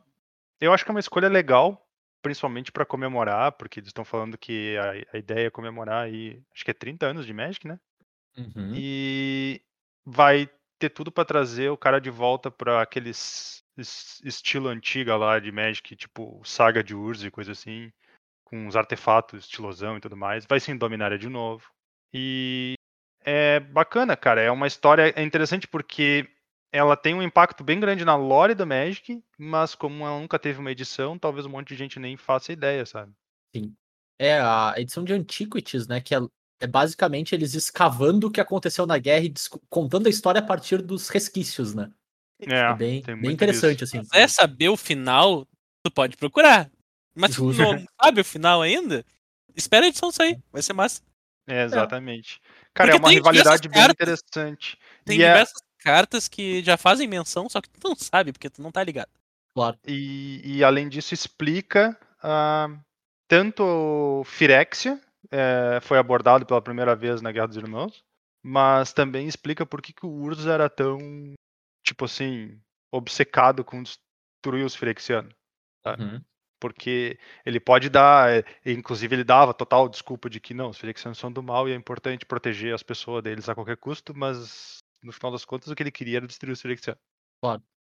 Eu 0.60 0.72
acho 0.72 0.84
que 0.84 0.90
é 0.90 0.94
uma 0.94 1.00
escolha 1.00 1.28
legal, 1.28 1.88
principalmente 2.20 2.72
pra 2.72 2.84
comemorar, 2.84 3.52
porque 3.52 3.78
eles 3.78 3.88
estão 3.88 4.04
falando 4.04 4.36
que 4.36 4.76
a, 4.76 5.16
a 5.16 5.18
ideia 5.18 5.46
é 5.46 5.50
comemorar 5.50 6.04
aí, 6.04 6.42
acho 6.52 6.64
que 6.64 6.72
é 6.72 6.74
30 6.74 7.06
anos 7.06 7.24
de 7.24 7.32
Magic, 7.32 7.66
né? 7.68 7.78
Uhum. 8.36 8.72
E 8.74 9.62
vai 10.04 10.50
ter 10.78 10.90
tudo 10.90 11.10
pra 11.10 11.24
trazer 11.24 11.70
o 11.70 11.76
cara 11.76 12.00
de 12.00 12.10
volta 12.10 12.50
pra 12.50 12.82
aqueles 12.82 13.62
es- 13.76 14.20
estilo 14.24 14.68
antiga 14.68 15.16
lá 15.16 15.38
de 15.38 15.52
Magic, 15.52 15.94
tipo 15.96 16.40
Saga 16.44 16.82
de 16.82 16.94
Urza 16.94 17.26
e 17.26 17.30
coisa 17.30 17.52
assim, 17.52 17.92
com 18.48 18.66
uns 18.66 18.76
artefatos 18.76 19.44
estilosão 19.44 19.96
e 19.96 20.00
tudo 20.00 20.16
mais. 20.16 20.44
Vai 20.48 20.60
ser 20.60 20.72
em 20.72 20.76
Dominária 20.76 21.18
de 21.18 21.28
novo. 21.28 21.64
E 22.12 22.74
é 23.24 23.60
bacana, 23.60 24.16
cara. 24.16 24.40
É 24.40 24.50
uma 24.50 24.66
história 24.66 25.12
é 25.14 25.22
interessante 25.22 25.68
porque 25.68 26.28
ela 26.72 26.96
tem 26.96 27.14
um 27.14 27.22
impacto 27.22 27.64
bem 27.64 27.80
grande 27.80 28.04
na 28.04 28.16
lore 28.16 28.54
do 28.54 28.66
Magic, 28.66 29.22
mas 29.38 29.74
como 29.74 30.04
ela 30.04 30.20
nunca 30.20 30.38
teve 30.38 30.58
uma 30.58 30.70
edição, 30.70 31.18
talvez 31.18 31.46
um 31.46 31.50
monte 31.50 31.68
de 31.68 31.76
gente 31.76 31.98
nem 31.98 32.16
faça 32.16 32.52
ideia, 32.52 32.84
sabe? 32.84 33.12
É 34.18 34.38
a 34.40 34.74
edição 34.76 35.04
de 35.04 35.12
Antiquities, 35.12 35.86
né? 35.86 36.00
Que 36.00 36.14
é, 36.14 36.18
é 36.60 36.66
basicamente 36.66 37.34
eles 37.34 37.54
escavando 37.54 38.26
o 38.26 38.30
que 38.30 38.40
aconteceu 38.40 38.86
na 38.86 38.98
guerra 38.98 39.24
e 39.24 39.32
contando 39.68 40.06
a 40.06 40.10
história 40.10 40.40
a 40.40 40.44
partir 40.44 40.82
dos 40.82 41.08
resquícios, 41.08 41.74
né? 41.74 41.90
É, 42.40 42.54
É 42.54 42.74
bem, 42.74 43.02
tem 43.02 43.20
bem 43.20 43.32
interessante, 43.32 43.78
disso. 43.78 43.96
assim. 43.96 44.04
Se 44.04 44.10
quiser 44.10 44.28
saber 44.28 44.68
o 44.68 44.76
final, 44.76 45.46
tu 45.82 45.90
pode 45.92 46.16
procurar. 46.16 46.70
Mas 47.18 47.32
se 47.32 47.36
tu 47.38 47.52
Justo. 47.52 47.72
não 47.72 47.84
sabe 48.02 48.20
o 48.20 48.24
final 48.24 48.62
ainda, 48.62 49.04
espera 49.56 49.86
a 49.86 49.88
edição 49.88 50.10
sair. 50.12 50.40
Vai 50.52 50.62
ser 50.62 50.72
massa. 50.72 51.02
É, 51.46 51.64
exatamente. 51.64 52.40
Cara, 52.74 52.90
é 52.90 52.92
Porque 52.92 53.02
uma 53.04 53.08
tem 53.08 53.16
rivalidade 53.18 53.68
bem 53.68 53.78
cartas. 53.80 53.94
interessante. 53.94 54.78
Tem 55.04 55.18
E 55.18 55.22
é- 55.22 55.26
diversas 55.28 55.60
cartas 55.78 56.28
que 56.28 56.62
já 56.62 56.76
fazem 56.76 57.08
menção, 57.08 57.48
só 57.48 57.60
que 57.60 57.68
tu 57.70 57.88
não 57.88 57.96
sabe, 57.96 58.32
porque 58.32 58.50
tu 58.50 58.60
não 58.62 58.70
tá 58.70 58.82
ligado. 58.84 59.10
Claro. 59.54 59.78
E, 59.86 60.40
e, 60.44 60.62
além 60.62 60.88
disso 60.88 61.14
explica 61.14 61.98
ah, 62.22 62.68
tanto 63.26 63.62
o 63.64 64.24
Firexia, 64.24 65.00
eh, 65.30 65.78
foi 65.82 65.98
abordado 65.98 66.46
pela 66.46 66.62
primeira 66.62 66.94
vez 66.94 67.20
na 67.20 67.32
Guerra 67.32 67.48
dos 67.48 67.56
Irmãos, 67.56 68.04
mas 68.42 68.92
também 68.92 69.26
explica 69.26 69.66
por 69.66 69.82
que, 69.82 69.92
que 69.92 70.06
o 70.06 70.10
Urza 70.10 70.52
era 70.52 70.68
tão, 70.70 70.98
tipo 71.84 72.04
assim, 72.04 72.60
obcecado 72.92 73.64
com 73.64 73.82
destruir 73.82 74.64
os 74.64 74.74
Firexianos. 74.76 75.34
Tá. 75.82 75.96
Uhum. 75.98 76.20
Porque 76.60 77.18
ele 77.46 77.60
pode 77.60 77.88
dar, 77.88 78.30
eh, 78.30 78.44
inclusive 78.66 79.14
ele 79.14 79.24
dava 79.24 79.54
total 79.54 79.88
desculpa 79.88 80.28
de 80.28 80.40
que 80.40 80.52
não, 80.52 80.70
os 80.70 80.78
Firexianos 80.78 81.18
são 81.18 81.30
do 81.30 81.42
mal 81.42 81.68
e 81.68 81.72
é 81.72 81.74
importante 81.74 82.26
proteger 82.26 82.74
as 82.74 82.82
pessoas 82.82 83.22
deles 83.22 83.48
a 83.48 83.54
qualquer 83.54 83.76
custo, 83.76 84.12
mas 84.14 84.78
no 85.02 85.12
final 85.12 85.30
das 85.30 85.44
contas 85.44 85.68
o 85.70 85.74
que 85.74 85.82
ele 85.82 85.92
queria 85.92 86.18
era 86.18 86.26
destruir 86.26 86.52
os 86.52 86.60
Firexianos. 86.60 87.00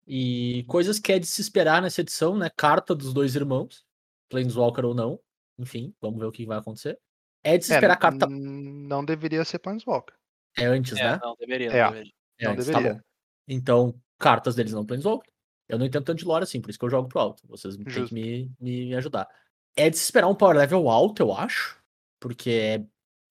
E 0.08 0.66
coisas 0.68 1.00
que 1.00 1.12
é 1.12 1.20
de 1.20 1.28
se 1.28 1.40
esperar 1.40 1.82
nessa 1.82 2.02
edição, 2.02 2.36
né? 2.36 2.50
Carta 2.58 2.96
dos 2.96 3.14
dois 3.14 3.36
irmãos, 3.36 3.86
Planeswalker 4.30 4.84
ou 4.86 4.96
não. 4.96 5.20
Enfim, 5.58 5.94
vamos 6.02 6.20
ver 6.20 6.26
o 6.26 6.32
que 6.32 6.46
vai 6.46 6.58
acontecer. 6.58 6.98
É 7.44 7.58
de 7.58 7.66
se 7.66 7.74
esperar 7.74 7.94
a 7.94 7.98
carta. 7.98 8.28
Não 8.28 9.06
deveria 9.06 9.46
ser 9.46 9.60
Planeswalker. 9.60 10.16
É 10.58 10.66
antes, 10.66 10.98
É, 10.98 11.12
né? 11.12 11.20
não, 11.22 11.36
deveria, 11.36 11.70
É. 11.70 11.84
não 11.84 11.92
deveria. 11.92 12.14
É 12.40 12.46
não 12.46 12.52
antes, 12.54 12.66
deveria. 12.66 12.90
Tá 12.90 12.96
bom. 12.96 13.02
Então, 13.48 14.02
cartas 14.18 14.56
deles 14.56 14.74
não 14.74 14.86
Planeswalker. 14.86 15.32
Eu 15.70 15.78
não 15.78 15.86
entendo 15.86 16.04
tanto 16.04 16.18
de 16.18 16.26
lore 16.26 16.44
assim, 16.44 16.60
por 16.60 16.70
isso 16.70 16.80
que 16.80 16.86
eu 16.86 16.90
jogo 16.90 17.08
pro 17.08 17.20
alto. 17.20 17.44
Vocês 17.48 17.76
têm 17.76 17.86
que 17.86 17.92
Justo. 17.92 18.14
me, 18.14 18.52
me 18.60 18.96
ajudar. 18.96 19.28
É 19.76 19.90
de 19.90 19.96
se 19.96 20.04
esperar 20.04 20.28
um 20.28 20.36
power 20.36 20.58
level 20.58 20.90
alto, 20.90 21.22
eu 21.22 21.32
acho. 21.32 21.78
Porque 22.20 22.50
é, 22.50 22.86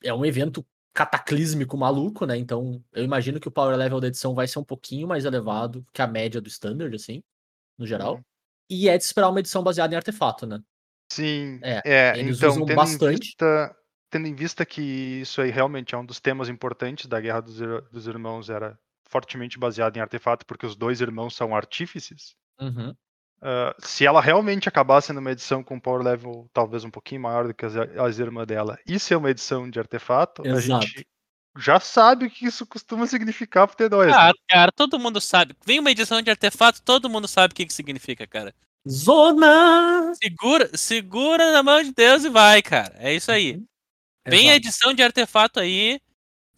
é 0.04 0.14
um 0.14 0.24
evento 0.24 0.64
cataclísmico 0.94 1.76
maluco, 1.76 2.24
né? 2.24 2.36
Então, 2.36 2.82
eu 2.92 3.04
imagino 3.04 3.40
que 3.40 3.48
o 3.48 3.50
power 3.50 3.76
level 3.76 4.00
da 4.00 4.06
edição 4.06 4.34
vai 4.34 4.46
ser 4.46 4.58
um 4.60 4.64
pouquinho 4.64 5.06
mais 5.06 5.24
elevado 5.24 5.84
que 5.92 6.00
a 6.00 6.06
média 6.06 6.40
do 6.40 6.48
standard, 6.48 6.94
assim, 6.94 7.22
no 7.76 7.86
geral. 7.86 8.14
Uhum. 8.14 8.24
E 8.70 8.88
é 8.88 8.96
de 8.96 9.02
se 9.02 9.08
esperar 9.08 9.30
uma 9.30 9.40
edição 9.40 9.62
baseada 9.62 9.94
em 9.94 9.96
artefato, 9.96 10.46
né? 10.46 10.60
Sim, 11.10 11.58
É, 11.62 11.82
é, 11.84 12.18
eles 12.18 12.36
então, 12.36 12.50
usam 12.50 12.62
tendo 12.62 12.72
em, 12.72 12.76
bastante. 12.76 13.18
vista, 13.18 13.76
tendo 14.10 14.26
em 14.26 14.34
vista 14.34 14.64
que 14.64 14.82
isso 14.82 15.40
aí 15.40 15.50
realmente 15.50 15.94
é 15.94 15.98
um 15.98 16.04
dos 16.04 16.20
temas 16.20 16.48
importantes 16.48 17.06
da 17.06 17.20
Guerra 17.20 17.40
dos, 17.40 17.58
dos 17.90 18.06
Irmãos, 18.06 18.50
era 18.50 18.78
fortemente 19.08 19.58
baseado 19.58 19.96
em 19.96 20.00
artefato, 20.00 20.46
porque 20.46 20.66
os 20.66 20.76
dois 20.76 21.00
irmãos 21.00 21.34
são 21.34 21.56
artífices. 21.56 22.36
Uhum. 22.60 22.94
ah, 23.42 23.74
se 23.78 24.04
ela 24.04 24.20
realmente 24.20 24.68
acabasse 24.68 25.12
numa 25.12 25.30
edição 25.30 25.62
com 25.62 25.78
power 25.78 26.02
level 26.02 26.50
talvez 26.52 26.84
um 26.84 26.90
pouquinho 26.90 27.22
maior 27.22 27.46
do 27.46 27.54
que 27.54 27.64
as, 27.64 27.76
as 27.76 28.18
irmãs 28.18 28.46
dela, 28.46 28.78
e 28.86 28.98
ser 28.98 29.16
uma 29.16 29.30
edição 29.30 29.68
de 29.70 29.78
artefato, 29.78 30.42
a 30.42 30.48
Exato. 30.48 30.86
gente 30.86 31.06
já 31.56 31.80
sabe 31.80 32.26
o 32.26 32.30
que 32.30 32.46
isso 32.46 32.66
costuma 32.66 33.06
significar 33.06 33.66
pro 33.66 33.76
T2. 33.76 34.06
né? 34.06 34.12
Ah, 34.14 34.32
cara, 34.48 34.70
todo 34.70 34.98
mundo 34.98 35.20
sabe. 35.20 35.56
Vem 35.66 35.80
uma 35.80 35.90
edição 35.90 36.22
de 36.22 36.30
artefato, 36.30 36.82
todo 36.82 37.10
mundo 37.10 37.26
sabe 37.26 37.52
o 37.52 37.54
que, 37.54 37.66
que 37.66 37.72
significa, 37.72 38.26
cara. 38.26 38.54
Zona! 38.88 40.12
Segura, 40.14 40.70
segura 40.76 41.52
na 41.52 41.62
mão 41.62 41.82
de 41.82 41.92
Deus 41.92 42.24
e 42.24 42.30
vai, 42.30 42.62
cara. 42.62 42.94
É 42.98 43.12
isso 43.12 43.30
aí. 43.30 43.60
Vem 44.26 44.50
a 44.50 44.52
Exato. 44.52 44.56
edição 44.56 44.94
de 44.94 45.02
artefato 45.02 45.58
aí, 45.58 46.00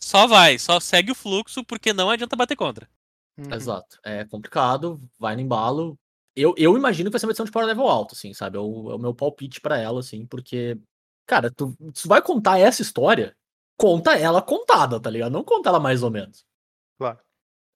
só 0.03 0.27
vai, 0.27 0.59
só 0.59 0.81
segue 0.81 1.13
o 1.13 1.15
fluxo, 1.15 1.65
porque 1.65 1.93
não 1.93 2.11
adianta 2.11 2.37
bater 2.37 2.57
contra. 2.57 2.89
Uhum. 3.39 3.53
Exato. 3.55 3.99
É 4.05 4.25
complicado, 4.25 5.01
vai 5.19 5.35
no 5.35 5.43
embalo. 5.43 5.99
Eu, 6.35 6.55
eu 6.57 6.77
imagino 6.77 7.11
que 7.11 7.13
vai 7.13 7.21
ser 7.21 7.27
uma 7.27 7.33
edição 7.33 7.45
de 7.45 7.53
power 7.53 7.67
level 7.67 7.87
alto, 7.87 8.15
assim, 8.15 8.33
sabe? 8.33 8.57
É 8.57 8.61
o, 8.61 8.91
é 8.93 8.95
o 8.95 8.99
meu 8.99 9.15
palpite 9.15 9.61
pra 9.61 9.79
ela, 9.79 10.01
assim, 10.01 10.27
porque, 10.27 10.79
cara, 11.27 11.51
tu, 11.51 11.77
tu 11.93 12.09
vai 12.09 12.23
contar 12.23 12.59
essa 12.59 12.83
história, 12.83 13.37
conta 13.77 14.17
ela 14.17 14.41
contada, 14.41 15.01
tá 15.01 15.11
ligado? 15.11 15.33
Não 15.33 15.45
conta 15.45 15.69
ela 15.69 15.81
mais 15.81 16.03
ou 16.03 16.11
menos. 16.11 16.45
Claro. 16.99 17.19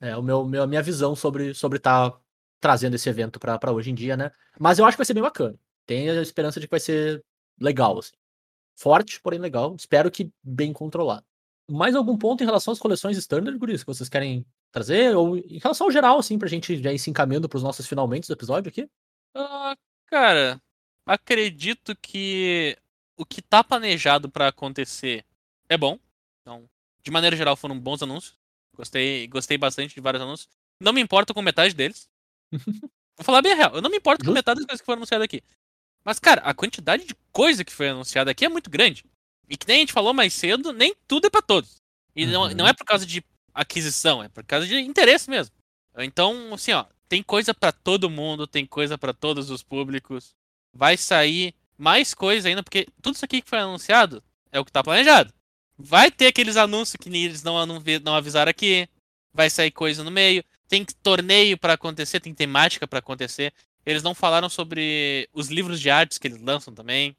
É 0.00 0.16
o 0.16 0.22
meu, 0.22 0.44
meu, 0.44 0.62
a 0.62 0.66
minha 0.66 0.82
visão 0.82 1.16
sobre 1.16 1.54
sobre 1.54 1.78
tá 1.78 2.12
trazendo 2.60 2.94
esse 2.94 3.08
evento 3.08 3.38
pra 3.38 3.58
pra 3.58 3.72
hoje 3.72 3.90
em 3.90 3.94
dia, 3.94 4.16
né? 4.16 4.30
Mas 4.58 4.78
eu 4.78 4.84
acho 4.84 4.96
que 4.96 4.98
vai 4.98 5.06
ser 5.06 5.14
bem 5.14 5.22
bacana. 5.22 5.58
Tenho 5.86 6.18
a 6.18 6.22
esperança 6.22 6.60
de 6.60 6.66
que 6.66 6.70
vai 6.70 6.80
ser 6.80 7.24
legal, 7.60 7.98
assim. 7.98 8.14
Forte, 8.76 9.20
porém 9.20 9.38
legal. 9.38 9.74
Espero 9.76 10.10
que 10.10 10.30
bem 10.42 10.72
controlado. 10.72 11.24
Mais 11.70 11.94
algum 11.94 12.16
ponto 12.16 12.42
em 12.42 12.46
relação 12.46 12.72
às 12.72 12.78
coleções 12.78 13.16
standard, 13.16 13.56
Guris, 13.58 13.82
que 13.82 13.86
vocês 13.86 14.08
querem 14.08 14.44
trazer? 14.70 15.16
Ou 15.16 15.36
em 15.36 15.58
relação 15.58 15.86
ao 15.86 15.90
geral, 15.90 16.18
assim, 16.18 16.38
pra 16.38 16.48
gente 16.48 16.82
já 16.82 16.92
ir 16.92 16.98
se 16.98 17.10
encaminhando 17.10 17.48
pros 17.48 17.62
nossos 17.62 17.86
finalmente 17.86 18.28
do 18.28 18.34
episódio 18.34 18.68
aqui? 18.68 18.88
Ah, 19.34 19.74
cara, 20.06 20.60
acredito 21.06 21.96
que 21.96 22.76
o 23.16 23.24
que 23.24 23.40
tá 23.40 23.64
planejado 23.64 24.28
pra 24.28 24.48
acontecer 24.48 25.24
é 25.68 25.76
bom. 25.76 25.98
Então, 26.42 26.68
de 27.02 27.10
maneira 27.10 27.36
geral, 27.36 27.56
foram 27.56 27.78
bons 27.78 28.02
anúncios. 28.02 28.36
Gostei, 28.76 29.26
gostei 29.28 29.56
bastante 29.56 29.94
de 29.94 30.00
vários 30.00 30.22
anúncios. 30.22 30.48
Não 30.80 30.92
me 30.92 31.00
importo 31.00 31.32
com 31.32 31.40
metade 31.40 31.74
deles. 31.74 32.08
Vou 33.16 33.24
falar 33.24 33.40
bem 33.40 33.52
a 33.52 33.56
real. 33.56 33.76
Eu 33.76 33.82
não 33.82 33.90
me 33.90 33.96
importo 33.96 34.24
com 34.24 34.26
Justo. 34.26 34.34
metade 34.34 34.60
das 34.60 34.66
coisas 34.66 34.80
que 34.80 34.86
foram 34.86 34.98
anunciadas 34.98 35.24
aqui. 35.24 35.42
Mas, 36.04 36.18
cara, 36.18 36.42
a 36.42 36.52
quantidade 36.52 37.06
de 37.06 37.14
coisa 37.32 37.64
que 37.64 37.72
foi 37.72 37.88
anunciada 37.88 38.30
aqui 38.30 38.44
é 38.44 38.48
muito 38.48 38.68
grande. 38.68 39.04
E 39.48 39.56
que 39.56 39.66
nem 39.66 39.76
a 39.78 39.80
gente 39.80 39.92
falou 39.92 40.14
mais 40.14 40.32
cedo, 40.34 40.72
nem 40.72 40.94
tudo 41.06 41.26
é 41.26 41.30
pra 41.30 41.42
todos. 41.42 41.82
E 42.16 42.26
não, 42.26 42.42
Uhum. 42.44 42.54
não 42.54 42.66
é 42.68 42.72
por 42.72 42.84
causa 42.84 43.04
de 43.04 43.22
aquisição, 43.52 44.22
é 44.22 44.28
por 44.28 44.44
causa 44.44 44.66
de 44.66 44.76
interesse 44.80 45.28
mesmo. 45.28 45.54
Então, 45.98 46.52
assim, 46.54 46.72
ó, 46.72 46.84
tem 47.08 47.22
coisa 47.22 47.54
pra 47.54 47.70
todo 47.72 48.10
mundo, 48.10 48.46
tem 48.46 48.66
coisa 48.66 48.96
pra 48.98 49.12
todos 49.12 49.50
os 49.50 49.62
públicos. 49.62 50.34
Vai 50.72 50.96
sair 50.96 51.54
mais 51.78 52.14
coisa 52.14 52.48
ainda, 52.48 52.62
porque 52.62 52.86
tudo 53.02 53.14
isso 53.14 53.24
aqui 53.24 53.40
que 53.42 53.48
foi 53.50 53.58
anunciado 53.58 54.22
é 54.50 54.58
o 54.58 54.64
que 54.64 54.72
tá 54.72 54.82
planejado. 54.82 55.32
Vai 55.78 56.10
ter 56.10 56.28
aqueles 56.28 56.56
anúncios 56.56 56.96
que 57.00 57.08
eles 57.08 57.42
não, 57.42 57.58
anu- 57.58 57.82
não 58.02 58.14
avisaram 58.14 58.50
aqui. 58.50 58.88
Vai 59.32 59.50
sair 59.50 59.70
coisa 59.72 60.02
no 60.04 60.10
meio. 60.10 60.44
Tem 60.68 60.84
torneio 61.02 61.58
pra 61.58 61.74
acontecer, 61.74 62.20
tem 62.20 62.32
temática 62.34 62.86
pra 62.86 63.00
acontecer. 63.00 63.52
Eles 63.84 64.02
não 64.02 64.14
falaram 64.14 64.48
sobre 64.48 65.28
os 65.32 65.48
livros 65.48 65.80
de 65.80 65.90
artes 65.90 66.16
que 66.18 66.26
eles 66.28 66.40
lançam 66.40 66.72
também. 66.74 67.14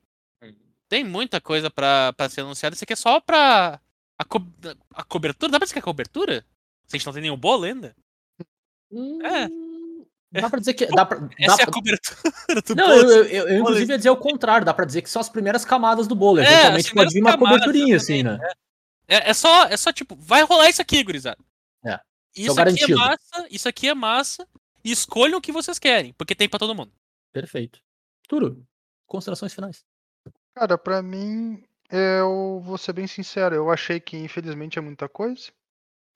Tem 0.95 1.03
muita 1.03 1.41
coisa 1.41 1.69
pra 1.69 2.13
pra 2.13 2.29
ser 2.29 2.39
anunciada. 2.39 2.73
Isso 2.73 2.85
aqui 2.85 2.93
é 2.93 2.95
só 2.95 3.19
pra. 3.19 3.81
A, 4.17 4.23
co- 4.23 4.47
a 4.93 5.03
cobertura? 5.03 5.51
Dá 5.51 5.59
pra 5.59 5.65
dizer 5.65 5.73
que 5.73 5.79
é 5.79 5.81
cobertura? 5.81 6.45
Se 6.87 6.95
a 6.95 6.97
gente 6.97 7.05
não 7.05 7.11
tem 7.11 7.21
nenhum 7.23 7.35
bolo 7.35 7.65
ainda? 7.65 7.93
É. 9.21 9.45
Hum, 9.47 10.05
Dá 10.31 10.49
pra 10.49 10.57
dizer 10.59 10.73
que. 10.73 10.85
Dá 10.85 11.05
pra, 11.05 11.17
dá 11.19 11.29
Essa 11.37 11.63
é 11.63 11.65
a 11.65 11.71
cobertura 11.71 12.61
do 12.65 12.75
Não, 12.75 12.91
eu, 12.93 13.09
eu, 13.09 13.23
eu, 13.25 13.47
eu, 13.49 13.59
inclusive 13.59 13.91
ia 13.91 13.97
dizer 13.97 14.09
o 14.09 14.15
contrário, 14.15 14.65
dá 14.65 14.73
pra 14.73 14.85
dizer 14.85 15.01
que 15.01 15.09
são 15.09 15.19
as 15.19 15.27
primeiras 15.27 15.65
camadas 15.65 16.07
do 16.07 16.15
bolo. 16.15 16.39
É, 16.39 16.43
Eventualmente 16.49 16.93
pode 16.93 17.13
vir 17.13 17.21
uma 17.21 17.37
coberturinha, 17.37 17.97
assim, 17.97 18.23
né? 18.23 18.35
exatamente, 18.35 18.57
É, 19.09 19.29
é 19.31 19.33
só, 19.33 19.65
é 19.65 19.75
só 19.75 19.91
tipo, 19.91 20.15
vai 20.15 20.43
rolar 20.43 20.69
isso 20.69 20.81
aqui, 20.81 21.03
gurizada. 21.03 21.37
É, 21.83 21.99
Isso 22.37 22.51
aqui 22.51 22.55
garantido. 22.55 22.93
é 22.93 22.95
massa, 22.95 23.47
isso 23.51 23.67
aqui 23.67 23.89
é 23.89 23.93
massa. 23.93 24.47
E 24.81 24.91
escolham 24.91 25.39
o 25.39 25.41
que 25.41 25.51
vocês 25.51 25.77
querem, 25.77 26.13
porque 26.13 26.33
tem 26.35 26.47
pra 26.47 26.57
todo 26.59 26.73
mundo. 26.75 26.91
Perfeito. 27.33 27.79
Turo, 28.29 28.65
considerações 29.05 29.53
finais. 29.53 29.83
Cara, 30.55 30.77
pra 30.77 31.01
mim, 31.01 31.63
eu 31.91 32.61
vou 32.63 32.77
ser 32.77 32.93
bem 32.93 33.07
sincero, 33.07 33.55
eu 33.55 33.69
achei 33.69 33.99
que 33.99 34.17
infelizmente 34.17 34.79
é 34.79 34.81
muita 34.81 35.07
coisa, 35.09 35.51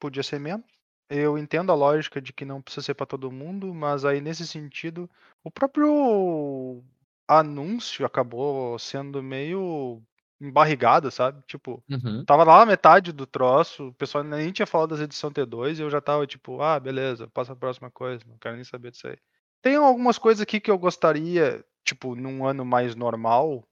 podia 0.00 0.22
ser 0.22 0.40
menos. 0.40 0.66
Eu 1.10 1.38
entendo 1.38 1.72
a 1.72 1.74
lógica 1.76 2.20
de 2.22 2.32
que 2.32 2.44
não 2.44 2.62
precisa 2.62 2.86
ser 2.86 2.94
pra 2.94 3.06
todo 3.06 3.32
mundo, 3.32 3.74
mas 3.74 4.04
aí 4.04 4.20
nesse 4.20 4.46
sentido, 4.46 5.10
o 5.44 5.50
próprio 5.50 6.82
anúncio 7.28 8.06
acabou 8.06 8.78
sendo 8.78 9.22
meio 9.22 10.02
embarrigado, 10.40 11.10
sabe? 11.10 11.42
Tipo, 11.46 11.84
Uhum. 11.90 12.26
tava 12.26 12.44
lá 12.44 12.60
na 12.60 12.66
metade 12.66 13.12
do 13.12 13.26
troço, 13.26 13.88
o 13.88 13.94
pessoal 13.94 14.24
nem 14.24 14.52
tinha 14.52 14.66
falado 14.66 14.90
das 14.90 15.00
edição 15.00 15.32
T2 15.32 15.78
e 15.78 15.82
eu 15.82 15.90
já 15.90 16.00
tava 16.00 16.26
tipo, 16.26 16.62
ah, 16.62 16.80
beleza, 16.80 17.28
passa 17.28 17.52
a 17.54 17.56
próxima 17.56 17.90
coisa, 17.90 18.24
não 18.26 18.38
quero 18.38 18.56
nem 18.56 18.64
saber 18.64 18.90
disso 18.92 19.08
aí. 19.08 19.18
Tem 19.62 19.76
algumas 19.76 20.18
coisas 20.18 20.42
aqui 20.42 20.60
que 20.60 20.70
eu 20.70 20.78
gostaria, 20.78 21.64
tipo, 21.84 22.14
num 22.16 22.46
ano 22.46 22.64
mais 22.64 22.94
normal, 22.94 23.64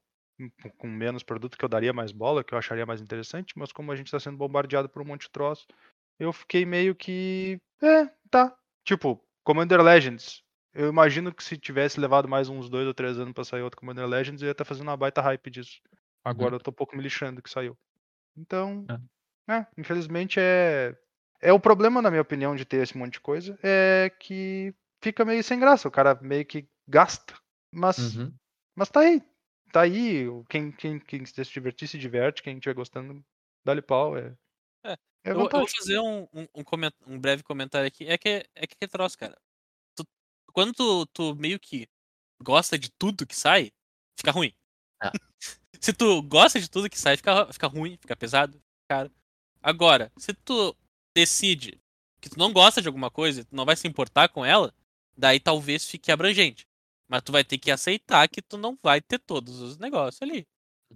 com- 0.77 0.87
menos 0.87 1.23
produto, 1.23 1.57
que 1.57 1.63
eu 1.65 1.69
daria 1.69 1.93
mais 1.93 2.11
bola, 2.11 2.43
que 2.43 2.53
eu 2.53 2.57
acharia 2.57 2.85
mais 2.85 3.01
interessante, 3.01 3.53
mas 3.57 3.71
como 3.71 3.91
a 3.91 3.95
gente 3.95 4.11
tá 4.11 4.19
sendo 4.19 4.37
bombardeado 4.37 4.87
por 4.89 5.01
um 5.01 5.05
monte 5.05 5.23
de 5.23 5.31
troço, 5.31 5.67
eu 6.19 6.31
fiquei 6.33 6.65
meio 6.65 6.95
que. 6.95 7.59
É, 7.81 8.05
tá. 8.29 8.55
Tipo, 8.83 9.21
Commander 9.43 9.81
Legends. 9.81 10.43
Eu 10.73 10.87
imagino 10.89 11.33
que 11.33 11.43
se 11.43 11.57
tivesse 11.57 11.99
levado 11.99 12.27
mais 12.27 12.47
uns 12.47 12.69
dois 12.69 12.85
ou 12.87 12.93
três 12.93 13.17
anos 13.17 13.33
pra 13.33 13.43
sair 13.43 13.61
outro 13.61 13.79
Commander 13.79 14.05
Legends, 14.07 14.41
eu 14.41 14.47
ia 14.47 14.51
estar 14.51 14.65
fazendo 14.65 14.87
uma 14.87 14.97
baita 14.97 15.21
hype 15.21 15.49
disso. 15.49 15.79
Agora 16.23 16.55
eu 16.55 16.59
tô 16.59 16.69
um 16.71 16.73
pouco 16.73 16.95
me 16.95 17.01
lixando 17.01 17.41
que 17.41 17.49
saiu. 17.49 17.75
Então, 18.37 18.85
é, 19.49 19.65
infelizmente 19.77 20.39
é. 20.39 20.95
É 21.41 21.53
o 21.53 21.59
problema, 21.59 22.01
na 22.01 22.09
minha 22.09 22.21
opinião, 22.21 22.53
de 22.55 22.65
ter 22.65 22.83
esse 22.83 22.97
monte 22.97 23.13
de 23.13 23.19
coisa, 23.21 23.57
é 23.63 24.11
que 24.19 24.73
fica 25.01 25.23
meio 25.23 25.41
sem 25.41 25.57
graça. 25.57 25.87
O 25.87 25.91
cara 25.91 26.19
meio 26.21 26.45
que 26.45 26.67
gasta. 26.87 27.33
Mas, 27.73 28.15
Uhum. 28.15 28.33
mas 28.75 28.89
tá 28.89 28.99
aí. 28.99 29.23
Tá 29.71 29.81
aí. 29.81 30.25
Quem, 30.49 30.71
quem, 30.71 30.99
quem 30.99 31.25
se 31.25 31.43
divertir, 31.43 31.87
se 31.87 31.97
diverte. 31.97 32.41
Quem 32.43 32.55
estiver 32.55 32.73
gostando, 32.73 33.23
dá-lhe 33.65 33.81
pau. 33.81 34.17
É, 34.17 34.35
É, 34.85 34.91
é 34.93 35.31
Eu, 35.31 35.39
eu 35.41 35.49
vou 35.49 35.67
fazer 35.67 35.99
um, 35.99 36.23
um, 36.33 36.47
um 36.55 36.63
coment- 36.63 36.95
um 37.05 37.19
breve 37.19 37.43
comentário 37.43 37.87
aqui. 37.87 38.05
É 38.05 38.17
que 38.17 38.45
é 38.55 38.67
que 38.67 38.75
é 38.81 38.87
troço, 38.87 39.17
cara. 39.17 39.37
Tu- 39.95 40.07
quando 40.53 40.73
tu, 40.73 41.05
tu 41.07 41.35
meio 41.35 41.59
que 41.59 41.87
gosta 42.43 42.77
de 42.79 42.89
tudo 42.91 43.27
que 43.27 43.35
sai, 43.35 43.71
fica 44.17 44.31
ruim. 44.31 44.53
É. 45.03 45.11
se 45.81 45.93
tu 45.93 46.21
gosta 46.23 46.59
de 46.59 46.69
tudo 46.69 46.89
que 46.89 46.99
sai, 46.99 47.17
fica, 47.17 47.51
fica 47.53 47.67
ruim, 47.67 47.97
fica 47.97 48.15
pesado, 48.15 48.61
cara. 48.89 49.11
Agora, 49.61 50.11
se 50.17 50.33
tu 50.33 50.75
decide 51.15 51.81
que 52.21 52.29
tu 52.29 52.37
não 52.39 52.53
gosta 52.53 52.81
de 52.81 52.87
alguma 52.87 53.11
coisa, 53.11 53.45
tu 53.45 53.55
não 53.55 53.65
vai 53.65 53.75
se 53.75 53.87
importar 53.87 54.29
com 54.29 54.45
ela, 54.45 54.73
daí 55.17 55.39
talvez 55.39 55.85
fique 55.85 56.11
abrangente. 56.11 56.67
Mas 57.09 57.21
tu 57.23 57.31
vai 57.31 57.43
ter 57.43 57.57
que 57.57 57.71
aceitar 57.71 58.27
que 58.29 58.41
tu 58.41 58.57
não 58.57 58.77
vai 58.83 59.01
ter 59.01 59.17
todos 59.19 59.59
os 59.61 59.77
negócios 59.77 60.21
ali. 60.21 60.45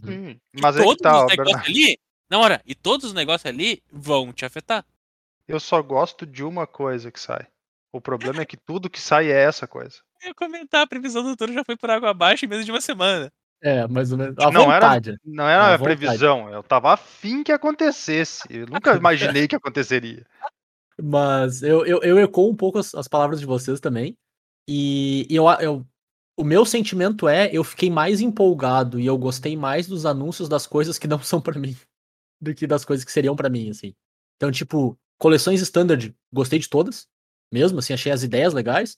Sim, 0.06 0.40
E 0.54 0.62
Mas 0.62 0.76
é 0.76 0.80
que 0.80 0.86
todos 0.86 1.02
tá, 1.02 1.26
os 1.26 1.32
negócios 1.32 1.46
Bernardo. 1.56 1.70
ali. 1.70 2.00
Não, 2.30 2.40
ora, 2.42 2.62
e 2.66 2.76
todos 2.76 3.06
os 3.08 3.14
negócios 3.14 3.46
ali 3.46 3.82
vão 3.92 4.32
te 4.32 4.46
afetar. 4.46 4.86
Eu 5.48 5.60
só 5.60 5.82
gosto 5.82 6.26
de 6.26 6.44
uma 6.44 6.66
coisa 6.68 7.12
que 7.12 7.20
sai. 7.20 7.48
O 7.92 8.00
problema 8.00 8.42
é 8.42 8.46
que 8.46 8.58
tudo 8.58 8.90
que 8.90 9.00
sai 9.02 9.32
é 9.32 9.44
essa 9.44 9.68
coisa. 9.68 9.98
Eu 10.22 10.30
ia 10.30 10.34
comentar, 10.34 10.82
a 10.82 10.88
previsão 10.88 11.22
do 11.24 11.36
Turo 11.36 11.52
já 11.54 11.64
foi 11.64 11.76
por 11.76 11.90
água 11.90 12.10
abaixo 12.12 12.46
em 12.46 12.48
menos 12.48 12.66
de 12.66 12.72
uma 12.72 12.82
semana. 12.82 13.32
É, 13.62 13.88
mais 13.88 14.12
ou 14.12 14.18
menos. 14.18 14.36
A 14.40 14.50
Não 14.52 14.72
era- 14.72 14.88
vontade. 14.88 15.18
Não 15.24 15.48
era 15.48 15.74
a 15.74 15.78
vontade. 15.78 15.98
previsão, 16.00 16.50
eu 16.52 16.64
tava 16.64 16.94
afim 16.94 17.44
que 17.44 17.52
acontecesse. 17.52 18.42
Eu 18.50 18.66
nunca 18.68 18.94
imaginei 19.38 19.48
que 19.48 19.56
aconteceria. 19.56 20.26
Mas 21.02 21.62
eu, 21.64 21.86
eu, 21.86 22.02
eu 22.04 22.20
ecoo 22.20 22.50
um 22.50 22.56
pouco 22.56 22.80
as, 22.80 22.94
as 22.96 23.08
palavras 23.08 23.40
de 23.40 23.46
vocês 23.46 23.80
também. 23.80 24.16
E, 24.68 25.28
e 25.30 25.36
eu, 25.36 25.46
eu, 25.60 25.86
o 26.38 26.44
meu 26.44 26.66
sentimento 26.66 27.28
é, 27.28 27.50
eu 27.52 27.64
fiquei 27.64 27.90
mais 27.90 28.22
empolgado 28.22 29.00
e 29.00 29.06
eu 29.06 29.18
gostei 29.18 29.56
mais 29.56 29.88
dos 29.88 30.06
anúncios 30.06 30.50
das 30.50 30.66
coisas 30.66 30.98
que 30.98 31.08
não 31.08 31.22
são 31.22 31.42
pra 31.42 31.60
mim 31.60 31.76
do 32.42 32.54
que 32.54 32.68
das 32.68 32.84
coisas 32.84 33.06
que 33.06 33.12
seriam 33.12 33.36
pra 33.36 33.50
mim, 33.50 33.70
assim. 33.70 33.96
Então, 34.36 34.52
tipo, 34.52 34.98
coleções 35.18 35.62
standard, 35.62 36.14
gostei 36.32 36.60
de 36.60 36.70
todas, 36.70 37.08
mesmo, 37.52 37.80
assim, 37.80 37.94
achei 37.94 38.12
as 38.12 38.24
ideias 38.24 38.54
legais. 38.54 38.98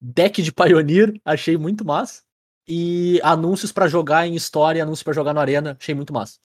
Deck 0.00 0.42
de 0.42 0.52
Pioneer, 0.52 1.20
achei 1.24 1.56
muito 1.56 1.84
massa. 1.84 2.22
E 2.66 3.20
anúncios 3.22 3.70
pra 3.72 3.86
jogar 3.88 4.26
em 4.26 4.34
história, 4.34 4.82
anúncios 4.82 5.02
pra 5.02 5.12
jogar 5.12 5.34
no 5.34 5.40
Arena, 5.40 5.76
achei 5.78 5.94
muito 5.94 6.12
massa. 6.12 6.38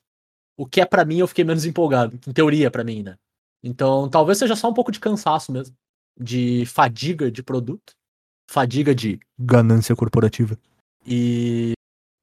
O 0.57 0.65
que 0.65 0.81
é 0.81 0.85
pra 0.85 1.05
mim, 1.05 1.17
eu 1.17 1.27
fiquei 1.27 1.43
menos 1.43 1.65
empolgado. 1.65 2.19
Em 2.27 2.33
teoria, 2.33 2.69
pra 2.69 2.83
mim, 2.83 3.03
né? 3.03 3.17
Então, 3.63 4.09
talvez 4.09 4.37
seja 4.37 4.55
só 4.55 4.69
um 4.69 4.73
pouco 4.73 4.91
de 4.91 4.99
cansaço 4.99 5.51
mesmo. 5.51 5.75
De 6.19 6.65
fadiga 6.65 7.31
de 7.31 7.41
produto. 7.41 7.93
Fadiga 8.49 8.93
de 8.93 9.19
ganância 9.37 9.95
corporativa. 9.95 10.57
E. 11.05 11.73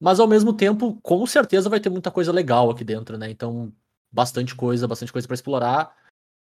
Mas 0.01 0.19
ao 0.19 0.27
mesmo 0.27 0.53
tempo, 0.53 0.99
com 1.03 1.25
certeza 1.27 1.69
vai 1.69 1.79
ter 1.79 1.91
muita 1.91 2.11
coisa 2.11 2.33
legal 2.33 2.71
aqui 2.71 2.83
dentro, 2.83 3.17
né? 3.17 3.31
Então, 3.31 3.73
bastante 4.11 4.55
coisa, 4.55 4.89
bastante 4.89 5.13
coisa 5.13 5.27
pra 5.27 5.35
explorar. 5.35 5.97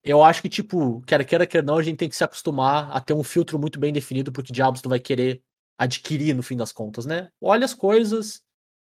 Eu 0.04 0.24
acho 0.24 0.42
que, 0.42 0.50
tipo, 0.50 1.02
quer 1.02 1.26
queira, 1.26 1.48
quer 1.48 1.64
não, 1.64 1.78
a 1.78 1.84
gente 1.84 1.98
tem 1.98 2.08
que 2.10 2.16
se 2.16 2.24
acostumar 2.24 2.92
a 2.92 3.02
ter 3.02 3.14
um 3.14 3.24
filtro 3.24 3.58
muito 3.58 3.80
bem 3.80 3.92
definido 3.92 4.32
pro 4.32 4.44
que 4.44 4.54
diabos 4.54 4.82
tu 4.82 4.88
vai 4.88 5.00
querer 5.00 5.42
adquirir 5.78 6.34
no 6.36 6.44
fim 6.44 6.56
das 6.56 6.72
contas, 6.72 7.06
né? 7.06 7.30
Olha 7.42 7.66
as 7.66 7.74
coisas, 7.74 8.42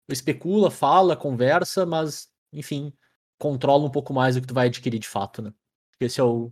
especula, 0.07 0.71
fala, 0.71 1.17
conversa, 1.17 1.85
mas, 1.85 2.29
enfim, 2.53 2.93
controla 3.37 3.85
um 3.85 3.91
pouco 3.91 4.13
mais 4.13 4.35
o 4.35 4.41
que 4.41 4.47
tu 4.47 4.53
vai 4.53 4.67
adquirir 4.67 4.99
de 4.99 5.07
fato, 5.07 5.41
né? 5.41 5.53
Esse 5.99 6.19
é 6.19 6.23
o 6.23 6.51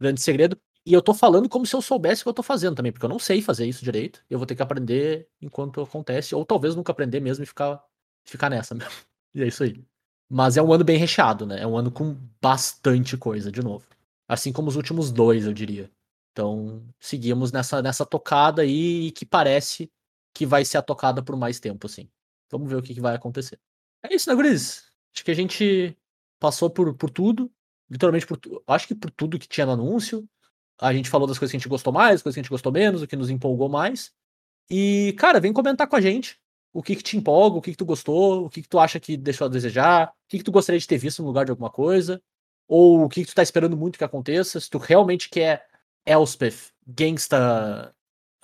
grande 0.00 0.20
segredo. 0.20 0.60
E 0.86 0.92
eu 0.92 1.02
tô 1.02 1.12
falando 1.12 1.48
como 1.48 1.66
se 1.66 1.76
eu 1.76 1.82
soubesse 1.82 2.22
o 2.22 2.24
que 2.24 2.28
eu 2.30 2.34
tô 2.34 2.42
fazendo 2.42 2.74
também, 2.76 2.90
porque 2.92 3.04
eu 3.04 3.08
não 3.10 3.18
sei 3.18 3.42
fazer 3.42 3.66
isso 3.66 3.84
direito. 3.84 4.24
Eu 4.30 4.38
vou 4.38 4.46
ter 4.46 4.54
que 4.56 4.62
aprender 4.62 5.28
enquanto 5.40 5.80
acontece, 5.82 6.34
ou 6.34 6.44
talvez 6.44 6.74
nunca 6.74 6.92
aprender 6.92 7.20
mesmo 7.20 7.44
e 7.44 7.46
ficar, 7.46 7.82
ficar 8.24 8.50
nessa 8.50 8.74
mesmo. 8.74 8.90
E 9.32 9.42
é 9.42 9.46
isso 9.46 9.62
aí. 9.62 9.84
Mas 10.28 10.56
é 10.56 10.62
um 10.62 10.72
ano 10.72 10.82
bem 10.82 10.96
recheado, 10.98 11.46
né? 11.46 11.60
É 11.62 11.66
um 11.66 11.76
ano 11.76 11.88
com 11.92 12.16
bastante 12.42 13.16
coisa, 13.16 13.52
de 13.52 13.62
novo. 13.62 13.86
Assim 14.28 14.52
como 14.52 14.68
os 14.68 14.74
últimos 14.74 15.12
dois, 15.12 15.46
eu 15.46 15.52
diria. 15.52 15.88
Então, 16.32 16.84
seguimos 16.98 17.52
nessa, 17.52 17.80
nessa 17.80 18.04
tocada 18.04 18.62
aí 18.62 19.06
e 19.06 19.12
que 19.12 19.24
parece 19.24 19.88
que 20.34 20.44
vai 20.46 20.64
ser 20.64 20.78
a 20.78 20.82
tocada 20.82 21.22
por 21.22 21.36
mais 21.36 21.60
tempo, 21.60 21.86
assim. 21.86 22.08
Vamos 22.50 22.68
ver 22.68 22.76
o 22.76 22.82
que, 22.82 22.92
que 22.94 23.00
vai 23.00 23.14
acontecer. 23.14 23.60
É 24.02 24.12
isso, 24.14 24.28
né, 24.28 24.34
Guris? 24.34 24.90
Acho 25.14 25.24
que 25.24 25.30
a 25.30 25.34
gente 25.34 25.96
passou 26.40 26.70
por, 26.70 26.92
por 26.94 27.10
tudo. 27.10 27.50
Literalmente 27.88 28.26
por 28.26 28.40
Acho 28.66 28.88
que 28.88 28.94
por 28.94 29.10
tudo 29.10 29.38
que 29.38 29.48
tinha 29.48 29.66
no 29.66 29.72
anúncio. 29.72 30.28
A 30.80 30.92
gente 30.92 31.10
falou 31.10 31.26
das 31.26 31.38
coisas 31.38 31.50
que 31.50 31.56
a 31.56 31.60
gente 31.60 31.68
gostou 31.68 31.92
mais, 31.92 32.22
coisas 32.22 32.34
que 32.34 32.40
a 32.40 32.42
gente 32.42 32.50
gostou 32.50 32.72
menos, 32.72 33.02
o 33.02 33.06
que 33.06 33.16
nos 33.16 33.30
empolgou 33.30 33.68
mais. 33.68 34.12
E, 34.70 35.14
cara, 35.18 35.40
vem 35.40 35.52
comentar 35.52 35.86
com 35.86 35.96
a 35.96 36.00
gente 36.00 36.38
o 36.72 36.82
que, 36.82 36.96
que 36.96 37.02
te 37.02 37.16
empolga, 37.16 37.58
o 37.58 37.62
que, 37.62 37.72
que 37.72 37.76
tu 37.76 37.84
gostou, 37.84 38.46
o 38.46 38.50
que, 38.50 38.62
que 38.62 38.68
tu 38.68 38.78
acha 38.78 39.00
que 39.00 39.16
deixou 39.16 39.46
a 39.46 39.50
desejar, 39.50 40.08
o 40.08 40.12
que, 40.28 40.38
que 40.38 40.44
tu 40.44 40.52
gostaria 40.52 40.78
de 40.78 40.86
ter 40.86 40.96
visto 40.96 41.20
no 41.20 41.28
lugar 41.28 41.44
de 41.44 41.50
alguma 41.50 41.70
coisa, 41.70 42.22
ou 42.68 43.04
o 43.04 43.08
que, 43.08 43.22
que 43.22 43.30
tu 43.30 43.34
tá 43.34 43.42
esperando 43.42 43.76
muito 43.76 43.98
que 43.98 44.04
aconteça, 44.04 44.60
se 44.60 44.70
tu 44.70 44.78
realmente 44.78 45.28
quer 45.28 45.66
Elspeth 46.06 46.72
Gangsta, 46.86 47.92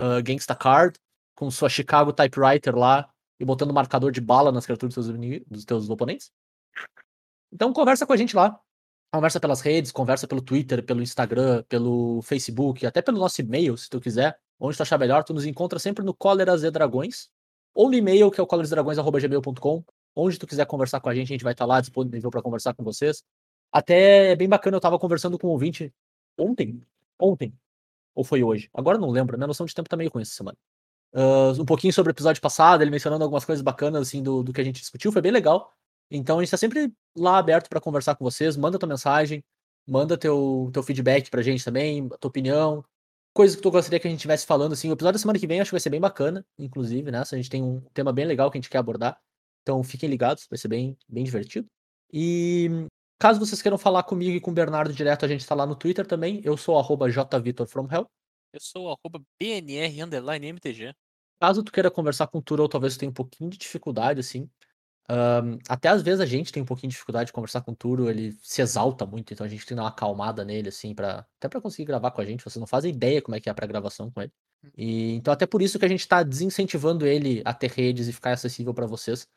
uh, 0.01 0.23
Gangsta 0.23 0.55
Card, 0.55 0.99
com 1.37 1.51
sua 1.51 1.69
Chicago 1.69 2.13
Typewriter 2.13 2.77
lá, 2.77 3.09
e 3.39 3.45
botando 3.45 3.73
marcador 3.73 4.11
de 4.11 4.21
bala 4.21 4.51
nas 4.51 4.65
criaturas 4.67 4.95
dos 4.95 5.07
teus, 5.07 5.43
dos 5.47 5.65
teus 5.65 5.91
oponentes. 5.91 6.33
Então 7.53 7.73
conversa 7.73 8.07
com 8.07 8.13
a 8.13 8.17
gente 8.17 8.35
lá. 8.35 8.61
Conversa 9.17 9.41
pelas 9.41 9.63
redes, 9.63 9.91
conversa 9.91 10.29
pelo 10.29 10.43
Twitter, 10.43 10.85
pelo 10.85 11.03
Instagram, 11.03 11.63
pelo 11.71 12.21
Facebook, 12.21 12.85
até 12.85 13.01
pelo 13.01 13.19
nosso 13.19 13.41
e-mail, 13.41 13.75
se 13.75 13.89
tu 13.89 13.99
quiser. 13.99 14.39
Onde 14.61 14.77
tu 14.77 14.83
achar 14.83 14.99
melhor, 14.99 15.25
tu 15.25 15.33
nos 15.33 15.47
encontra 15.47 15.79
sempre 15.79 16.05
no 16.05 16.13
Cóleras 16.13 16.63
e 16.63 16.71
Dragões, 16.71 17.31
ou 17.73 17.89
no 17.89 17.95
e-mail, 17.95 18.31
que 18.31 18.39
é 18.39 18.45
o 18.45 18.47
colerasdragões.gmail.com. 18.47 19.85
Onde 20.15 20.39
tu 20.39 20.47
quiser 20.47 20.67
conversar 20.67 21.01
com 21.01 21.09
a 21.09 21.15
gente, 21.15 21.29
a 21.29 21.33
gente 21.33 21.45
vai 21.45 21.55
estar 21.55 21.65
lá 21.65 21.81
disponível 21.81 22.31
para 22.31 22.43
conversar 22.43 22.75
com 22.75 22.85
vocês. 22.85 23.25
Até 23.73 24.33
é 24.33 24.37
bem 24.37 24.51
bacana, 24.51 24.77
eu 24.77 24.81
tava 24.83 24.99
conversando 24.99 25.39
com 25.39 25.47
um 25.47 25.51
ouvinte 25.53 25.91
ontem. 26.37 26.83
Ontem. 27.19 27.55
Ou 28.15 28.23
foi 28.23 28.43
hoje? 28.43 28.69
Agora 28.75 28.99
não 28.99 29.09
lembro, 29.09 29.39
minha 29.39 29.47
noção 29.47 29.65
de 29.65 29.75
tempo 29.75 29.89
tá 29.89 29.97
meio 29.97 30.11
ruim 30.11 30.23
essa 30.25 30.35
semana. 30.35 30.59
Ah, 31.15 31.53
um 31.59 31.65
pouquinho 31.65 31.93
sobre 31.93 32.11
o 32.11 32.15
episódio 32.15 32.43
passado, 32.43 32.83
ele 32.83 32.91
mencionando 32.91 33.25
algumas 33.25 33.45
coisas 33.47 33.63
bacanas 33.63 34.09
assim 34.09 34.23
do, 34.23 34.43
do 34.43 34.53
que 34.53 34.61
a 34.61 34.65
gente 34.65 34.81
discutiu, 34.81 35.11
foi 35.11 35.23
bem 35.23 35.33
legal. 35.33 35.75
Então 36.11 36.39
a 36.39 36.43
gente 36.43 36.51
tá 36.51 36.57
sempre 36.57 36.93
lá 37.17 37.39
aberto 37.39 37.69
para 37.69 37.81
conversar 37.81 38.15
com 38.15 38.25
vocês, 38.25 38.57
manda 38.57 38.79
tua 38.79 38.89
mensagem, 38.89 39.45
manda 39.87 40.17
teu, 40.17 40.71
teu 40.73 40.83
feedback 40.83 41.31
pra 41.31 41.43
gente 41.43 41.65
também, 41.65 42.09
tua 42.21 42.29
opinião, 42.29 42.85
coisas 43.33 43.57
que 43.57 43.63
tu 43.63 43.71
gostaria 43.71 44.01
que 44.01 44.07
a 44.07 44.11
gente 44.11 44.19
estivesse 44.19 44.47
falando 44.47 44.73
assim. 44.73 44.89
O 44.89 44.95
episódio 44.95 45.15
da 45.15 45.19
semana 45.19 45.39
que 45.39 45.47
vem 45.47 45.61
acho 45.61 45.71
que 45.71 45.75
vai 45.75 45.81
ser 45.81 45.91
bem 45.91 46.01
bacana, 46.01 46.45
inclusive, 46.59 47.11
né? 47.11 47.21
A 47.21 47.37
gente 47.37 47.51
tem 47.51 47.63
um 47.63 47.81
tema 47.93 48.13
bem 48.13 48.25
legal 48.25 48.51
que 48.51 48.57
a 48.57 48.61
gente 48.61 48.71
quer 48.71 48.79
abordar. 48.79 49.21
Então 49.63 49.83
fiquem 49.83 50.09
ligados, 50.09 50.47
vai 50.49 50.59
ser 50.59 50.69
bem, 50.69 50.97
bem 51.09 51.25
divertido. 51.25 51.69
E 52.13 52.87
caso 53.19 53.39
vocês 53.39 53.61
queiram 53.61 53.77
falar 53.77 54.05
comigo 54.05 54.37
e 54.37 54.41
com 54.41 54.51
o 54.51 54.55
Bernardo 54.55 54.93
direto, 54.93 55.25
a 55.25 55.29
gente 55.29 55.47
tá 55.47 55.55
lá 55.55 55.67
no 55.67 55.77
Twitter 55.77 56.07
também. 56.07 56.41
Eu 56.45 56.57
sou 56.57 56.83
jvitorfromhell. 57.43 58.07
Eu 58.53 58.61
sou 58.61 58.87
o 58.87 58.89
arroba 58.89 59.23
BNR 59.39 60.03
underline 60.03 60.47
MTG. 60.47 60.95
Caso 61.39 61.63
tu 61.63 61.71
queira 61.71 61.91
conversar 61.91 62.29
com 62.29 62.39
o 62.39 62.43
Turo, 62.43 62.63
ou 62.63 62.69
talvez 62.69 62.95
tu 62.97 63.01
tenha 63.01 63.11
um 63.11 63.15
pouquinho 63.15 63.51
de 63.51 63.59
dificuldade, 63.59 64.21
assim. 64.21 64.49
Ahn, 65.09 65.59
até 65.69 65.89
às 65.89 66.03
vezes 66.03 66.21
a 66.21 66.27
gente 66.27 66.53
tem 66.53 66.63
um 66.63 66.67
pouquinho 66.67 66.91
de 66.91 66.95
dificuldade 66.95 67.29
de 67.29 67.33
conversar 67.33 67.63
com 67.63 67.73
o 67.73 67.77
Turo, 67.77 68.09
ele 68.11 68.37
se 68.43 68.63
exalta 68.63 69.07
muito, 69.07 69.33
então 69.33 69.47
a 69.47 69.49
gente 69.49 69.61
tem 69.61 69.69
que 69.69 69.75
dar 69.75 69.83
uma 69.83 69.89
acalmada 69.89 70.45
nele, 70.45 70.69
assim, 70.69 70.95
pra, 70.95 71.27
até 71.39 71.49
pra 71.49 71.61
conseguir 71.61 71.87
gravar 71.87 72.11
com 72.11 72.21
a 72.21 72.25
gente. 72.25 72.43
Vocês 72.43 72.57
não 72.57 72.67
fazem 72.67 72.93
ideia 72.93 73.23
como 73.23 73.37
é 73.37 73.41
que 73.41 73.49
é 73.49 73.53
a 73.53 73.55
pré-gravação 73.55 74.11
com 74.11 74.23
ele. 74.23 74.33
E, 74.77 75.15
então, 75.15 75.33
até 75.33 75.47
por 75.47 75.63
isso 75.63 75.79
que 75.79 75.85
a 75.85 75.89
gente 75.89 76.07
tá 76.07 76.23
desincentivando 76.23 77.07
ele 77.07 77.43
a 77.45 77.55
ter 77.55 77.71
redes 77.71 78.09
e 78.09 78.13
ficar 78.13 78.33
acessível 78.33 78.75
pra 78.75 78.87
vocês. 78.87 79.29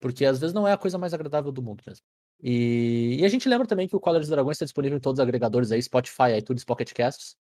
Porque 0.00 0.24
às 0.26 0.38
vezes 0.38 0.54
não 0.54 0.68
é 0.68 0.72
a 0.72 0.76
coisa 0.76 0.98
mais 0.98 1.14
agradável 1.14 1.50
do 1.52 1.62
mundo 1.62 1.82
mesmo. 1.86 2.04
E, 2.42 3.16
e 3.20 3.24
a 3.24 3.28
gente 3.28 3.48
lembra 3.48 3.66
também 3.66 3.88
que 3.88 3.96
o 3.96 4.00
Collar 4.00 4.20
dos 4.20 4.28
Dragões 4.28 4.56
está 4.56 4.64
disponível 4.64 4.98
em 4.98 5.00
todos 5.00 5.18
os 5.18 5.22
agregadores 5.22 5.72
aí, 5.72 5.82
Spotify, 5.82 6.36
iTunes, 6.38 6.64
Pocket 6.64 6.92
Casts. 6.92 7.36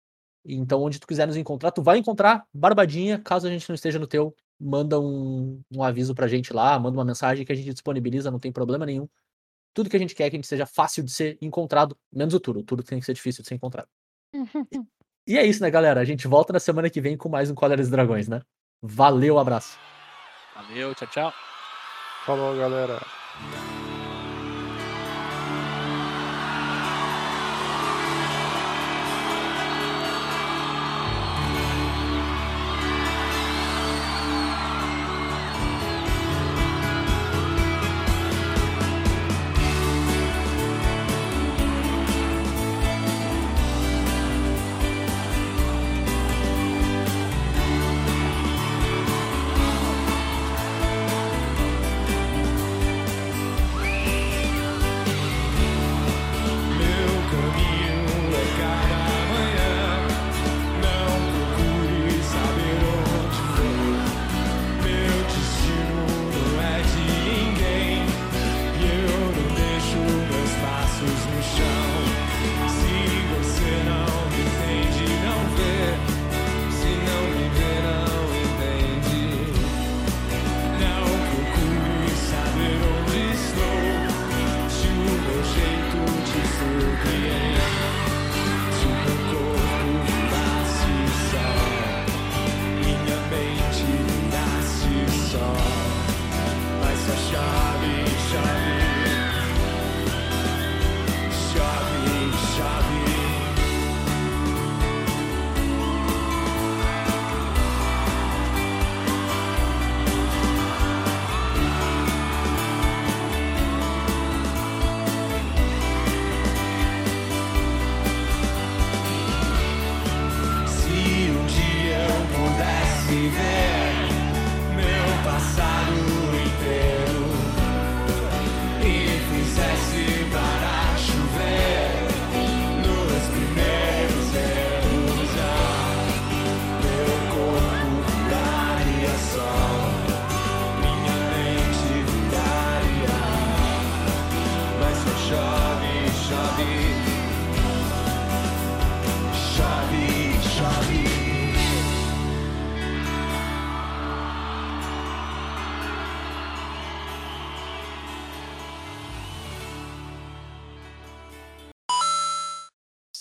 Então, 0.45 0.83
onde 0.83 1.01
tu 1.01 1.07
quiser 1.07 1.27
nos 1.27 1.37
encontrar, 1.37 1.73
tu 1.73 1.83
vai 1.83 1.99
encontrar 1.99 2.47
Barbadinha. 2.53 3.19
Caso 3.19 3.47
a 3.47 3.51
gente 3.51 3.69
não 3.69 3.75
esteja 3.75 3.99
no 3.99 4.07
teu, 4.07 4.35
manda 4.65 4.99
um, 4.99 5.61
um 5.71 5.83
aviso 5.83 6.15
pra 6.15 6.27
gente 6.27 6.53
lá, 6.53 6.79
manda 6.79 6.97
uma 6.97 7.05
mensagem 7.05 7.45
que 7.45 7.53
a 7.53 7.55
gente 7.55 7.73
disponibiliza, 7.73 8.31
não 8.31 8.39
tem 8.39 8.51
problema 8.51 8.87
nenhum. 8.87 9.07
Tudo 9.75 9.91
que 9.91 9.97
a 9.97 9.99
gente 9.99 10.15
quer 10.15 10.25
é 10.25 10.31
que 10.31 10.37
a 10.37 10.39
gente 10.39 10.47
seja 10.47 10.65
fácil 10.65 11.03
de 11.03 11.13
ser 11.13 11.37
encontrado, 11.43 11.97
menos 12.11 12.33
o 12.33 12.41
Turo. 12.41 12.61
O 12.61 12.63
Turo 12.63 12.83
tem 12.83 12.99
que 12.99 13.05
ser 13.05 13.13
difícil 13.13 13.43
de 13.43 13.49
ser 13.49 13.55
encontrado. 13.55 13.89
E 15.27 15.39
é 15.39 15.47
isso, 15.47 15.63
né, 15.63 15.71
galera? 15.71 16.03
A 16.03 16.05
gente 16.05 16.29
volta 16.29 16.53
na 16.53 16.61
semana 16.61 16.91
que 16.91 17.01
vem 17.01 17.17
com 17.17 17.31
mais 17.31 17.51
um 17.51 17.55
Collar 17.55 17.79
dos 17.79 17.89
Dragões, 17.89 18.29
né? 18.29 18.43
Valeu, 18.83 19.39
abraço. 19.39 19.79
Valeu, 20.55 20.95
tchau, 20.95 21.09
tchau. 21.09 21.33
Falou, 22.27 22.55
galera. 22.55 23.01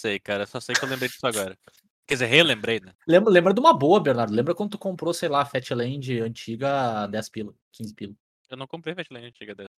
Sei, 0.03 0.19
cara. 0.19 0.45
Só 0.45 0.59
sei 0.59 0.75
que 0.75 0.83
eu 0.83 0.89
lembrei 0.89 1.07
disso 1.09 1.25
agora. 1.25 1.57
Quer 2.05 2.15
dizer, 2.15 2.25
relembrei, 2.25 2.79
né? 2.81 2.93
Lembra, 3.07 3.31
lembra 3.31 3.53
de 3.53 3.59
uma 3.61 3.73
boa, 3.73 3.99
Bernardo. 4.01 4.33
Lembra 4.33 4.53
quando 4.53 4.71
tu 4.71 4.77
comprou, 4.77 5.13
sei 5.13 5.29
lá, 5.29 5.41
a 5.41 5.45
Fatland 5.45 6.19
antiga 6.21 7.03
a 7.03 7.07
10 7.07 7.29
pila, 7.29 7.53
15 7.71 7.93
pila. 7.93 8.13
Eu 8.49 8.57
não 8.57 8.67
comprei 8.67 8.93
Fatland 8.93 9.25
antiga 9.27 9.55
dessa. 9.55 9.69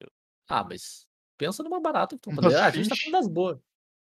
Ah, 0.48 0.64
mas 0.64 1.06
pensa 1.36 1.62
numa 1.62 1.80
barata 1.80 2.16
que 2.16 2.22
tu 2.22 2.34
poderia. 2.34 2.60
Ah, 2.62 2.66
a 2.66 2.70
gente 2.70 2.88
tá 2.88 2.96
falando 2.96 3.12
das 3.12 3.28
boas. 3.28 3.58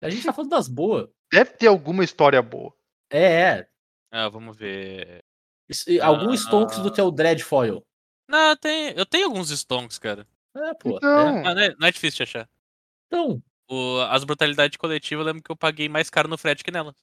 A 0.00 0.10
gente 0.10 0.24
tá 0.24 0.32
falando 0.32 0.50
das 0.50 0.68
boas. 0.68 1.08
Deve 1.32 1.50
ter 1.52 1.66
alguma 1.66 2.04
história 2.04 2.40
boa. 2.40 2.72
É, 3.10 3.22
é. 3.58 3.68
Ah, 4.12 4.28
vamos 4.28 4.56
ver. 4.56 5.24
Isso- 5.68 5.90
Algum 6.02 6.30
Ah. 6.30 6.34
stonks 6.36 6.78
do 6.78 6.90
teu 6.92 7.10
Dreadfoil. 7.10 7.84
Não, 8.28 8.56
tem, 8.56 8.92
eu 8.96 9.04
tenho 9.04 9.26
alguns 9.26 9.50
stonks, 9.50 9.98
cara. 9.98 10.26
É, 10.56 10.74
pô. 10.74 10.96
Então, 10.96 11.18
é. 11.38 11.46
Ah, 11.48 11.54
não, 11.54 11.62
é, 11.62 11.74
não 11.78 11.88
é 11.88 11.90
difícil 11.90 12.18
de 12.18 12.22
achar. 12.22 12.48
Então, 13.06 13.42
O- 13.68 14.00
as 14.10 14.24
brutalidades 14.24 14.76
coletivas, 14.76 15.22
eu 15.22 15.26
lembro 15.26 15.42
que 15.42 15.50
eu 15.50 15.56
paguei 15.56 15.88
mais 15.88 16.10
caro 16.10 16.28
no 16.28 16.36
frete 16.38 16.62
que 16.64 16.70
nela. 16.70 16.94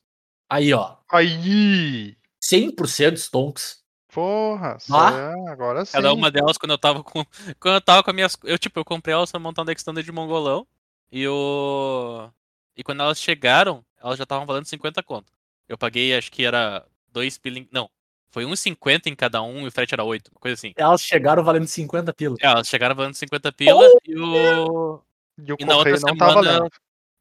aí, 0.50 0.74
ó. 0.74 0.98
aí. 1.12 2.16
100% 2.44 3.18
stonks. 3.18 3.82
Porra, 4.14 4.78
Ah. 4.92 5.12
é- 5.48 5.50
agora 5.52 5.86
sim. 5.86 5.94
Cada 5.94 6.12
uma 6.14 6.30
delas, 6.30 6.58
quando 6.58 6.72
eu 6.72 6.78
tava 6.78 7.04
com. 7.04 7.24
Quando 7.60 7.76
eu 7.76 7.82
tava 7.82 8.04
com 8.04 8.10
as 8.12 8.16
minhas. 8.16 8.38
Eu, 8.44 8.60
tipo, 8.60 8.78
eu 8.80 8.84
comprei 8.86 9.14
elas 9.16 9.32
pra 9.32 9.40
montar 9.40 9.62
um 9.62 9.66
deck 9.66 9.80
standard 9.80 10.06
de 10.06 10.12
mongolão. 10.12 10.68
E 11.12 11.26
o. 11.28 12.30
E 12.76 12.84
quando 12.84 13.02
elas 13.02 13.20
chegaram, 13.20 13.84
elas 14.02 14.18
já 14.18 14.24
estavam 14.24 14.46
valendo 14.46 14.66
50 14.66 15.02
conto. 15.04 15.32
Eu 15.70 15.78
paguei, 15.78 16.14
acho 16.18 16.32
que 16.32 16.44
era 16.44 16.86
2 17.12 17.38
piling. 17.38 17.68
Não. 17.72 17.90
Foi 18.32 18.46
1,50 18.46 19.08
em 19.08 19.16
cada 19.16 19.42
um 19.42 19.64
e 19.64 19.68
o 19.68 19.72
frete 19.72 19.94
era 19.94 20.04
8, 20.06 20.30
uma 20.32 20.40
coisa 20.40 20.54
assim. 20.56 20.74
Elas 20.78 21.02
chegaram 21.02 21.44
valendo 21.44 21.68
50 21.68 22.14
pila. 22.14 22.36
É, 22.42 22.48
elas 22.48 22.68
chegaram 22.68 22.96
valendo 22.96 23.14
50 23.14 23.52
pila 23.52 23.86
e 24.06 24.16
o. 24.18 25.02
E 25.46 25.54
o 25.54 25.58
E 25.60 25.66
na 25.66 25.78
outra 25.78 25.92
não 25.92 26.00
semana. 26.00 26.34
valendo. 26.34 26.70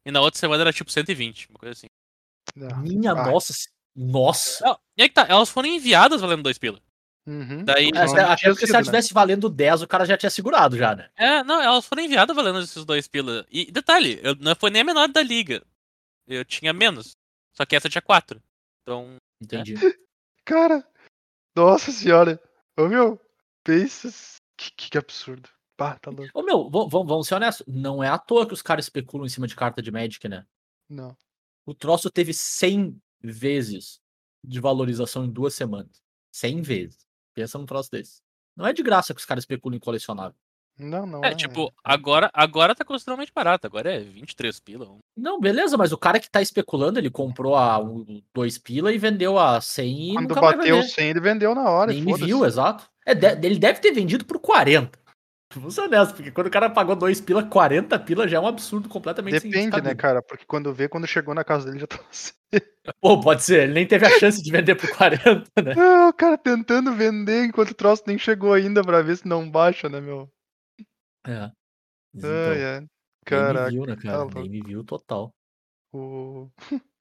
E 0.05 0.11
na 0.11 0.21
outra 0.21 0.39
semana 0.39 0.63
era 0.63 0.73
tipo 0.73 0.91
120, 0.91 1.49
uma 1.49 1.59
coisa 1.59 1.73
assim. 1.73 1.87
Não. 2.55 2.77
Minha 2.81 3.11
Ah. 3.11 3.31
nossa. 3.31 3.53
Nossa. 3.95 4.65
Não, 4.65 4.79
E 4.97 5.03
aí 5.03 5.09
que 5.09 5.15
tá, 5.15 5.25
elas 5.27 5.49
foram 5.49 5.67
enviadas 5.69 6.21
valendo 6.21 6.43
2 6.43 6.57
pila. 6.57 6.79
Uhum. 7.27 7.63
Daí. 7.63 7.89
É, 7.89 7.91
não 7.91 8.35
tinha 8.35 8.51
porque 8.51 8.65
se 8.65 8.71
ela 8.71 8.79
né? 8.81 8.85
tivesse 8.85 9.13
valendo 9.13 9.47
10, 9.49 9.83
o 9.83 9.87
cara 9.87 10.05
já 10.05 10.17
tinha 10.17 10.29
segurado 10.29 10.75
já, 10.77 10.95
né? 10.95 11.09
É, 11.15 11.43
não, 11.43 11.61
elas 11.61 11.85
foram 11.85 12.03
enviadas 12.03 12.35
valendo 12.35 12.59
esses 12.61 12.83
dois 12.83 13.07
pila. 13.07 13.45
E 13.51 13.71
detalhe, 13.71 14.19
eu 14.23 14.35
não 14.35 14.55
foi 14.55 14.71
nem 14.71 14.81
a 14.81 14.85
menor 14.85 15.07
da 15.07 15.21
liga. 15.21 15.61
Eu 16.27 16.43
tinha 16.43 16.73
menos. 16.73 17.15
Só 17.53 17.65
que 17.65 17.75
essa 17.75 17.89
tinha 17.89 18.01
quatro. 18.01 18.41
Então. 18.81 19.15
Entendi. 19.41 19.75
Cara, 20.45 20.87
nossa 21.55 21.91
senhora. 21.91 22.41
Ô 22.77 22.87
meu, 22.87 23.19
pensa. 23.63 24.09
Que, 24.57 24.71
que 24.89 24.97
absurdo. 24.97 25.49
Pá, 25.77 25.97
tá 25.99 26.11
louco. 26.11 26.29
Ô, 26.33 26.43
meu, 26.43 26.69
vamos, 26.69 27.27
ser 27.27 27.35
honestos. 27.35 27.65
Não 27.67 28.03
é 28.03 28.07
à 28.07 28.17
toa 28.17 28.45
que 28.47 28.53
os 28.53 28.61
caras 28.61 28.85
especulam 28.85 29.25
em 29.25 29.29
cima 29.29 29.47
de 29.47 29.55
carta 29.55 29.81
de 29.81 29.91
Magic, 29.91 30.27
né? 30.27 30.45
Não. 30.89 31.15
O 31.65 31.73
troço 31.73 32.09
teve 32.09 32.33
100 32.33 32.95
vezes 33.21 33.99
de 34.43 34.59
valorização 34.59 35.25
em 35.25 35.29
duas 35.31 35.53
semanas. 35.53 36.01
100 36.31 36.61
vezes. 36.61 36.97
Pensa 37.33 37.57
num 37.57 37.65
troço 37.65 37.89
desse. 37.91 38.21
Não 38.55 38.65
é 38.67 38.73
de 38.73 38.83
graça 38.83 39.13
que 39.13 39.19
os 39.19 39.25
caras 39.25 39.43
especulam 39.43 39.77
em 39.77 39.79
colecionável. 39.79 40.35
Não, 40.77 41.05
não. 41.05 41.23
É, 41.23 41.35
tipo, 41.35 41.71
agora, 41.83 42.29
agora 42.33 42.73
tá 42.73 42.83
consideravelmente 42.83 43.31
barato. 43.33 43.67
Agora 43.67 43.93
é 43.93 43.99
23 43.99 44.59
pila. 44.59 44.97
Não, 45.15 45.39
beleza, 45.39 45.77
mas 45.77 45.91
o 45.91 45.97
cara 45.97 46.19
que 46.19 46.29
tá 46.29 46.41
especulando, 46.41 46.97
ele 46.99 47.09
comprou 47.09 47.55
a 47.55 47.79
2 48.33 48.57
pila 48.57 48.91
e 48.91 48.97
vendeu 48.97 49.37
a 49.37 49.61
100 49.61 50.11
e 50.11 50.13
Quando 50.15 50.35
bateu 50.35 50.75
vender. 50.75 50.83
100, 50.89 51.09
ele 51.09 51.19
vendeu 51.19 51.53
na 51.53 51.69
hora. 51.69 51.91
Nem 51.91 52.01
me 52.01 52.13
viu, 52.25 52.45
exato. 52.45 52.89
É, 53.05 53.13
de- 53.13 53.45
ele 53.45 53.59
deve 53.59 53.79
ter 53.79 53.91
vendido 53.91 54.25
por 54.25 54.39
40. 54.39 54.97
Vamos 55.55 55.75
ser 55.75 55.81
honestos, 55.81 56.13
porque 56.15 56.31
quando 56.31 56.47
o 56.47 56.51
cara 56.51 56.69
pagou 56.69 56.95
2 56.95 57.19
pila, 57.19 57.43
40 57.43 57.99
pila 57.99 58.27
já 58.27 58.37
é 58.37 58.39
um 58.39 58.47
absurdo 58.47 58.87
completamente 58.87 59.39
sem 59.39 59.51
Depende, 59.51 59.81
né, 59.81 59.93
cara? 59.95 60.21
Porque 60.21 60.45
quando 60.45 60.73
vê, 60.73 60.87
quando 60.87 61.05
chegou 61.07 61.33
na 61.33 61.43
casa 61.43 61.65
dele 61.65 61.79
já 61.79 61.87
tava 61.87 62.03
assim. 62.09 62.31
Pô, 62.99 63.19
pode 63.21 63.43
ser, 63.43 63.63
ele 63.63 63.73
nem 63.73 63.87
teve 63.87 64.05
a 64.05 64.09
chance 64.09 64.41
de 64.41 64.51
vender 64.51 64.75
por 64.75 64.89
40, 64.95 65.43
né? 65.61 65.73
Ah, 65.77 66.09
o 66.09 66.13
cara 66.13 66.37
tentando 66.37 66.93
vender 66.93 67.45
enquanto 67.45 67.71
o 67.71 67.75
troço 67.75 68.03
nem 68.07 68.17
chegou 68.17 68.53
ainda 68.53 68.81
pra 68.83 69.01
ver 69.01 69.17
se 69.17 69.27
não 69.27 69.49
baixa, 69.49 69.87
né, 69.87 70.01
meu? 70.01 70.29
É. 71.27 71.51
Então, 72.13 72.29
ai. 72.31 72.79
nem 72.79 72.87
Caraca. 73.25 73.69
me 73.69 73.71
viu, 73.77 73.85
né, 73.85 73.95
cara? 73.95 74.27
tá 74.27 74.39
nem 74.39 74.49
me 74.49 74.61
viu 74.61 74.83
total. 74.83 75.33
O... 75.93 76.49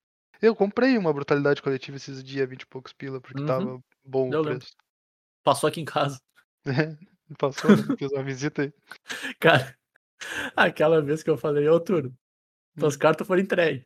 Eu 0.42 0.56
comprei 0.56 0.96
uma 0.96 1.12
brutalidade 1.12 1.60
coletiva 1.60 1.96
esses 1.96 2.24
dias, 2.24 2.48
20 2.48 2.62
e 2.62 2.66
poucos 2.66 2.92
pila, 2.92 3.20
porque 3.20 3.40
Uhum. 3.40 3.46
tava 3.46 3.80
bom 4.04 4.30
Eu 4.32 4.40
o 4.40 4.42
lembro. 4.42 4.58
preço. 4.58 4.74
Passou 5.44 5.68
aqui 5.68 5.80
em 5.80 5.84
casa. 5.84 6.18
Passou, 7.38 7.70
né? 7.76 7.96
Fiz 7.98 8.10
uma 8.12 8.22
visita 8.22 8.62
aí. 8.62 8.72
Cara, 9.40 9.76
aquela 10.56 11.00
vez 11.00 11.22
que 11.22 11.30
eu 11.30 11.36
falei, 11.36 11.68
ô 11.68 11.78
Turno, 11.80 12.14
tuas 12.78 12.96
cartas 12.96 13.26
foram 13.26 13.42
entregues. 13.42 13.84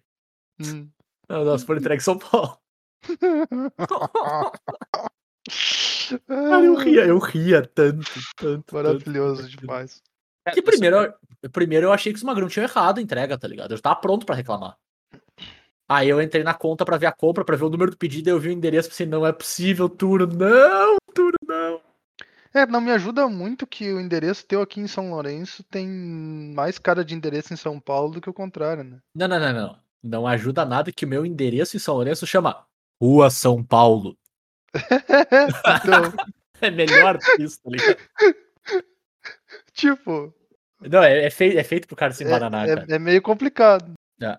Hum. 0.60 0.88
Não, 1.28 1.40
elas 1.40 1.62
foram 1.64 1.80
entregues 1.80 2.04
em 2.04 2.06
São 2.06 2.18
Paulo. 2.18 2.58
Cara, 6.26 6.64
eu 6.64 6.74
ria, 6.74 7.06
eu 7.06 7.18
ria 7.18 7.62
tanto, 7.66 8.10
tanto. 8.36 8.74
Maravilhoso 8.74 9.42
tanto, 9.42 9.56
demais. 9.56 10.02
Que 10.52 10.62
primeiro, 10.62 10.96
eu- 11.42 11.50
primeiro 11.50 11.86
eu 11.86 11.92
achei 11.92 12.12
que 12.12 12.18
os 12.18 12.22
magrão 12.22 12.48
tinham 12.48 12.64
errado 12.64 12.98
a 12.98 13.02
entrega, 13.02 13.38
tá 13.38 13.48
ligado? 13.48 13.72
Eu 13.72 13.76
já 13.76 13.82
tava 13.82 13.96
pronto 14.00 14.26
pra 14.26 14.34
reclamar. 14.34 14.76
Aí 15.88 16.08
eu 16.08 16.20
entrei 16.20 16.42
na 16.42 16.54
conta 16.54 16.84
pra 16.84 16.96
ver 16.96 17.06
a 17.06 17.12
compra, 17.12 17.44
pra 17.44 17.56
ver 17.56 17.64
o 17.64 17.70
número 17.70 17.90
do 17.90 17.96
pedido, 17.96 18.28
e 18.28 18.30
eu 18.30 18.38
vi 18.40 18.48
o 18.48 18.52
endereço 18.52 18.88
e 18.88 18.90
pensei, 18.90 19.06
não 19.06 19.26
é 19.26 19.32
possível, 19.32 19.88
Turno, 19.88 20.26
não, 20.26 20.96
Turno, 21.14 21.36
não. 21.46 21.80
É, 22.54 22.64
não 22.66 22.80
me 22.80 22.92
ajuda 22.92 23.26
muito 23.28 23.66
que 23.66 23.92
o 23.92 24.00
endereço 24.00 24.46
teu 24.46 24.62
aqui 24.62 24.80
em 24.80 24.86
São 24.86 25.10
Lourenço 25.10 25.64
tem 25.64 25.88
mais 25.88 26.78
cara 26.78 27.04
de 27.04 27.14
endereço 27.14 27.52
em 27.52 27.56
São 27.56 27.80
Paulo 27.80 28.12
do 28.12 28.20
que 28.20 28.30
o 28.30 28.34
contrário, 28.34 28.84
né? 28.84 28.98
Não, 29.14 29.26
não, 29.26 29.40
não, 29.40 29.52
não. 29.52 29.78
Não 30.02 30.26
ajuda 30.26 30.64
nada 30.64 30.92
que 30.92 31.04
o 31.04 31.08
meu 31.08 31.26
endereço 31.26 31.76
em 31.76 31.80
São 31.80 31.94
Lourenço 31.94 32.26
chama 32.26 32.64
Rua 33.02 33.28
São 33.30 33.64
Paulo. 33.64 34.16
então, 34.74 36.12
É 36.60 36.70
melhor 36.70 37.18
que 37.18 37.42
isso, 37.42 37.58
tá 37.62 37.70
ligado? 37.70 37.98
tipo, 39.72 40.32
Não, 40.80 41.02
é, 41.02 41.24
é, 41.24 41.30
fei- 41.30 41.56
é 41.58 41.64
feito 41.64 41.86
pro 41.88 41.96
cara 41.96 42.12
se 42.12 42.22
embananar, 42.24 42.68
é, 42.68 42.72
é, 42.72 42.94
é 42.94 42.98
meio 42.98 43.20
complicado. 43.20 43.92
É. 44.20 44.38